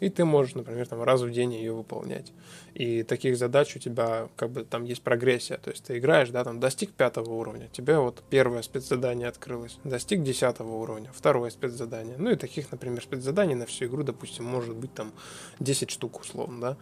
и 0.00 0.08
ты 0.08 0.24
можешь, 0.24 0.54
например, 0.54 0.86
там 0.86 1.02
раз 1.02 1.22
в 1.22 1.30
день 1.30 1.54
ее 1.54 1.72
выполнять. 1.72 2.32
И 2.74 3.02
таких 3.02 3.36
задач 3.36 3.74
у 3.76 3.78
тебя 3.78 4.28
как 4.36 4.50
бы 4.50 4.64
там 4.64 4.84
есть 4.84 5.02
прогрессия, 5.02 5.56
то 5.56 5.70
есть 5.70 5.84
ты 5.84 5.98
играешь, 5.98 6.30
да, 6.30 6.44
там 6.44 6.60
достиг 6.60 6.92
пятого 6.92 7.32
уровня, 7.34 7.68
тебе 7.72 7.98
вот 7.98 8.22
первое 8.28 8.62
спецзадание 8.62 9.28
открылось, 9.28 9.78
достиг 9.84 10.22
десятого 10.22 10.76
уровня, 10.76 11.10
второе 11.14 11.50
спецзадание, 11.50 12.16
ну 12.18 12.30
и 12.30 12.36
таких, 12.36 12.70
например, 12.70 13.02
спецзаданий 13.02 13.54
на 13.54 13.66
всю 13.66 13.86
игру, 13.86 14.02
допустим, 14.02 14.44
может 14.44 14.74
быть 14.74 14.92
там 14.94 15.12
10 15.60 15.90
штук 15.90 16.20
условно, 16.20 16.60
да, 16.60 16.76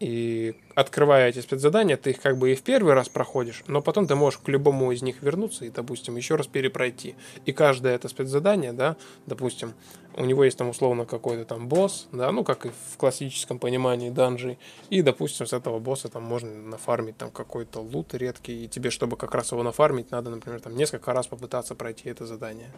и 0.00 0.54
открывая 0.74 1.28
эти 1.28 1.40
спецзадания, 1.40 1.98
ты 1.98 2.10
их 2.10 2.22
как 2.22 2.38
бы 2.38 2.52
и 2.52 2.54
в 2.54 2.62
первый 2.62 2.94
раз 2.94 3.10
проходишь, 3.10 3.62
но 3.66 3.82
потом 3.82 4.06
ты 4.06 4.14
можешь 4.14 4.40
к 4.40 4.48
любому 4.48 4.92
из 4.92 5.02
них 5.02 5.22
вернуться 5.22 5.66
и, 5.66 5.70
допустим, 5.70 6.16
еще 6.16 6.36
раз 6.36 6.46
перепройти. 6.46 7.16
И 7.44 7.52
каждое 7.52 7.94
это 7.94 8.08
спецзадание, 8.08 8.72
да, 8.72 8.96
допустим, 9.26 9.74
у 10.16 10.24
него 10.24 10.42
есть 10.42 10.56
там 10.56 10.70
условно 10.70 11.04
какой-то 11.04 11.44
там 11.44 11.68
босс, 11.68 12.08
да, 12.12 12.32
ну, 12.32 12.44
как 12.44 12.64
и 12.64 12.70
в 12.70 12.96
классическом 12.96 13.58
понимании 13.58 14.08
данжей, 14.08 14.58
и, 14.88 15.02
допустим, 15.02 15.46
с 15.46 15.52
этого 15.52 15.78
босса 15.78 16.08
там 16.08 16.22
можно 16.22 16.50
нафармить 16.50 17.18
там 17.18 17.30
какой-то 17.30 17.80
лут 17.80 18.14
редкий, 18.14 18.64
и 18.64 18.68
тебе, 18.68 18.88
чтобы 18.88 19.18
как 19.18 19.34
раз 19.34 19.52
его 19.52 19.62
нафармить, 19.62 20.10
надо, 20.10 20.30
например, 20.30 20.60
там 20.60 20.76
несколько 20.76 21.12
раз 21.12 21.26
попытаться 21.26 21.74
пройти 21.74 22.08
это 22.08 22.24
задание. 22.24 22.72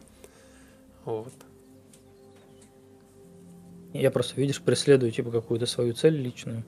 Вот. 1.05 1.33
Я 3.93 4.11
просто, 4.11 4.41
видишь, 4.41 4.61
преследую 4.61 5.13
типа 5.13 5.31
какую-то 5.31 5.67
свою 5.67 5.93
цель 5.93 6.17
личную. 6.17 6.65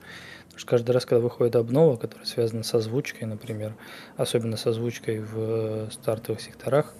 Потому 0.55 0.61
что 0.61 0.69
каждый 0.69 0.91
раз, 0.91 1.05
когда 1.05 1.19
выходит 1.19 1.57
обнова, 1.57 1.97
которая 1.97 2.25
связана 2.25 2.63
с 2.63 2.73
озвучкой, 2.73 3.27
например, 3.27 3.75
особенно 4.15 4.55
с 4.55 4.65
озвучкой 4.65 5.19
в 5.19 5.33
э, 5.35 5.87
стартовых 5.91 6.39
секторах, 6.39 6.93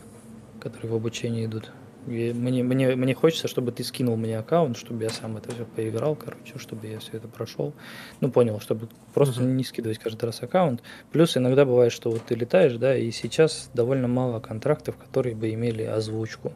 которые 0.60 0.92
в 0.92 0.96
обучении 0.96 1.46
идут, 1.46 1.72
И 2.06 2.34
мне, 2.34 2.64
мне, 2.64 2.98
мне 2.98 3.14
хочется, 3.14 3.48
чтобы 3.48 3.72
ты 3.72 3.86
скинул 3.86 4.18
мне 4.18 4.38
аккаунт, 4.38 4.76
чтобы 4.76 5.04
я 5.04 5.10
сам 5.10 5.38
это 5.38 5.54
все 5.54 5.64
поиграл, 5.64 6.18
короче, 6.18 6.60
чтобы 6.60 6.88
я 6.88 7.00
все 7.00 7.12
это 7.14 7.30
прошел. 7.30 7.74
Ну, 8.20 8.30
понял, 8.30 8.60
чтобы 8.60 8.90
просто 9.14 9.42
uh-huh. 9.42 9.54
не 9.54 9.64
скидывать 9.64 10.00
каждый 10.00 10.26
раз 10.26 10.44
аккаунт. 10.44 10.84
Плюс 11.14 11.38
иногда 11.38 11.64
бывает, 11.64 11.94
что 11.94 12.12
вот 12.12 12.26
ты 12.26 12.36
летаешь, 12.36 12.76
да, 12.76 12.98
и 12.98 13.10
сейчас 13.12 13.70
довольно 13.74 14.10
мало 14.10 14.42
контрактов, 14.42 14.98
которые 14.98 15.34
бы 15.34 15.54
имели 15.54 15.84
озвучку. 15.84 16.52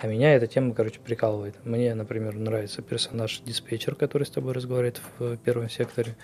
А 0.00 0.06
меня 0.06 0.34
эта 0.34 0.46
тема, 0.46 0.74
короче, 0.74 1.00
прикалывает. 1.00 1.56
Мне, 1.64 1.92
например, 1.92 2.36
нравится 2.36 2.82
персонаж-диспетчер, 2.82 3.96
который 3.96 4.24
с 4.24 4.30
тобой 4.30 4.52
разговаривает 4.52 5.00
в 5.18 5.36
первом 5.38 5.68
секторе. 5.68 6.16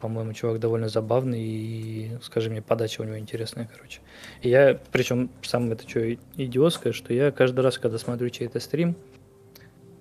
По-моему, 0.00 0.34
чувак 0.34 0.60
довольно 0.60 0.90
забавный 0.90 1.40
и, 1.40 2.18
скажи 2.22 2.50
мне, 2.50 2.60
подача 2.60 3.00
у 3.00 3.04
него 3.04 3.18
интересная, 3.18 3.70
короче. 3.74 4.00
И 4.42 4.50
я, 4.50 4.78
причем, 4.92 5.30
сам 5.40 5.72
это 5.72 5.88
что, 5.88 6.12
идиотское, 6.12 6.92
что 6.92 7.14
я 7.14 7.30
каждый 7.30 7.60
раз, 7.60 7.78
когда 7.78 7.96
смотрю 7.96 8.28
чей-то 8.28 8.60
стрим, 8.60 8.96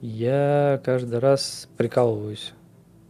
я 0.02 0.82
каждый 0.84 1.20
раз 1.20 1.70
прикалываюсь, 1.78 2.52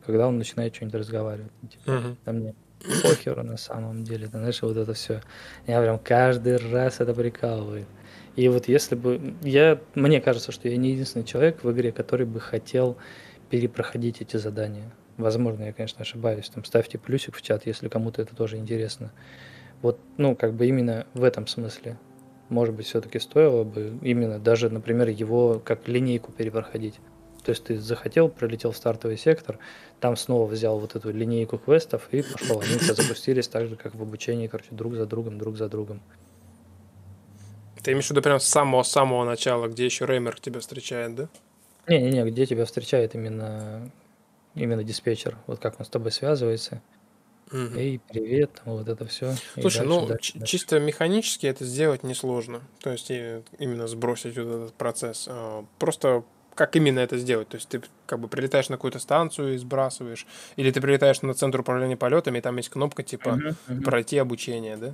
когда 0.05 0.27
он 0.27 0.37
начинает 0.37 0.75
что-нибудь 0.75 0.99
разговаривать. 0.99 1.51
Типа, 1.67 1.89
uh-huh. 1.89 2.15
там 2.25 2.35
мне 2.35 2.55
похеру 3.01 3.43
на 3.43 3.57
самом 3.57 4.03
деле, 4.03 4.27
ты 4.27 4.37
знаешь, 4.37 4.61
вот 4.61 4.77
это 4.77 4.93
все. 4.93 5.21
Я 5.65 5.81
прям 5.81 5.97
каждый 5.97 6.57
раз 6.57 6.99
это 6.99 7.13
прикалывает. 7.15 7.87
И 8.35 8.47
вот 8.47 8.67
если 8.67 8.95
бы... 8.95 9.35
Я, 9.41 9.79
мне 9.95 10.21
кажется, 10.21 10.51
что 10.51 10.69
я 10.69 10.77
не 10.77 10.91
единственный 10.91 11.25
человек 11.25 11.63
в 11.63 11.71
игре, 11.71 11.91
который 11.91 12.25
бы 12.25 12.39
хотел 12.39 12.97
перепроходить 13.49 14.21
эти 14.21 14.37
задания. 14.37 14.91
Возможно, 15.17 15.65
я, 15.65 15.73
конечно, 15.73 16.01
ошибаюсь. 16.01 16.49
Там 16.49 16.63
ставьте 16.63 16.97
плюсик 16.97 17.35
в 17.35 17.41
чат, 17.41 17.65
если 17.65 17.89
кому-то 17.89 18.21
это 18.21 18.35
тоже 18.35 18.57
интересно. 18.57 19.11
Вот, 19.81 19.99
ну, 20.17 20.35
как 20.35 20.53
бы 20.53 20.67
именно 20.67 21.05
в 21.13 21.23
этом 21.23 21.47
смысле. 21.47 21.97
Может 22.49 22.75
быть, 22.75 22.85
все-таки 22.85 23.19
стоило 23.19 23.63
бы 23.63 23.97
именно 24.01 24.39
даже, 24.39 24.69
например, 24.69 25.09
его 25.09 25.61
как 25.63 25.87
линейку 25.87 26.31
перепроходить. 26.31 26.99
То 27.43 27.51
есть 27.51 27.63
ты 27.63 27.79
захотел, 27.79 28.29
пролетел 28.29 28.71
в 28.71 28.77
стартовый 28.77 29.17
сектор, 29.17 29.57
там 29.99 30.15
снова 30.15 30.45
взял 30.45 30.77
вот 30.77 30.95
эту 30.95 31.11
линейку 31.11 31.57
квестов 31.57 32.07
и 32.11 32.21
пошел. 32.21 32.61
Они 32.61 32.77
тебя 32.77 32.93
запустились 32.93 33.47
так 33.47 33.67
же, 33.67 33.75
как 33.75 33.95
в 33.95 34.01
обучении, 34.01 34.47
короче, 34.47 34.69
друг 34.71 34.95
за 34.95 35.05
другом, 35.05 35.37
друг 35.39 35.57
за 35.57 35.67
другом. 35.67 36.01
Ты 37.83 37.91
имеешь 37.91 38.07
в 38.07 38.11
виду 38.11 38.21
прям 38.21 38.39
с 38.39 38.45
самого-самого 38.45 39.25
начала, 39.25 39.67
где 39.67 39.85
еще 39.85 40.05
Реймер 40.05 40.39
тебя 40.39 40.59
встречает, 40.59 41.15
да? 41.15 41.29
Не-не-не, 41.87 42.29
где 42.29 42.45
тебя 42.45 42.65
встречает 42.65 43.15
именно, 43.15 43.91
именно 44.55 44.83
диспетчер, 44.83 45.37
вот 45.47 45.59
как 45.59 45.79
он 45.79 45.85
с 45.85 45.89
тобой 45.89 46.11
связывается. 46.11 46.81
Угу. 47.51 47.77
Эй, 47.77 47.99
привет, 48.07 48.61
вот 48.65 48.87
это 48.87 49.05
все. 49.05 49.33
Слушай, 49.59 49.79
дальше, 49.79 49.83
ну 49.83 50.05
дальше, 50.05 50.33
дальше. 50.35 50.51
чисто 50.51 50.79
механически 50.79 51.47
это 51.47 51.65
сделать 51.65 52.03
несложно. 52.03 52.61
То 52.81 52.91
есть 52.91 53.09
именно 53.09 53.87
сбросить 53.87 54.37
вот 54.37 54.47
этот 54.47 54.73
процесс. 54.73 55.25
А, 55.29 55.65
просто 55.77 56.23
как 56.55 56.75
именно 56.77 56.99
это 56.99 57.17
сделать? 57.17 57.49
То 57.49 57.55
есть 57.55 57.67
ты 57.67 57.81
как 58.05 58.19
бы 58.19 58.29
прилетаешь 58.29 58.69
на 58.69 58.77
какую-то 58.77 58.99
станцию 58.99 59.55
и 59.55 59.57
сбрасываешь, 59.57 60.25
или 60.55 60.71
ты 60.71 60.79
прилетаешь 60.79 61.21
на 61.23 61.33
центр 61.33 61.59
управления 61.59 61.97
полетами, 61.97 62.37
и 62.37 62.41
там 62.41 62.55
есть 62.57 62.69
кнопка 62.69 63.03
типа 63.03 63.29
uh-huh, 63.29 63.55
uh-huh. 63.67 63.81
пройти 63.83 64.17
обучение, 64.17 64.77
да? 64.77 64.93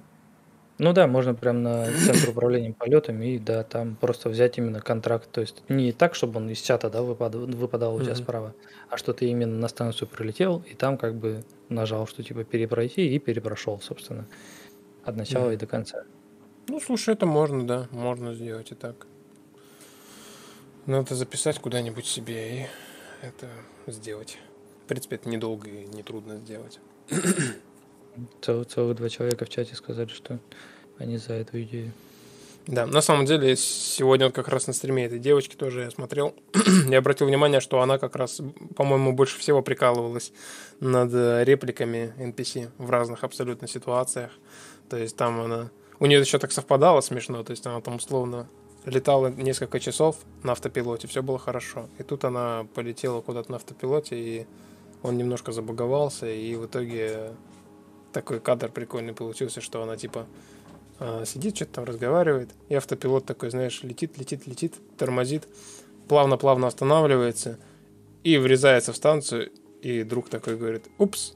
Ну 0.80 0.94
да, 0.94 1.08
можно 1.08 1.34
прям 1.34 1.64
на 1.64 1.86
центр 1.86 2.30
управления 2.30 2.72
полетами 2.72 3.36
и 3.36 3.40
да, 3.40 3.64
там 3.64 3.96
просто 3.96 4.30
взять 4.30 4.60
именно 4.60 4.80
контракт. 4.80 5.30
То 5.32 5.42
есть 5.42 5.64
не 5.70 5.92
так, 5.92 6.14
чтобы 6.14 6.38
он 6.38 6.50
из 6.50 6.62
чата 6.62 6.90
да, 6.90 7.02
выпадал, 7.02 7.48
выпадал 7.48 7.96
у 7.96 8.02
тебя 8.02 8.12
mm-hmm. 8.12 8.16
справа, 8.16 8.54
а 8.90 8.98
что 8.98 9.14
ты 9.14 9.26
именно 9.26 9.58
на 9.58 9.68
станцию 9.70 10.08
прилетел 10.08 10.64
и 10.70 10.76
там 10.76 10.98
как 10.98 11.16
бы 11.16 11.44
нажал, 11.70 12.06
что 12.06 12.22
типа 12.22 12.44
перепройти 12.44 13.16
и 13.16 13.18
перепрошел, 13.18 13.82
собственно, 13.82 14.28
от 15.04 15.16
начала 15.16 15.52
и 15.52 15.58
до 15.58 15.66
конца. 15.66 16.04
Ну, 16.68 16.80
слушай, 16.80 17.14
это 17.14 17.26
можно, 17.26 17.66
да, 17.66 17.88
можно 17.92 18.34
сделать 18.34 18.72
и 18.72 18.76
так. 18.76 19.08
Надо 20.86 21.16
записать 21.16 21.60
куда-нибудь 21.60 22.06
себе 22.06 22.62
и 22.62 22.66
это 23.22 23.48
сделать. 23.88 24.38
В 24.86 24.88
принципе, 24.88 25.16
это 25.16 25.28
недолго 25.28 25.70
и 25.70 25.86
нетрудно 25.88 26.38
сделать. 26.38 26.80
Цел, 28.42 28.64
целых 28.64 28.98
два 28.98 29.10
человека 29.10 29.46
в 29.46 29.50
чате 29.50 29.76
сказали, 29.76 30.10
что 30.10 30.40
они 30.98 31.18
за 31.18 31.34
эту 31.34 31.62
идею. 31.62 31.92
Да, 32.68 32.86
на 32.86 33.02
самом 33.02 33.26
деле, 33.26 33.56
сегодня 33.56 34.26
вот 34.26 34.36
как 34.36 34.50
раз 34.50 34.68
на 34.68 34.74
стриме 34.74 35.06
этой 35.06 35.20
девочки 35.20 35.56
тоже 35.56 35.84
я 35.84 35.90
смотрел, 35.90 36.36
я 36.90 36.98
обратил 36.98 37.26
внимание, 37.28 37.62
что 37.62 37.82
она 37.82 37.98
как 37.98 38.18
раз, 38.18 38.42
по-моему, 38.76 39.14
больше 39.14 39.40
всего 39.40 39.62
прикалывалась 39.62 40.34
над 40.82 41.14
репликами 41.48 42.14
NPC 42.18 42.72
в 42.78 42.90
разных 42.90 43.24
абсолютно 43.24 43.70
ситуациях. 43.70 44.32
То 44.90 44.98
есть 44.98 45.16
там 45.16 45.40
она... 45.40 45.70
У 46.00 46.08
нее 46.08 46.20
еще 46.20 46.40
так 46.40 46.52
совпадало 46.52 47.00
смешно, 47.00 47.42
то 47.44 47.52
есть 47.52 47.66
она 47.66 47.80
там 47.80 47.96
условно 47.96 48.48
летала 48.86 49.28
несколько 49.28 49.80
часов 49.80 50.18
на 50.44 50.52
автопилоте, 50.52 51.08
все 51.08 51.24
было 51.24 51.40
хорошо. 51.40 51.88
И 52.00 52.04
тут 52.04 52.26
она 52.26 52.68
полетела 52.74 53.22
куда-то 53.22 53.52
на 53.52 53.58
автопилоте, 53.58 54.18
и 54.18 54.48
он 55.04 55.18
немножко 55.18 55.54
забаговался, 55.54 56.30
и 56.30 56.56
в 56.56 56.66
итоге 56.66 57.32
такой 58.18 58.40
кадр 58.40 58.72
прикольный 58.72 59.14
получился, 59.14 59.62
что 59.62 59.84
она 59.84 59.96
типа 59.96 60.26
э, 61.00 61.24
сидит, 61.28 61.56
что-то 61.56 61.74
там 61.74 61.84
разговаривает, 61.84 62.50
и 62.68 62.74
автопилот 62.74 63.26
такой, 63.26 63.52
знаешь, 63.52 63.84
летит, 63.84 64.18
летит, 64.18 64.48
летит, 64.48 64.74
тормозит, 64.98 65.48
плавно-плавно 66.08 66.66
останавливается 66.66 67.60
и 68.24 68.38
врезается 68.38 68.92
в 68.92 68.96
станцию, 68.96 69.52
и 69.84 70.02
друг 70.02 70.30
такой 70.30 70.58
говорит, 70.58 70.88
упс, 70.98 71.34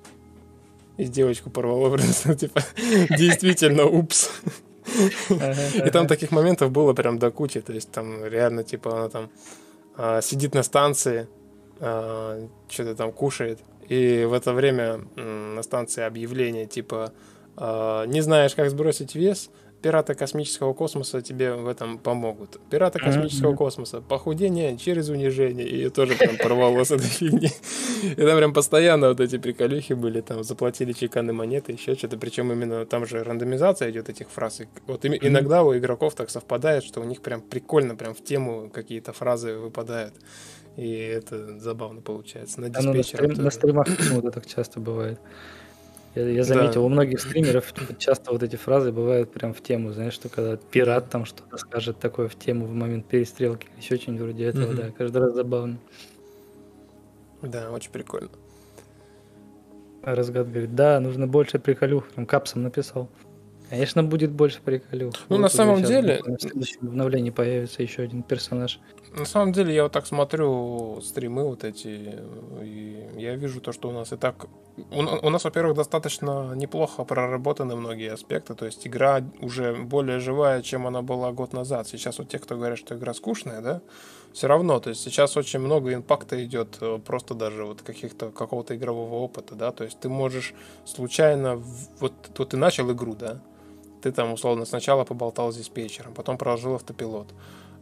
и 0.97 1.05
девочку 1.05 1.51
порвало 1.51 1.95
типа, 2.39 2.61
действительно, 3.15 3.85
упс. 3.85 4.31
И 5.85 5.89
там 5.91 6.07
таких 6.07 6.31
моментов 6.31 6.71
было 6.71 6.93
прям 6.93 7.19
до 7.19 7.29
кучи, 7.29 7.61
то 7.61 7.73
есть 7.73 7.91
там 7.91 8.25
реально, 8.25 8.63
типа, 8.63 8.97
она 8.97 9.09
там 9.09 9.29
а, 9.95 10.21
сидит 10.21 10.55
на 10.55 10.63
станции, 10.63 11.27
а, 11.79 12.43
что-то 12.69 12.95
там 12.95 13.11
кушает, 13.11 13.59
и 13.91 14.23
в 14.23 14.31
это 14.31 14.53
время 14.53 15.01
на 15.17 15.61
станции 15.63 16.01
объявление 16.03 16.65
типа 16.65 17.11
«А, 17.57 18.05
«Не 18.05 18.21
знаешь, 18.21 18.55
как 18.55 18.69
сбросить 18.69 19.15
вес? 19.15 19.49
Пираты 19.81 20.13
космического 20.13 20.73
космоса 20.73 21.21
тебе 21.21 21.55
в 21.55 21.67
этом 21.67 21.97
помогут. 21.97 22.57
Пираты 22.69 22.99
космического 22.99 23.53
космоса. 23.53 23.99
Похудение 23.99 24.77
через 24.77 25.09
унижение. 25.09 25.67
И 25.67 25.89
тоже 25.89 26.15
прям 26.15 26.37
порвало 26.37 26.85
с 26.85 26.91
этой 26.91 27.07
фигни. 27.07 27.49
И 28.03 28.15
там 28.15 28.37
прям 28.37 28.53
постоянно 28.53 29.09
вот 29.09 29.19
эти 29.19 29.37
приколюхи 29.37 29.91
были. 29.91 30.21
Там 30.21 30.43
заплатили 30.43 30.93
чеканные 30.93 31.33
монеты, 31.33 31.73
еще 31.73 31.95
что-то. 31.95 32.17
Причем 32.17 32.51
именно 32.53 32.85
там 32.85 33.05
же 33.05 33.23
рандомизация 33.23 33.89
идет 33.89 34.07
этих 34.07 34.29
фраз. 34.29 34.61
И 34.61 34.67
вот 34.87 35.03
иногда 35.03 35.63
у 35.63 35.75
игроков 35.75 36.13
так 36.15 36.29
совпадает, 36.29 36.85
что 36.85 37.01
у 37.01 37.03
них 37.03 37.21
прям 37.21 37.41
прикольно, 37.41 37.95
прям 37.95 38.13
в 38.13 38.23
тему 38.23 38.69
какие-то 38.73 39.11
фразы 39.11 39.57
выпадают. 39.57 40.13
И 40.77 40.89
это 40.89 41.59
забавно 41.59 42.01
получается. 42.01 42.61
На, 42.61 42.69
да, 42.69 42.81
ну, 42.81 42.93
на, 42.93 43.03
стрим, 43.03 43.33
на 43.33 43.51
стримах 43.51 43.87
почему-то 43.97 44.31
так 44.31 44.45
часто 44.45 44.79
бывает. 44.79 45.19
Я, 46.15 46.27
я 46.27 46.43
заметил, 46.43 46.81
да. 46.81 46.81
у 46.81 46.89
многих 46.89 47.21
стримеров 47.21 47.73
часто 47.97 48.31
вот 48.31 48.43
эти 48.43 48.57
фразы 48.57 48.91
бывают 48.91 49.31
прям 49.31 49.53
в 49.53 49.61
тему, 49.61 49.93
знаешь, 49.93 50.13
что 50.13 50.27
когда 50.27 50.57
пират 50.57 51.09
там 51.09 51.25
что-то 51.25 51.57
скажет 51.57 51.99
такое 51.99 52.27
в 52.27 52.35
тему 52.35 52.65
в 52.65 52.73
момент 52.73 53.05
перестрелки, 53.05 53.67
еще 53.77 53.95
что-нибудь 53.97 54.23
вроде 54.23 54.45
этого, 54.45 54.71
mm-hmm. 54.71 54.75
да, 54.75 54.91
каждый 54.91 55.17
раз 55.21 55.33
забавно. 55.33 55.77
Да, 57.41 57.71
очень 57.71 57.91
прикольно. 57.91 58.29
Разгад 60.03 60.49
говорит, 60.49 60.75
да, 60.75 60.99
нужно 60.99 61.27
больше 61.27 61.59
приколюх, 61.59 62.07
прям 62.07 62.25
капсом 62.25 62.63
написал. 62.63 63.09
Конечно, 63.71 64.03
будет 64.03 64.31
больше 64.31 64.61
приколюх. 64.61 65.13
Ну, 65.29 65.37
вот 65.37 65.43
на 65.43 65.47
самом 65.47 65.81
деле... 65.81 66.21
В 66.25 66.41
следующем 66.41 66.89
обновлении 66.89 67.29
появится 67.29 67.81
еще 67.81 68.03
один 68.03 68.21
персонаж. 68.21 68.81
На 69.15 69.23
самом 69.23 69.53
деле, 69.53 69.73
я 69.73 69.83
вот 69.83 69.93
так 69.93 70.05
смотрю 70.05 70.99
стримы 71.01 71.45
вот 71.45 71.63
эти, 71.63 72.19
и 72.61 73.07
я 73.15 73.37
вижу 73.37 73.61
то, 73.61 73.71
что 73.71 73.87
у 73.87 73.93
нас 73.93 74.11
и 74.11 74.17
так... 74.17 74.47
У, 74.75 74.99
у 74.99 75.29
нас, 75.29 75.45
во-первых, 75.45 75.77
достаточно 75.77 76.53
неплохо 76.53 77.05
проработаны 77.05 77.77
многие 77.77 78.11
аспекты, 78.11 78.55
то 78.55 78.65
есть 78.65 78.85
игра 78.85 79.23
уже 79.39 79.73
более 79.73 80.19
живая, 80.19 80.61
чем 80.61 80.85
она 80.85 81.01
была 81.01 81.31
год 81.31 81.53
назад. 81.53 81.87
Сейчас 81.87 82.19
вот 82.19 82.27
те, 82.27 82.39
кто 82.39 82.57
говорят, 82.57 82.77
что 82.77 82.95
игра 82.95 83.13
скучная, 83.13 83.61
да, 83.61 83.81
все 84.33 84.47
равно, 84.47 84.81
то 84.81 84.89
есть 84.89 85.01
сейчас 85.01 85.37
очень 85.37 85.59
много 85.59 85.93
импакта 85.93 86.43
идет, 86.43 86.77
э, 86.81 86.99
просто 87.05 87.35
даже 87.35 87.65
вот 87.65 87.81
каких-то, 87.81 88.31
какого-то 88.31 88.75
игрового 88.75 89.15
опыта, 89.15 89.55
да, 89.55 89.71
то 89.71 89.83
есть 89.83 89.99
ты 89.99 90.09
можешь 90.09 90.53
случайно, 90.85 91.55
вот, 91.99 92.13
вот 92.37 92.49
ты 92.49 92.57
начал 92.57 92.91
игру, 92.91 93.13
да, 93.13 93.41
ты 94.01 94.11
там, 94.11 94.33
условно, 94.33 94.65
сначала 94.65 95.03
поболтал 95.03 95.51
с 95.51 95.57
диспетчером, 95.57 96.13
потом 96.13 96.37
проложил 96.37 96.75
автопилот. 96.75 97.27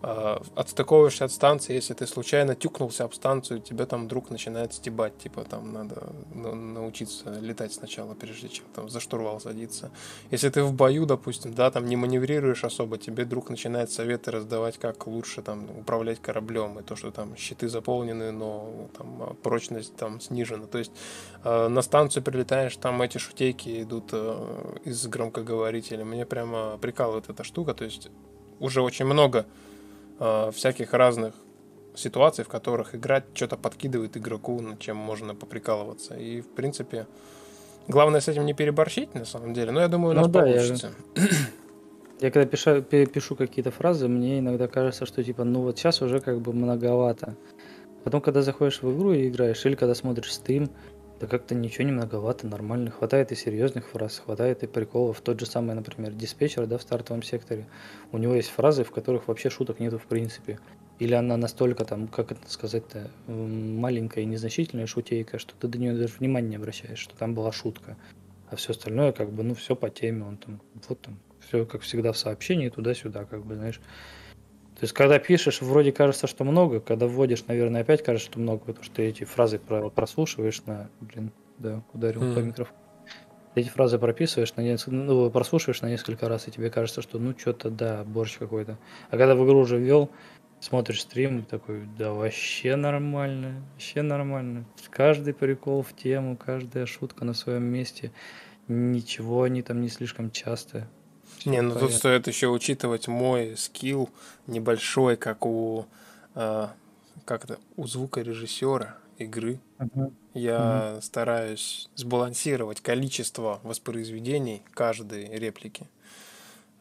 А, 0.02 0.42
отстыковываешься 0.56 1.26
от 1.26 1.32
станции, 1.32 1.74
если 1.74 1.94
ты 1.94 2.08
случайно 2.08 2.56
тюкнулся 2.56 3.04
об 3.04 3.14
станцию, 3.14 3.60
тебя 3.60 3.86
там 3.86 4.06
вдруг 4.06 4.30
начинает 4.30 4.74
стебать, 4.74 5.18
типа 5.18 5.44
там 5.44 5.74
надо 5.74 6.14
научиться 6.34 7.38
летать 7.42 7.74
сначала, 7.74 8.14
прежде 8.14 8.48
чем 8.48 8.66
там 8.74 8.90
за 8.90 9.02
штурвал 9.02 9.42
садиться. 9.42 9.92
Если 10.32 10.50
ты 10.50 10.64
в 10.64 10.74
бою, 10.74 11.06
допустим, 11.06 11.54
да, 11.54 11.70
там 11.70 11.86
не 11.86 11.98
маневрируешь 11.98 12.64
особо, 12.64 12.98
тебе 12.98 13.26
друг 13.26 13.50
начинает 13.50 13.92
советы 13.92 14.32
раздавать, 14.32 14.78
как 14.78 15.06
лучше 15.06 15.42
там 15.42 15.68
управлять 15.78 16.22
кораблем, 16.22 16.80
и 16.80 16.84
то, 16.84 16.96
что 16.96 17.12
там 17.12 17.36
щиты 17.36 17.68
заполнены, 17.68 18.32
но 18.32 18.90
там 18.98 19.36
прочность 19.44 19.98
там 19.98 20.22
снижена. 20.22 20.68
То 20.68 20.78
есть 20.78 20.94
э, 21.44 21.68
на 21.68 21.82
станцию 21.82 22.24
прилетаешь, 22.24 22.78
там 22.78 23.02
эти 23.02 23.18
шутейки 23.18 23.84
идут 23.84 24.12
э, 24.14 24.78
из 24.86 25.06
громкоговорителя. 25.08 26.06
Мне 26.06 26.26
прямо 26.26 26.78
прикалывает 26.78 27.30
эта 27.30 27.44
штука, 27.44 27.74
то 27.74 27.84
есть 27.84 28.10
уже 28.60 28.82
очень 28.82 29.06
много 29.06 29.46
э, 30.20 30.52
всяких 30.52 30.94
разных 30.94 31.34
ситуаций, 31.96 32.44
в 32.44 32.48
которых 32.48 32.96
играть 32.96 33.26
что-то 33.34 33.58
подкидывает 33.58 34.18
игроку, 34.18 34.62
над 34.62 34.80
чем 34.80 34.98
можно 34.98 35.36
поприкалываться. 35.36 36.16
И, 36.16 36.42
в 36.42 36.48
принципе, 36.48 37.08
главное 37.88 38.22
с 38.22 38.28
этим 38.28 38.46
не 38.46 38.54
переборщить, 38.54 39.14
на 39.14 39.26
самом 39.26 39.54
деле. 39.54 39.72
Но 39.72 39.82
я 39.82 39.88
думаю, 39.88 40.12
у 40.12 40.16
нас 40.16 40.28
ну, 40.28 40.32
да, 40.32 40.42
получится. 40.42 40.92
Я... 41.16 41.24
я 42.22 42.32
когда 42.32 42.46
пишу, 42.46 42.82
пишу 42.82 43.36
какие-то 43.36 43.72
фразы, 43.72 44.08
мне 44.08 44.40
иногда 44.40 44.68
кажется, 44.68 45.06
что 45.06 45.24
типа, 45.24 45.44
ну 45.44 45.62
вот 45.62 45.78
сейчас 45.78 46.02
уже 46.02 46.20
как 46.20 46.40
бы 46.40 46.54
многовато. 46.54 47.36
Потом, 48.04 48.22
когда 48.22 48.42
заходишь 48.42 48.82
в 48.82 48.96
игру 48.96 49.12
и 49.12 49.28
играешь, 49.28 49.66
или 49.66 49.76
когда 49.76 49.94
смотришь 49.94 50.34
стрим, 50.34 50.70
да 51.20 51.28
как-то 51.28 51.54
ничего 51.54 51.84
не 51.84 51.92
многовато, 51.92 52.48
нормально. 52.48 52.92
Хватает 52.92 53.32
и 53.32 53.36
серьезных 53.36 53.88
фраз, 53.88 54.20
хватает 54.20 54.64
и 54.64 54.68
приколов. 54.68 55.20
Тот 55.22 55.40
же 55.40 55.46
самый, 55.46 55.76
например, 55.76 56.14
диспетчер, 56.14 56.66
да, 56.66 56.78
в 56.78 56.82
стартовом 56.82 57.24
секторе. 57.24 57.68
У 58.12 58.18
него 58.18 58.36
есть 58.36 58.50
фразы, 58.50 58.84
в 58.84 58.92
которых 58.92 59.28
вообще 59.28 59.50
шуток 59.50 59.80
нету 59.80 60.00
в 60.00 60.06
принципе. 60.06 60.60
Или 61.00 61.14
она 61.14 61.38
настолько 61.38 61.86
там, 61.86 62.08
как 62.08 62.32
это 62.32 62.50
сказать-то, 62.50 63.10
маленькая 63.28 64.22
и 64.22 64.26
незначительная 64.26 64.86
шутейка, 64.86 65.40
что 65.40 65.54
ты 65.56 65.68
до 65.68 65.78
нее 65.78 65.94
даже 65.94 66.14
внимания 66.20 66.50
не 66.50 66.56
обращаешь, 66.58 67.00
что 67.00 67.16
там 67.16 67.36
была 67.36 67.52
шутка. 67.52 67.98
А 68.50 68.56
все 68.56 68.72
остальное, 68.72 69.12
как 69.12 69.32
бы, 69.32 69.44
ну, 69.44 69.56
все 69.56 69.76
по 69.76 69.90
теме, 69.90 70.24
он 70.26 70.38
там, 70.38 70.62
вот 70.88 71.02
там, 71.02 71.20
все 71.40 71.66
как 71.66 71.82
всегда 71.82 72.12
в 72.12 72.18
сообщении, 72.18 72.70
туда-сюда, 72.70 73.26
как 73.26 73.46
бы, 73.46 73.56
знаешь. 73.56 73.80
То 74.80 74.86
есть, 74.86 74.94
когда 74.94 75.20
пишешь, 75.20 75.62
вроде 75.62 75.92
кажется, 75.92 76.26
что 76.26 76.46
много, 76.46 76.80
когда 76.80 77.06
вводишь, 77.06 77.46
наверное, 77.48 77.82
опять 77.82 78.02
кажется, 78.02 78.32
что 78.32 78.40
много, 78.40 78.60
потому 78.60 78.86
что 78.86 78.96
ты 78.96 79.08
эти 79.08 79.26
фразы 79.26 79.60
прослушиваешь 79.60 80.64
на... 80.66 80.90
Блин, 81.02 81.34
да, 81.58 81.84
ударил 81.92 82.24
mm. 82.24 82.34
по 82.34 82.40
микрофону. 82.40 82.80
Эти 83.56 83.68
фразы 83.68 84.00
прописываешь, 84.00 84.56
на 84.56 84.62
несколько, 84.62 84.92
ну, 84.92 85.30
прослушиваешь 85.32 85.82
на 85.82 85.90
несколько 85.90 86.30
раз, 86.30 86.48
и 86.48 86.52
тебе 86.52 86.70
кажется, 86.70 87.02
что 87.02 87.20
ну 87.20 87.38
что-то, 87.38 87.70
да, 87.70 88.06
борщ 88.06 88.38
какой-то. 88.38 88.78
А 89.10 89.18
когда 89.18 89.36
в 89.36 89.46
игру 89.46 89.60
уже 89.60 89.78
ввел, 89.78 90.12
смотришь 90.62 91.02
стрим, 91.02 91.44
такой, 91.44 91.82
да 91.98 92.14
вообще 92.14 92.78
нормально, 92.78 93.62
вообще 93.74 94.02
нормально. 94.02 94.66
Каждый 94.90 95.34
прикол 95.34 95.82
в 95.82 95.94
тему, 95.94 96.38
каждая 96.38 96.86
шутка 96.86 97.26
на 97.26 97.34
своем 97.34 97.64
месте. 97.64 98.14
Ничего 98.70 99.44
они 99.44 99.62
там 99.62 99.82
не 99.82 99.90
слишком 99.90 100.32
часто. 100.32 100.88
Не, 101.46 101.62
ну 101.62 101.78
тут 101.78 101.94
стоит 101.94 102.28
еще 102.28 102.48
учитывать 102.48 103.08
мой 103.08 103.56
скилл 103.58 104.10
небольшой, 104.48 105.16
как 105.16 105.46
у 105.46 105.86
э, 106.36 106.68
как 107.26 107.44
это, 107.44 107.60
у 107.78 107.86
звукорежиссера 107.86 108.98
игры. 109.20 109.60
Uh-huh. 109.78 110.12
Я 110.34 110.58
uh-huh. 110.58 111.02
стараюсь 111.02 111.90
сбалансировать 111.96 112.82
количество 112.82 113.60
воспроизведений 113.64 114.64
каждой 114.74 115.30
реплики. 115.38 115.88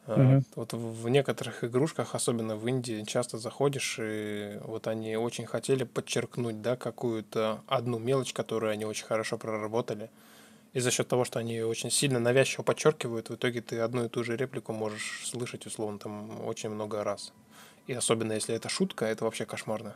Uh-huh. 0.07 0.41
Вот 0.55 0.73
в 0.73 1.07
некоторых 1.07 1.63
игрушках, 1.63 2.15
особенно 2.15 2.55
в 2.55 2.67
Индии, 2.67 3.03
часто 3.03 3.37
заходишь, 3.37 3.99
и 4.01 4.57
вот 4.63 4.87
они 4.87 5.15
очень 5.17 5.45
хотели 5.45 5.83
подчеркнуть, 5.83 6.63
да, 6.63 6.75
какую-то 6.75 7.61
одну 7.67 7.99
мелочь, 7.99 8.33
которую 8.33 8.71
они 8.71 8.85
очень 8.85 9.05
хорошо 9.05 9.37
проработали. 9.37 10.09
И 10.73 10.79
за 10.79 10.91
счет 10.91 11.07
того, 11.07 11.25
что 11.25 11.39
они 11.39 11.61
очень 11.61 11.89
сильно 11.89 12.19
навязчиво 12.19 12.63
подчеркивают, 12.63 13.29
в 13.29 13.35
итоге 13.35 13.61
ты 13.61 13.79
одну 13.79 14.05
и 14.05 14.09
ту 14.09 14.23
же 14.23 14.37
реплику 14.37 14.71
можешь 14.71 15.27
слышать, 15.27 15.65
условно, 15.65 15.97
там 15.97 16.45
очень 16.45 16.69
много 16.69 17.03
раз. 17.03 17.33
И 17.89 17.93
особенно 17.93 18.33
если 18.33 18.53
это 18.53 18.69
шутка, 18.69 19.05
это 19.05 19.25
вообще 19.25 19.45
кошмарно. 19.45 19.95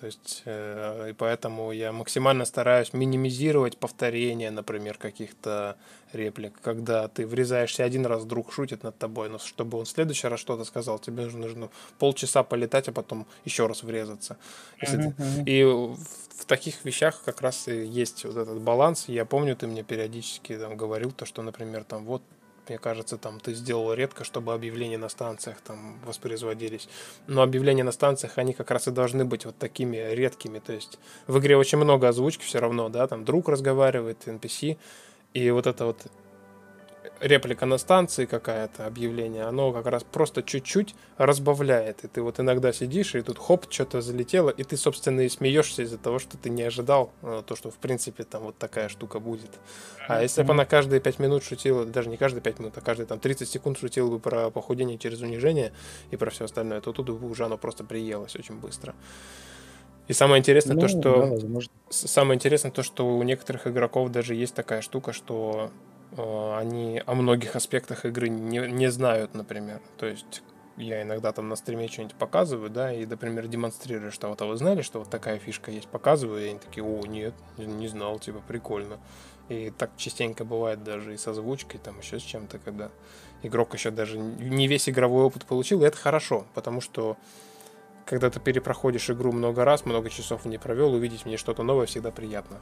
То 0.00 0.06
есть, 0.06 0.42
э, 0.44 1.10
и 1.10 1.12
поэтому 1.12 1.70
я 1.70 1.92
максимально 1.92 2.44
стараюсь 2.44 2.92
минимизировать 2.92 3.78
повторения, 3.78 4.50
например, 4.50 4.98
каких-то 4.98 5.76
реплик. 6.12 6.60
Когда 6.60 7.06
ты 7.06 7.28
врезаешься 7.28 7.84
один 7.84 8.06
раз, 8.06 8.24
друг 8.24 8.52
шутит 8.52 8.82
над 8.82 8.98
тобой, 8.98 9.28
но 9.28 9.38
чтобы 9.38 9.78
он 9.78 9.84
в 9.84 9.88
следующий 9.88 10.26
раз 10.26 10.40
что-то 10.40 10.64
сказал, 10.64 10.98
тебе 10.98 11.22
нужно, 11.22 11.46
нужно 11.46 11.68
полчаса 12.00 12.42
полетать, 12.42 12.88
а 12.88 12.92
потом 12.92 13.24
еще 13.44 13.68
раз 13.68 13.84
врезаться. 13.84 14.36
Если 14.80 14.98
uh-huh. 14.98 15.44
ты... 15.44 15.50
И 15.50 15.62
в, 15.62 15.96
в 16.38 16.44
таких 16.46 16.84
вещах 16.84 17.22
как 17.24 17.40
раз 17.40 17.68
и 17.68 17.84
есть 17.84 18.24
вот 18.24 18.36
этот 18.36 18.60
баланс. 18.60 19.04
Я 19.06 19.24
помню, 19.24 19.54
ты 19.54 19.68
мне 19.68 19.84
периодически 19.84 20.58
там 20.58 20.76
говорил 20.76 21.12
то, 21.12 21.24
что, 21.24 21.42
например, 21.42 21.84
там 21.84 22.04
вот 22.04 22.22
мне 22.68 22.78
кажется, 22.78 23.18
там 23.18 23.40
ты 23.40 23.54
сделал 23.54 23.92
редко, 23.92 24.24
чтобы 24.24 24.54
объявления 24.54 24.98
на 24.98 25.08
станциях 25.08 25.60
там 25.60 25.98
воспроизводились. 26.04 26.88
Но 27.26 27.42
объявления 27.42 27.84
на 27.84 27.92
станциях, 27.92 28.38
они 28.38 28.52
как 28.54 28.70
раз 28.70 28.88
и 28.88 28.90
должны 28.90 29.24
быть 29.24 29.44
вот 29.44 29.56
такими 29.56 29.96
редкими. 29.96 30.58
То 30.58 30.72
есть 30.72 30.98
в 31.26 31.38
игре 31.38 31.56
очень 31.56 31.78
много 31.78 32.08
озвучки 32.08 32.44
все 32.44 32.58
равно, 32.58 32.88
да, 32.88 33.06
там 33.06 33.24
друг 33.24 33.48
разговаривает, 33.48 34.26
NPC, 34.26 34.76
и 35.34 35.50
вот 35.50 35.66
это 35.66 35.86
вот 35.86 36.06
реплика 37.20 37.66
на 37.66 37.78
станции 37.78 38.26
какая-то, 38.26 38.86
объявление, 38.86 39.44
оно 39.44 39.72
как 39.72 39.86
раз 39.86 40.04
просто 40.04 40.42
чуть-чуть 40.42 40.94
разбавляет. 41.16 42.04
И 42.04 42.08
ты 42.08 42.22
вот 42.22 42.40
иногда 42.40 42.72
сидишь, 42.72 43.14
и 43.14 43.22
тут 43.22 43.38
хоп, 43.38 43.66
что-то 43.70 44.00
залетело, 44.00 44.50
и 44.50 44.64
ты, 44.64 44.76
собственно, 44.76 45.20
и 45.22 45.28
смеешься 45.28 45.82
из-за 45.82 45.98
того, 45.98 46.18
что 46.18 46.36
ты 46.36 46.50
не 46.50 46.62
ожидал 46.62 47.12
э, 47.22 47.42
то, 47.46 47.56
что, 47.56 47.70
в 47.70 47.76
принципе, 47.76 48.24
там 48.24 48.42
вот 48.42 48.58
такая 48.58 48.88
штука 48.88 49.20
будет. 49.20 49.50
А 50.08 50.22
если 50.22 50.42
бы 50.42 50.52
она 50.52 50.64
каждые 50.64 51.00
5 51.00 51.18
минут 51.18 51.44
шутила, 51.44 51.84
даже 51.84 52.08
не 52.08 52.16
каждые 52.16 52.42
5 52.42 52.58
минут, 52.60 52.78
а 52.78 52.80
каждые 52.80 53.06
там 53.06 53.18
30 53.18 53.48
секунд 53.48 53.78
шутила 53.78 54.10
бы 54.10 54.18
про 54.18 54.50
похудение 54.50 54.98
через 54.98 55.20
унижение 55.20 55.72
и 56.10 56.16
про 56.16 56.30
все 56.30 56.46
остальное, 56.46 56.80
то 56.80 56.92
тут 56.92 57.10
бы 57.10 57.28
уже 57.28 57.44
оно 57.44 57.58
просто 57.58 57.84
приелось 57.84 58.34
очень 58.36 58.54
быстро. 58.56 58.94
И 60.08 60.14
самое 60.14 60.40
интересное 60.40 60.74
ну, 60.74 60.80
то, 60.80 60.88
что 60.88 61.36
да, 61.36 61.60
самое 61.90 62.36
интересное 62.36 62.72
то, 62.72 62.82
что 62.82 63.06
у 63.06 63.22
некоторых 63.22 63.66
игроков 63.66 64.10
даже 64.10 64.34
есть 64.34 64.54
такая 64.54 64.80
штука, 64.80 65.12
что 65.12 65.70
они 66.18 67.02
о 67.06 67.14
многих 67.14 67.56
аспектах 67.56 68.04
игры 68.04 68.28
не, 68.28 68.58
не 68.58 68.90
знают, 68.90 69.34
например. 69.34 69.80
То 69.98 70.06
есть 70.06 70.42
я 70.76 71.02
иногда 71.02 71.32
там 71.32 71.48
на 71.48 71.56
стриме 71.56 71.88
что-нибудь 71.88 72.14
показываю, 72.14 72.70
да, 72.70 72.92
и, 72.92 73.04
например, 73.04 73.48
демонстрирую, 73.48 74.12
что 74.12 74.28
вот, 74.28 74.40
а 74.40 74.46
вы 74.46 74.56
знали, 74.56 74.82
что 74.82 75.00
вот 75.00 75.10
такая 75.10 75.38
фишка 75.38 75.70
есть, 75.70 75.88
показываю, 75.88 76.44
и 76.44 76.48
они 76.50 76.58
такие, 76.58 76.84
о, 76.84 77.04
нет, 77.06 77.34
не 77.56 77.88
знал, 77.88 78.18
типа, 78.18 78.40
прикольно. 78.46 78.98
И 79.48 79.70
так 79.70 79.90
частенько 79.96 80.44
бывает 80.44 80.84
даже 80.84 81.14
и 81.14 81.16
с 81.16 81.26
озвучкой, 81.26 81.80
там 81.80 81.98
еще 81.98 82.18
с 82.18 82.22
чем-то, 82.22 82.58
когда 82.58 82.90
игрок 83.42 83.74
еще 83.74 83.90
даже 83.90 84.18
не 84.18 84.68
весь 84.68 84.88
игровой 84.88 85.24
опыт 85.24 85.46
получил, 85.46 85.82
и 85.82 85.86
это 85.86 85.96
хорошо, 85.96 86.46
потому 86.54 86.80
что 86.80 87.16
когда 88.04 88.30
ты 88.30 88.40
перепроходишь 88.40 89.10
игру 89.10 89.32
много 89.32 89.64
раз, 89.64 89.84
много 89.84 90.10
часов 90.10 90.44
не 90.44 90.58
провел, 90.58 90.94
увидеть 90.94 91.26
мне 91.26 91.36
что-то 91.36 91.62
новое 91.62 91.86
всегда 91.86 92.10
приятно 92.10 92.60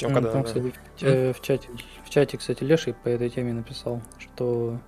чем 0.00 0.14
когда... 0.14 0.30
Там, 0.30 0.44
кстати, 0.44 0.72
в, 1.00 1.32
в, 1.32 1.40
чате, 1.40 1.68
в 2.04 2.10
чате, 2.10 2.38
кстати, 2.38 2.64
Леший 2.64 2.94
по 2.94 3.08
этой 3.08 3.30
теме 3.30 3.52
написал, 3.52 4.00
что 4.18 4.80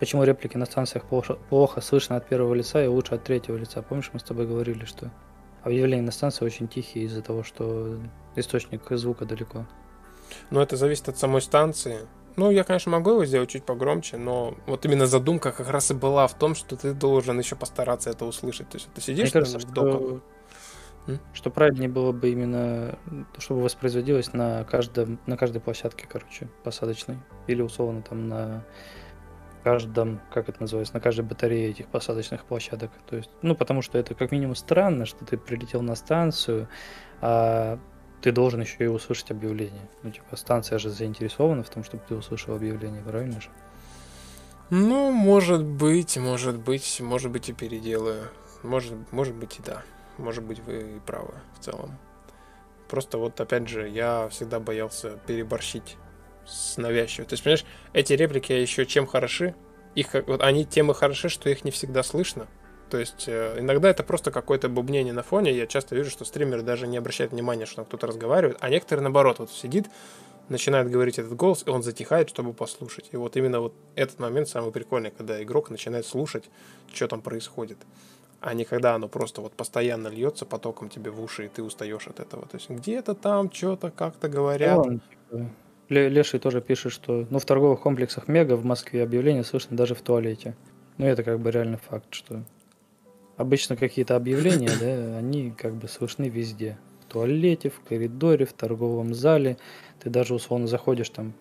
почему 0.00 0.24
реплики 0.24 0.56
на 0.56 0.66
станциях 0.66 1.04
плохо, 1.04 1.34
плохо 1.48 1.80
слышно 1.80 2.16
от 2.16 2.28
первого 2.28 2.54
лица 2.54 2.82
и 2.82 2.86
лучше 2.86 3.14
от 3.14 3.24
третьего 3.24 3.56
лица. 3.56 3.82
Помнишь, 3.82 4.10
мы 4.12 4.20
с 4.20 4.22
тобой 4.22 4.46
говорили, 4.46 4.84
что 4.84 5.10
объявления 5.62 6.02
на 6.02 6.12
станции 6.12 6.44
очень 6.44 6.68
тихие 6.68 7.04
из-за 7.06 7.22
того, 7.22 7.42
что 7.42 7.98
источник 8.34 8.82
звука 8.90 9.24
далеко. 9.24 9.66
Ну, 10.50 10.60
это 10.60 10.76
зависит 10.76 11.08
от 11.08 11.18
самой 11.18 11.42
станции. 11.42 11.98
Ну, 12.36 12.50
я, 12.50 12.64
конечно, 12.64 12.92
могу 12.92 13.12
его 13.12 13.24
сделать 13.24 13.48
чуть 13.48 13.64
погромче, 13.64 14.18
но 14.18 14.54
вот 14.66 14.84
именно 14.84 15.06
задумка 15.06 15.52
как 15.52 15.70
раз 15.70 15.90
и 15.90 15.94
была 15.94 16.26
в 16.26 16.34
том, 16.34 16.54
что 16.54 16.76
ты 16.76 16.92
должен 16.92 17.38
еще 17.38 17.56
постараться 17.56 18.10
это 18.10 18.26
услышать. 18.26 18.68
То 18.68 18.76
есть 18.76 18.88
ты 18.94 19.00
сидишь 19.00 19.32
Мне 19.32 19.42
кажется, 19.42 19.58
в 19.58 19.62
что 19.62 20.20
что 21.32 21.50
правильнее 21.50 21.88
было 21.88 22.12
бы 22.12 22.30
именно, 22.30 22.98
чтобы 23.38 23.62
воспроизводилось 23.62 24.32
на 24.32 24.64
каждом, 24.64 25.18
на 25.26 25.36
каждой 25.36 25.60
площадке, 25.60 26.06
короче, 26.08 26.48
посадочной. 26.64 27.18
Или 27.46 27.62
условно 27.62 28.02
там 28.02 28.28
на 28.28 28.64
каждом, 29.62 30.20
как 30.32 30.48
это 30.48 30.60
называется, 30.60 30.94
на 30.94 31.00
каждой 31.00 31.22
батарее 31.22 31.70
этих 31.70 31.88
посадочных 31.88 32.44
площадок. 32.44 32.90
То 33.08 33.16
есть, 33.16 33.30
ну, 33.42 33.54
потому 33.54 33.82
что 33.82 33.98
это 33.98 34.14
как 34.14 34.32
минимум 34.32 34.54
странно, 34.54 35.06
что 35.06 35.24
ты 35.24 35.36
прилетел 35.36 35.82
на 35.82 35.94
станцию, 35.94 36.68
а 37.20 37.78
ты 38.20 38.32
должен 38.32 38.60
еще 38.60 38.84
и 38.84 38.86
услышать 38.86 39.30
объявление. 39.30 39.88
Ну, 40.02 40.10
типа, 40.10 40.36
станция 40.36 40.78
же 40.78 40.90
заинтересована 40.90 41.62
в 41.62 41.68
том, 41.68 41.84
чтобы 41.84 42.02
ты 42.08 42.14
услышал 42.14 42.54
объявление, 42.54 43.02
правильно 43.02 43.40
же? 43.40 43.48
Ну, 44.70 45.12
может 45.12 45.62
быть, 45.62 46.16
может 46.16 46.58
быть, 46.58 47.00
может 47.00 47.30
быть 47.30 47.48
и 47.48 47.52
переделаю. 47.52 48.24
Может, 48.62 49.12
может 49.12 49.34
быть 49.34 49.58
и 49.58 49.62
да 49.62 49.82
может 50.18 50.44
быть, 50.44 50.60
вы 50.60 50.96
и 50.96 51.00
правы 51.00 51.34
в 51.58 51.64
целом. 51.64 51.98
Просто 52.88 53.18
вот, 53.18 53.40
опять 53.40 53.68
же, 53.68 53.88
я 53.88 54.28
всегда 54.28 54.60
боялся 54.60 55.18
переборщить 55.26 55.96
с 56.46 56.76
навязчивой. 56.76 57.26
То 57.26 57.32
есть, 57.34 57.42
понимаешь, 57.42 57.64
эти 57.92 58.12
реплики 58.12 58.52
еще 58.52 58.86
чем 58.86 59.06
хороши? 59.06 59.54
Их, 59.94 60.14
вот 60.26 60.42
они 60.42 60.64
тем 60.64 60.90
и 60.90 60.94
хороши, 60.94 61.28
что 61.28 61.50
их 61.50 61.64
не 61.64 61.70
всегда 61.70 62.02
слышно. 62.02 62.46
То 62.90 62.98
есть 62.98 63.24
э, 63.26 63.56
иногда 63.58 63.90
это 63.90 64.04
просто 64.04 64.30
какое-то 64.30 64.68
бубнение 64.68 65.12
на 65.12 65.22
фоне. 65.22 65.52
Я 65.52 65.66
часто 65.66 65.96
вижу, 65.96 66.10
что 66.10 66.24
стримеры 66.24 66.62
даже 66.62 66.86
не 66.86 66.96
обращают 66.96 67.32
внимания, 67.32 67.66
что 67.66 67.84
кто-то 67.84 68.06
разговаривает, 68.06 68.58
а 68.60 68.68
некоторые 68.68 69.02
наоборот 69.02 69.40
вот 69.40 69.50
сидит, 69.50 69.86
начинает 70.48 70.88
говорить 70.88 71.18
этот 71.18 71.34
голос, 71.34 71.64
и 71.66 71.70
он 71.70 71.82
затихает, 71.82 72.28
чтобы 72.28 72.52
послушать. 72.52 73.08
И 73.10 73.16
вот 73.16 73.36
именно 73.36 73.60
вот 73.60 73.74
этот 73.96 74.20
момент 74.20 74.48
самый 74.48 74.70
прикольный, 74.70 75.10
когда 75.10 75.42
игрок 75.42 75.70
начинает 75.70 76.06
слушать, 76.06 76.44
что 76.92 77.08
там 77.08 77.22
происходит 77.22 77.78
а 78.46 78.54
не 78.54 78.64
когда 78.64 78.94
оно 78.94 79.08
просто 79.08 79.40
вот 79.40 79.54
постоянно 79.54 80.06
льется 80.06 80.46
потоком 80.46 80.88
тебе 80.88 81.10
в 81.10 81.20
уши, 81.20 81.46
и 81.46 81.48
ты 81.48 81.64
устаешь 81.64 82.06
от 82.06 82.20
этого. 82.20 82.46
То 82.46 82.56
есть 82.58 82.70
где-то 82.70 83.16
там 83.16 83.50
что-то 83.50 83.90
как-то 83.90 84.28
говорят. 84.28 84.86
Ну, 84.86 85.00
типа, 85.00 85.50
Леший 85.88 86.38
тоже 86.38 86.60
пишет, 86.60 86.92
что 86.92 87.26
ну, 87.28 87.40
в 87.40 87.44
торговых 87.44 87.80
комплексах 87.80 88.28
Мега 88.28 88.54
в 88.54 88.64
Москве 88.64 89.02
объявление 89.02 89.42
слышно 89.42 89.76
даже 89.76 89.96
в 89.96 90.00
туалете. 90.00 90.54
Ну, 90.96 91.06
это 91.06 91.24
как 91.24 91.40
бы 91.40 91.50
реально 91.50 91.78
факт, 91.78 92.06
что 92.10 92.44
обычно 93.36 93.76
какие-то 93.76 94.14
объявления, 94.14 94.70
да, 94.80 95.18
они 95.18 95.50
как 95.50 95.74
бы 95.74 95.88
слышны 95.88 96.28
везде. 96.28 96.78
В 97.00 97.12
туалете, 97.12 97.68
в 97.68 97.80
коридоре, 97.80 98.46
в 98.46 98.52
торговом 98.52 99.12
зале. 99.12 99.58
Ты 99.98 100.08
даже 100.08 100.34
условно 100.34 100.68
заходишь 100.68 101.10
там, 101.10 101.32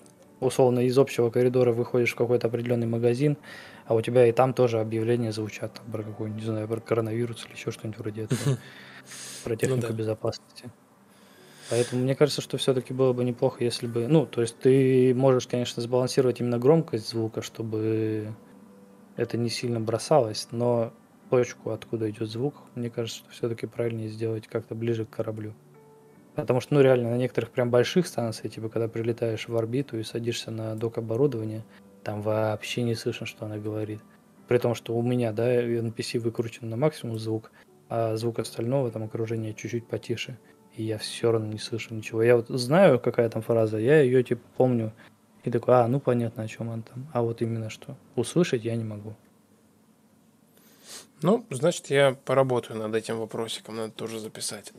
условно 0.45 0.79
из 0.79 0.97
общего 0.97 1.29
коридора 1.29 1.73
выходишь 1.73 2.13
в 2.13 2.15
какой-то 2.15 2.47
определенный 2.47 2.87
магазин, 2.87 3.37
а 3.85 3.95
у 3.95 4.01
тебя 4.01 4.27
и 4.27 4.31
там 4.31 4.53
тоже 4.53 4.79
объявления 4.79 5.31
звучат 5.31 5.73
там, 5.73 5.91
про 5.91 6.03
какой-нибудь, 6.03 6.41
не 6.41 6.47
знаю, 6.47 6.67
про 6.67 6.79
коронавирус 6.79 7.45
или 7.45 7.55
еще 7.55 7.71
что-нибудь 7.71 7.99
вроде 7.99 8.23
этого. 8.23 8.57
Про 9.43 9.53
ну 9.53 9.55
технику 9.57 9.93
безопасности. 9.93 10.71
Поэтому 11.69 12.03
мне 12.03 12.15
кажется, 12.15 12.41
что 12.41 12.57
все-таки 12.57 12.93
было 12.93 13.13
бы 13.13 13.23
неплохо, 13.23 13.63
если 13.63 13.87
бы... 13.87 14.07
Ну, 14.07 14.25
то 14.25 14.41
есть 14.41 14.57
ты 14.59 15.13
можешь, 15.15 15.47
конечно, 15.47 15.81
сбалансировать 15.81 16.39
именно 16.39 16.59
громкость 16.59 17.09
звука, 17.09 17.41
чтобы 17.41 18.33
это 19.15 19.37
не 19.37 19.49
сильно 19.49 19.79
бросалось, 19.79 20.47
но 20.51 20.93
точку, 21.29 21.71
откуда 21.71 22.09
идет 22.09 22.29
звук, 22.29 22.55
мне 22.75 22.89
кажется, 22.89 23.19
что 23.19 23.29
все-таки 23.31 23.65
правильнее 23.65 24.09
сделать 24.09 24.47
как-то 24.47 24.75
ближе 24.75 25.05
к 25.05 25.09
кораблю. 25.09 25.53
Потому 26.35 26.59
что, 26.59 26.73
ну, 26.73 26.81
реально, 26.81 27.11
на 27.11 27.17
некоторых 27.17 27.51
прям 27.51 27.71
больших 27.71 28.07
станциях, 28.07 28.53
типа, 28.53 28.69
когда 28.69 28.87
прилетаешь 28.87 29.47
в 29.47 29.55
орбиту 29.55 29.97
и 29.97 30.03
садишься 30.03 30.51
на 30.51 30.75
док 30.75 30.97
оборудования, 30.97 31.63
там 32.03 32.21
вообще 32.21 32.83
не 32.83 32.93
слышно, 32.93 33.25
что 33.25 33.45
она 33.45 33.57
говорит. 33.57 34.01
При 34.47 34.57
том, 34.57 34.75
что 34.75 34.95
у 34.95 35.01
меня, 35.01 35.31
да, 35.31 35.63
NPC 35.63 36.19
выкручен 36.19 36.69
на 36.69 36.75
максимум 36.75 37.17
звук, 37.17 37.51
а 37.89 38.15
звук 38.17 38.39
остального 38.39 38.91
там 38.91 39.03
окружения 39.03 39.53
чуть-чуть 39.53 39.87
потише. 39.87 40.37
И 40.75 40.83
я 40.83 40.97
все 40.97 41.31
равно 41.31 41.47
не 41.47 41.57
слышу 41.57 41.93
ничего. 41.93 42.21
Я 42.21 42.35
вот 42.35 42.49
знаю, 42.49 42.99
какая 42.99 43.29
там 43.29 43.41
фраза, 43.41 43.77
я 43.77 44.01
ее, 44.01 44.21
типа, 44.23 44.41
помню. 44.57 44.91
И 45.45 45.51
такой, 45.51 45.75
а, 45.75 45.87
ну, 45.87 45.99
понятно, 45.99 46.43
о 46.43 46.47
чем 46.47 46.69
она 46.69 46.83
там. 46.83 47.07
А 47.13 47.21
вот 47.21 47.41
именно 47.41 47.69
что. 47.69 47.95
Услышать 48.15 48.65
я 48.65 48.75
не 48.75 48.83
могу. 48.83 49.15
Ну, 51.21 51.45
значит, 51.49 51.89
я 51.89 52.17
поработаю 52.25 52.77
над 52.77 52.93
этим 52.93 53.17
вопросиком, 53.17 53.77
надо 53.77 53.93
тоже 53.93 54.19
записать. 54.19 54.73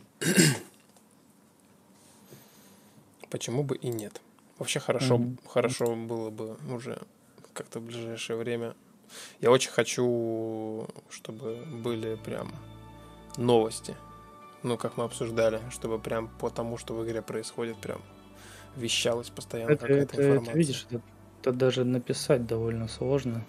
Почему 3.36 3.64
бы 3.64 3.76
и 3.76 3.88
нет? 3.88 4.22
Вообще 4.58 4.80
хорошо, 4.80 5.16
mm-hmm. 5.16 5.38
хорошо 5.46 5.94
было 5.94 6.30
бы 6.30 6.56
уже 6.72 7.02
как-то 7.52 7.80
в 7.80 7.82
ближайшее 7.82 8.38
время. 8.38 8.74
Я 9.42 9.50
очень 9.50 9.70
хочу, 9.70 10.88
чтобы 11.10 11.56
были 11.82 12.14
прям 12.14 12.50
новости. 13.36 13.94
Ну, 14.62 14.78
как 14.78 14.96
мы 14.96 15.04
обсуждали, 15.04 15.60
чтобы 15.70 15.98
прям 15.98 16.28
по 16.38 16.48
тому, 16.48 16.78
что 16.78 16.94
в 16.94 17.04
игре 17.04 17.20
происходит, 17.20 17.76
прям 17.76 18.00
вещалась 18.74 19.28
постоянно 19.28 19.72
это, 19.72 19.86
какая-то 19.86 20.14
это, 20.14 20.22
информация. 20.22 20.50
Это, 20.52 20.58
видишь, 20.58 20.86
это, 20.88 21.02
это 21.42 21.52
даже 21.52 21.84
написать 21.84 22.46
довольно 22.46 22.88
сложно. 22.88 23.44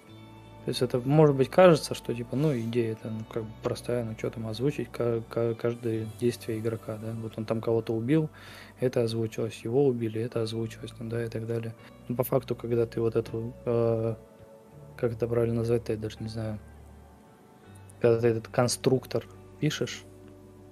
То 0.65 0.71
есть 0.71 0.81
это, 0.81 0.99
может 0.99 1.33
быть, 1.33 1.49
кажется, 1.49 1.95
что 1.95 2.13
типа, 2.13 2.35
ну, 2.35 2.53
идея 2.53 2.91
это 2.91 3.09
ну, 3.09 3.23
как 3.31 3.43
бы 3.43 3.49
простая, 3.63 4.03
ну, 4.03 4.17
что 4.17 4.31
там 4.31 4.47
озвучить 4.47 4.89
каждое 4.91 6.09
действие 6.19 6.59
игрока, 6.59 6.97
да, 6.97 7.13
вот 7.21 7.37
он 7.37 7.45
там 7.45 7.61
кого-то 7.61 7.93
убил, 7.93 8.29
это 8.79 9.03
озвучилось, 9.03 9.61
его 9.63 9.85
убили, 9.87 10.21
это 10.21 10.41
озвучилось, 10.41 10.93
ну, 10.99 11.09
да, 11.09 11.23
и 11.23 11.29
так 11.29 11.47
далее. 11.47 11.73
Но 12.07 12.15
по 12.15 12.23
факту, 12.23 12.55
когда 12.55 12.85
ты 12.85 13.01
вот 13.01 13.15
эту, 13.15 13.53
э, 13.65 14.15
как 14.95 15.13
это 15.13 15.27
правильно 15.27 15.55
назвать-то, 15.55 15.93
я 15.93 15.97
даже 15.97 16.17
не 16.19 16.29
знаю, 16.29 16.59
когда 17.99 18.19
ты 18.19 18.27
этот 18.27 18.47
конструктор 18.47 19.25
пишешь, 19.59 20.03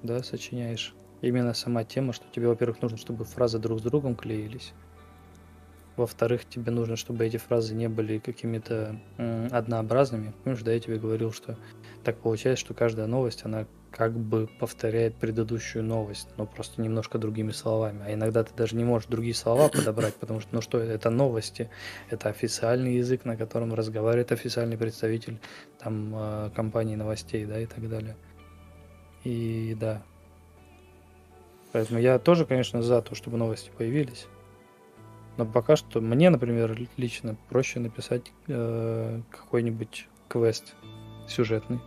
да, 0.04 0.22
сочиняешь, 0.22 0.94
именно 1.22 1.54
сама 1.54 1.84
тема, 1.84 2.14
что 2.14 2.26
тебе, 2.32 2.48
во-первых, 2.48 2.82
нужно, 2.82 2.98
чтобы 2.98 3.26
фразы 3.26 3.58
друг 3.58 3.80
с 3.80 3.82
другом 3.82 4.16
клеились, 4.16 4.74
во-вторых, 5.98 6.46
тебе 6.46 6.72
нужно, 6.72 6.98
чтобы 6.98 7.26
эти 7.26 7.38
фразы 7.38 7.74
не 7.74 7.88
были 7.88 8.20
какими-то 8.20 9.00
однообразными. 9.52 10.34
Помнишь, 10.44 10.62
да, 10.62 10.74
я 10.74 10.80
тебе 10.80 10.98
говорил, 10.98 11.32
что 11.32 11.58
так 12.04 12.18
получается, 12.18 12.66
что 12.66 12.74
каждая 12.74 13.08
новость, 13.08 13.46
она 13.46 13.66
как 13.96 14.18
бы 14.18 14.48
повторяет 14.60 15.16
предыдущую 15.16 15.82
новость, 15.82 16.28
но 16.36 16.46
просто 16.46 16.82
немножко 16.82 17.18
другими 17.18 17.52
словами. 17.52 18.04
А 18.06 18.14
иногда 18.14 18.44
ты 18.44 18.54
даже 18.54 18.76
не 18.76 18.84
можешь 18.84 19.08
другие 19.08 19.34
слова 19.34 19.70
подобрать, 19.70 20.16
потому 20.16 20.42
что, 20.42 20.50
ну 20.52 20.62
что, 20.62 20.80
это 20.80 21.10
новости, 21.10 21.70
это 22.10 22.28
официальный 22.28 22.96
язык, 22.96 23.24
на 23.24 23.38
котором 23.38 23.74
разговаривает 23.74 24.34
официальный 24.34 24.78
представитель 24.78 25.40
там 25.80 26.14
э, 26.14 26.50
компании 26.54 26.98
новостей, 26.98 27.46
да, 27.46 27.58
и 27.58 27.66
так 27.68 27.90
далее. 27.90 28.18
И 29.24 29.78
да. 29.80 30.04
Поэтому 31.72 32.00
я 32.00 32.20
тоже, 32.20 32.46
конечно, 32.46 32.82
за 32.82 33.02
то, 33.02 33.16
чтобы 33.16 33.38
новости 33.38 33.72
появились. 33.78 34.28
Но 35.38 35.46
пока 35.46 35.78
что 35.78 36.02
мне, 36.02 36.30
например, 36.30 36.78
лично 36.98 37.38
проще 37.48 37.80
написать 37.80 38.34
э, 38.50 39.22
какой-нибудь 39.32 40.08
квест 40.28 40.76
сюжетный, 41.30 41.80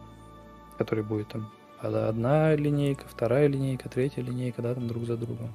который 0.78 1.04
будет 1.04 1.28
там 1.28 1.52
одна 1.80 2.54
линейка, 2.54 3.04
вторая 3.08 3.46
линейка, 3.46 3.88
третья 3.88 4.22
линейка, 4.22 4.62
да, 4.62 4.74
там 4.74 4.88
друг 4.88 5.04
за 5.04 5.16
другом. 5.16 5.52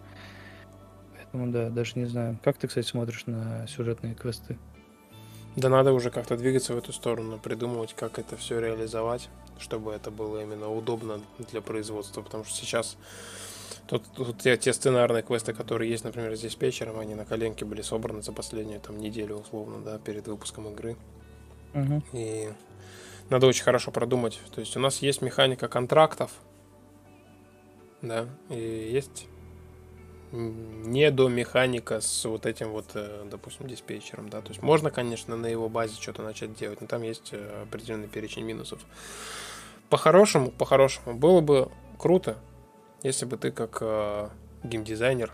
Поэтому 1.16 1.52
да, 1.52 1.70
даже 1.70 1.94
не 1.96 2.06
знаю. 2.06 2.38
Как 2.44 2.58
ты, 2.58 2.68
кстати, 2.68 2.88
смотришь 2.88 3.26
на 3.26 3.68
сюжетные 3.68 4.16
квесты? 4.16 4.58
Да 5.56 5.70
надо 5.70 5.94
уже 5.94 6.10
как-то 6.10 6.36
двигаться 6.36 6.74
в 6.74 6.78
эту 6.78 6.94
сторону, 6.94 7.38
придумывать, 7.38 7.94
как 7.94 8.18
это 8.18 8.36
все 8.38 8.60
реализовать, 8.60 9.30
чтобы 9.60 9.92
это 9.92 10.10
было 10.10 10.42
именно 10.42 10.70
удобно 10.70 11.22
для 11.52 11.62
производства, 11.62 12.22
потому 12.22 12.44
что 12.44 12.56
сейчас 12.56 12.98
Тут, 13.88 14.04
тут 14.16 14.40
те, 14.40 14.56
те 14.56 14.72
сценарные 14.72 15.24
квесты, 15.24 15.54
которые 15.54 15.92
есть, 15.92 16.06
например, 16.06 16.34
здесь 16.36 16.58
вечером, 16.60 17.00
они 17.00 17.16
на 17.16 17.26
коленке 17.26 17.66
были 17.66 17.82
собраны 17.82 18.22
за 18.22 18.32
последнюю 18.32 18.80
там 18.80 18.98
неделю, 18.98 19.36
условно, 19.36 19.82
да, 19.84 19.98
перед 20.00 20.26
выпуском 20.28 20.70
игры. 20.70 20.96
Угу. 21.74 22.04
И 22.14 22.50
надо 23.30 23.48
очень 23.48 23.64
хорошо 23.64 23.92
продумать. 23.92 24.40
То 24.54 24.60
есть 24.60 24.76
у 24.78 24.80
нас 24.80 25.02
есть 25.02 25.22
механика 25.22 25.68
контрактов, 25.68 26.32
да, 28.02 28.28
и 28.50 28.90
есть 28.92 29.28
не 30.34 31.12
до 31.12 31.30
механика 31.30 32.02
с 32.02 32.26
вот 32.26 32.48
этим 32.48 32.72
вот, 32.72 32.88
э, 32.96 33.24
допустим, 33.30 33.68
диспетчером, 33.68 34.30
да, 34.30 34.42
то 34.42 34.50
есть 34.50 34.64
можно, 34.64 34.90
конечно, 34.90 35.36
на 35.38 35.46
его 35.46 35.70
базе 35.70 35.94
что-то 36.02 36.24
начать 36.24 36.56
делать, 36.56 36.82
но 36.82 36.88
там 36.88 37.04
есть 37.04 37.30
э, 37.34 37.64
определенный 37.64 38.08
перечень 38.08 38.44
минусов. 38.44 38.82
По-хорошему, 39.90 40.50
по-хорошему, 40.50 41.14
было 41.14 41.42
бы 41.42 41.72
круто, 42.00 42.38
если 43.04 43.26
бы 43.26 43.38
ты 43.38 43.52
как 43.52 43.78
э, 43.82 44.30
геймдизайнер 44.64 45.32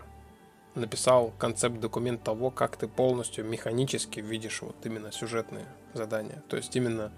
написал 0.74 1.32
концепт-документ 1.38 2.22
того, 2.22 2.50
как 2.50 2.76
ты 2.76 2.86
полностью 2.86 3.46
механически 3.46 4.20
видишь 4.20 4.60
вот 4.60 4.76
именно 4.84 5.12
сюжетные 5.12 5.66
задания. 5.94 6.42
То 6.48 6.58
есть 6.58 6.76
именно 6.76 7.10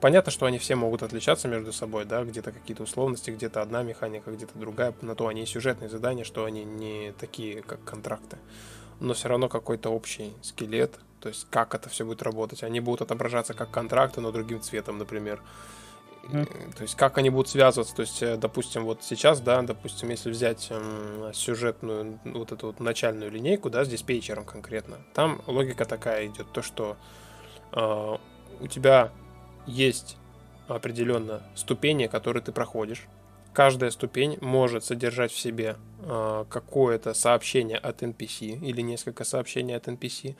понятно, 0.00 0.30
что 0.32 0.46
они 0.46 0.58
все 0.58 0.74
могут 0.76 1.02
отличаться 1.02 1.48
между 1.48 1.72
собой, 1.72 2.04
да, 2.04 2.24
где-то 2.24 2.52
какие-то 2.52 2.82
условности, 2.82 3.30
где-то 3.30 3.62
одна 3.62 3.82
механика, 3.82 4.30
где-то 4.30 4.58
другая, 4.58 4.94
на 5.02 5.14
то 5.14 5.28
они 5.28 5.42
и 5.42 5.46
сюжетные 5.46 5.88
задания, 5.88 6.24
что 6.24 6.44
они 6.44 6.64
не 6.64 7.12
такие, 7.18 7.62
как 7.62 7.82
контракты. 7.84 8.38
Но 9.00 9.14
все 9.14 9.28
равно 9.28 9.48
какой-то 9.48 9.90
общий 9.90 10.32
скелет, 10.42 10.98
то 11.20 11.28
есть 11.28 11.46
как 11.50 11.74
это 11.74 11.88
все 11.88 12.04
будет 12.04 12.22
работать. 12.22 12.62
Они 12.62 12.80
будут 12.80 13.02
отображаться 13.02 13.54
как 13.54 13.70
контракты, 13.70 14.20
но 14.20 14.32
другим 14.32 14.60
цветом, 14.60 14.98
например. 14.98 15.42
То 16.30 16.82
есть 16.82 16.96
как 16.96 17.18
они 17.18 17.30
будут 17.30 17.48
связываться, 17.48 17.94
то 17.94 18.02
есть, 18.02 18.20
э, 18.20 18.36
допустим, 18.36 18.84
вот 18.84 19.04
сейчас, 19.04 19.40
да, 19.40 19.62
допустим, 19.62 20.08
если 20.08 20.30
взять 20.30 20.66
эм, 20.70 21.32
сюжетную, 21.32 22.18
вот 22.24 22.50
эту 22.50 22.66
вот 22.66 22.80
начальную 22.80 23.30
линейку, 23.30 23.70
да, 23.70 23.84
с 23.84 23.88
диспетчером 23.88 24.44
конкретно, 24.44 24.96
там 25.14 25.40
логика 25.46 25.84
такая 25.84 26.26
идет, 26.26 26.50
то 26.52 26.62
что 26.62 26.96
э, 27.72 28.16
у 28.58 28.66
тебя 28.66 29.12
есть 29.66 30.16
определенно 30.68 31.42
ступени, 31.54 32.06
которые 32.06 32.42
ты 32.42 32.52
проходишь. 32.52 33.06
Каждая 33.52 33.90
ступень 33.90 34.36
может 34.40 34.84
содержать 34.84 35.32
в 35.32 35.38
себе 35.38 35.76
э, 36.00 36.44
какое-то 36.48 37.14
сообщение 37.14 37.78
от 37.78 38.02
NPC 38.02 38.60
или 38.60 38.82
несколько 38.82 39.24
сообщений 39.24 39.74
от 39.74 39.88
NPC. 39.88 40.36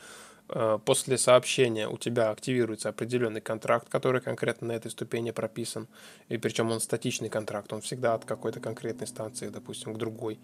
Э, 0.48 0.78
после 0.84 1.16
сообщения 1.16 1.88
у 1.88 1.96
тебя 1.96 2.30
активируется 2.30 2.90
определенный 2.90 3.40
контракт, 3.40 3.88
который 3.88 4.20
конкретно 4.20 4.68
на 4.68 4.72
этой 4.72 4.90
ступени 4.90 5.30
прописан, 5.30 5.88
и 6.28 6.36
причем 6.36 6.70
он 6.70 6.80
статичный 6.80 7.30
контракт, 7.30 7.72
он 7.72 7.80
всегда 7.80 8.14
от 8.14 8.26
какой-то 8.26 8.60
конкретной 8.60 9.06
станции, 9.06 9.48
допустим, 9.48 9.94
к 9.94 9.98
другой. 9.98 10.38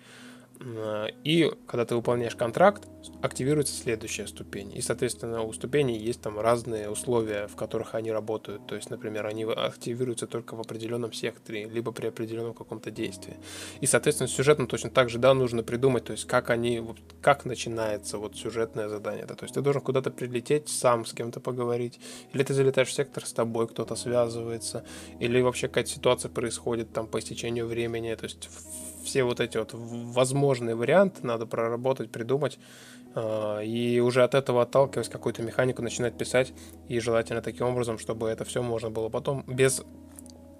Э, 0.65 1.09
и 1.25 1.51
когда 1.67 1.85
ты 1.85 1.95
выполняешь 1.95 2.37
контракт, 2.37 2.89
активируется 3.21 3.75
следующая 3.75 4.27
ступень. 4.27 4.73
И, 4.77 4.81
соответственно, 4.81 5.43
у 5.43 5.53
ступеней 5.53 5.99
есть 5.99 6.21
там 6.21 6.39
разные 6.39 6.89
условия, 6.89 7.49
в 7.49 7.57
которых 7.57 7.95
они 7.95 8.13
работают. 8.13 8.67
То 8.67 8.75
есть, 8.75 8.91
например, 8.91 9.27
они 9.27 9.45
активируются 9.45 10.27
только 10.27 10.55
в 10.55 10.61
определенном 10.61 11.13
секторе, 11.13 11.69
либо 11.69 11.93
при 11.93 12.07
определенном 12.07 12.55
каком-то 12.55 12.91
действии. 12.91 13.37
И, 13.81 13.87
соответственно, 13.87 14.29
сюжетно 14.29 14.67
точно 14.67 14.91
так 14.91 15.11
же, 15.11 15.19
да, 15.19 15.35
нужно 15.35 15.63
придумать, 15.63 16.05
то 16.05 16.13
есть, 16.13 16.27
как 16.27 16.51
они, 16.51 16.83
как 17.21 17.45
начинается 17.45 18.19
вот 18.19 18.37
сюжетное 18.37 18.89
задание. 18.89 19.27
Да? 19.27 19.35
То 19.35 19.45
есть, 19.45 19.55
ты 19.55 19.61
должен 19.61 19.83
куда-то 19.83 20.11
прилететь, 20.11 20.69
сам 20.69 21.05
с 21.05 21.13
кем-то 21.13 21.41
поговорить, 21.41 21.99
или 22.33 22.43
ты 22.43 22.55
залетаешь 22.55 22.89
в 22.89 22.93
сектор, 22.93 23.27
с 23.27 23.33
тобой 23.33 23.69
кто-то 23.69 23.97
связывается, 23.97 24.85
или 25.19 25.41
вообще 25.41 25.69
какая-то 25.69 25.91
ситуация 25.91 26.29
происходит 26.29 26.93
там 26.93 27.07
по 27.07 27.19
истечению 27.19 27.67
времени. 27.67 28.15
То 28.15 28.25
есть, 28.25 28.49
все 29.05 29.25
вот 29.25 29.41
эти 29.41 29.59
вот 29.59 29.71
возможные 29.73 30.75
варианты 30.75 31.27
надо 31.27 31.47
проработать, 31.47 32.11
придумать 32.11 32.59
а, 33.15 33.61
и 33.61 34.01
уже 34.01 34.23
от 34.25 34.35
этого 34.35 34.63
отталкиваясь 34.63 35.09
какую-то 35.09 35.43
механику 35.43 35.83
начинать 35.83 36.17
писать, 36.17 36.53
и 36.89 36.99
желательно 37.01 37.43
таким 37.43 37.67
образом, 37.67 37.99
чтобы 37.99 38.29
это 38.29 38.45
все 38.45 38.63
можно 38.63 38.91
было 38.91 39.09
потом 39.09 39.45
без 39.47 39.83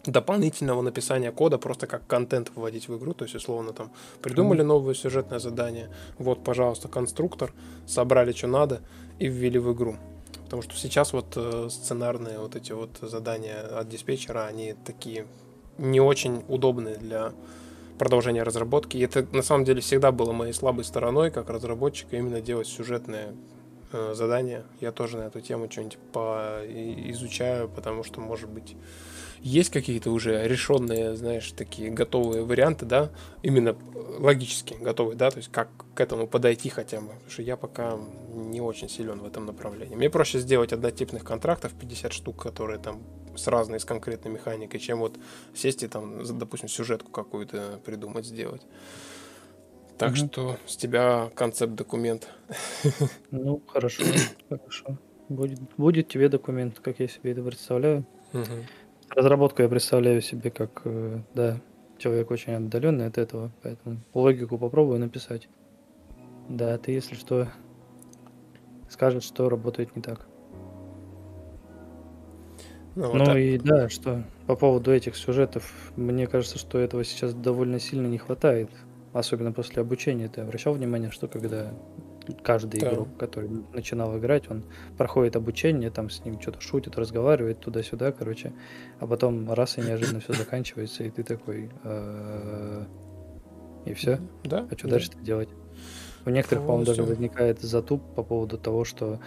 дополнительного 0.05 0.83
написания 0.83 1.31
кода 1.31 1.59
просто 1.59 1.87
как 1.87 2.07
контент 2.07 2.51
выводить 2.55 2.89
в 2.89 2.99
игру, 2.99 3.15
то 3.15 3.25
есть 3.25 3.35
условно 3.35 3.73
там 3.73 3.93
придумали 4.21 4.63
новое 4.63 4.95
сюжетное 4.95 5.39
задание, 5.39 5.91
вот, 6.19 6.43
пожалуйста, 6.43 6.89
конструктор, 6.89 7.53
собрали, 7.87 8.33
что 8.33 8.49
надо 8.49 8.81
и 9.19 9.29
ввели 9.29 9.59
в 9.59 9.73
игру. 9.73 9.97
Потому 10.45 10.63
что 10.63 10.77
сейчас 10.77 11.13
вот 11.13 11.33
э, 11.37 11.69
сценарные 11.71 12.39
вот 12.39 12.57
эти 12.57 12.73
вот 12.73 12.99
задания 13.01 13.61
от 13.79 13.89
диспетчера, 13.89 14.47
они 14.47 14.75
такие 14.85 15.27
не 15.79 16.01
очень 16.01 16.45
удобные 16.49 16.97
для 16.97 17.33
продолжения 18.03 18.43
разработки. 18.43 18.97
И 18.97 19.01
это 19.01 19.25
на 19.31 19.43
самом 19.43 19.65
деле 19.65 19.81
всегда 19.81 20.11
было 20.11 20.33
моей 20.33 20.53
слабой 20.53 20.85
стороной, 20.85 21.31
как 21.31 21.49
разработчика, 21.49 22.17
именно 22.17 22.41
делать 22.41 22.67
сюжетные 22.67 23.37
э, 23.93 24.15
задания. 24.15 24.65
Я 24.81 24.91
тоже 24.91 25.19
на 25.19 25.23
эту 25.23 25.41
тему 25.41 25.71
что-нибудь 25.71 25.99
изучаю, 27.13 27.69
потому 27.69 28.03
что, 28.03 28.21
может 28.21 28.51
быть, 28.51 28.75
есть 29.43 29.71
какие-то 29.71 30.11
уже 30.11 30.47
решенные, 30.47 31.17
знаешь, 31.17 31.53
такие 31.53 31.91
готовые 31.91 32.45
варианты, 32.45 32.87
да, 32.87 33.11
именно 33.43 33.77
логически 34.19 34.75
готовые, 34.75 35.17
да, 35.17 35.31
то 35.31 35.39
есть 35.39 35.51
как 35.51 35.69
к 35.95 36.01
этому 36.01 36.27
подойти 36.27 36.69
хотя 36.69 37.01
бы, 37.01 37.09
потому 37.09 37.31
что 37.31 37.43
я 37.43 37.57
пока 37.57 37.99
не 38.33 38.61
очень 38.61 38.89
силен 38.89 39.19
в 39.19 39.27
этом 39.27 39.47
направлении. 39.47 39.97
Мне 39.97 40.11
проще 40.11 40.39
сделать 40.39 40.73
однотипных 40.73 41.25
контрактов 41.25 41.73
50 41.79 42.13
штук, 42.13 42.43
которые 42.43 42.79
там 42.79 43.03
с 43.37 43.47
разной, 43.49 43.81
с 43.81 43.85
конкретной 43.85 44.31
механикой, 44.31 44.79
чем 44.79 45.01
вот 45.01 45.19
сесть 45.55 45.83
и 45.83 45.89
там, 45.89 46.23
допустим, 46.39 46.69
сюжетку 46.69 47.11
какую-то 47.11 47.81
придумать, 47.85 48.27
сделать. 48.27 48.63
Так 49.99 50.13
mm 50.13 50.33
что 50.33 50.59
с 50.67 50.77
тебя 50.77 51.31
концепт-документ. 51.35 52.29
Ну, 53.31 53.63
хорошо, 53.67 54.05
хорошо. 54.49 54.99
Будет, 55.29 55.61
будет 55.77 56.09
тебе 56.09 56.29
документ, 56.29 56.81
как 56.81 57.01
я 57.01 57.09
себе 57.09 57.33
это 57.33 57.43
представляю. 57.43 58.05
Угу. 58.33 58.45
Разработку 59.15 59.63
я 59.63 59.69
представляю 59.69 60.23
себе 60.23 60.51
как, 60.51 60.83
э, 60.85 61.19
да, 61.35 61.61
человек 61.99 62.31
очень 62.31 62.55
отдаленный 62.55 63.07
от 63.07 63.19
этого, 63.19 63.51
поэтому 63.63 63.99
логику 64.15 64.59
попробую 64.59 65.01
написать. 65.01 65.49
Да, 66.49 66.77
ты, 66.79 66.93
если 66.93 67.15
что, 67.15 67.49
скажешь, 68.89 69.25
что 69.25 69.49
работает 69.49 69.95
не 69.95 70.03
так. 70.03 70.27
Ну, 72.95 73.09
вот 73.09 73.15
ну 73.15 73.25
так. 73.25 73.37
и 73.37 73.59
да, 73.59 73.89
что 73.89 74.23
по 74.47 74.57
поводу 74.57 74.93
этих 74.93 75.17
сюжетов, 75.17 75.93
мне 75.97 76.27
кажется, 76.27 76.59
что 76.59 76.79
этого 76.79 77.05
сейчас 77.05 77.35
довольно 77.35 77.79
сильно 77.79 78.07
не 78.07 78.19
хватает. 78.19 78.71
Особенно 79.13 79.53
после 79.53 79.83
обучения. 79.83 80.29
Ты 80.29 80.41
обращал 80.41 80.73
внимание, 80.73 81.11
что 81.11 81.29
когда 81.29 81.73
каждый 82.43 82.81
да. 82.81 82.93
игрок, 82.93 83.09
который 83.19 83.49
начинал 83.73 84.19
играть, 84.19 84.51
он 84.51 84.65
проходит 84.97 85.37
обучение, 85.37 85.91
там 85.91 86.11
с 86.11 86.25
ним 86.25 86.41
что-то 86.41 86.61
шутит, 86.61 86.97
разговаривает 86.97 87.61
туда-сюда, 87.61 88.13
короче, 88.13 88.53
а 89.01 89.07
потом 89.07 89.53
раз 89.53 89.79
и 89.79 89.81
неожиданно 89.81 90.21
все 90.21 90.33
заканчивается, 90.33 91.05
и 91.05 91.11
ты 91.11 91.23
такой, 91.23 91.71
«Э, 91.85 92.85
и 93.85 93.95
все. 93.95 94.21
Да. 94.45 94.67
А 94.71 94.79
что 94.79 94.89
дальше-то 94.89 95.19
делать? 95.19 95.49
У 96.25 96.31
некоторых, 96.31 96.65
по-моему, 96.65 96.87
даже 96.87 97.03
возникает 97.03 97.61
затуп 97.61 98.03
по 98.15 98.23
поводу 98.23 98.59
того, 98.59 98.85
что 98.85 99.21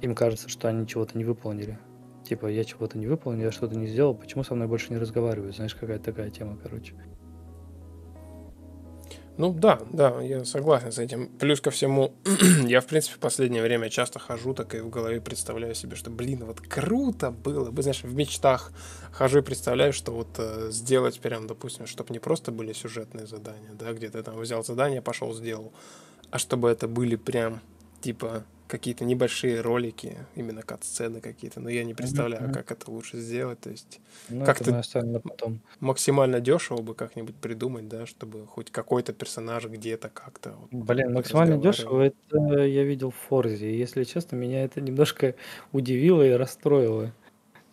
им 0.00 0.14
кажется, 0.14 0.48
что 0.48 0.68
они 0.68 0.86
чего-то 0.86 1.16
не 1.16 1.24
выполнили. 1.24 1.78
Типа, 2.24 2.46
я 2.46 2.64
чего-то 2.64 2.98
не 2.98 3.06
выполнил, 3.06 3.44
я 3.44 3.52
что-то 3.52 3.76
не 3.76 3.86
сделал, 3.86 4.14
почему 4.14 4.42
со 4.44 4.54
мной 4.54 4.66
больше 4.66 4.92
не 4.92 4.98
разговаривают? 4.98 5.56
Знаешь, 5.56 5.74
какая-то 5.74 6.04
такая 6.04 6.30
тема, 6.30 6.58
короче. 6.60 6.94
Ну 9.36 9.52
да, 9.52 9.80
да, 9.90 10.20
я 10.22 10.44
согласен 10.44 10.92
с 10.92 10.98
этим. 10.98 11.26
Плюс 11.26 11.60
ко 11.60 11.72
всему, 11.72 12.12
я, 12.66 12.80
в 12.80 12.86
принципе, 12.86 13.16
в 13.16 13.18
последнее 13.18 13.62
время 13.62 13.90
часто 13.90 14.20
хожу, 14.20 14.54
так 14.54 14.74
и 14.76 14.80
в 14.80 14.90
голове 14.90 15.20
представляю 15.20 15.74
себе, 15.74 15.96
что, 15.96 16.10
блин, 16.10 16.44
вот 16.44 16.60
круто 16.60 17.32
было 17.32 17.72
бы, 17.72 17.82
знаешь, 17.82 18.04
в 18.04 18.14
мечтах 18.14 18.72
хожу 19.12 19.40
и 19.40 19.42
представляю, 19.42 19.92
что 19.92 20.12
вот 20.12 20.28
э, 20.38 20.68
сделать 20.70 21.18
прям, 21.18 21.48
допустим, 21.48 21.88
чтобы 21.88 22.12
не 22.12 22.20
просто 22.20 22.52
были 22.52 22.72
сюжетные 22.72 23.26
задания, 23.26 23.70
да, 23.72 23.92
где 23.92 24.08
ты 24.08 24.22
там 24.22 24.38
взял 24.38 24.64
задание, 24.64 25.02
пошел, 25.02 25.34
сделал, 25.34 25.72
а 26.30 26.38
чтобы 26.38 26.70
это 26.70 26.86
были 26.86 27.16
прям, 27.16 27.60
типа, 28.02 28.44
какие-то 28.74 29.04
небольшие 29.04 29.60
ролики, 29.60 30.18
именно 30.34 30.62
кат-сцены 30.62 31.20
какие-то, 31.20 31.60
но 31.60 31.68
я 31.68 31.84
не 31.84 31.94
представляю, 31.94 32.48
mm-hmm. 32.48 32.52
как 32.52 32.72
это 32.72 32.90
лучше 32.90 33.20
сделать, 33.20 33.60
то 33.60 33.70
есть 33.70 34.00
ну, 34.28 34.44
как-то 34.44 34.82
потом. 35.22 35.60
максимально 35.78 36.40
дешево 36.40 36.82
бы 36.82 36.96
как-нибудь 36.96 37.36
придумать, 37.36 37.86
да, 37.86 38.04
чтобы 38.04 38.48
хоть 38.48 38.72
какой-то 38.72 39.12
персонаж 39.12 39.66
где-то 39.66 40.08
как-то. 40.08 40.56
Вот, 40.58 40.70
Блин, 40.72 41.12
максимально 41.12 41.56
дешево 41.56 42.02
это 42.02 42.64
я 42.64 42.82
видел 42.82 43.12
в 43.12 43.28
Форзе, 43.28 43.78
если 43.78 44.02
честно, 44.02 44.34
меня 44.34 44.64
это 44.64 44.80
немножко 44.80 45.36
удивило 45.70 46.26
и 46.26 46.32
расстроило. 46.32 47.12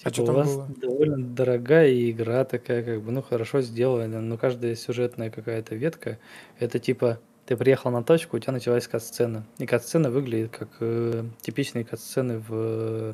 А 0.04 0.12
типа, 0.12 0.22
а 0.22 0.26
что 0.26 0.34
у 0.34 0.36
вас 0.36 0.56
было? 0.56 0.68
довольно 0.78 1.18
дорогая 1.18 2.12
игра 2.12 2.46
такая, 2.46 2.84
как 2.84 3.02
бы, 3.02 3.12
ну, 3.12 3.24
хорошо 3.24 3.62
сделана, 3.62 4.22
но 4.22 4.38
каждая 4.38 4.76
сюжетная 4.76 5.32
какая-то 5.32 5.74
ветка, 5.74 6.20
это 6.60 6.78
типа 6.78 7.20
ты 7.52 7.58
приехал 7.58 7.92
на 7.92 8.02
точку, 8.02 8.38
у 8.38 8.40
тебя 8.40 8.54
началась 8.54 8.88
кат-сцена. 8.88 9.46
И 9.58 9.66
кат-сцена 9.66 10.10
выглядит 10.10 10.56
как 10.58 10.70
э, 10.80 11.26
типичные 11.42 11.84
кат-сцены 11.84 12.40
в 12.40 12.48
э, 12.50 13.14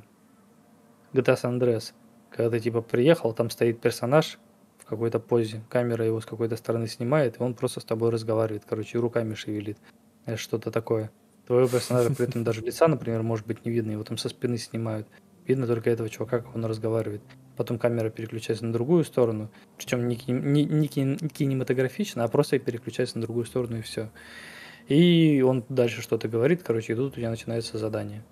GTA 1.12 1.36
San 1.42 1.58
Andreas. 1.58 1.94
Когда 2.30 2.52
ты 2.52 2.60
типа 2.60 2.84
приехал, 2.84 3.34
там 3.34 3.50
стоит 3.50 3.82
персонаж 3.82 4.38
в 4.78 4.86
какой-то 4.86 5.20
позе, 5.20 5.64
камера 5.70 6.06
его 6.06 6.22
с 6.22 6.28
какой-то 6.28 6.56
стороны 6.56 6.88
снимает, 6.88 7.40
и 7.40 7.44
он 7.44 7.56
просто 7.56 7.80
с 7.80 7.84
тобой 7.84 8.12
разговаривает, 8.12 8.62
короче, 8.70 9.00
руками 9.00 9.34
шевелит. 9.34 9.80
Что-то 10.36 10.70
такое. 10.70 11.10
Твоего 11.48 11.68
персонажа 11.68 12.14
при 12.14 12.28
этом 12.28 12.44
даже 12.44 12.62
лица, 12.62 12.88
например, 12.88 13.24
может 13.24 13.48
быть 13.48 13.66
не 13.66 13.72
видно, 13.72 13.94
его 13.94 14.04
там 14.04 14.20
со 14.20 14.30
спины 14.30 14.60
снимают. 14.60 15.08
Видно 15.48 15.66
только 15.66 15.90
этого 15.90 16.10
чувака, 16.10 16.40
как 16.40 16.56
он 16.56 16.66
разговаривает 16.66 17.22
потом 17.58 17.80
камера 17.80 18.10
переключается 18.10 18.66
на 18.66 18.72
другую 18.72 19.04
сторону, 19.04 19.50
причем 19.78 20.08
не, 20.08 20.18
не, 20.28 20.64
не 20.64 20.88
кинематографично, 20.88 22.24
а 22.24 22.28
просто 22.30 22.60
переключается 22.60 23.18
на 23.18 23.24
другую 23.24 23.46
сторону 23.46 23.80
и 23.80 23.82
все. 23.82 24.10
И 24.88 25.44
он 25.46 25.66
дальше 25.68 26.02
что-то 26.02 26.30
говорит, 26.30 26.64
короче, 26.64 26.94
и 26.94 26.96
тут 26.96 27.14
у 27.14 27.16
тебя 27.18 27.30
начинается 27.30 27.78
задание. 27.78 28.24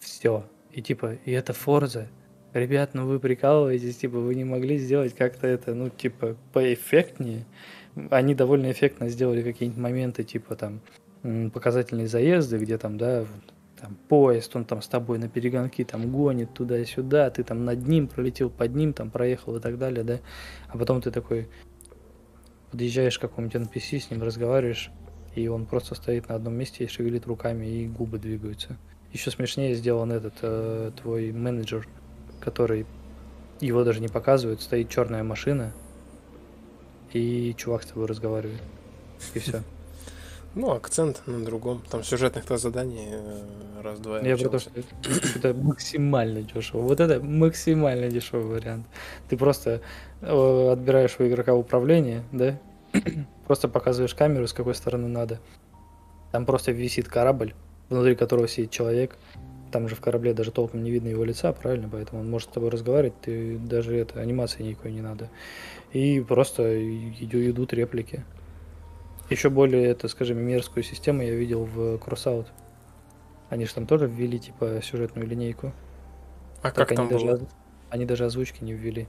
Все. 0.00 0.44
И 0.72 0.82
типа, 0.82 1.18
и 1.24 1.30
это 1.30 1.52
Форза. 1.52 2.08
Ребят, 2.54 2.94
ну 2.94 3.06
вы 3.06 3.20
прикалываетесь, 3.20 3.98
типа, 3.98 4.18
вы 4.18 4.34
не 4.34 4.44
могли 4.44 4.78
сделать 4.78 5.14
как-то 5.14 5.46
это, 5.46 5.74
ну, 5.74 5.90
типа, 5.90 6.36
поэффектнее. 6.54 7.44
Они 8.10 8.34
довольно 8.34 8.72
эффектно 8.72 9.10
сделали 9.10 9.42
какие-нибудь 9.42 9.80
моменты, 9.80 10.24
типа, 10.24 10.56
там, 10.56 10.80
показательные 11.52 12.08
заезды, 12.08 12.56
где 12.56 12.78
там, 12.78 12.96
да, 12.96 13.26
там 13.80 13.96
поезд, 14.08 14.54
он 14.56 14.64
там 14.64 14.82
с 14.82 14.88
тобой 14.88 15.18
на 15.18 15.28
перегонки 15.28 15.84
там 15.84 16.10
гонит 16.10 16.54
туда-сюда, 16.54 17.30
ты 17.30 17.44
там 17.44 17.64
над 17.64 17.86
ним 17.86 18.08
пролетел, 18.08 18.50
под 18.50 18.74
ним 18.74 18.92
там 18.92 19.10
проехал 19.10 19.56
и 19.56 19.60
так 19.60 19.78
далее, 19.78 20.04
да, 20.04 20.20
а 20.68 20.76
потом 20.76 21.00
ты 21.00 21.10
такой 21.10 21.48
подъезжаешь 22.70 23.18
к 23.18 23.22
какому-нибудь 23.22 23.68
NPC, 23.68 24.00
с 24.00 24.10
ним 24.10 24.22
разговариваешь, 24.22 24.90
и 25.34 25.48
он 25.48 25.66
просто 25.66 25.94
стоит 25.94 26.28
на 26.28 26.34
одном 26.34 26.54
месте 26.54 26.84
и 26.84 26.88
шевелит 26.88 27.26
руками, 27.26 27.66
и 27.66 27.86
губы 27.86 28.18
двигаются. 28.18 28.76
Еще 29.12 29.30
смешнее 29.30 29.74
сделан 29.74 30.12
этот 30.12 30.34
э, 30.42 30.90
твой 31.00 31.32
менеджер, 31.32 31.88
который 32.40 32.86
его 33.60 33.84
даже 33.84 34.00
не 34.00 34.08
показывают, 34.08 34.60
стоит 34.60 34.90
черная 34.90 35.22
машина, 35.22 35.72
и 37.12 37.54
чувак 37.56 37.84
с 37.84 37.86
тобой 37.86 38.06
разговаривает. 38.06 38.60
И 39.34 39.38
все. 39.38 39.62
Ну, 40.54 40.72
акцент 40.72 41.22
на 41.26 41.44
другом. 41.44 41.82
Там 41.90 42.02
сюжетных-то 42.02 42.56
заданий 42.56 43.08
э, 43.10 43.82
раз-два. 43.82 44.20
Я 44.20 44.36
про 44.36 44.48
то, 44.48 44.58
что 44.58 44.70
это 45.36 45.54
максимально 45.54 46.42
дешево. 46.42 46.82
Вот 46.82 47.00
это 47.00 47.20
максимально 47.20 48.08
дешевый 48.08 48.58
вариант. 48.58 48.86
Ты 49.28 49.36
просто 49.36 49.82
э, 50.20 50.70
отбираешь 50.72 51.16
у 51.18 51.26
игрока 51.26 51.54
управление, 51.54 52.22
да? 52.32 52.58
просто 53.46 53.68
показываешь 53.68 54.14
камеру, 54.14 54.46
с 54.46 54.52
какой 54.52 54.74
стороны 54.74 55.08
надо. 55.08 55.38
Там 56.32 56.44
просто 56.44 56.72
висит 56.72 57.08
корабль, 57.08 57.54
внутри 57.88 58.14
которого 58.14 58.48
сидит 58.48 58.70
человек. 58.70 59.16
Там 59.70 59.88
же 59.88 59.94
в 59.94 60.00
корабле 60.00 60.32
даже 60.32 60.50
толком 60.50 60.82
не 60.82 60.90
видно 60.90 61.08
его 61.08 61.24
лица, 61.24 61.52
правильно? 61.52 61.88
Поэтому 61.90 62.22
он 62.22 62.30
может 62.30 62.50
с 62.50 62.52
тобой 62.52 62.70
разговаривать, 62.70 63.20
ты 63.20 63.58
даже 63.58 63.96
это, 63.96 64.20
анимации 64.20 64.62
никакой 64.62 64.92
не 64.92 65.02
надо. 65.02 65.28
И 65.92 66.20
просто 66.20 66.82
идут 66.82 67.72
реплики. 67.74 68.24
Еще 69.30 69.50
более, 69.50 69.84
это, 69.86 70.08
скажем, 70.08 70.38
мерзкую 70.38 70.82
систему 70.82 71.22
я 71.22 71.34
видел 71.34 71.64
в 71.64 71.96
Crossout. 71.96 72.46
Они 73.50 73.66
же 73.66 73.74
там 73.74 73.86
тоже 73.86 74.06
ввели, 74.06 74.38
типа, 74.38 74.80
сюжетную 74.82 75.26
линейку. 75.26 75.72
А 76.62 76.70
так 76.70 76.88
как 76.88 76.96
там 76.96 77.08
они 77.08 77.16
было? 77.16 77.32
Даже, 77.38 77.46
они 77.90 78.04
даже 78.04 78.24
озвучки 78.24 78.64
не 78.64 78.72
ввели. 78.72 79.06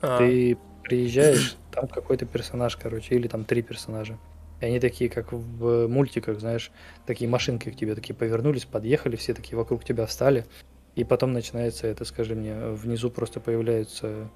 А. 0.00 0.18
Ты 0.18 0.58
приезжаешь, 0.82 1.56
там 1.70 1.88
какой-то 1.88 2.26
персонаж, 2.26 2.76
короче, 2.76 3.14
или 3.14 3.26
там 3.28 3.44
три 3.44 3.62
персонажа. 3.62 4.18
И 4.60 4.66
они 4.66 4.80
такие, 4.80 5.10
как 5.10 5.32
в 5.32 5.88
мультиках, 5.88 6.40
знаешь, 6.40 6.70
такие 7.06 7.28
машинки 7.28 7.70
к 7.70 7.76
тебе 7.76 7.94
такие 7.94 8.14
повернулись, 8.14 8.64
подъехали, 8.64 9.16
все 9.16 9.34
такие 9.34 9.56
вокруг 9.56 9.84
тебя 9.84 10.06
встали. 10.06 10.46
И 10.94 11.04
потом 11.04 11.32
начинается 11.32 11.86
это, 11.86 12.04
скажи 12.04 12.34
мне, 12.34 12.54
внизу 12.68 13.10
просто 13.10 13.40
появляются 13.40 14.30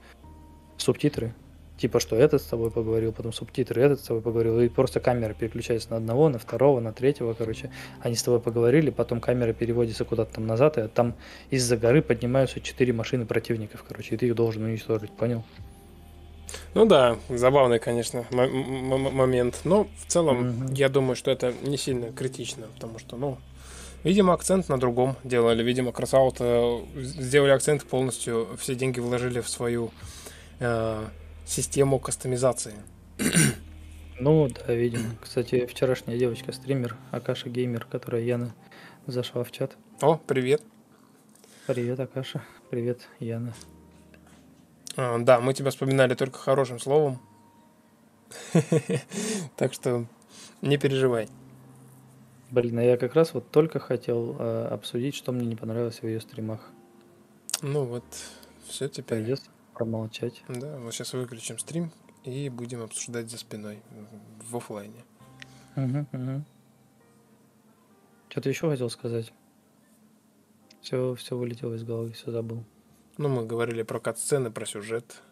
субтитры, 0.77 1.35
Типа, 1.79 2.01
что 2.01 2.17
этот 2.17 2.43
с 2.43 2.47
тобой 2.47 2.71
поговорил, 2.71 3.13
потом 3.13 3.33
субтитры, 3.33 3.83
этот 3.83 4.01
с 4.01 4.05
тобой 4.05 4.21
поговорил, 4.21 4.61
и 4.61 4.69
просто 4.69 4.99
камера 4.99 5.33
переключается 5.33 5.91
на 5.91 5.97
одного, 5.99 6.29
на 6.29 6.39
второго, 6.39 6.81
на 6.81 6.93
третьего, 6.93 7.35
короче. 7.35 7.71
Они 8.01 8.17
с 8.17 8.23
тобой 8.23 8.41
поговорили, 8.41 8.91
потом 8.91 9.21
камера 9.21 9.53
переводится 9.53 10.05
куда-то 10.05 10.35
там 10.35 10.47
назад, 10.47 10.77
и 10.77 10.89
там 10.89 11.15
из-за 11.51 11.77
горы 11.77 12.03
поднимаются 12.03 12.61
четыре 12.61 12.93
машины 12.93 13.27
противников, 13.27 13.85
короче, 13.87 14.17
и 14.17 14.19
ты 14.19 14.27
их 14.27 14.35
должен 14.35 14.65
уничтожить, 14.65 15.13
понял? 15.13 15.45
Ну 16.75 16.87
да, 16.87 17.17
забавный, 17.29 17.79
конечно, 17.79 18.25
момент. 18.31 19.61
Но 19.65 19.85
в 19.85 20.07
целом, 20.11 20.47
mm-hmm. 20.47 20.75
я 20.75 20.89
думаю, 20.89 21.15
что 21.15 21.31
это 21.31 21.53
не 21.63 21.77
сильно 21.77 22.13
критично, 22.13 22.67
потому 22.75 22.99
что, 22.99 23.17
ну, 23.17 23.39
видимо, 24.05 24.33
акцент 24.33 24.69
на 24.69 24.79
другом 24.79 25.17
делали. 25.25 25.63
Видимо, 25.63 25.93
Красаут 25.93 26.37
э, 26.41 26.79
сделали 26.97 27.51
акцент 27.51 27.85
полностью, 27.85 28.49
все 28.59 28.75
деньги 28.75 29.01
вложили 29.01 29.41
в 29.41 29.49
свою 29.49 29.91
э, 30.61 31.05
систему 31.49 31.99
кастомизации. 31.99 32.75
Ну, 34.21 34.49
да, 34.49 34.75
видимо. 34.75 35.15
Кстати, 35.21 35.67
вчерашняя 35.67 36.19
девочка, 36.19 36.53
стример, 36.53 36.97
Акаша 37.11 37.49
Геймер, 37.49 37.85
которая 37.85 38.23
Яна 38.23 38.55
зашла 39.07 39.45
в 39.45 39.51
чат. 39.51 39.77
О, 40.01 40.17
привет. 40.17 40.63
Привет, 41.67 42.01
Акаша. 42.01 42.43
Привет, 42.71 43.09
Яна. 43.21 43.55
А, 44.97 45.19
да, 45.19 45.41
мы 45.41 45.55
тебя 45.55 45.71
вспоминали 45.71 46.15
только 46.15 46.39
хорошим 46.39 46.79
словом. 46.79 47.19
Так 49.57 49.73
что 49.73 50.05
не 50.61 50.77
переживай. 50.77 51.29
Блин, 52.51 52.79
а 52.79 52.83
я 52.83 52.97
как 52.97 53.15
раз 53.15 53.35
вот 53.35 53.51
только 53.51 53.79
хотел 53.79 54.37
э, 54.39 54.69
обсудить, 54.71 55.15
что 55.15 55.33
мне 55.33 55.47
не 55.47 55.57
понравилось 55.57 56.01
в 56.01 56.07
ее 56.07 56.21
стримах. 56.21 56.61
Ну 57.63 57.85
вот, 57.85 58.05
все 58.67 58.89
теперь. 58.89 59.21
Придется 59.21 59.51
промолчать. 59.79 60.43
Да, 60.49 60.77
вот 60.79 60.93
сейчас 60.93 61.13
выключим 61.13 61.59
стрим 61.59 61.93
и 62.25 62.49
будем 62.49 62.83
обсуждать 62.83 63.31
за 63.31 63.39
спиной 63.39 63.81
в 64.51 64.57
офлайне. 64.57 65.05
Угу, 65.77 66.07
угу. 66.13 66.45
Что-то 68.29 68.49
еще 68.49 68.69
хотел 68.69 68.91
сказать. 68.91 69.33
Все, 70.83 71.15
все 71.15 71.37
вылетело 71.37 71.75
из 71.75 71.85
головы, 71.85 72.13
все 72.13 72.33
забыл. 72.33 72.65
Ну, 73.19 73.29
мы 73.29 73.47
говорили 73.47 73.83
про 73.83 74.01
кат-сцены, 74.01 74.51
про 74.51 74.67
сюжет. 74.67 75.23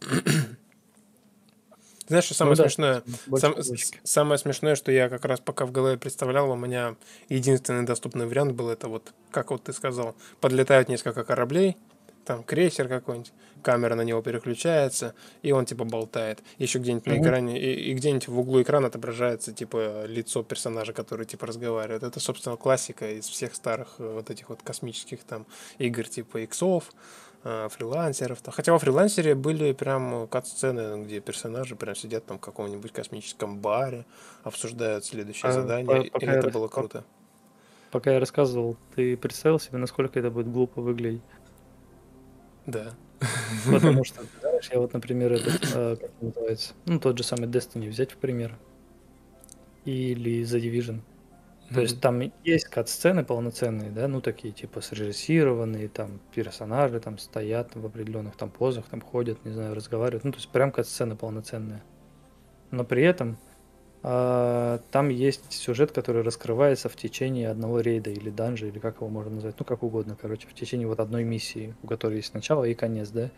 Знаешь, 2.08 2.24
что 2.24 2.34
самое 2.34 2.56
ну, 2.56 2.62
смешное? 2.62 3.02
Да, 3.26 3.38
Сам, 3.38 3.54
самое 4.04 4.38
смешное, 4.38 4.76
что 4.76 4.92
я 4.92 5.08
как 5.08 5.24
раз 5.24 5.40
пока 5.40 5.66
в 5.66 5.72
голове 5.72 5.98
представлял, 5.98 6.48
у 6.50 6.56
меня 6.56 6.94
единственный 7.28 7.84
доступный 7.84 8.26
вариант 8.26 8.52
был 8.52 8.68
это 8.68 8.86
вот, 8.86 9.12
как 9.32 9.50
вот 9.50 9.64
ты 9.64 9.72
сказал, 9.72 10.14
подлетают 10.40 10.88
несколько 10.88 11.24
кораблей, 11.24 11.76
там 12.26 12.42
крейсер 12.42 12.88
какой-нибудь, 12.88 13.32
камера 13.62 13.94
на 13.94 14.02
него 14.02 14.20
переключается, 14.20 15.14
и 15.42 15.52
он 15.52 15.64
типа 15.64 15.84
болтает. 15.84 16.42
Еще 16.58 16.80
где-нибудь 16.80 17.06
mm-hmm. 17.06 17.18
на 17.18 17.22
экране, 17.22 17.60
и, 17.60 17.90
и 17.90 17.94
где-нибудь 17.94 18.28
в 18.28 18.38
углу 18.38 18.62
экрана 18.62 18.88
отображается 18.88 19.52
типа 19.52 20.06
лицо 20.06 20.42
персонажа, 20.42 20.92
который 20.92 21.24
типа 21.24 21.46
разговаривает. 21.46 22.02
Это, 22.02 22.18
собственно, 22.18 22.56
классика 22.56 23.10
из 23.12 23.28
всех 23.28 23.54
старых 23.54 23.94
э, 23.98 24.12
вот 24.12 24.28
этих 24.28 24.48
вот 24.48 24.60
космических 24.62 25.22
там 25.22 25.46
игр 25.78 26.04
типа 26.08 26.38
иксов, 26.38 26.92
э, 27.44 27.68
фрилансеров. 27.70 28.40
Хотя 28.44 28.72
во 28.72 28.80
фрилансере 28.80 29.36
были 29.36 29.72
прям 29.72 30.26
кат-сцены, 30.26 31.04
где 31.04 31.20
персонажи 31.20 31.76
прям 31.76 31.94
сидят 31.94 32.26
там 32.26 32.38
в 32.38 32.40
каком-нибудь 32.40 32.90
космическом 32.90 33.58
баре, 33.58 34.04
обсуждают 34.42 35.04
следующее 35.04 35.50
а, 35.50 35.52
задание, 35.52 36.10
по, 36.10 36.18
и 36.18 36.26
это 36.26 36.50
было 36.50 36.66
круто. 36.66 37.04
Пока 37.92 38.12
я 38.12 38.20
рассказывал, 38.20 38.76
ты 38.94 39.16
представил 39.16 39.60
себе, 39.60 39.78
насколько 39.78 40.18
это 40.18 40.30
будет 40.30 40.50
глупо 40.50 40.82
выглядеть? 40.82 41.22
Да. 42.66 42.94
Потому 43.70 44.04
что, 44.04 44.22
знаешь, 44.40 44.68
я 44.72 44.78
вот, 44.80 44.92
например, 44.92 45.32
этот, 45.32 45.60
а, 45.74 45.96
как 45.96 46.10
называется, 46.20 46.74
ну, 46.84 46.98
тот 47.00 47.16
же 47.16 47.24
самый 47.24 47.48
Destiny 47.48 47.88
взять 47.88 48.12
в 48.12 48.16
пример. 48.18 48.58
Или 49.84 50.42
The 50.42 50.60
Division. 50.60 51.00
То 51.74 51.80
есть 51.80 52.00
там 52.00 52.22
есть 52.44 52.66
кат-сцены 52.66 53.24
полноценные, 53.24 53.90
да, 53.90 54.08
ну 54.08 54.20
такие 54.20 54.54
типа 54.54 54.80
срежиссированные, 54.80 55.88
там 55.88 56.20
персонажи 56.34 57.00
там 57.00 57.18
стоят 57.18 57.76
в 57.76 57.84
определенных 57.86 58.36
там 58.36 58.50
позах, 58.50 58.86
там 58.88 59.00
ходят, 59.00 59.44
не 59.44 59.52
знаю, 59.52 59.74
разговаривают, 59.74 60.24
ну 60.24 60.32
то 60.32 60.38
есть 60.38 60.50
прям 60.50 60.72
кат-сцены 60.72 61.16
полноценные. 61.16 61.82
Но 62.70 62.84
при 62.84 63.02
этом 63.04 63.38
там 64.06 65.08
есть 65.08 65.52
сюжет, 65.52 65.90
который 65.90 66.22
раскрывается 66.22 66.88
в 66.88 66.94
течение 66.94 67.48
одного 67.48 67.80
рейда 67.80 68.10
или 68.10 68.30
данжа, 68.30 68.66
или 68.66 68.78
как 68.78 68.96
его 68.96 69.08
можно 69.08 69.34
назвать, 69.34 69.56
ну 69.58 69.64
как 69.64 69.82
угодно, 69.82 70.16
короче, 70.20 70.46
в 70.46 70.54
течение 70.54 70.86
вот 70.86 71.00
одной 71.00 71.24
миссии, 71.24 71.74
у 71.82 71.88
которой 71.88 72.18
есть 72.18 72.32
начало 72.32 72.62
и 72.62 72.74
конец, 72.74 73.08
да. 73.08 73.30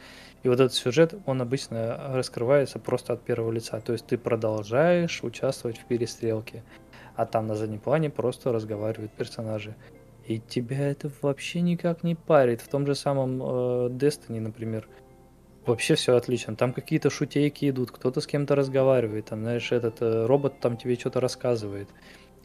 И 0.43 0.49
вот 0.49 0.61
этот 0.61 0.74
сюжет, 0.74 1.15
он 1.24 1.40
обычно 1.40 2.11
раскрывается 2.12 2.78
просто 2.78 3.15
от 3.15 3.23
первого 3.23 3.51
лица, 3.51 3.81
то 3.81 3.95
есть 3.95 4.07
ты 4.07 4.19
продолжаешь 4.19 5.24
участвовать 5.24 5.78
в 5.78 5.86
перестрелке, 5.86 6.62
а 7.16 7.24
там 7.24 7.47
на 7.47 7.55
заднем 7.55 7.81
плане 7.81 8.11
просто 8.11 8.53
разговаривают 8.53 9.12
персонажи. 9.12 9.74
И 10.27 10.39
тебя 10.39 10.90
это 10.90 11.11
вообще 11.23 11.62
никак 11.62 12.05
не 12.05 12.15
парит. 12.15 12.61
В 12.61 12.69
том 12.69 12.86
же 12.86 12.95
самом 12.95 13.43
э, 13.43 13.89
Destiny, 13.89 14.40
например, 14.40 14.86
Вообще 15.69 15.97
все 15.97 16.16
отлично. 16.16 16.57
Там 16.57 16.73
какие-то 16.73 17.11
шутейки 17.11 17.69
идут, 17.69 17.90
кто-то 17.90 18.20
с 18.20 18.27
кем-то 18.27 18.55
разговаривает, 18.55 19.27
там, 19.27 19.40
знаешь, 19.40 19.70
этот 19.70 20.01
э, 20.01 20.27
робот 20.27 20.61
там 20.61 20.77
тебе 20.78 20.95
что-то 20.97 21.20
рассказывает. 21.20 21.89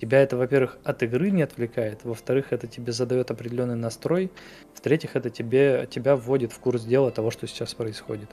Тебя 0.02 0.22
это, 0.22 0.36
во-первых, 0.36 0.78
от 0.84 1.02
игры 1.04 1.32
не 1.32 1.44
отвлекает, 1.44 2.04
во-вторых, 2.04 2.52
это 2.52 2.68
тебе 2.68 2.91
задает 2.91 3.32
определенный 3.32 3.76
настрой, 3.76 4.30
в-третьих, 4.74 5.16
это 5.16 5.30
тебе, 5.30 5.88
тебя 5.90 6.18
вводит 6.18 6.52
в 6.52 6.60
курс 6.60 6.84
дела 6.84 7.12
того, 7.12 7.32
что 7.32 7.48
сейчас 7.48 7.74
происходит. 7.74 8.30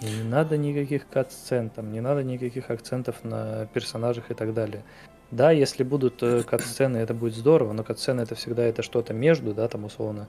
Не 0.00 0.22
надо 0.22 0.56
никаких 0.56 1.08
кат-сцен, 1.08 1.68
там, 1.70 1.90
не 1.90 2.00
надо 2.00 2.22
никаких 2.22 2.70
акцентов 2.70 3.24
на 3.24 3.66
персонажах 3.74 4.30
и 4.30 4.34
так 4.34 4.54
далее. 4.54 4.84
Да, 5.30 5.52
если 5.52 5.84
будут 5.84 6.22
э, 6.22 6.42
кат-сцены, 6.42 6.96
это 6.96 7.14
будет 7.14 7.34
здорово, 7.34 7.72
но 7.72 7.84
кат-сцены 7.84 8.22
это 8.22 8.34
всегда 8.34 8.64
это 8.64 8.82
что-то 8.82 9.12
между, 9.14 9.54
да, 9.54 9.68
там 9.68 9.84
условно. 9.84 10.28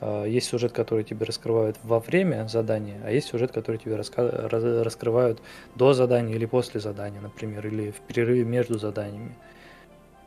А, 0.00 0.24
есть 0.24 0.48
сюжет, 0.48 0.72
который 0.72 1.04
тебе 1.04 1.26
раскрывают 1.26 1.76
во 1.82 2.00
время 2.00 2.48
задания, 2.48 3.00
а 3.04 3.10
есть 3.10 3.28
сюжет, 3.28 3.52
который 3.52 3.76
тебе 3.76 3.96
раска- 3.96 4.82
раскрывают 4.82 5.40
до 5.74 5.92
задания 5.92 6.34
или 6.34 6.46
после 6.46 6.80
задания, 6.80 7.20
например, 7.20 7.66
или 7.66 7.90
в 7.90 8.00
перерыве 8.00 8.44
между 8.44 8.78
заданиями. 8.78 9.36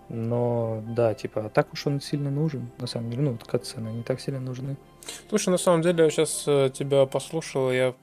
Но 0.09 0.83
да, 0.95 1.13
типа, 1.13 1.45
а 1.45 1.49
так 1.49 1.73
уж 1.73 1.87
он 1.87 2.01
сильно 2.01 2.29
нужен, 2.29 2.69
на 2.77 2.87
самом 2.87 3.09
деле, 3.09 3.23
ну, 3.23 3.31
вот 3.31 3.43
катсцены, 3.45 3.87
они 3.87 4.03
так 4.03 4.19
сильно 4.19 4.39
нужны. 4.39 4.77
Слушай, 5.29 5.49
на 5.49 5.57
самом 5.57 5.81
деле, 5.81 6.03
я 6.03 6.09
сейчас 6.09 6.43
э, 6.45 6.69
тебя 6.71 7.05
послушал, 7.05 7.71
я, 7.71 7.95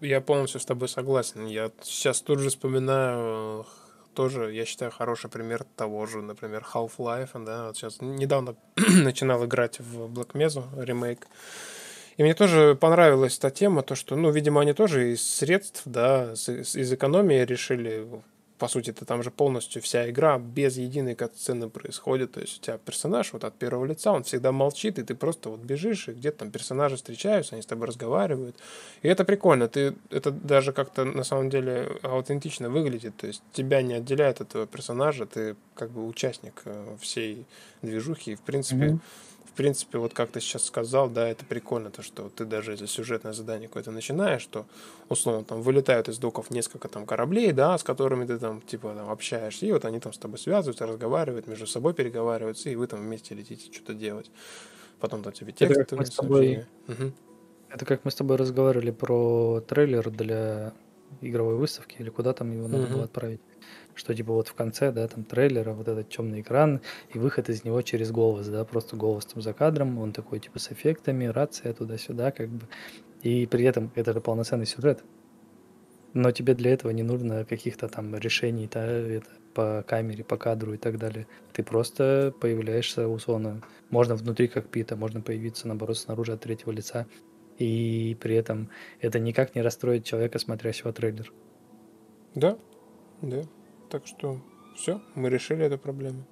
я 0.00 0.20
полностью 0.20 0.60
с 0.60 0.64
тобой 0.64 0.88
согласен. 0.88 1.46
Я 1.46 1.70
сейчас 1.82 2.20
тут 2.20 2.40
же 2.40 2.48
вспоминаю 2.48 3.64
тоже, 4.18 4.52
я 4.52 4.64
считаю, 4.64 4.90
хороший 4.90 5.30
пример 5.30 5.64
того 5.76 6.04
же, 6.06 6.22
например, 6.22 6.66
Half-Life, 6.74 7.44
да, 7.44 7.68
вот 7.68 7.76
сейчас 7.76 8.00
недавно 8.00 8.56
начинал 8.76 9.44
играть 9.44 9.78
в 9.78 10.12
Black 10.12 10.32
Mesa 10.32 10.64
ремейк, 10.76 11.28
и 12.16 12.24
мне 12.24 12.34
тоже 12.34 12.74
понравилась 12.74 13.38
эта 13.38 13.52
тема, 13.52 13.84
то, 13.84 13.94
что, 13.94 14.16
ну, 14.16 14.32
видимо, 14.32 14.60
они 14.60 14.72
тоже 14.72 15.12
из 15.12 15.22
средств, 15.22 15.82
да, 15.84 16.32
из 16.32 16.92
экономии 16.92 17.44
решили 17.44 18.08
по 18.58 18.68
сути, 18.68 18.90
это 18.90 19.04
там 19.04 19.22
же 19.22 19.30
полностью 19.30 19.80
вся 19.82 20.10
игра 20.10 20.38
без 20.38 20.76
единой 20.76 21.14
катсцены 21.14 21.68
происходит. 21.68 22.32
То 22.32 22.40
есть 22.40 22.58
у 22.58 22.60
тебя 22.60 22.78
персонаж 22.78 23.32
вот 23.32 23.44
от 23.44 23.54
первого 23.54 23.84
лица, 23.84 24.12
он 24.12 24.24
всегда 24.24 24.52
молчит, 24.52 24.98
и 24.98 25.02
ты 25.02 25.14
просто 25.14 25.48
вот 25.50 25.60
бежишь, 25.60 26.08
и 26.08 26.12
где-то 26.12 26.38
там 26.38 26.50
персонажи 26.50 26.96
встречаются, 26.96 27.54
они 27.54 27.62
с 27.62 27.66
тобой 27.66 27.86
разговаривают. 27.86 28.56
И 29.02 29.08
это 29.08 29.24
прикольно. 29.24 29.68
Ты, 29.68 29.94
это 30.10 30.30
даже 30.30 30.72
как-то 30.72 31.04
на 31.04 31.24
самом 31.24 31.50
деле 31.50 31.98
аутентично 32.02 32.68
выглядит. 32.68 33.16
То 33.16 33.28
есть 33.28 33.42
тебя 33.52 33.80
не 33.82 33.94
отделяет 33.94 34.40
от 34.40 34.48
этого 34.50 34.66
персонажа, 34.66 35.26
ты 35.26 35.54
как 35.74 35.90
бы 35.90 36.06
участник 36.06 36.62
э, 36.64 36.96
всей 37.00 37.46
движухи. 37.82 38.32
И, 38.32 38.34
в 38.34 38.40
принципе, 38.40 38.86
mm-hmm 38.86 38.98
принципе, 39.58 39.98
вот 39.98 40.14
как 40.14 40.30
ты 40.30 40.40
сейчас 40.40 40.62
сказал, 40.62 41.10
да, 41.10 41.28
это 41.28 41.44
прикольно, 41.44 41.90
то, 41.90 42.00
что 42.00 42.28
ты 42.28 42.44
даже 42.44 42.70
если 42.70 42.86
сюжетное 42.86 43.32
задание 43.32 43.66
какое-то 43.66 43.90
начинаешь, 43.90 44.46
то, 44.46 44.66
условно, 45.08 45.44
там 45.44 45.62
вылетают 45.62 46.08
из 46.08 46.18
доков 46.18 46.50
несколько 46.50 46.86
там 46.88 47.04
кораблей, 47.04 47.50
да, 47.50 47.76
с 47.76 47.82
которыми 47.82 48.24
ты 48.24 48.38
там, 48.38 48.60
типа, 48.62 48.94
там 48.94 49.10
общаешься, 49.10 49.66
и 49.66 49.72
вот 49.72 49.84
они 49.84 49.98
там 49.98 50.12
с 50.12 50.18
тобой 50.18 50.38
связываются, 50.38 50.86
разговаривают, 50.86 51.48
между 51.48 51.66
собой 51.66 51.92
переговариваются, 51.92 52.70
и 52.70 52.76
вы 52.76 52.86
там 52.86 53.00
вместе 53.00 53.34
летите 53.34 53.72
что-то 53.72 53.94
делать. 53.94 54.30
Потом 55.00 55.24
там 55.24 55.32
тебе 55.32 55.50
текст. 55.50 55.76
Это 55.76 55.84
как, 55.84 55.98
мы 55.98 56.06
с 56.06 56.10
тобой... 56.10 56.66
Угу. 56.86 57.12
это 57.70 57.84
как 57.84 58.04
мы 58.04 58.12
с 58.12 58.14
тобой 58.14 58.36
разговаривали 58.36 58.92
про 58.92 59.60
трейлер 59.66 60.08
для 60.10 60.72
игровой 61.20 61.56
выставки, 61.56 61.96
или 61.98 62.10
куда 62.10 62.32
там 62.32 62.52
его 62.52 62.68
надо 62.68 62.84
угу. 62.84 62.92
было 62.92 63.04
отправить 63.04 63.40
что 63.98 64.14
типа 64.14 64.32
вот 64.32 64.48
в 64.48 64.54
конце, 64.54 64.92
да, 64.92 65.06
там 65.08 65.24
трейлера, 65.24 65.72
вот 65.72 65.88
этот 65.88 66.08
темный 66.08 66.40
экран 66.40 66.80
и 67.12 67.18
выход 67.18 67.48
из 67.50 67.64
него 67.64 67.82
через 67.82 68.10
голос, 68.12 68.46
да, 68.48 68.64
просто 68.64 68.96
голос 68.96 69.26
там 69.26 69.42
за 69.42 69.52
кадром, 69.52 69.98
он 69.98 70.12
такой 70.12 70.40
типа 70.40 70.58
с 70.58 70.72
эффектами, 70.72 71.26
рация 71.26 71.72
туда-сюда, 71.74 72.30
как 72.30 72.48
бы. 72.48 72.68
И 73.22 73.46
при 73.46 73.64
этом 73.64 73.92
это 73.96 74.12
же 74.12 74.20
полноценный 74.20 74.66
сюжет. 74.66 75.04
Но 76.14 76.30
тебе 76.32 76.54
для 76.54 76.72
этого 76.72 76.90
не 76.92 77.02
нужно 77.02 77.44
каких-то 77.44 77.88
там 77.88 78.16
решений 78.16 78.68
да, 78.72 78.84
это, 78.86 79.28
по 79.54 79.84
камере, 79.86 80.24
по 80.24 80.36
кадру 80.38 80.72
и 80.74 80.78
так 80.78 80.98
далее. 80.98 81.26
Ты 81.52 81.62
просто 81.62 82.32
появляешься 82.40 83.08
условно. 83.08 83.62
Можно 83.90 84.14
внутри 84.16 84.48
кокпита, 84.48 84.96
можно 84.96 85.20
появиться, 85.20 85.68
наоборот, 85.68 85.98
снаружи 85.98 86.32
от 86.32 86.40
третьего 86.42 86.70
лица. 86.72 87.06
и 87.58 88.16
при 88.20 88.36
этом 88.36 88.70
это 89.00 89.18
никак 89.18 89.54
не 89.54 89.62
расстроит 89.62 90.04
человека, 90.04 90.38
смотрящего 90.38 90.92
трейлер. 90.92 91.32
Да, 92.34 92.58
да. 93.20 93.48
Так 93.90 94.06
что 94.06 94.38
все, 94.76 95.00
мы 95.14 95.30
решили 95.30 95.64
эту 95.64 95.78
проблему. 95.78 96.24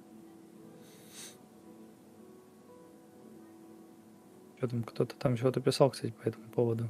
Что 4.57 4.67
там, 4.67 4.83
кто-то 4.83 5.15
там 5.15 5.35
чего-то 5.35 5.59
писал, 5.61 5.91
кстати, 5.91 6.13
по 6.23 6.27
этому 6.27 6.45
поводу. 6.49 6.87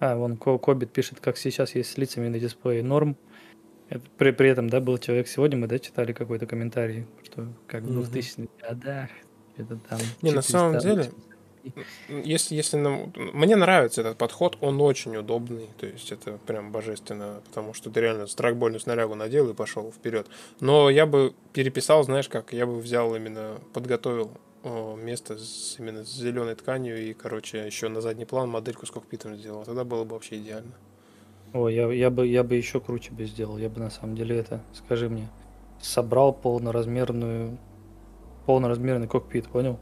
А, 0.00 0.16
вон 0.16 0.36
Кобит 0.38 0.92
пишет, 0.92 1.20
как 1.20 1.36
сейчас 1.36 1.74
есть 1.74 1.90
с 1.90 1.98
лицами 1.98 2.28
на 2.28 2.38
дисплее 2.38 2.82
норм. 2.82 3.16
Это, 3.90 4.02
при, 4.16 4.30
при 4.30 4.48
этом, 4.48 4.70
да, 4.70 4.80
был 4.80 4.96
человек 4.98 5.28
сегодня, 5.28 5.58
мы, 5.58 5.66
да, 5.66 5.78
читали 5.78 6.12
какой-то 6.12 6.46
комментарий, 6.46 7.06
что 7.24 7.48
как 7.66 7.82
в 7.82 7.92
2000 7.92 8.48
годах, 8.62 9.10
это 9.56 9.76
там... 9.76 9.98
Не, 10.22 10.30
на 10.30 10.42
самом 10.42 10.78
деле, 10.78 11.10
если, 12.08 12.54
если 12.54 12.76
нам... 12.76 13.12
Мне 13.16 13.56
нравится 13.56 14.00
этот 14.00 14.16
подход, 14.16 14.56
он 14.60 14.80
очень 14.80 15.16
удобный, 15.16 15.68
то 15.78 15.86
есть 15.86 16.12
это 16.12 16.38
прям 16.46 16.72
божественно, 16.72 17.40
потому 17.46 17.74
что 17.74 17.90
ты 17.90 18.00
реально 18.00 18.26
страйкбольную 18.26 18.80
снарягу 18.80 19.14
надел 19.14 19.48
и 19.50 19.54
пошел 19.54 19.90
вперед. 19.92 20.26
Но 20.60 20.90
я 20.90 21.06
бы 21.06 21.34
переписал, 21.52 22.02
знаешь 22.04 22.28
как, 22.28 22.52
я 22.52 22.66
бы 22.66 22.78
взял 22.78 23.14
именно, 23.14 23.58
подготовил 23.72 24.30
место 24.96 25.38
с, 25.38 25.76
именно 25.78 26.04
с 26.04 26.12
зеленой 26.12 26.54
тканью 26.54 27.02
и, 27.02 27.14
короче, 27.14 27.64
еще 27.64 27.88
на 27.88 28.00
задний 28.00 28.26
план 28.26 28.48
модельку 28.48 28.86
с 28.86 28.90
кокпитом 28.90 29.36
сделал. 29.36 29.64
Тогда 29.64 29.84
было 29.84 30.04
бы 30.04 30.14
вообще 30.14 30.36
идеально. 30.36 30.72
О, 31.52 31.68
я, 31.68 31.90
я 31.90 32.10
бы 32.10 32.26
я 32.26 32.44
бы 32.44 32.54
еще 32.54 32.78
круче 32.80 33.12
бы 33.12 33.24
сделал. 33.24 33.58
Я 33.58 33.68
бы 33.68 33.80
на 33.80 33.90
самом 33.90 34.14
деле 34.14 34.36
это, 34.36 34.62
скажи 34.74 35.08
мне, 35.08 35.28
собрал 35.80 36.32
полноразмерную 36.32 37.58
полноразмерный 38.46 39.06
кокпит, 39.06 39.48
понял? 39.48 39.78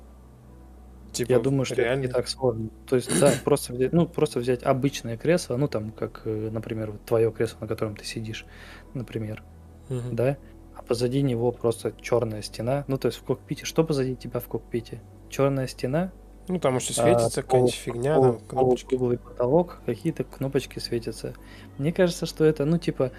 Типа, 1.13 1.33
я 1.33 1.39
думаю, 1.39 1.65
что 1.65 1.77
реально? 1.77 2.01
это 2.01 2.09
не 2.09 2.13
так 2.13 2.29
сложно. 2.29 2.71
То 2.87 2.97
есть, 2.97 3.21
да, 3.21 3.33
просто 3.45 3.73
взять, 3.73 3.93
ну, 3.93 4.07
просто 4.07 4.41
взять 4.41 4.63
обычное 4.63 5.17
кресло, 5.17 5.57
ну, 5.57 5.69
там, 5.69 5.91
как, 5.91 6.23
э, 6.25 6.51
например, 6.51 6.93
вот 6.93 7.05
твое 7.05 7.33
кресло, 7.33 7.59
на 7.61 7.67
котором 7.67 7.97
ты 7.97 8.05
сидишь, 8.05 8.47
например, 8.95 9.43
угу. 9.89 10.11
да, 10.13 10.37
а 10.75 10.83
позади 10.83 11.23
него 11.23 11.51
просто 11.51 11.93
черная 12.01 12.43
стена. 12.43 12.85
Ну, 12.89 12.99
то 12.99 13.07
есть 13.07 13.19
в 13.19 13.25
кокпите. 13.25 13.65
Что 13.65 13.85
позади 13.85 14.15
тебя 14.17 14.41
в 14.41 14.47
кокпите? 14.49 15.01
Черная 15.29 15.67
стена. 15.67 16.13
Ну, 16.47 16.59
там 16.59 16.77
еще 16.77 16.95
светится 16.95 17.41
а, 17.41 17.43
какая-нибудь 17.43 17.75
фигня, 17.75 18.15
пол, 18.15 18.25
там, 18.25 18.39
кнопочки. 18.47 18.89
Круглый 18.89 19.19
потолок, 19.19 19.83
какие-то 19.85 20.25
кнопочки 20.25 20.79
светятся. 20.79 21.35
Мне 21.77 21.93
кажется, 21.93 22.27
что 22.27 22.45
это, 22.45 22.65
ну, 22.65 22.79
типа, 22.79 23.13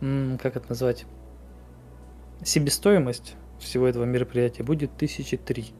как 0.00 0.56
это 0.56 0.68
назвать? 0.68 1.04
Себестоимость 2.44 3.34
всего 3.58 3.86
этого 3.88 4.04
мероприятия 4.04 4.62
будет 4.62 4.96
тысячи 4.96 5.36
три. 5.36 5.72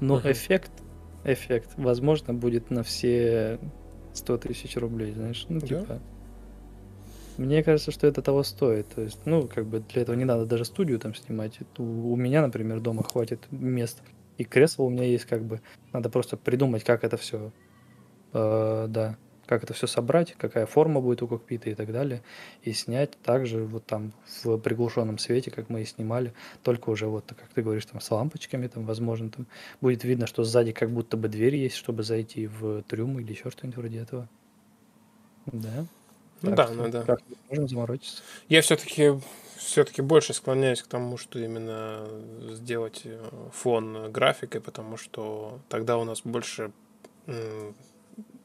Но 0.00 0.18
uh-huh. 0.18 0.32
эффект, 0.32 0.72
эффект, 1.24 1.70
возможно, 1.76 2.34
будет 2.34 2.70
на 2.70 2.82
все 2.82 3.58
100 4.12 4.38
тысяч 4.38 4.76
рублей, 4.76 5.12
знаешь, 5.12 5.46
ну, 5.48 5.60
типа... 5.60 5.84
Да? 5.88 6.00
Мне 7.36 7.64
кажется, 7.64 7.90
что 7.90 8.06
это 8.06 8.22
того 8.22 8.44
стоит. 8.44 8.88
То 8.94 9.02
есть, 9.02 9.18
ну, 9.24 9.48
как 9.48 9.66
бы 9.66 9.80
для 9.80 10.02
этого 10.02 10.14
не 10.14 10.24
надо 10.24 10.46
даже 10.46 10.64
студию 10.64 11.00
там 11.00 11.14
снимать. 11.14 11.58
У, 11.78 12.12
у 12.12 12.16
меня, 12.16 12.42
например, 12.42 12.80
дома 12.80 13.02
хватит 13.02 13.40
мест. 13.50 14.02
И 14.38 14.44
кресло 14.44 14.84
у 14.84 14.90
меня 14.90 15.04
есть, 15.04 15.24
как 15.24 15.44
бы. 15.44 15.60
Надо 15.92 16.10
просто 16.10 16.36
придумать, 16.36 16.84
как 16.84 17.02
это 17.02 17.16
все, 17.16 17.52
э, 18.32 18.86
да, 18.88 19.16
как 19.46 19.64
это 19.64 19.74
все 19.74 19.86
собрать, 19.86 20.34
какая 20.38 20.66
форма 20.66 21.00
будет 21.00 21.22
у 21.22 21.28
кокпита 21.28 21.70
и 21.70 21.74
так 21.74 21.92
далее. 21.92 22.22
И 22.62 22.72
снять 22.72 23.18
также 23.22 23.64
вот 23.64 23.84
там 23.86 24.12
в 24.42 24.58
приглушенном 24.58 25.18
свете, 25.18 25.50
как 25.50 25.68
мы 25.68 25.82
и 25.82 25.84
снимали. 25.84 26.32
Только 26.62 26.90
уже 26.90 27.06
вот, 27.06 27.24
как 27.26 27.48
ты 27.48 27.62
говоришь, 27.62 27.86
там 27.86 28.00
с 28.00 28.10
лампочками, 28.10 28.66
там, 28.66 28.84
возможно, 28.84 29.30
там 29.30 29.46
будет 29.80 30.04
видно, 30.04 30.26
что 30.26 30.44
сзади 30.44 30.72
как 30.72 30.90
будто 30.90 31.16
бы 31.16 31.28
дверь 31.28 31.56
есть, 31.56 31.76
чтобы 31.76 32.02
зайти 32.02 32.46
в 32.46 32.82
трюм 32.82 33.18
или 33.20 33.32
еще 33.32 33.50
что-нибудь 33.50 33.76
вроде 33.76 33.98
этого. 33.98 34.28
Да. 35.46 35.86
Ну 36.42 36.54
так 36.54 36.68
да, 36.68 36.74
ну 36.74 36.88
да. 36.88 37.16
Можно 37.48 37.68
заморочиться. 37.68 38.22
Я 38.48 38.60
все-таки 38.62 39.12
все-таки 39.56 40.02
больше 40.02 40.34
склоняюсь 40.34 40.82
к 40.82 40.86
тому, 40.86 41.16
что 41.16 41.38
именно 41.38 42.06
сделать 42.50 43.02
э, 43.04 43.24
фон 43.52 44.12
графикой, 44.12 44.60
потому 44.60 44.96
что 44.96 45.60
тогда 45.68 45.96
у 45.96 46.04
нас 46.04 46.20
больше 46.22 46.72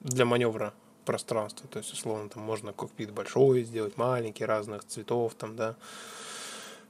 для 0.02 0.26
маневра 0.26 0.74
пространства. 1.10 1.68
То 1.68 1.80
есть, 1.80 1.91
условно, 1.91 2.30
там 2.30 2.44
можно 2.44 2.72
кокпит 2.72 3.11
большой 3.11 3.64
сделать, 3.64 3.98
маленький, 3.98 4.45
разных 4.45 4.84
цветов, 4.84 5.34
там, 5.34 5.56
да. 5.56 5.76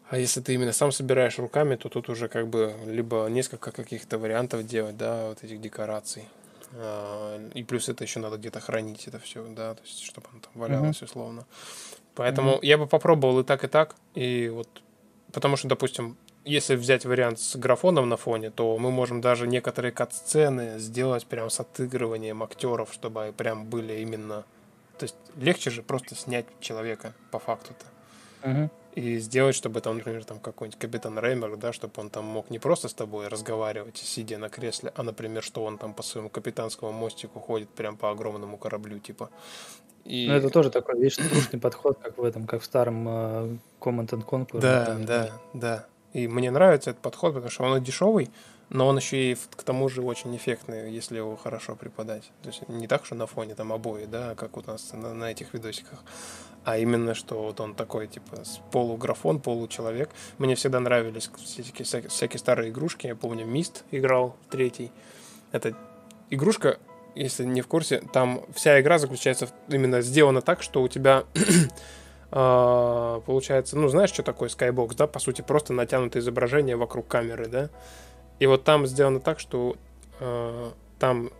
А 0.09 0.17
если 0.17 0.41
ты 0.41 0.55
именно 0.55 0.73
сам 0.73 0.91
собираешь 0.91 1.39
руками, 1.39 1.77
то 1.77 1.87
тут 1.87 2.09
уже 2.09 2.27
как 2.27 2.49
бы 2.49 2.73
либо 2.85 3.27
несколько 3.29 3.71
каких-то 3.71 4.17
вариантов 4.17 4.67
делать, 4.67 4.97
да, 4.97 5.29
вот 5.29 5.43
этих 5.45 5.61
декораций. 5.61 6.23
А, 6.73 7.39
и 7.53 7.63
плюс 7.63 7.87
это 7.87 8.03
еще 8.03 8.19
надо 8.19 8.35
где-то 8.35 8.59
хранить 8.59 9.07
это 9.07 9.19
все, 9.19 9.41
да, 9.55 9.73
то 9.75 9.83
есть, 9.83 10.03
чтобы 10.03 10.27
оно 10.31 10.41
там 10.41 10.51
валялось 10.55 10.97
mm-hmm. 10.97 11.05
условно. 11.05 11.45
Поэтому 12.15 12.55
mm-hmm. 12.55 12.65
я 12.65 12.77
бы 12.77 12.87
попробовал 12.87 13.39
и 13.39 13.43
так, 13.45 13.63
и 13.63 13.67
так. 13.67 13.95
И 14.15 14.49
вот, 14.49 14.67
потому 15.31 15.55
что, 15.55 15.69
допустим, 15.69 16.17
если 16.45 16.75
взять 16.75 17.05
вариант 17.05 17.39
с 17.39 17.55
графоном 17.55 18.09
на 18.09 18.17
фоне, 18.17 18.49
то 18.49 18.77
мы 18.77 18.91
можем 18.91 19.21
даже 19.21 19.47
некоторые 19.47 19.91
кат-сцены 19.91 20.79
сделать 20.79 21.25
прям 21.25 21.49
с 21.49 21.59
отыгрыванием 21.59 22.43
актеров, 22.43 22.93
чтобы 22.93 23.33
прям 23.35 23.65
были 23.65 23.99
именно... 23.99 24.45
То 24.97 25.03
есть 25.03 25.15
легче 25.37 25.69
же 25.69 25.83
просто 25.83 26.15
снять 26.15 26.45
человека 26.59 27.13
по 27.31 27.39
факту-то. 27.39 27.85
Uh-huh 28.47 28.69
и 28.95 29.17
сделать, 29.19 29.55
чтобы 29.55 29.81
там, 29.81 29.97
например, 29.97 30.23
там 30.23 30.39
какой-нибудь 30.39 30.79
капитан 30.79 31.17
Реймер, 31.19 31.57
да, 31.57 31.73
чтобы 31.73 31.93
он 31.97 32.09
там 32.09 32.25
мог 32.25 32.49
не 32.49 32.59
просто 32.59 32.89
с 32.89 32.93
тобой 32.93 33.27
разговаривать, 33.27 33.97
сидя 33.97 34.37
на 34.37 34.49
кресле, 34.49 34.91
а, 34.95 35.03
например, 35.03 35.43
что 35.43 35.63
он 35.63 35.77
там 35.77 35.93
по 35.93 36.03
своему 36.03 36.29
капитанскому 36.29 36.91
мостику 36.91 37.39
ходит 37.39 37.69
прям 37.69 37.97
по 37.97 38.11
огромному 38.11 38.57
кораблю, 38.57 38.99
типа. 38.99 39.29
И... 40.05 40.27
Ну, 40.27 40.33
это 40.33 40.49
тоже 40.49 40.71
такой, 40.71 40.95
видишь, 40.95 41.17
трушный 41.17 41.59
подход, 41.59 41.99
как 42.01 42.17
в 42.17 42.23
этом, 42.23 42.47
как 42.47 42.61
в 42.61 42.65
старом 42.65 43.07
uh, 43.07 43.57
Command 43.79 44.09
and 44.09 44.25
Conquer. 44.25 44.59
Да, 44.59 44.85
там, 44.85 45.05
да, 45.05 45.31
да. 45.53 45.85
И 46.14 46.27
мне 46.27 46.52
нравится 46.52 46.91
этот 46.91 47.02
подход, 47.02 47.34
потому 47.34 47.52
что 47.52 47.64
он 47.64 47.84
дешевый, 47.84 48.30
но 48.69 48.88
он 48.88 48.98
еще 48.98 49.31
и 49.31 49.36
к 49.36 49.64
тому 49.64 49.90
же 49.90 50.02
очень 50.02 50.36
эффектный, 50.36 50.91
если 50.91 51.18
его 51.18 51.36
хорошо 51.36 51.76
преподать. 51.76 52.31
То 52.41 52.49
есть 52.49 52.68
не 52.68 52.88
так, 52.88 53.06
что 53.06 53.15
на 53.15 53.26
фоне 53.26 53.56
там 53.56 53.73
обои, 53.73 54.06
да, 54.06 54.36
как 54.36 54.57
у 54.57 54.64
нас 54.65 54.94
на, 54.94 55.14
на 55.14 55.31
этих 55.31 55.53
видосиках, 55.53 56.03
а 56.65 56.77
именно, 56.77 57.15
что 57.15 57.41
вот 57.41 57.60
он 57.60 57.73
такой, 57.73 58.07
типа, 58.07 58.44
полуграфон, 58.72 59.40
получеловек. 59.40 60.10
Мне 60.38 60.56
всегда 60.56 60.80
нравились 60.80 61.30
всякие, 61.38 61.86
всякие, 62.10 62.40
старые 62.40 62.69
игрушки. 62.69 63.07
Я 63.07 63.15
помню, 63.15 63.45
Мист 63.45 63.84
играл 63.91 64.36
третий. 64.49 64.91
Это 65.52 65.76
игрушка, 66.30 66.77
если 67.15 67.44
не 67.44 67.61
в 67.61 67.68
курсе, 67.68 68.03
там 68.14 68.41
вся 68.53 68.80
игра 68.80 68.99
заключается 68.99 69.48
в, 69.48 69.53
именно 69.69 70.02
сделана 70.02 70.41
так, 70.41 70.61
что 70.61 70.81
у 70.81 70.88
тебя 70.88 71.23
получается, 72.30 73.77
ну, 73.77 73.88
знаешь, 73.88 74.11
что 74.11 74.23
такое 74.23 74.49
Skybox, 74.49 74.95
да, 74.95 75.07
по 75.07 75.19
сути, 75.19 75.41
просто 75.41 75.73
натянутое 75.73 76.22
изображение 76.22 76.76
вокруг 76.76 77.07
камеры, 77.07 77.47
да, 77.47 77.69
и 78.39 78.45
вот 78.45 78.64
там 78.64 78.85
сделано 78.85 79.19
так, 79.19 79.39
что 79.39 79.76
э, 80.19 80.72
там 80.99 81.31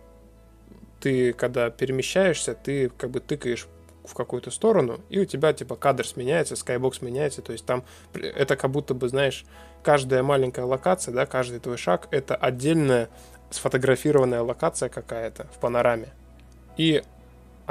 ты, 1.00 1.32
когда 1.32 1.70
перемещаешься, 1.70 2.54
ты 2.54 2.90
как 2.90 3.10
бы 3.10 3.20
тыкаешь 3.20 3.66
в 4.04 4.14
какую-то 4.14 4.50
сторону, 4.50 5.00
и 5.08 5.18
у 5.18 5.24
тебя 5.24 5.52
типа 5.52 5.76
кадр 5.76 6.06
сменяется, 6.06 6.56
скайбокс 6.56 7.02
меняется, 7.02 7.42
то 7.42 7.52
есть 7.52 7.64
там 7.64 7.84
это 8.12 8.56
как 8.56 8.70
будто 8.70 8.94
бы, 8.94 9.08
знаешь, 9.08 9.44
каждая 9.82 10.22
маленькая 10.22 10.64
локация, 10.64 11.14
да, 11.14 11.26
каждый 11.26 11.60
твой 11.60 11.76
шаг, 11.76 12.08
это 12.10 12.34
отдельная 12.34 13.08
сфотографированная 13.50 14.42
локация 14.42 14.88
какая-то 14.88 15.46
в 15.54 15.58
панораме. 15.58 16.08
И 16.76 17.02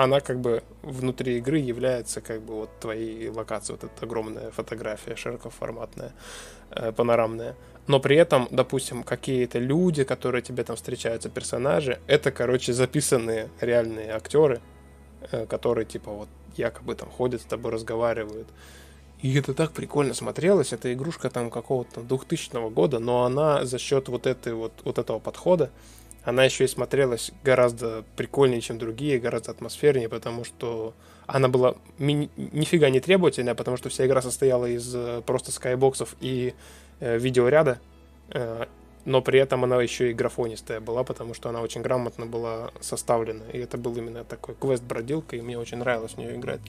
она 0.03 0.19
как 0.19 0.39
бы 0.39 0.63
внутри 0.81 1.37
игры 1.37 1.57
является 1.57 2.21
как 2.21 2.41
бы 2.41 2.55
вот 2.55 2.69
твоей 2.79 3.29
локацией, 3.29 3.77
вот 3.79 3.91
эта 3.91 4.05
огромная 4.05 4.51
фотография 4.51 5.15
широкоформатная, 5.15 6.13
э, 6.71 6.91
панорамная 6.91 7.55
но 7.89 7.99
при 7.99 8.17
этом, 8.17 8.47
допустим, 8.51 9.01
какие-то 9.01 9.57
люди, 9.57 10.03
которые 10.03 10.43
тебе 10.43 10.63
там 10.63 10.75
встречаются, 10.75 11.27
персонажи, 11.27 11.97
это, 12.05 12.31
короче, 12.31 12.71
записанные 12.71 13.49
реальные 13.59 14.11
актеры, 14.11 14.61
э, 15.31 15.47
которые, 15.47 15.85
типа, 15.85 16.11
вот 16.11 16.29
якобы 16.55 16.93
там 16.93 17.09
ходят 17.09 17.41
с 17.41 17.45
тобой, 17.45 17.71
разговаривают. 17.71 18.47
И 19.23 19.35
это 19.35 19.55
так 19.55 19.71
прикольно 19.71 20.13
смотрелось. 20.13 20.71
Это 20.71 20.93
игрушка 20.93 21.31
там 21.31 21.49
какого-то 21.49 22.01
2000 22.01 22.69
года, 22.69 22.99
но 22.99 23.23
она 23.23 23.65
за 23.65 23.79
счет 23.79 24.07
вот, 24.07 24.27
этой 24.27 24.53
вот, 24.53 24.73
вот 24.83 24.99
этого 24.99 25.17
подхода, 25.17 25.71
она 26.23 26.43
еще 26.45 26.65
и 26.65 26.67
смотрелась 26.67 27.31
гораздо 27.43 28.03
прикольнее, 28.15 28.61
чем 28.61 28.77
другие, 28.77 29.19
гораздо 29.19 29.51
атмосфернее, 29.51 30.09
потому 30.09 30.43
что 30.43 30.93
она 31.27 31.47
была 31.47 31.75
ми- 31.97 32.29
нифига 32.37 32.89
не 32.89 32.99
требовательная, 32.99 33.55
потому 33.55 33.77
что 33.77 33.89
вся 33.89 34.05
игра 34.05 34.21
состояла 34.21 34.65
из 34.65 34.93
э, 34.95 35.21
просто 35.25 35.51
скайбоксов 35.51 36.15
и 36.21 36.53
Э, 37.01 37.17
видеоряда, 37.17 37.79
э, 38.31 38.65
но 39.05 39.21
при 39.21 39.39
этом 39.39 39.63
она 39.63 39.81
еще 39.81 40.11
и 40.11 40.13
графонистая 40.13 40.81
была, 40.81 41.05
потому 41.05 41.33
что 41.33 41.47
она 41.47 41.61
очень 41.61 41.81
грамотно 41.81 42.25
была 42.25 42.71
составлена. 42.81 43.45
И 43.53 43.57
это 43.57 43.77
был 43.77 43.95
именно 43.95 44.25
такой 44.25 44.53
квест-бродилка, 44.55 45.37
и 45.37 45.41
мне 45.41 45.57
очень 45.57 45.77
нравилось 45.77 46.13
в 46.13 46.17
нее 46.17 46.35
играть. 46.35 46.59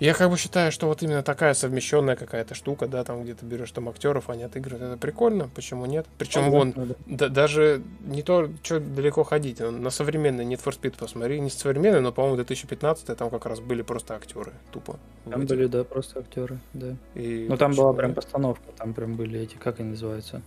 Я 0.00 0.12
как 0.14 0.30
бы 0.30 0.36
считаю, 0.36 0.72
что 0.72 0.88
вот 0.88 1.02
именно 1.02 1.22
такая 1.22 1.54
совмещенная 1.54 2.16
какая-то 2.16 2.54
штука, 2.54 2.86
да, 2.86 3.04
там 3.04 3.22
где 3.22 3.34
ты 3.34 3.46
берешь 3.46 3.70
там 3.70 3.88
актеров, 3.88 4.28
они 4.28 4.42
отыгрывают, 4.42 4.82
это 4.82 4.98
прикольно, 4.98 5.48
почему 5.54 5.86
нет? 5.86 6.06
Причем 6.18 6.50
вон, 6.50 6.74
да, 7.06 7.28
даже 7.28 7.82
не 8.00 8.22
то, 8.22 8.50
что 8.62 8.80
далеко 8.80 9.24
ходить, 9.24 9.60
на 9.60 9.90
современный 9.90 10.44
Need 10.44 10.62
for 10.64 10.78
Speed 10.78 10.96
посмотри, 10.98 11.40
не 11.40 11.50
современный, 11.50 12.00
но, 12.00 12.12
по-моему, 12.12 12.36
2015 12.36 13.16
там 13.16 13.30
как 13.30 13.46
раз 13.46 13.60
были 13.60 13.82
просто 13.82 14.14
актеры, 14.14 14.52
тупо. 14.72 14.98
Там 15.30 15.46
были, 15.46 15.66
да, 15.66 15.84
просто 15.84 16.20
актеры, 16.20 16.58
да. 16.72 16.96
И 17.14 17.46
ну 17.48 17.56
там 17.56 17.72
была 17.72 17.92
прям 17.92 18.14
постановка, 18.14 18.64
там 18.76 18.94
прям 18.94 19.16
были 19.16 19.40
эти, 19.40 19.54
как 19.54 19.80
они 19.80 19.90
называются? 19.90 20.42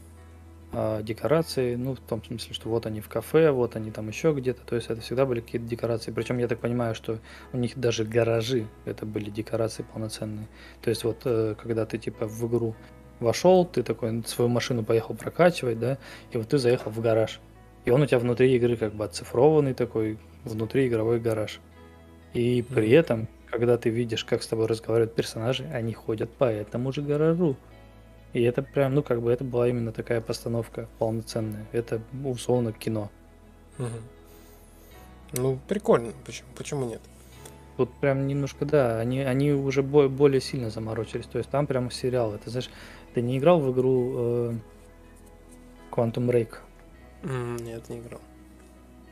А, 0.79 1.01
декорации, 1.01 1.73
ну, 1.73 1.95
в 1.95 1.99
том 1.99 2.23
смысле, 2.23 2.53
что 2.53 2.69
вот 2.69 2.85
они 2.85 3.01
в 3.01 3.09
кафе, 3.09 3.49
вот 3.49 3.75
они 3.75 3.89
там 3.89 4.09
еще 4.09 4.31
где-то, 4.31 4.61
то 4.63 4.75
есть 4.75 4.91
это 4.91 5.01
всегда 5.01 5.25
были 5.25 5.39
какие-то 5.39 5.65
декорации. 5.65 6.11
Причем 6.11 6.37
я 6.37 6.47
так 6.47 6.59
понимаю, 6.59 6.93
что 6.93 7.17
у 7.51 7.57
них 7.57 7.79
даже 7.79 8.05
гаражи 8.05 8.67
это 8.85 9.07
были 9.07 9.31
декорации 9.31 9.83
полноценные. 9.91 10.47
То 10.83 10.91
есть 10.91 11.03
вот 11.03 11.21
э, 11.25 11.55
когда 11.59 11.87
ты 11.87 11.97
типа 11.97 12.27
в 12.27 12.47
игру 12.47 12.75
вошел, 13.19 13.65
ты 13.65 13.81
такой 13.81 14.23
свою 14.27 14.49
машину 14.49 14.83
поехал 14.83 15.15
прокачивать, 15.15 15.79
да, 15.79 15.97
и 16.29 16.37
вот 16.37 16.49
ты 16.49 16.59
заехал 16.59 16.91
в 16.91 17.01
гараж. 17.01 17.39
И 17.85 17.89
он 17.89 18.03
у 18.03 18.05
тебя 18.05 18.19
внутри 18.19 18.55
игры 18.55 18.77
как 18.77 18.93
бы 18.93 19.03
оцифрованный 19.03 19.73
такой, 19.73 20.19
внутри 20.43 20.89
игровой 20.89 21.19
гараж. 21.19 21.59
И 22.35 22.61
при 22.61 22.91
этом, 22.91 23.27
когда 23.49 23.79
ты 23.79 23.89
видишь, 23.89 24.23
как 24.23 24.43
с 24.43 24.47
тобой 24.47 24.67
разговаривают 24.67 25.15
персонажи, 25.15 25.63
они 25.73 25.93
ходят 25.93 26.29
по 26.29 26.43
этому 26.43 26.91
же 26.91 27.01
гаражу. 27.01 27.55
И 28.33 28.41
это 28.43 28.61
прям, 28.61 28.93
ну, 28.93 29.03
как 29.03 29.21
бы 29.21 29.31
это 29.31 29.43
была 29.43 29.67
именно 29.67 29.91
такая 29.91 30.21
постановка 30.21 30.87
полноценная. 30.99 31.65
Это 31.71 32.01
условно 32.23 32.71
кино. 32.73 33.09
Угу. 33.79 33.87
Ну, 35.33 35.59
прикольно. 35.67 36.13
Почему, 36.25 36.47
почему 36.55 36.85
нет? 36.85 37.01
Тут 37.77 37.91
прям 37.99 38.27
немножко, 38.27 38.65
да, 38.65 38.99
они, 38.99 39.21
они 39.21 39.51
уже 39.51 39.83
бо- 39.83 40.09
более 40.09 40.41
сильно 40.41 40.69
заморочились. 40.69 41.27
То 41.27 41.37
есть 41.37 41.49
там 41.49 41.67
прям 41.67 41.91
сериал. 41.91 42.33
Это, 42.33 42.49
знаешь, 42.49 42.69
ты 43.13 43.21
не 43.21 43.37
играл 43.37 43.59
в 43.59 43.71
игру 43.71 44.13
э, 44.15 44.53
Quantum 45.91 46.27
Break? 46.27 46.55
Нет, 47.23 47.89
не 47.89 47.99
играл. 47.99 48.21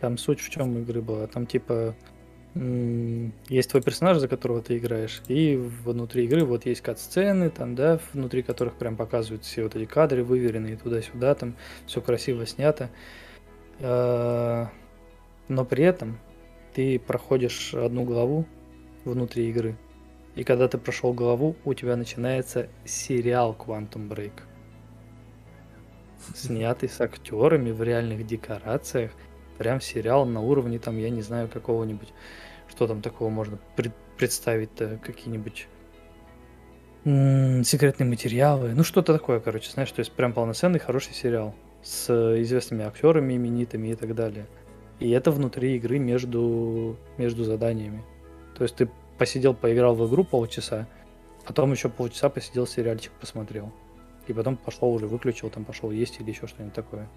Там 0.01 0.17
суть 0.17 0.39
в 0.39 0.49
чем 0.49 0.77
игры 0.79 1.01
была? 1.01 1.27
Там 1.27 1.45
типа 1.45 1.95
есть 2.55 3.69
твой 3.69 3.83
персонаж, 3.83 4.17
за 4.17 4.29
которого 4.29 4.61
ты 4.61 4.77
играешь, 4.77 5.21
и 5.27 5.57
внутри 5.57 6.23
игры 6.23 6.45
вот 6.45 6.65
есть 6.65 6.81
кат-сцены, 6.81 7.49
там, 7.49 7.75
да, 7.75 7.99
внутри 8.13 8.43
которых 8.43 8.75
прям 8.75 8.95
показывают 8.95 9.43
все 9.43 9.63
вот 9.63 9.75
эти 9.75 9.85
кадры 9.85 10.23
выверенные 10.23 10.77
туда-сюда, 10.77 11.35
там 11.35 11.55
все 11.85 11.99
красиво 11.99 12.45
снято. 12.45 12.89
А, 13.81 14.69
но 15.49 15.65
при 15.65 15.83
этом 15.83 16.17
ты 16.73 16.97
проходишь 16.97 17.73
одну 17.73 18.05
главу 18.05 18.45
внутри 19.03 19.49
игры, 19.49 19.75
и 20.35 20.45
когда 20.45 20.69
ты 20.69 20.77
прошел 20.77 21.13
главу, 21.13 21.57
у 21.65 21.73
тебя 21.73 21.97
начинается 21.97 22.69
сериал 22.85 23.53
Quantum 23.57 24.07
Break. 24.07 24.33
Снятый 26.33 26.89
с 26.89 26.99
актерами 27.01 27.71
в 27.71 27.83
реальных 27.83 28.25
декорациях. 28.25 29.11
Прям 29.57 29.79
сериал 29.79 30.25
на 30.25 30.41
уровне, 30.41 30.79
там, 30.79 30.97
я 30.97 31.09
не 31.09 31.21
знаю, 31.21 31.47
какого-нибудь 31.47 32.13
что 32.69 32.87
там 32.87 33.01
такого 33.01 33.29
можно 33.29 33.57
пред- 33.75 33.95
представить-то? 34.17 34.99
Какие-нибудь 35.03 35.67
секретные 37.05 38.07
материалы. 38.07 38.73
Ну, 38.73 38.83
что-то 38.83 39.13
такое, 39.13 39.39
короче, 39.39 39.69
знаешь, 39.69 39.91
то 39.91 39.99
есть 39.99 40.11
прям 40.11 40.33
полноценный 40.33 40.79
хороший 40.79 41.13
сериал 41.13 41.53
с 41.83 42.09
известными 42.41 42.83
актерами, 42.83 43.35
именитыми 43.35 43.89
и 43.89 43.95
так 43.95 44.15
далее. 44.15 44.47
И 44.99 45.11
это 45.11 45.29
внутри 45.29 45.75
игры 45.75 45.99
между, 45.99 46.97
между 47.17 47.43
заданиями. 47.43 48.03
То 48.57 48.63
есть 48.63 48.75
ты 48.77 48.89
посидел, 49.19 49.53
поиграл 49.53 49.93
в 49.93 50.07
игру 50.09 50.23
полчаса, 50.23 50.87
потом 51.45 51.71
еще 51.71 51.89
полчаса 51.89 52.29
посидел, 52.29 52.65
сериальчик 52.65 53.11
посмотрел. 53.19 53.71
И 54.25 54.33
потом 54.33 54.57
пошел 54.57 54.91
уже, 54.91 55.05
выключил, 55.05 55.51
там 55.51 55.63
пошел 55.63 55.91
есть 55.91 56.19
или 56.19 56.31
еще 56.31 56.47
что-нибудь 56.47 56.73
такое. 56.73 57.07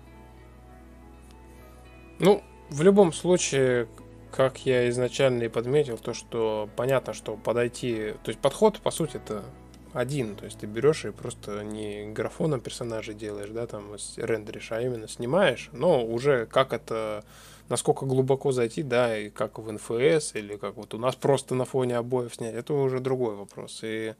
Ну, 2.18 2.42
в 2.68 2.82
любом 2.82 3.14
случае, 3.14 3.88
как 4.30 4.66
я 4.66 4.88
изначально 4.90 5.44
и 5.44 5.48
подметил, 5.48 5.98
то, 5.98 6.14
что 6.14 6.68
понятно, 6.76 7.12
что 7.12 7.36
подойти... 7.36 8.14
То 8.22 8.30
есть 8.30 8.40
подход, 8.40 8.80
по 8.80 8.90
сути, 8.90 9.16
это 9.16 9.44
один. 9.92 10.36
То 10.36 10.44
есть 10.44 10.58
ты 10.58 10.66
берешь 10.66 11.04
и 11.04 11.10
просто 11.10 11.62
не 11.62 12.10
графоном 12.12 12.60
персонажей 12.60 13.14
делаешь, 13.14 13.50
да, 13.50 13.66
там 13.66 13.94
рендеришь, 14.16 14.72
а 14.72 14.80
именно 14.80 15.08
снимаешь, 15.08 15.70
но 15.72 16.04
уже 16.04 16.46
как 16.46 16.72
это 16.72 17.24
насколько 17.68 18.06
глубоко 18.06 18.52
зайти, 18.52 18.82
да, 18.82 19.18
и 19.18 19.28
как 19.28 19.58
в 19.58 19.70
НФС, 19.70 20.34
или 20.34 20.56
как 20.56 20.76
вот 20.76 20.94
у 20.94 20.98
нас 20.98 21.14
просто 21.16 21.54
на 21.54 21.64
фоне 21.64 21.96
обоев 21.96 22.34
снять, 22.34 22.54
это 22.54 22.72
уже 22.72 23.00
другой 23.00 23.34
вопрос. 23.34 23.80
И 23.82 24.14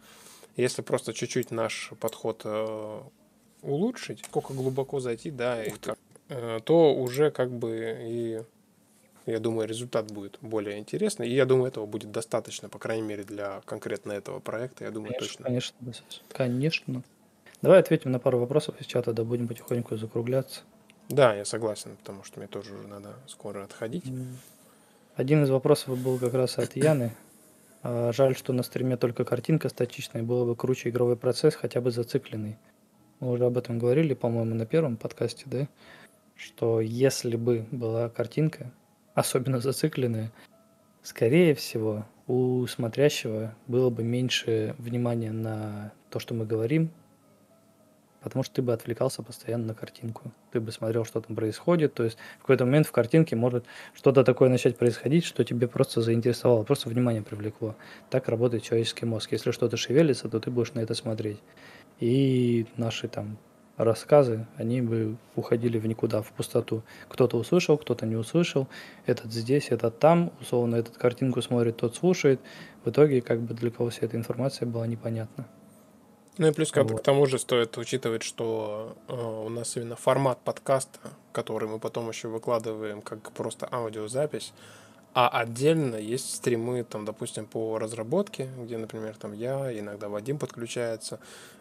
если 0.56 0.82
просто 0.82 1.14
чуть-чуть 1.14 1.50
наш 1.50 1.92
подход 2.00 2.42
э, 2.44 3.00
улучшить, 3.62 4.24
сколько 4.24 4.52
глубоко 4.52 5.00
зайти, 5.00 5.30
да, 5.30 5.64
и 5.64 5.70
как, 5.70 5.98
э, 6.28 6.60
то 6.64 6.94
уже 6.94 7.30
как 7.30 7.50
бы 7.50 7.96
и 8.02 8.42
я 9.30 9.40
думаю, 9.40 9.68
результат 9.68 10.10
будет 10.10 10.38
более 10.40 10.78
интересный. 10.78 11.28
И 11.28 11.34
я 11.34 11.44
думаю, 11.44 11.68
этого 11.68 11.86
будет 11.86 12.10
достаточно, 12.10 12.68
по 12.68 12.78
крайней 12.78 13.02
мере, 13.06 13.24
для 13.24 13.60
конкретно 13.64 14.12
этого 14.12 14.40
проекта. 14.40 14.84
Я 14.84 14.90
думаю, 14.90 15.12
конечно, 15.12 15.28
точно. 15.28 15.44
Конечно, 15.44 15.76
конечно. 16.28 17.02
Давай 17.60 17.80
ответим 17.80 18.12
на 18.12 18.20
пару 18.20 18.38
вопросов 18.38 18.80
из 18.80 18.86
чата, 18.86 19.12
да 19.12 19.24
будем 19.24 19.48
потихоньку 19.48 19.96
закругляться. 19.96 20.60
Да, 21.08 21.34
я 21.34 21.44
согласен, 21.44 21.96
потому 21.96 22.22
что 22.22 22.38
мне 22.38 22.48
тоже 22.48 22.74
уже 22.74 22.86
надо 22.86 23.16
скоро 23.26 23.64
отходить. 23.64 24.04
Один 25.16 25.42
из 25.42 25.50
вопросов 25.50 25.98
был 25.98 26.18
как 26.18 26.34
раз 26.34 26.58
от 26.58 26.76
Яны. 26.76 27.12
А, 27.80 28.10
жаль, 28.12 28.36
что 28.36 28.52
на 28.52 28.64
стриме 28.64 28.96
только 28.96 29.24
картинка 29.24 29.68
статичная, 29.68 30.24
было 30.24 30.44
бы 30.44 30.56
круче 30.56 30.88
игровой 30.88 31.16
процесс, 31.16 31.54
хотя 31.54 31.80
бы 31.80 31.92
зацикленный. 31.92 32.56
Мы 33.20 33.30
уже 33.30 33.44
об 33.44 33.56
этом 33.56 33.78
говорили, 33.78 34.14
по-моему, 34.14 34.56
на 34.56 34.66
первом 34.66 34.96
подкасте, 34.96 35.44
да? 35.46 35.68
Что 36.34 36.80
если 36.80 37.36
бы 37.36 37.66
была 37.70 38.08
картинка, 38.08 38.72
особенно 39.14 39.60
зацикленные, 39.60 40.30
скорее 41.02 41.54
всего, 41.54 42.06
у 42.26 42.66
смотрящего 42.66 43.54
было 43.66 43.90
бы 43.90 44.04
меньше 44.04 44.74
внимания 44.78 45.32
на 45.32 45.92
то, 46.10 46.18
что 46.18 46.34
мы 46.34 46.44
говорим, 46.44 46.90
потому 48.20 48.42
что 48.42 48.56
ты 48.56 48.62
бы 48.62 48.72
отвлекался 48.72 49.22
постоянно 49.22 49.68
на 49.68 49.74
картинку. 49.74 50.32
Ты 50.52 50.60
бы 50.60 50.72
смотрел, 50.72 51.04
что 51.04 51.20
там 51.20 51.34
происходит. 51.34 51.94
То 51.94 52.04
есть 52.04 52.18
в 52.38 52.42
какой-то 52.42 52.64
момент 52.66 52.86
в 52.86 52.92
картинке 52.92 53.36
может 53.36 53.64
что-то 53.94 54.24
такое 54.24 54.48
начать 54.48 54.76
происходить, 54.76 55.24
что 55.24 55.44
тебе 55.44 55.68
просто 55.68 56.02
заинтересовало, 56.02 56.64
просто 56.64 56.88
внимание 56.88 57.22
привлекло. 57.22 57.74
Так 58.10 58.28
работает 58.28 58.62
человеческий 58.62 59.06
мозг. 59.06 59.32
Если 59.32 59.50
что-то 59.50 59.76
шевелится, 59.76 60.28
то 60.28 60.40
ты 60.40 60.50
будешь 60.50 60.74
на 60.74 60.80
это 60.80 60.94
смотреть. 60.94 61.40
И 62.00 62.66
наши 62.76 63.08
там 63.08 63.38
рассказы, 63.78 64.46
они 64.56 64.82
бы 64.82 65.16
уходили 65.36 65.78
в 65.78 65.86
никуда, 65.86 66.20
в 66.20 66.32
пустоту. 66.32 66.82
Кто-то 67.08 67.38
услышал, 67.38 67.78
кто-то 67.78 68.06
не 68.06 68.16
услышал, 68.16 68.68
этот 69.06 69.32
здесь, 69.32 69.68
этот 69.70 69.98
там, 69.98 70.32
условно, 70.40 70.76
этот 70.76 70.98
картинку 70.98 71.40
смотрит, 71.40 71.76
тот 71.76 71.96
слушает. 71.96 72.40
В 72.84 72.90
итоге, 72.90 73.20
как 73.20 73.40
бы 73.40 73.54
для 73.54 73.70
кого 73.70 73.90
вся 73.90 74.06
эта 74.06 74.16
информация 74.16 74.66
была 74.66 74.86
непонятна. 74.86 75.46
Ну 76.38 76.46
и 76.46 76.52
плюс 76.52 76.72
вот. 76.74 77.00
к 77.00 77.02
тому 77.02 77.26
же 77.26 77.38
стоит 77.38 77.76
учитывать, 77.78 78.22
что 78.22 78.96
э, 79.08 79.14
у 79.14 79.48
нас 79.48 79.76
именно 79.76 79.96
формат 79.96 80.38
подкаста, 80.38 81.00
который 81.32 81.68
мы 81.68 81.80
потом 81.80 82.08
еще 82.08 82.28
выкладываем 82.28 83.02
как 83.02 83.32
просто 83.32 83.68
аудиозапись, 83.70 84.52
а 85.14 85.28
отдельно 85.28 85.96
есть 85.96 86.34
стримы, 86.34 86.84
там, 86.84 87.04
допустим, 87.04 87.46
по 87.46 87.78
разработке, 87.78 88.48
где, 88.58 88.78
например, 88.78 89.16
там 89.16 89.32
я, 89.32 89.76
иногда 89.78 90.08
Вадим 90.08 90.38
подключается, 90.38 91.18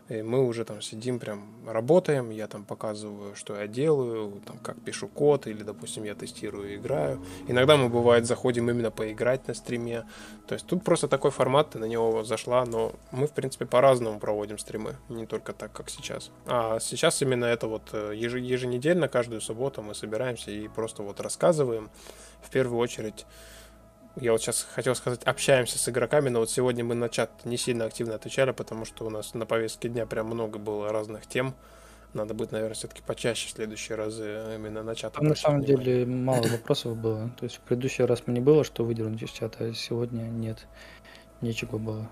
и 0.09 0.21
мы 0.21 0.45
уже 0.45 0.63
там 0.63 0.81
сидим, 0.81 1.19
прям 1.19 1.43
работаем, 1.65 2.29
я 2.29 2.47
там 2.47 2.63
показываю, 2.63 3.35
что 3.35 3.57
я 3.57 3.67
делаю, 3.67 4.41
там, 4.45 4.57
как 4.59 4.79
пишу 4.81 5.07
код, 5.07 5.47
или, 5.47 5.63
допустим, 5.63 6.03
я 6.03 6.15
тестирую 6.15 6.73
и 6.73 6.75
играю. 6.77 7.21
Иногда 7.47 7.75
мы, 7.75 7.89
бывает, 7.89 8.25
заходим 8.25 8.69
именно 8.69 8.89
поиграть 8.89 9.47
на 9.47 9.53
стриме. 9.53 10.05
То 10.47 10.53
есть 10.53 10.65
тут 10.65 10.83
просто 10.83 11.09
такой 11.09 11.31
формат, 11.31 11.71
ты 11.71 11.79
на 11.79 11.85
него 11.85 12.23
зашла, 12.23 12.65
но 12.65 12.93
мы, 13.11 13.27
в 13.27 13.31
принципе, 13.31 13.65
по-разному 13.65 14.19
проводим 14.19 14.57
стримы, 14.57 14.95
не 15.09 15.25
только 15.25 15.51
так, 15.51 15.73
как 15.73 15.89
сейчас. 15.89 16.31
А 16.45 16.79
сейчас 16.79 17.21
именно 17.21 17.45
это 17.45 17.67
вот 17.67 17.89
э, 17.91 18.13
еженедельно, 18.15 19.09
каждую 19.09 19.41
субботу 19.41 19.81
мы 19.81 19.93
собираемся 19.93 20.51
и 20.51 20.69
просто 20.69 21.03
вот 21.03 21.19
рассказываем, 21.19 21.89
в 22.41 22.49
первую 22.49 22.79
очередь 22.79 23.25
я 24.19 24.31
вот 24.31 24.41
сейчас 24.41 24.67
хотел 24.73 24.95
сказать, 24.95 25.21
общаемся 25.23 25.77
с 25.77 25.87
игроками, 25.89 26.29
но 26.29 26.39
вот 26.39 26.49
сегодня 26.49 26.83
мы 26.83 26.95
на 26.95 27.07
чат 27.07 27.29
не 27.45 27.57
сильно 27.57 27.85
активно 27.85 28.15
отвечали, 28.15 28.51
потому 28.51 28.83
что 28.83 29.05
у 29.05 29.09
нас 29.09 29.33
на 29.35 29.45
повестке 29.45 29.89
дня 29.89 30.07
прям 30.07 30.27
много 30.27 30.57
было 30.57 30.91
разных 30.91 31.27
тем. 31.27 31.53
Надо 32.13 32.33
будет, 32.33 32.51
наверное, 32.51 32.73
все-таки 32.73 33.03
почаще 33.05 33.47
в 33.47 33.51
следующие 33.51 33.95
разы 33.95 34.55
именно 34.55 34.81
на 34.81 34.95
чат. 34.95 35.21
на 35.21 35.35
самом 35.35 35.61
внимание. 35.61 36.05
деле 36.05 36.05
мало 36.23 36.47
вопросов 36.47 36.97
было. 36.97 37.29
То 37.37 37.43
есть 37.43 37.57
в 37.57 37.59
предыдущий 37.59 38.05
раз 38.05 38.23
мне 38.25 38.41
было, 38.41 38.63
что 38.63 38.83
выдернуть 38.83 39.21
из 39.21 39.29
чата, 39.29 39.65
а 39.65 39.73
сегодня 39.73 40.23
нет. 40.23 40.65
Нечего 41.41 41.77
было. 41.77 42.09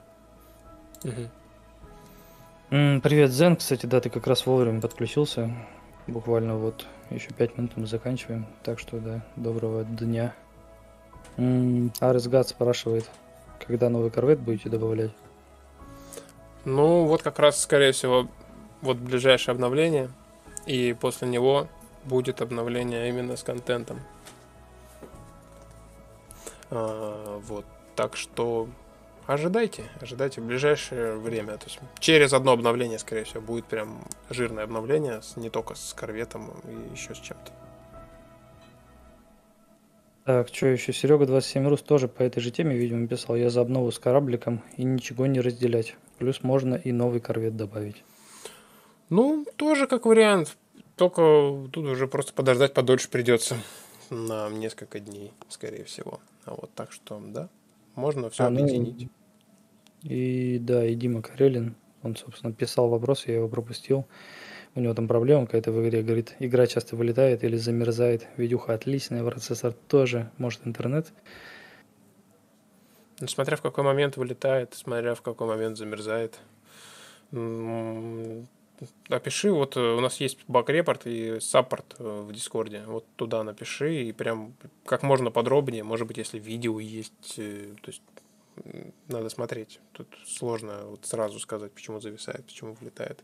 Угу. 1.04 3.00
Привет, 3.02 3.32
Зен. 3.32 3.56
Кстати, 3.56 3.88
да, 3.88 4.00
ты 4.00 4.12
как 4.12 4.28
раз 4.28 4.46
вовремя 4.46 4.80
подключился. 4.80 5.52
Буквально 6.08 6.56
вот 6.56 6.86
еще 7.10 7.32
пять 7.34 7.58
минут 7.58 7.72
мы 7.76 7.88
заканчиваем. 7.88 8.46
Так 8.64 8.80
что, 8.80 9.00
да, 9.00 9.26
доброго 9.36 9.84
дня. 9.84 10.36
Гад 11.38 12.48
спрашивает, 12.48 13.10
когда 13.66 13.90
новый 13.90 14.12
корвет 14.12 14.40
будете 14.40 14.70
добавлять? 14.70 15.12
Ну, 16.64 17.06
вот 17.06 17.22
как 17.22 17.40
раз, 17.40 17.60
скорее 17.60 17.92
всего, 17.92 18.28
вот 18.82 18.98
ближайшее 18.98 19.54
обновление, 19.54 20.10
и 20.66 20.96
после 21.00 21.28
него 21.28 21.68
будет 22.04 22.42
обновление 22.42 23.10
именно 23.10 23.36
с 23.36 23.44
контентом. 23.44 24.00
А, 26.70 27.40
вот, 27.48 27.66
так 27.96 28.16
что 28.16 28.68
ожидайте, 29.28 29.84
ожидайте 30.02 30.42
в 30.42 30.46
ближайшее 30.46 31.16
время. 31.18 31.58
То 31.58 31.66
есть 31.66 31.80
через 32.00 32.34
одно 32.34 32.52
обновление, 32.52 33.00
скорее 33.00 33.24
всего, 33.24 33.42
будет 33.42 33.66
прям 33.66 34.08
жирное 34.30 34.64
обновление, 34.64 35.22
не 35.36 35.50
только 35.50 35.76
с 35.76 35.94
корветом 35.94 36.54
и 36.64 36.92
еще 36.92 37.14
с 37.16 37.20
чем-то. 37.20 37.52
Так, 40.26 40.48
что 40.48 40.66
еще? 40.66 40.92
Серега 40.92 41.28
27 41.28 41.68
Рус 41.68 41.84
тоже 41.84 42.08
по 42.08 42.24
этой 42.24 42.40
же 42.40 42.50
теме, 42.50 42.76
видимо, 42.76 43.08
писал. 43.08 43.36
Я 43.36 43.52
за 43.52 43.62
обнову 43.62 43.92
с 43.92 44.00
корабликом 44.00 44.64
и 44.76 44.84
ничего 44.84 45.28
не 45.28 45.40
разделять. 45.40 45.96
Плюс 46.18 46.42
можно 46.42 46.74
и 46.74 46.92
новый 46.92 47.20
корвет 47.20 47.56
добавить. 47.56 48.04
Ну, 49.10 49.46
тоже 49.56 49.86
как 49.86 50.08
вариант. 50.08 50.58
Только 50.96 51.22
тут 51.72 51.86
уже 51.86 52.08
просто 52.08 52.34
подождать 52.34 52.74
подольше 52.74 53.08
придется. 53.10 53.56
На 54.10 54.50
несколько 54.50 55.00
дней, 55.00 55.32
скорее 55.48 55.84
всего. 55.84 56.20
А 56.46 56.56
вот 56.56 56.72
так 56.74 56.92
что, 56.92 57.22
да, 57.24 57.50
можно 57.96 58.30
все 58.30 58.44
а, 58.44 58.50
ну, 58.50 58.64
объединить. 58.64 59.10
Ну, 60.04 60.10
и 60.10 60.60
да, 60.60 60.86
и 60.86 60.96
Дима 60.96 61.22
Карелин, 61.22 61.76
он, 62.04 62.16
собственно, 62.16 62.54
писал 62.54 62.90
вопрос, 62.90 63.26
я 63.26 63.36
его 63.36 63.48
пропустил. 63.48 64.06
У 64.76 64.82
него 64.82 64.94
там 64.94 65.08
проблема 65.08 65.46
какая-то 65.46 65.72
в 65.72 65.82
игре, 65.82 66.04
говорит, 66.04 66.36
игра 66.40 66.68
часто 66.68 66.96
вылетает 66.96 67.44
или 67.44 67.56
замерзает. 67.56 68.28
Видюха 68.36 68.74
отличная, 68.74 69.24
процессор 69.24 69.74
тоже, 69.88 70.32
может 70.38 70.68
интернет. 70.68 71.14
Ну, 73.22 73.28
смотря 73.28 73.56
в 73.56 73.62
какой 73.62 73.86
момент 73.86 74.18
вылетает, 74.18 74.74
смотря 74.74 75.16
в 75.16 75.22
какой 75.22 75.48
момент 75.48 75.78
замерзает. 75.78 76.40
Опиши, 79.10 79.52
вот 79.52 79.78
э, 79.78 79.80
у 79.80 80.00
нас 80.02 80.20
есть 80.20 80.40
bug 80.48 80.67
report 80.67 81.06
и 81.06 81.40
support 81.40 81.96
э, 81.98 82.26
в 82.28 82.34
Дискорде. 82.34 82.84
Вот 82.86 83.06
туда 83.16 83.44
напиши 83.44 84.04
и 84.04 84.12
прям 84.12 84.54
как 84.86 85.04
можно 85.04 85.32
подробнее, 85.32 85.84
может 85.84 86.08
быть, 86.08 86.18
если 86.18 86.40
видео 86.40 86.80
есть, 86.80 87.36
э, 87.38 87.74
то 87.82 87.90
есть 87.90 88.02
надо 89.08 89.30
смотреть. 89.30 89.80
Тут 89.94 90.08
сложно 90.26 90.82
вот 90.86 91.06
сразу 91.06 91.40
сказать, 91.40 91.72
почему 91.72 92.00
зависает, 92.00 92.46
почему 92.46 92.74
вылетает. 92.74 93.24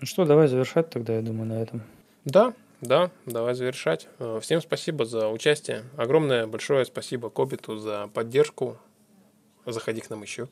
Ну 0.00 0.06
что, 0.06 0.24
давай 0.24 0.48
завершать 0.48 0.90
тогда, 0.90 1.16
я 1.16 1.22
думаю, 1.22 1.48
на 1.48 1.62
этом. 1.62 1.82
Да, 2.24 2.54
да, 2.80 3.10
давай 3.24 3.54
завершать. 3.54 4.08
Всем 4.40 4.60
спасибо 4.60 5.04
за 5.04 5.28
участие. 5.28 5.84
Огромное 5.96 6.46
большое 6.46 6.84
спасибо 6.84 7.30
Кобиту 7.30 7.76
за 7.76 8.08
поддержку. 8.08 8.76
Заходи 9.64 10.00
к 10.00 10.10
нам 10.10 10.22
еще. 10.22 10.48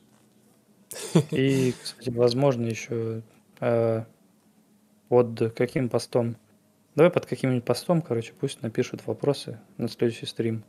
И, 1.31 1.73
кстати, 1.81 2.09
возможно, 2.09 2.65
еще 2.65 3.21
э, 3.59 4.03
под 5.09 5.53
каким 5.55 5.89
постом? 5.89 6.37
Давай 6.95 7.11
под 7.11 7.25
каким-нибудь 7.25 7.65
постом, 7.65 8.01
короче, 8.01 8.33
пусть 8.39 8.61
напишут 8.61 9.05
вопросы 9.05 9.59
на 9.77 9.89
следующий 9.89 10.25
стрим. 10.25 10.63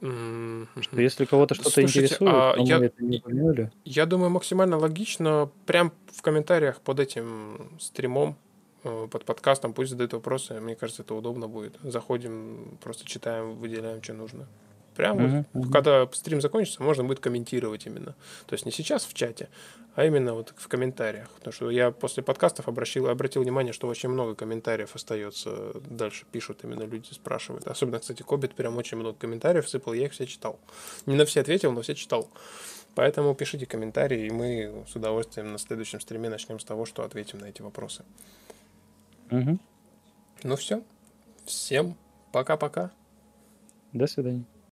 Что 0.00 1.00
если 1.00 1.26
кого-то 1.26 1.54
что-то 1.54 1.70
Слушайте, 1.70 2.00
интересует, 2.00 2.32
а 2.32 2.54
я, 2.58 2.78
это 2.78 3.04
не 3.04 3.20
поняли. 3.20 3.70
я 3.84 4.04
думаю, 4.04 4.30
максимально 4.30 4.76
логично 4.76 5.48
прям 5.64 5.92
в 6.10 6.22
комментариях 6.22 6.80
под 6.80 6.98
этим 6.98 7.70
стримом, 7.78 8.34
э, 8.82 9.06
под 9.08 9.24
подкастом 9.24 9.72
пусть 9.74 9.90
задают 9.90 10.12
вопросы. 10.12 10.58
Мне 10.60 10.74
кажется, 10.74 11.02
это 11.02 11.14
удобно 11.14 11.46
будет. 11.46 11.78
Заходим, 11.84 12.78
просто 12.82 13.04
читаем, 13.06 13.54
выделяем, 13.54 14.02
что 14.02 14.14
нужно. 14.14 14.48
Прямо 14.96 15.22
uh-huh, 15.22 15.44
вот, 15.54 15.72
когда 15.72 16.06
стрим 16.12 16.40
закончится, 16.40 16.82
можно 16.82 17.04
будет 17.04 17.20
комментировать 17.20 17.86
именно. 17.86 18.14
То 18.46 18.52
есть 18.52 18.66
не 18.66 18.72
сейчас 18.72 19.04
в 19.04 19.14
чате, 19.14 19.48
а 19.94 20.04
именно 20.04 20.34
вот 20.34 20.54
в 20.56 20.68
комментариях. 20.68 21.30
Потому 21.30 21.52
что 21.52 21.70
я 21.70 21.90
после 21.90 22.22
подкастов 22.22 22.68
обратил, 22.68 23.08
обратил 23.08 23.42
внимание, 23.42 23.72
что 23.72 23.88
очень 23.88 24.10
много 24.10 24.34
комментариев 24.34 24.94
остается. 24.94 25.72
Дальше 25.88 26.26
пишут 26.30 26.64
именно 26.64 26.82
люди, 26.82 27.08
спрашивают. 27.12 27.66
Особенно, 27.66 28.00
кстати, 28.00 28.22
Кобит 28.22 28.54
прям 28.54 28.76
очень 28.76 28.98
много 28.98 29.16
комментариев 29.18 29.68
сыпал, 29.68 29.94
я 29.94 30.06
их 30.06 30.12
все 30.12 30.26
читал. 30.26 30.58
Не 31.06 31.16
на 31.16 31.24
все 31.24 31.40
ответил, 31.40 31.72
но 31.72 31.82
все 31.82 31.94
читал. 31.94 32.30
Поэтому 32.94 33.34
пишите 33.34 33.64
комментарии, 33.64 34.26
и 34.26 34.30
мы 34.30 34.84
с 34.86 34.94
удовольствием 34.94 35.52
на 35.52 35.58
следующем 35.58 36.00
стриме 36.00 36.28
начнем 36.28 36.58
с 36.58 36.64
того, 36.64 36.84
что 36.84 37.02
ответим 37.04 37.38
на 37.38 37.46
эти 37.46 37.62
вопросы. 37.62 38.04
Угу. 39.30 39.58
Ну 40.42 40.56
все. 40.56 40.82
Всем 41.46 41.96
пока-пока. 42.32 42.90
До 43.92 44.06
свидания. 44.06 44.44